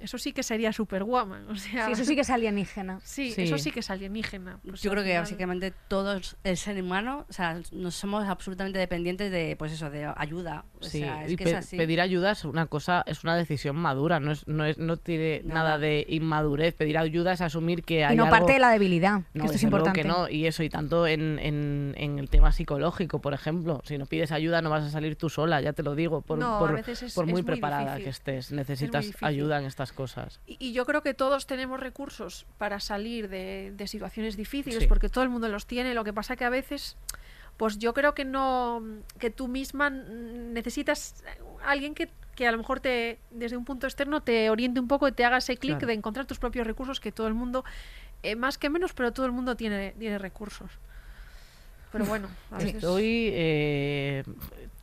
Eso 0.00 0.18
sí 0.18 0.32
que 0.32 0.42
sería 0.42 0.72
superwoman. 0.72 1.48
O 1.50 1.56
sea, 1.56 1.86
Sí, 1.86 1.92
eso 1.92 2.04
sí 2.04 2.14
que 2.14 2.20
es 2.22 2.30
alienígena. 2.30 3.00
sí, 3.04 3.32
Sí. 3.32 3.42
eso 3.42 3.58
sí 3.58 3.70
que 3.70 3.80
es 3.80 3.90
alienígena. 3.90 4.60
Pues 4.66 4.80
Yo 4.82 4.90
creo 4.90 5.02
que 5.02 5.10
final- 5.10 5.22
básicamente 5.22 5.72
todos, 5.88 6.36
el 6.44 6.56
ser 6.56 6.80
humano, 6.82 7.26
o 7.28 7.32
sea, 7.32 7.60
nos 7.72 7.94
somos 7.94 8.24
absolutamente 8.28 8.78
dependientes 8.78 9.30
de, 9.30 9.56
pues 9.58 9.72
eso, 9.72 9.90
de 9.90 10.10
ayuda. 10.16 10.64
O 10.80 10.84
Sí, 10.84 11.00
sea, 11.00 11.24
es 11.24 11.32
y 11.32 11.36
que 11.36 11.44
pe- 11.44 11.50
es 11.50 11.56
así. 11.56 11.76
pedir 11.76 12.00
ayuda 12.00 12.32
es 12.32 12.44
una 12.44 12.66
cosa, 12.66 13.02
es 13.06 13.24
una 13.24 13.36
decisión 13.36 13.76
madura, 13.76 14.20
no 14.20 14.30
es, 14.32 14.46
no 14.46 14.64
es, 14.64 14.78
no 14.78 14.96
tiene 14.96 15.42
Nada. 15.44 15.54
nada. 15.62 15.78
de 15.78 16.06
inmadurez. 16.08 16.74
Pedir 16.74 16.96
ayuda 16.98 17.32
es 17.32 17.40
asumir 17.40 17.82
que 17.82 18.04
hay 18.04 18.14
Y 18.14 18.16
no 18.16 18.24
algo- 18.24 18.36
parte 18.36 18.52
de 18.54 18.58
la 18.58 18.70
debilidad, 18.70 19.22
que 19.32 19.38
No, 19.38 19.44
esto 19.44 19.56
es 19.56 19.62
importante. 19.62 20.00
que 20.02 20.08
no, 20.08 20.28
y 20.28 20.46
eso, 20.46 20.62
y 20.62 20.70
tanto 20.70 21.06
en, 21.06 21.38
en, 21.38 21.94
en 21.96 22.18
el 22.18 22.28
tema 22.30 22.52
psicológico, 22.52 23.20
por 23.20 23.34
ejemplo. 23.34 23.80
Si 23.84 23.98
no 23.98 24.06
pides 24.06 24.32
ayuda, 24.32 24.62
no 24.62 24.70
vas 24.70 24.84
a 24.84 24.90
salir 24.90 25.16
tú 25.16 25.28
sola, 25.28 25.60
ya 25.60 25.72
te 25.72 25.82
lo 25.82 25.94
digo, 25.94 26.20
por, 26.22 26.38
No, 26.38 26.56
a 26.56 26.58
por, 26.58 26.74
veces 26.74 27.02
es- 27.02 27.14
por 27.14 27.26
muy 27.26 27.40
es 27.40 27.44
muy 27.44 27.52
preparada 27.52 27.96
difícil. 27.96 28.04
que 28.04 28.10
estés. 28.10 28.52
Necesitas 28.52 29.10
ayuda 29.20 29.58
en 29.58 29.66
estas 29.66 29.87
cosas. 29.92 30.40
Y, 30.46 30.56
y 30.60 30.72
yo 30.72 30.84
creo 30.86 31.02
que 31.02 31.14
todos 31.14 31.46
tenemos 31.46 31.80
recursos 31.80 32.46
para 32.58 32.80
salir 32.80 33.28
de, 33.28 33.72
de 33.76 33.86
situaciones 33.86 34.36
difíciles, 34.36 34.80
Sí. 34.80 34.86
porque 34.86 35.08
todo 35.08 35.24
el 35.24 35.30
mundo 35.30 35.48
los 35.48 35.66
tiene. 35.66 35.94
Lo 35.94 36.04
que 36.04 36.12
pasa 36.12 36.36
que 36.36 36.44
a 36.44 36.50
veces, 36.50 36.96
pues 37.56 37.78
yo 37.78 37.94
creo 37.94 38.14
que 38.14 38.24
no, 38.24 38.82
que 39.18 39.30
tú 39.30 39.48
misma 39.48 39.90
necesitas 39.90 41.22
alguien 41.64 41.94
que, 41.94 42.08
que 42.36 42.46
a 42.46 42.52
lo 42.52 42.58
mejor 42.58 42.80
te 42.80 43.18
desde 43.30 43.56
un 43.56 43.64
punto 43.64 43.86
externo 43.86 44.22
te 44.22 44.48
oriente 44.50 44.78
un 44.80 44.86
poco 44.88 45.08
y 45.08 45.12
te 45.12 45.24
haga 45.24 45.38
ese 45.38 45.56
clic 45.56 45.72
Claro. 45.78 45.86
de 45.88 45.94
encontrar 45.94 46.26
tus 46.26 46.38
propios 46.38 46.66
recursos 46.66 47.00
que 47.00 47.10
todo 47.10 47.26
el 47.26 47.34
mundo 47.34 47.64
eh, 48.22 48.36
más 48.36 48.58
que 48.58 48.70
menos 48.70 48.92
pero 48.92 49.12
todo 49.12 49.26
el 49.26 49.32
mundo 49.32 49.56
tiene 49.56 49.92
tiene 49.98 50.18
recursos 50.18 50.70
pero 51.90 52.04
bueno 52.04 52.28
a 52.52 52.58
veces 52.58 52.76
Estoy. 52.76 53.30
eh, 53.32 54.22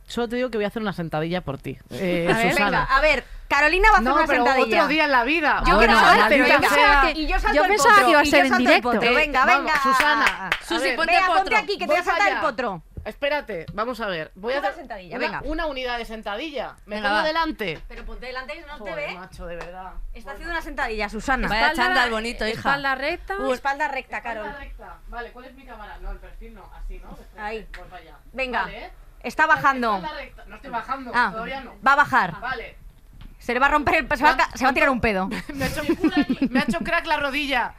solo 0.06 0.28
te 0.28 0.36
digo 0.36 0.50
que 0.50 0.58
voy 0.58 0.64
a 0.64 0.68
hacer 0.68 0.82
una 0.82 0.92
sentadilla 0.92 1.40
por 1.42 1.58
ti. 1.58 1.78
Eh, 1.90 2.28
A 2.30 2.36
ver, 2.36 2.50
Susana. 2.52 2.80
venga, 2.80 2.96
a 2.96 3.00
ver, 3.00 3.24
Carolina 3.48 3.88
va 3.90 3.96
a 3.96 3.98
hacer 3.98 4.04
no, 4.08 4.14
una 4.16 4.26
pero 4.26 4.44
sentadilla. 4.44 4.76
otro 4.82 4.88
día 4.88 5.04
en 5.04 5.12
la 5.12 5.24
vida. 5.24 5.62
Yo 5.66 5.76
Bueno, 5.76 5.92
quiero 5.98 6.24
pero 6.28 6.36
yo 6.46 6.54
venga. 6.54 6.68
pensaba 6.68 7.02
que- 7.02 7.10
y 7.20 7.26
yo 7.26 7.38
salto 7.38 7.56
yo 7.56 7.62
el 7.64 7.68
pensaba 7.70 7.94
potro, 7.94 8.04
que 8.06 8.10
iba 8.12 8.20
a 8.20 8.24
ser 8.24 8.32
yo 8.32 8.38
en 8.38 8.48
salto 8.48 8.56
el 8.62 8.66
directo. 8.66 8.90
potro. 8.92 9.14
Venga, 9.14 9.44
Vamos, 9.44 9.64
venga. 9.64 9.82
Susana. 9.82 10.50
Susi, 10.66 10.90
ponte 10.96 11.12
Venga, 11.12 11.26
potro. 11.26 11.42
ponte 11.42 11.56
aquí, 11.56 11.72
que 11.78 11.78
te 11.78 11.86
Voy 11.86 11.96
a 11.96 12.02
saltar 12.02 12.32
el 12.32 12.38
potro. 12.40 12.82
Espérate, 13.04 13.66
vamos 13.72 14.00
a 14.00 14.06
ver. 14.08 14.32
Voy 14.34 14.52
a 14.52 14.58
hacer 14.58 14.74
sentadilla, 14.74 15.16
una, 15.16 15.26
venga. 15.26 15.42
una 15.44 15.66
unidad 15.66 15.96
de 15.96 16.04
sentadilla. 16.04 16.74
Me 16.86 16.96
Venga, 16.96 17.08
pongo 17.10 17.22
delante. 17.22 17.80
Pero 17.86 18.04
ponte 18.04 18.26
delante 18.26 18.54
que 18.54 18.60
no 18.62 18.66
te 18.82 18.90
Joder, 18.90 18.96
ve. 19.10 19.14
macho, 19.14 19.46
de 19.46 19.54
verdad. 19.54 19.92
Está 20.12 20.32
haciendo 20.32 20.52
una 20.52 20.60
sentadilla, 20.62 21.08
Susana. 21.08 21.46
Vaya 21.46 21.68
Espalda- 21.68 21.84
chándal 21.84 22.10
bonito, 22.10 22.44
hija. 22.48 22.56
espalda 22.58 22.96
recta 22.96 23.36
Uh, 23.38 23.52
espalda 23.52 23.86
recta, 23.86 24.20
Carol. 24.22 24.46
Espalda 24.46 24.64
recta. 24.64 24.96
Vale, 25.06 25.30
¿cuál 25.30 25.44
es 25.44 25.54
mi 25.54 25.64
cámara? 25.64 25.98
No, 26.02 26.10
el 26.10 26.18
perfil 26.18 26.54
no, 26.54 26.68
así, 26.74 26.98
¿no? 26.98 27.16
Ahí. 27.40 27.64
Venga. 28.32 28.68
Está 29.26 29.46
bajando. 29.46 29.96
Espalda 29.96 30.16
recta. 30.16 30.44
No 30.46 30.56
estoy 30.56 30.70
bajando, 30.70 31.10
Ah, 31.14 31.30
todavía 31.32 31.60
no. 31.60 31.72
va 31.86 31.92
a 31.92 31.96
bajar. 31.96 32.40
Vale. 32.40 32.76
Se 33.38 33.52
le 33.52 33.60
va 33.60 33.66
a 33.66 33.70
romper 33.70 33.94
el... 33.96 34.08
Se 34.16 34.24
va 34.24 34.30
a, 34.30 34.36
ca- 34.36 34.50
se 34.54 34.64
va 34.64 34.70
a 34.70 34.74
tirar 34.74 34.90
un 34.90 35.00
pedo. 35.00 35.28
Me 35.54 35.64
ha, 35.64 35.68
hecho, 35.68 35.82
me 36.50 36.60
ha 36.60 36.62
hecho 36.62 36.78
crack 36.80 37.06
la 37.06 37.16
rodilla. 37.18 37.74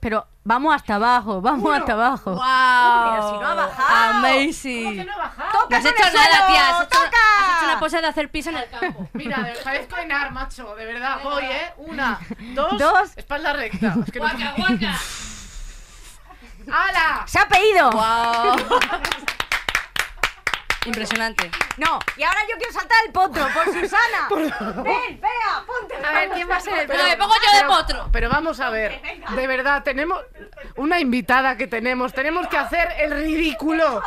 Pero 0.00 0.26
vamos 0.44 0.74
hasta 0.74 0.94
abajo, 0.96 1.40
vamos 1.40 1.74
hasta 1.76 1.92
abajo. 1.92 2.30
¡Wow! 2.32 3.10
Pero 3.10 3.30
si 3.30 3.38
no 3.38 3.46
ha 3.46 3.54
bajado. 3.54 4.12
¿Cómo 4.12 4.22
que 4.22 4.28
Amazing. 4.38 4.96
no 4.96 5.02
he 5.02 5.06
bajado? 5.06 5.50
¡Toca 5.52 5.68
No 5.70 5.76
has 5.76 5.84
hecho 5.84 6.04
nada, 6.04 6.46
tía. 6.46 6.68
Has 6.70 6.80
hecho, 6.86 6.88
¡Toca! 6.98 7.16
has 7.40 7.56
hecho 7.56 7.64
una 7.70 7.80
pose 7.80 8.00
de 8.00 8.06
hacer 8.06 8.30
pis 8.30 8.46
en 8.46 8.56
el 8.56 8.68
campo. 8.70 9.08
Mira, 9.14 9.38
de- 9.42 9.52
parezco 9.64 9.96
Enar, 9.96 10.32
macho, 10.32 10.74
de 10.76 10.84
verdad. 10.86 11.18
Voy, 11.22 11.44
¿eh? 11.44 11.72
Una, 11.78 12.20
dos, 12.54 12.78
Dos. 12.78 13.16
espalda 13.16 13.52
recta. 13.52 13.94
Es 14.06 14.12
que 14.12 14.20
no- 14.20 14.26
¡Guaca, 14.28 14.54
guaca! 14.56 14.94
¡Hala! 16.72 17.22
¡Se 17.26 17.38
ha 17.38 17.48
pedido! 17.48 17.90
¡Wow! 17.90 18.56
Impresionante. 20.86 21.50
No, 21.76 21.98
y 22.16 22.22
ahora 22.22 22.40
yo 22.48 22.56
quiero 22.56 22.72
saltar 22.72 22.98
el 23.06 23.12
potro 23.12 23.46
por 23.52 23.64
Susana. 23.66 24.28
Ven, 24.82 25.20
vea, 25.20 25.64
ponte. 25.66 25.96
a 25.96 26.12
ver 26.12 26.30
quién 26.30 26.48
va 26.48 26.56
a 26.56 26.60
ser 26.60 26.78
el 26.78 26.86
Pero 26.86 27.02
me 27.04 27.16
pongo 27.16 27.34
yo 27.34 27.58
de 27.58 27.64
potro. 27.64 28.08
Pero 28.12 28.30
vamos 28.30 28.60
a 28.60 28.70
ver, 28.70 29.00
de 29.28 29.46
verdad, 29.46 29.82
tenemos 29.82 30.20
una 30.76 31.00
invitada 31.00 31.56
que 31.56 31.66
tenemos, 31.66 32.12
tenemos 32.12 32.46
que 32.46 32.56
hacer 32.56 32.88
el 32.98 33.10
ridículo. 33.10 34.00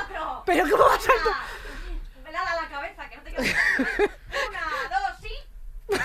Pero 0.45 0.69
¿cómo 0.69 0.85
vas 0.85 1.05
a...? 1.07 2.23
Me 2.23 2.31
da 2.31 2.43
la 2.43 2.67
cabeza, 2.69 3.09
que 3.09 3.17
no 3.17 3.23
te 3.23 3.33
quiero. 3.33 3.53
Una, 4.49 4.99
dos, 4.99 5.17
sí. 5.21 5.99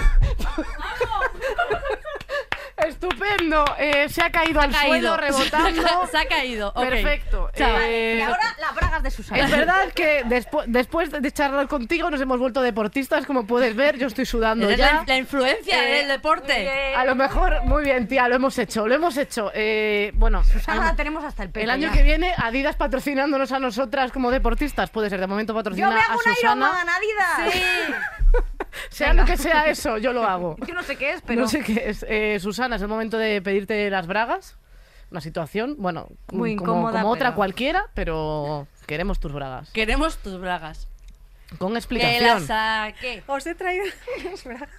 Estupendo, 2.84 3.64
eh, 3.78 4.08
se 4.08 4.22
ha 4.22 4.30
caído 4.30 4.60
al 4.60 4.70
Caído. 4.70 4.88
suelo 4.88 5.16
rebotando. 5.16 5.82
Se 6.10 6.18
ha 6.18 6.26
caído. 6.26 6.72
Perfecto. 6.74 7.50
Chao. 7.56 7.78
eh, 7.80 8.16
Y 8.18 8.22
ahora 8.22 8.56
las 8.60 8.74
bragas 8.74 9.02
de 9.02 9.10
Susana. 9.10 9.42
Es 9.44 9.50
verdad 9.50 9.92
que 9.94 10.24
despu- 10.24 10.64
después 10.66 11.10
de 11.10 11.32
charlar 11.32 11.66
contigo 11.68 12.10
nos 12.10 12.20
hemos 12.20 12.38
vuelto 12.38 12.60
deportistas, 12.62 13.26
como 13.26 13.46
puedes 13.46 13.74
ver, 13.74 13.96
yo 13.98 14.06
estoy 14.06 14.26
sudando 14.26 14.70
ya. 14.70 14.76
la, 14.96 15.04
la 15.06 15.16
influencia 15.16 15.82
Eh, 15.84 15.96
del 15.98 16.08
deporte. 16.08 16.94
A 16.94 17.04
lo 17.04 17.14
mejor, 17.14 17.62
muy 17.64 17.82
bien, 17.84 18.06
tía, 18.06 18.28
lo 18.28 18.36
hemos 18.36 18.58
hecho, 18.58 18.86
lo 18.86 18.94
hemos 18.94 19.16
hecho. 19.16 19.50
Eh, 19.54 20.12
bueno, 20.14 20.44
Susana 20.44 20.84
la 20.86 20.96
tenemos 20.96 21.24
hasta 21.24 21.42
el 21.42 21.50
pelo. 21.50 21.64
el 21.64 21.70
año 21.70 21.88
ya. 21.88 21.92
que 21.92 22.02
viene 22.02 22.32
Adidas 22.36 22.76
patrocinándonos 22.76 23.50
a 23.52 23.58
nosotras 23.58 24.12
como 24.12 24.30
deportistas, 24.30 24.90
puede 24.90 25.10
ser, 25.10 25.20
de 25.20 25.26
momento 25.26 25.54
patrocina 25.54 25.88
Yo 25.88 25.94
me 25.94 26.00
a 26.00 26.04
hago 26.04 26.14
un 26.24 26.34
Susana. 26.34 26.66
Ironman, 26.66 26.88
Adidas. 26.88 27.52
Sí. 27.52 27.62
Sea 28.94 29.12
lo 29.12 29.24
que 29.24 29.36
sea 29.36 29.66
eso, 29.68 29.98
yo 29.98 30.12
lo 30.12 30.24
hago. 30.24 30.56
Yo 30.66 30.74
no 30.74 30.82
sé 30.82 30.96
qué 30.96 31.12
es, 31.12 31.22
pero... 31.22 31.40
No 31.42 31.48
sé 31.48 31.60
qué 31.62 31.88
es. 31.90 32.04
Eh, 32.08 32.38
Susana, 32.40 32.76
es 32.76 32.82
el 32.82 32.88
momento 32.88 33.18
de 33.18 33.42
pedirte 33.42 33.90
las 33.90 34.06
bragas. 34.06 34.56
Una 35.10 35.20
situación, 35.20 35.76
bueno, 35.78 36.08
Muy 36.32 36.56
como, 36.56 36.72
incómoda, 36.72 37.00
como 37.02 37.12
otra 37.12 37.28
pero- 37.30 37.36
cualquiera, 37.36 37.84
pero 37.94 38.66
queremos 38.86 39.20
tus 39.20 39.32
bragas. 39.32 39.70
Queremos 39.70 40.18
tus 40.18 40.40
bragas. 40.40 40.88
Con 41.58 41.76
explicación. 41.76 42.24
las 42.24 42.44
saque. 42.46 43.22
os 43.26 43.46
he 43.46 43.54
traído 43.54 43.84
unas 44.26 44.42
bragas 44.44 44.70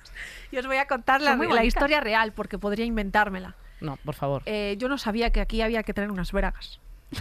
y 0.52 0.58
os 0.58 0.66
voy 0.68 0.78
a 0.78 0.88
contar 0.88 1.22
la, 1.22 1.32
Son 1.32 1.38
muy 1.38 1.48
la 1.48 1.54
bonitas. 1.56 1.68
historia 1.68 2.02
real 2.02 2.34
porque 2.34 2.58
podría 2.58 2.86
inventármela 2.86 3.56
No, 3.82 3.98
por 4.04 4.16
favor. 4.16 4.42
Eh, 4.46 4.76
yo 4.78 4.90
no 4.90 4.98
sabía 4.98 5.30
que 5.30 5.40
aquí 5.42 5.62
había 5.62 5.84
que 5.84 5.94
traer 5.94 6.12
unas 6.12 6.32
bragas. 6.32 6.80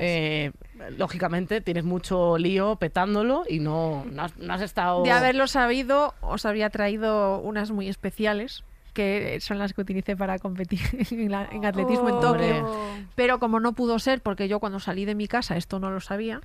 Eh, 0.00 0.52
lógicamente 0.96 1.60
tienes 1.60 1.84
mucho 1.84 2.38
lío 2.38 2.76
petándolo 2.76 3.44
y 3.48 3.58
no, 3.58 4.04
no, 4.10 4.22
has, 4.22 4.36
no 4.36 4.54
has 4.54 4.62
estado... 4.62 5.02
de 5.02 5.10
haberlo 5.10 5.46
sabido 5.46 6.14
os 6.20 6.44
habría 6.46 6.70
traído 6.70 7.38
unas 7.40 7.70
muy 7.70 7.88
especiales 7.88 8.64
que 8.92 9.38
son 9.40 9.58
las 9.58 9.72
que 9.72 9.80
utilicé 9.80 10.16
para 10.16 10.38
competir 10.38 10.80
en, 11.10 11.30
la- 11.30 11.48
en 11.50 11.64
atletismo 11.64 12.08
en 12.10 12.14
Hombre. 12.16 12.60
Tokio 12.60 12.76
pero 13.14 13.38
como 13.38 13.58
no 13.58 13.72
pudo 13.72 13.98
ser 13.98 14.20
porque 14.20 14.48
yo 14.48 14.60
cuando 14.60 14.80
salí 14.80 15.04
de 15.04 15.14
mi 15.14 15.26
casa 15.28 15.56
esto 15.56 15.78
no 15.78 15.90
lo 15.90 16.00
sabía 16.00 16.40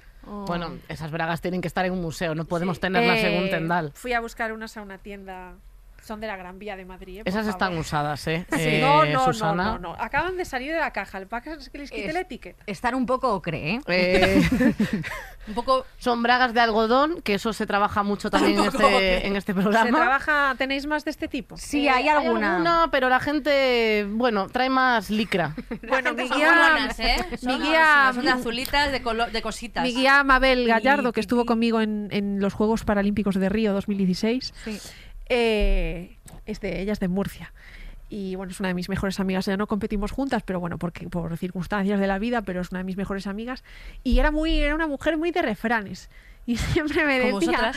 Bueno, 0.47 0.71
esas 0.87 1.11
bragas 1.11 1.41
tienen 1.41 1.61
que 1.61 1.67
estar 1.67 1.85
en 1.85 1.93
un 1.93 2.01
museo, 2.01 2.35
no 2.35 2.45
podemos 2.45 2.79
tenerlas 2.79 3.19
en 3.23 3.37
un 3.37 3.45
Eh, 3.45 3.49
tendal. 3.49 3.91
Fui 3.93 4.13
a 4.13 4.19
buscar 4.21 4.51
unas 4.53 4.75
a 4.77 4.81
una 4.81 4.97
tienda. 4.97 5.53
Son 6.07 6.21
de 6.21 6.27
la 6.27 6.37
Gran 6.37 6.57
Vía 6.57 6.77
de 6.77 6.85
Madrid. 6.85 7.17
eh, 7.19 7.23
por 7.23 7.27
Esas 7.29 7.41
favor. 7.45 7.49
están 7.51 7.77
usadas, 7.77 8.25
¿eh? 8.27 8.45
Sí, 8.49 8.57
Eh, 8.61 8.79
no, 8.81 9.03
no, 9.05 9.25
Susana. 9.25 9.63
no, 9.65 9.71
no, 9.79 9.79
no. 9.79 10.01
Acaban 10.01 10.37
de 10.37 10.45
salir 10.45 10.71
de 10.71 10.79
la 10.79 10.91
caja. 10.91 11.17
El 11.17 11.27
pack 11.27 11.47
es 11.47 11.69
que 11.69 11.77
les 11.79 11.91
quité 11.91 12.07
Es- 12.07 12.13
la 12.13 12.21
etiqueta. 12.21 12.63
Estar 12.65 12.95
un 12.95 13.05
poco 13.05 13.33
ocre, 13.33 13.71
¿eh? 13.75 13.81
Eh, 13.87 14.41
Un 15.47 15.53
poco. 15.53 15.85
son 15.97 16.23
bragas 16.23 16.53
de 16.53 16.59
algodón, 16.61 17.21
que 17.21 17.33
eso 17.35 17.51
se 17.53 17.65
trabaja 17.65 18.03
mucho 18.03 18.29
también 18.29 18.59
en 18.59 18.65
este, 18.65 19.27
en 19.27 19.35
este 19.35 19.53
programa. 19.53 19.85
¿Se 19.85 19.91
trabaja? 19.93 20.55
¿Tenéis 20.57 20.85
más 20.87 21.03
de 21.05 21.11
este 21.11 21.27
tipo? 21.27 21.57
Sí, 21.57 21.87
Eh, 21.87 21.89
hay 21.89 22.07
alguna. 22.09 22.87
pero 22.91 23.09
la 23.09 23.19
gente, 23.19 24.05
bueno, 24.09 24.47
trae 24.47 24.69
más 24.69 25.09
licra. 25.09 25.55
Bueno, 25.87 26.13
mi 26.13 26.27
Son 26.27 26.37
guía, 26.37 26.87
mi 27.43 27.59
guía- 27.59 28.11
son 28.13 28.23
de 28.25 28.31
azulitas, 28.31 28.91
de, 28.91 29.01
colo- 29.01 29.27
de 29.31 29.41
cositas. 29.41 29.83
mi 29.83 29.93
guía 29.93 30.23
Mabel 30.23 30.67
Gallardo, 30.67 31.11
que 31.13 31.19
estuvo 31.21 31.45
conmigo 31.45 31.81
en, 31.81 32.07
en 32.11 32.39
los 32.39 32.53
Juegos 32.53 32.83
Paralímpicos 32.83 33.35
de 33.35 33.49
Río 33.49 33.73
2016, 33.73 34.53
Sí. 34.65 34.79
Eh, 35.29 36.17
es 36.45 36.59
de, 36.61 36.81
ella 36.81 36.93
es 36.93 36.99
de 36.99 37.07
Murcia. 37.07 37.53
Y 38.09 38.35
bueno, 38.35 38.51
es 38.51 38.59
una 38.59 38.69
de 38.69 38.73
mis 38.73 38.89
mejores 38.89 39.19
amigas. 39.19 39.45
Ya 39.45 39.57
no 39.57 39.67
competimos 39.67 40.11
juntas, 40.11 40.43
pero 40.43 40.59
bueno, 40.59 40.77
porque, 40.77 41.09
por 41.09 41.35
circunstancias 41.37 41.99
de 41.99 42.07
la 42.07 42.19
vida, 42.19 42.41
pero 42.41 42.61
es 42.61 42.71
una 42.71 42.79
de 42.79 42.85
mis 42.85 42.97
mejores 42.97 43.27
amigas. 43.27 43.63
Y 44.03 44.19
era 44.19 44.31
muy, 44.31 44.59
era 44.59 44.75
una 44.75 44.87
mujer 44.87 45.17
muy 45.17 45.31
de 45.31 45.41
refranes. 45.41 46.09
Y 46.45 46.55
siempre 46.57 47.05
me 47.05 47.19
decía, 47.19 47.73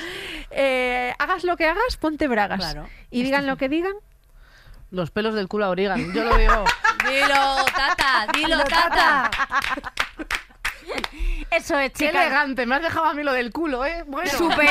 eh, 0.50 1.12
hagas 1.18 1.44
lo 1.44 1.56
que 1.56 1.66
hagas, 1.66 1.96
ponte 1.96 2.28
bragas. 2.28 2.60
Claro. 2.60 2.88
Y 3.10 3.22
digan 3.22 3.46
lo 3.46 3.56
que 3.56 3.68
digan, 3.68 3.94
Los 4.90 5.10
pelos 5.10 5.34
del 5.34 5.48
culo 5.48 5.66
a 5.66 5.70
origan, 5.70 6.12
yo 6.14 6.24
lo 6.24 6.36
digo. 6.36 6.64
Dilo, 7.04 7.64
tata, 7.74 8.26
dilo, 8.34 8.64
tata. 8.64 9.30
Eso 11.50 11.76
es, 11.78 11.90
Qué 11.92 12.06
chicas. 12.06 12.22
elegante, 12.26 12.64
me 12.64 12.76
has 12.76 12.82
dejado 12.82 13.06
a 13.06 13.14
mí 13.14 13.24
lo 13.24 13.32
del 13.32 13.50
culo, 13.52 13.84
¿eh? 13.84 14.04
Bueno. 14.06 14.30
Super, 14.38 14.70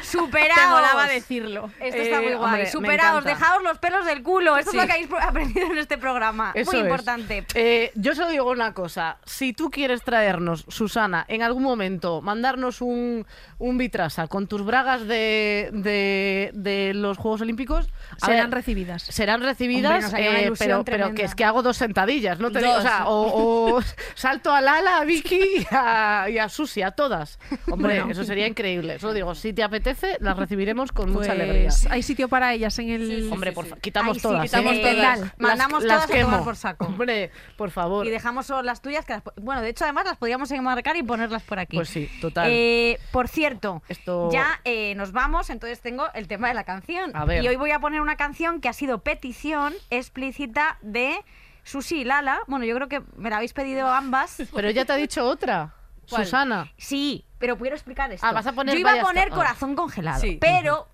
te 0.00 0.04
superaos. 0.04 0.70
molaba 0.70 1.06
decirlo. 1.06 1.70
Esto 1.80 2.02
está 2.02 2.16
Eh, 2.18 2.22
muy 2.22 2.34
guay. 2.34 2.44
hombre, 2.44 2.70
superaos, 2.70 3.24
dejaos 3.24 3.62
los 3.62 3.78
pelos 3.78 4.04
del 4.04 4.22
culo. 4.22 4.56
Esto 4.56 4.72
Sí. 4.72 4.78
es 4.78 4.82
lo 4.82 4.86
que 4.88 4.92
habéis 4.94 5.08
aprendido 5.24 5.66
en 5.70 5.78
este 5.78 5.98
programa. 5.98 6.50
Eso 6.54 6.72
muy 6.72 6.80
es. 6.80 6.86
importante. 6.86 7.46
Eh, 7.54 7.92
yo 7.94 8.14
solo 8.16 8.30
digo 8.30 8.50
una 8.50 8.74
cosa. 8.74 9.18
Si 9.24 9.52
tú 9.52 9.70
quieres 9.70 10.02
traernos, 10.02 10.64
Susana, 10.68 11.24
en 11.28 11.42
algún 11.42 11.62
momento, 11.62 12.20
mandarnos 12.20 12.80
un, 12.80 13.24
un 13.58 13.78
vitrasa 13.78 14.26
con 14.26 14.48
tus 14.48 14.64
bragas 14.64 15.06
de, 15.06 15.70
de, 15.72 16.50
de 16.54 16.94
los 16.94 17.16
Juegos 17.16 17.42
Olímpicos, 17.42 17.88
Serán 18.16 18.50
ver, 18.50 18.58
recibidas. 18.58 19.02
serán 19.04 19.40
recibidas, 19.42 20.12
eh, 20.16 20.50
pero, 20.58 20.84
pero 20.84 21.14
que 21.14 21.22
es 21.24 21.34
que 21.36 21.44
hago 21.44 21.62
dos 21.62 21.76
sentadillas, 21.76 22.38
no 22.40 22.50
te 22.50 22.58
digo, 22.58 22.72
o, 22.74 22.82
sea, 22.82 23.06
o, 23.06 23.76
o 23.76 23.82
salto 24.14 24.52
a 24.52 24.60
Lala, 24.60 24.98
a 24.98 25.04
Vicky 25.38 25.58
y 25.62 25.66
a, 25.74 26.26
y 26.30 26.38
a 26.38 26.48
Susi, 26.48 26.82
a 26.82 26.90
todas. 26.92 27.38
Hombre, 27.70 27.96
Bueno. 28.00 28.12
eso 28.12 28.24
sería 28.24 28.46
increíble. 28.46 28.98
Solo 28.98 29.12
digo, 29.14 29.34
si 29.34 29.52
te 29.52 29.62
apetece, 29.62 30.16
las 30.20 30.36
recibiremos 30.36 30.92
con 30.92 31.10
mucha 31.10 31.28
Pues 31.34 31.40
alegría. 31.40 31.70
hay 31.90 32.02
sitio 32.02 32.28
para 32.28 32.52
ellas 32.52 32.78
en 32.78 32.90
el. 32.90 33.06
Sí, 33.06 33.22
sí, 33.22 33.28
Hombre, 33.32 33.50
sí, 33.50 33.54
por 33.54 33.78
quitamos 33.80 34.16
Ay, 34.16 34.20
sí, 34.20 34.22
todas. 34.22 34.42
quitamos 34.44 34.72
¿eh? 34.74 34.80
todas. 34.80 35.20
Las- 35.20 35.32
Mandamos 35.38 35.84
las 35.84 35.92
todas 35.92 36.04
a 36.04 36.06
tomar 36.22 36.32
quemo. 36.36 36.44
por 36.44 36.56
saco. 36.56 36.84
Hombre, 36.86 37.30
por 37.56 37.70
favor. 37.70 38.06
Y 38.06 38.10
dejamos 38.10 38.46
solo 38.46 38.62
las 38.62 38.82
tuyas, 38.82 39.04
que 39.04 39.14
las 39.14 39.22
bueno, 39.40 39.62
de 39.62 39.68
hecho 39.70 39.84
además 39.84 40.04
las 40.04 40.16
podríamos 40.16 40.50
enmarcar 40.50 40.96
y 40.96 41.02
ponerlas 41.02 41.42
por 41.42 41.58
aquí. 41.58 41.76
Pues 41.76 41.88
sí, 41.88 42.08
total. 42.20 42.48
Eh, 42.50 42.98
por 43.12 43.28
cierto, 43.28 43.82
Esto- 43.88 44.30
ya 44.32 44.60
eh, 44.64 44.94
nos 44.96 45.12
vamos, 45.12 45.50
entonces 45.50 45.80
tengo 45.80 46.06
el 46.14 46.28
tema 46.28 46.48
de 46.48 46.54
la 46.54 46.64
canción. 46.64 47.10
A 47.14 47.24
ver. 47.24 47.42
Y 47.44 47.48
hoy 47.48 47.56
voy 47.56 47.70
a 47.70 47.78
poner 47.80 48.00
una 48.00 48.16
canción 48.16 48.60
que 48.60 48.68
ha 48.68 48.72
sido 48.72 48.98
petición 49.02 49.74
explícita 49.90 50.78
de 50.82 51.16
Susi 51.64 52.00
y 52.00 52.04
Lala. 52.04 52.40
Bueno, 52.46 52.64
yo 52.64 52.74
creo 52.74 52.88
que 52.88 53.02
me 53.16 53.30
la 53.30 53.36
habéis 53.36 53.52
pedido 53.52 53.88
ambas. 53.88 54.42
Pero 54.54 54.70
ya 54.70 54.84
te 54.84 54.92
ha 54.92 54.96
dicho 54.96 55.24
otra. 55.24 55.74
¿Cuál? 56.08 56.24
Susana. 56.24 56.72
Sí, 56.76 57.24
pero 57.38 57.56
quiero 57.56 57.76
explicar 57.76 58.10
esto. 58.12 58.26
Ah, 58.26 58.32
vas 58.32 58.46
a 58.46 58.52
poner 58.52 58.74
Yo 58.74 58.80
iba 58.80 58.92
a 58.92 59.02
poner 59.02 59.28
ah. 59.30 59.34
corazón 59.34 59.76
congelado, 59.76 60.20
Sí. 60.20 60.36
pero 60.40 60.88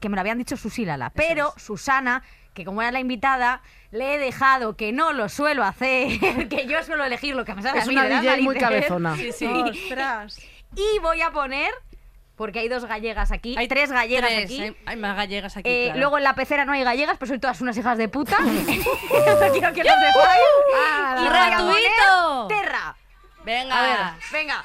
que 0.00 0.08
me 0.08 0.16
lo 0.16 0.20
habían 0.20 0.38
dicho 0.38 0.56
Susi 0.56 0.82
y 0.82 0.84
Lala. 0.84 1.10
Pero 1.10 1.54
Susana, 1.56 2.22
que 2.54 2.64
como 2.64 2.82
era 2.82 2.90
la 2.90 3.00
invitada, 3.00 3.62
le 3.92 4.14
he 4.14 4.18
dejado 4.18 4.76
que 4.76 4.92
no 4.92 5.12
lo 5.12 5.28
suelo 5.28 5.64
hacer, 5.64 6.18
que 6.48 6.66
yo 6.66 6.82
suelo 6.82 7.04
elegir 7.04 7.34
lo 7.34 7.44
que 7.44 7.54
me 7.54 7.62
sale 7.62 7.78
Es 7.78 7.84
a 7.84 7.88
mí 7.88 7.96
una 7.96 8.20
DJ 8.20 8.42
muy 8.42 8.56
cabezona. 8.56 9.16
Sí, 9.16 9.32
sí. 9.32 9.46
Ostras. 9.86 10.38
Y 10.76 10.98
voy 11.00 11.22
a 11.22 11.30
poner 11.30 11.70
porque 12.38 12.60
hay 12.60 12.68
dos 12.68 12.84
gallegas 12.86 13.30
aquí, 13.32 13.54
Hay 13.58 13.68
tres 13.68 13.90
gallegas 13.92 14.30
tres, 14.30 14.44
aquí. 14.44 14.62
Hay, 14.62 14.76
hay 14.86 14.96
más 14.96 15.16
gallegas 15.16 15.56
aquí. 15.56 15.68
Eh, 15.68 15.84
claro. 15.86 15.98
Luego 16.00 16.18
en 16.18 16.24
la 16.24 16.34
pecera 16.34 16.64
no 16.64 16.72
hay 16.72 16.84
gallegas, 16.84 17.16
pero 17.18 17.28
son 17.28 17.40
todas 17.40 17.60
unas 17.60 17.76
hijas 17.76 17.98
de 17.98 18.08
puta. 18.08 18.36
Eso 18.38 19.52
quiero 19.52 19.72
que 19.74 19.84
lo 19.84 19.90
sepáis. 19.92 20.44
Ah, 20.76 21.16
y 21.18 21.24
la- 21.24 21.30
¡Gratuito! 21.30 22.46
Terra. 22.48 22.96
Venga. 23.44 23.78
A 23.78 23.82
ver, 23.82 23.98
Venga, 24.32 24.62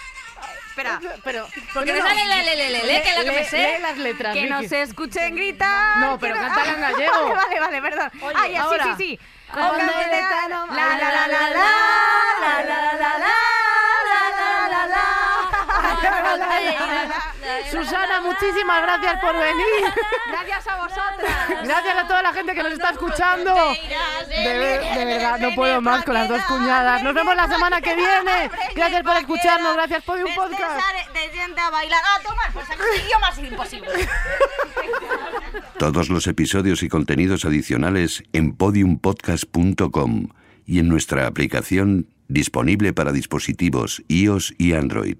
espera. 0.70 1.00
Pero, 1.24 1.48
Porque 1.74 1.92
no, 1.92 1.98
me 1.98 2.02
no. 2.04 2.08
sale 2.08 2.26
le, 2.26 2.44
le, 2.44 2.56
le, 2.56 2.70
le, 2.70 2.84
le, 2.86 3.02
que 3.02 3.10
es 3.10 3.18
lo 3.18 3.24
que 3.24 3.32
me 3.32 3.44
sé. 3.46 3.58
lee 3.76 3.82
las 3.82 3.98
letras, 3.98 4.34
Que 4.34 4.48
no 4.50 4.62
se 4.64 4.82
escuchen 4.82 5.36
gritar. 5.36 5.98
No, 5.98 6.18
pero 6.20 6.36
que 6.36 6.42
cántala 6.42 6.72
en 6.74 6.82
gallego. 6.82 7.30
Vale, 7.34 7.60
vale, 7.60 7.60
vale, 7.60 7.82
perdón. 7.82 8.12
Oye, 8.24 8.36
Ay, 8.38 8.56
así, 8.56 8.64
ahora. 8.66 8.84
sí, 8.84 8.92
sí. 8.98 9.20
La 9.56 9.72
la 9.72 9.78
la 9.78 9.78
la 9.78 9.88
la 9.88 10.68
la 10.68 10.88
la 10.88 11.28
la 11.28 11.50
la 11.50 11.50
la 12.40 12.64
la 12.64 12.64
la 12.64 12.94
la 12.94 13.18
la 13.20 13.63
Susana, 17.72 18.22
muchísimas 18.22 18.82
gracias 18.84 19.20
por 19.22 19.34
venir. 19.34 19.94
Gracias 20.30 20.68
a 20.68 20.76
vosotras. 20.78 21.64
Gracias 21.64 21.98
a 21.98 22.08
toda 22.08 22.22
la 22.22 22.34
gente 22.34 22.54
que 22.54 22.64
nos 22.64 22.74
está 22.74 22.90
escuchando. 22.92 23.54
De, 24.28 24.58
ver- 24.60 24.82
de 24.98 25.06
verdad, 25.06 25.40
no 25.40 25.56
puedo 25.56 25.82
más 25.82 26.04
con 26.04 26.14
las 26.14 26.28
dos 26.30 26.42
cuñadas. 26.44 27.04
Nos 27.04 27.14
vemos 27.14 27.36
la 27.36 27.48
semana 27.48 27.82
que 27.82 27.96
viene. 27.96 28.50
Gracias 28.76 29.04
por 29.04 29.16
escucharnos. 29.18 29.74
Gracias 29.76 30.04
por 30.04 30.18
un 30.24 30.34
podcast. 30.36 30.80
Te 31.14 31.32
sienta 31.32 31.68
a 31.68 31.70
bailar. 31.72 32.02
Ah, 32.06 32.20
toma, 32.24 32.44
pues 32.54 32.70
aquí 32.70 32.80
yo 33.12 33.20
más 33.20 33.38
imposible. 33.40 33.90
Todos 35.80 36.10
los 36.10 36.28
episodios 36.28 36.84
y 36.84 36.90
contenidos 36.90 37.46
adicionales 37.46 38.24
en 38.34 38.56
podiumpodcast.com 38.56 40.28
y 40.66 40.80
en 40.80 40.88
nuestra 40.88 41.28
aplicación 41.28 42.08
disponible 42.28 42.94
para 42.94 43.12
dispositivos 43.12 44.02
iOS 44.08 44.54
y 44.58 44.74
Android. 44.74 45.18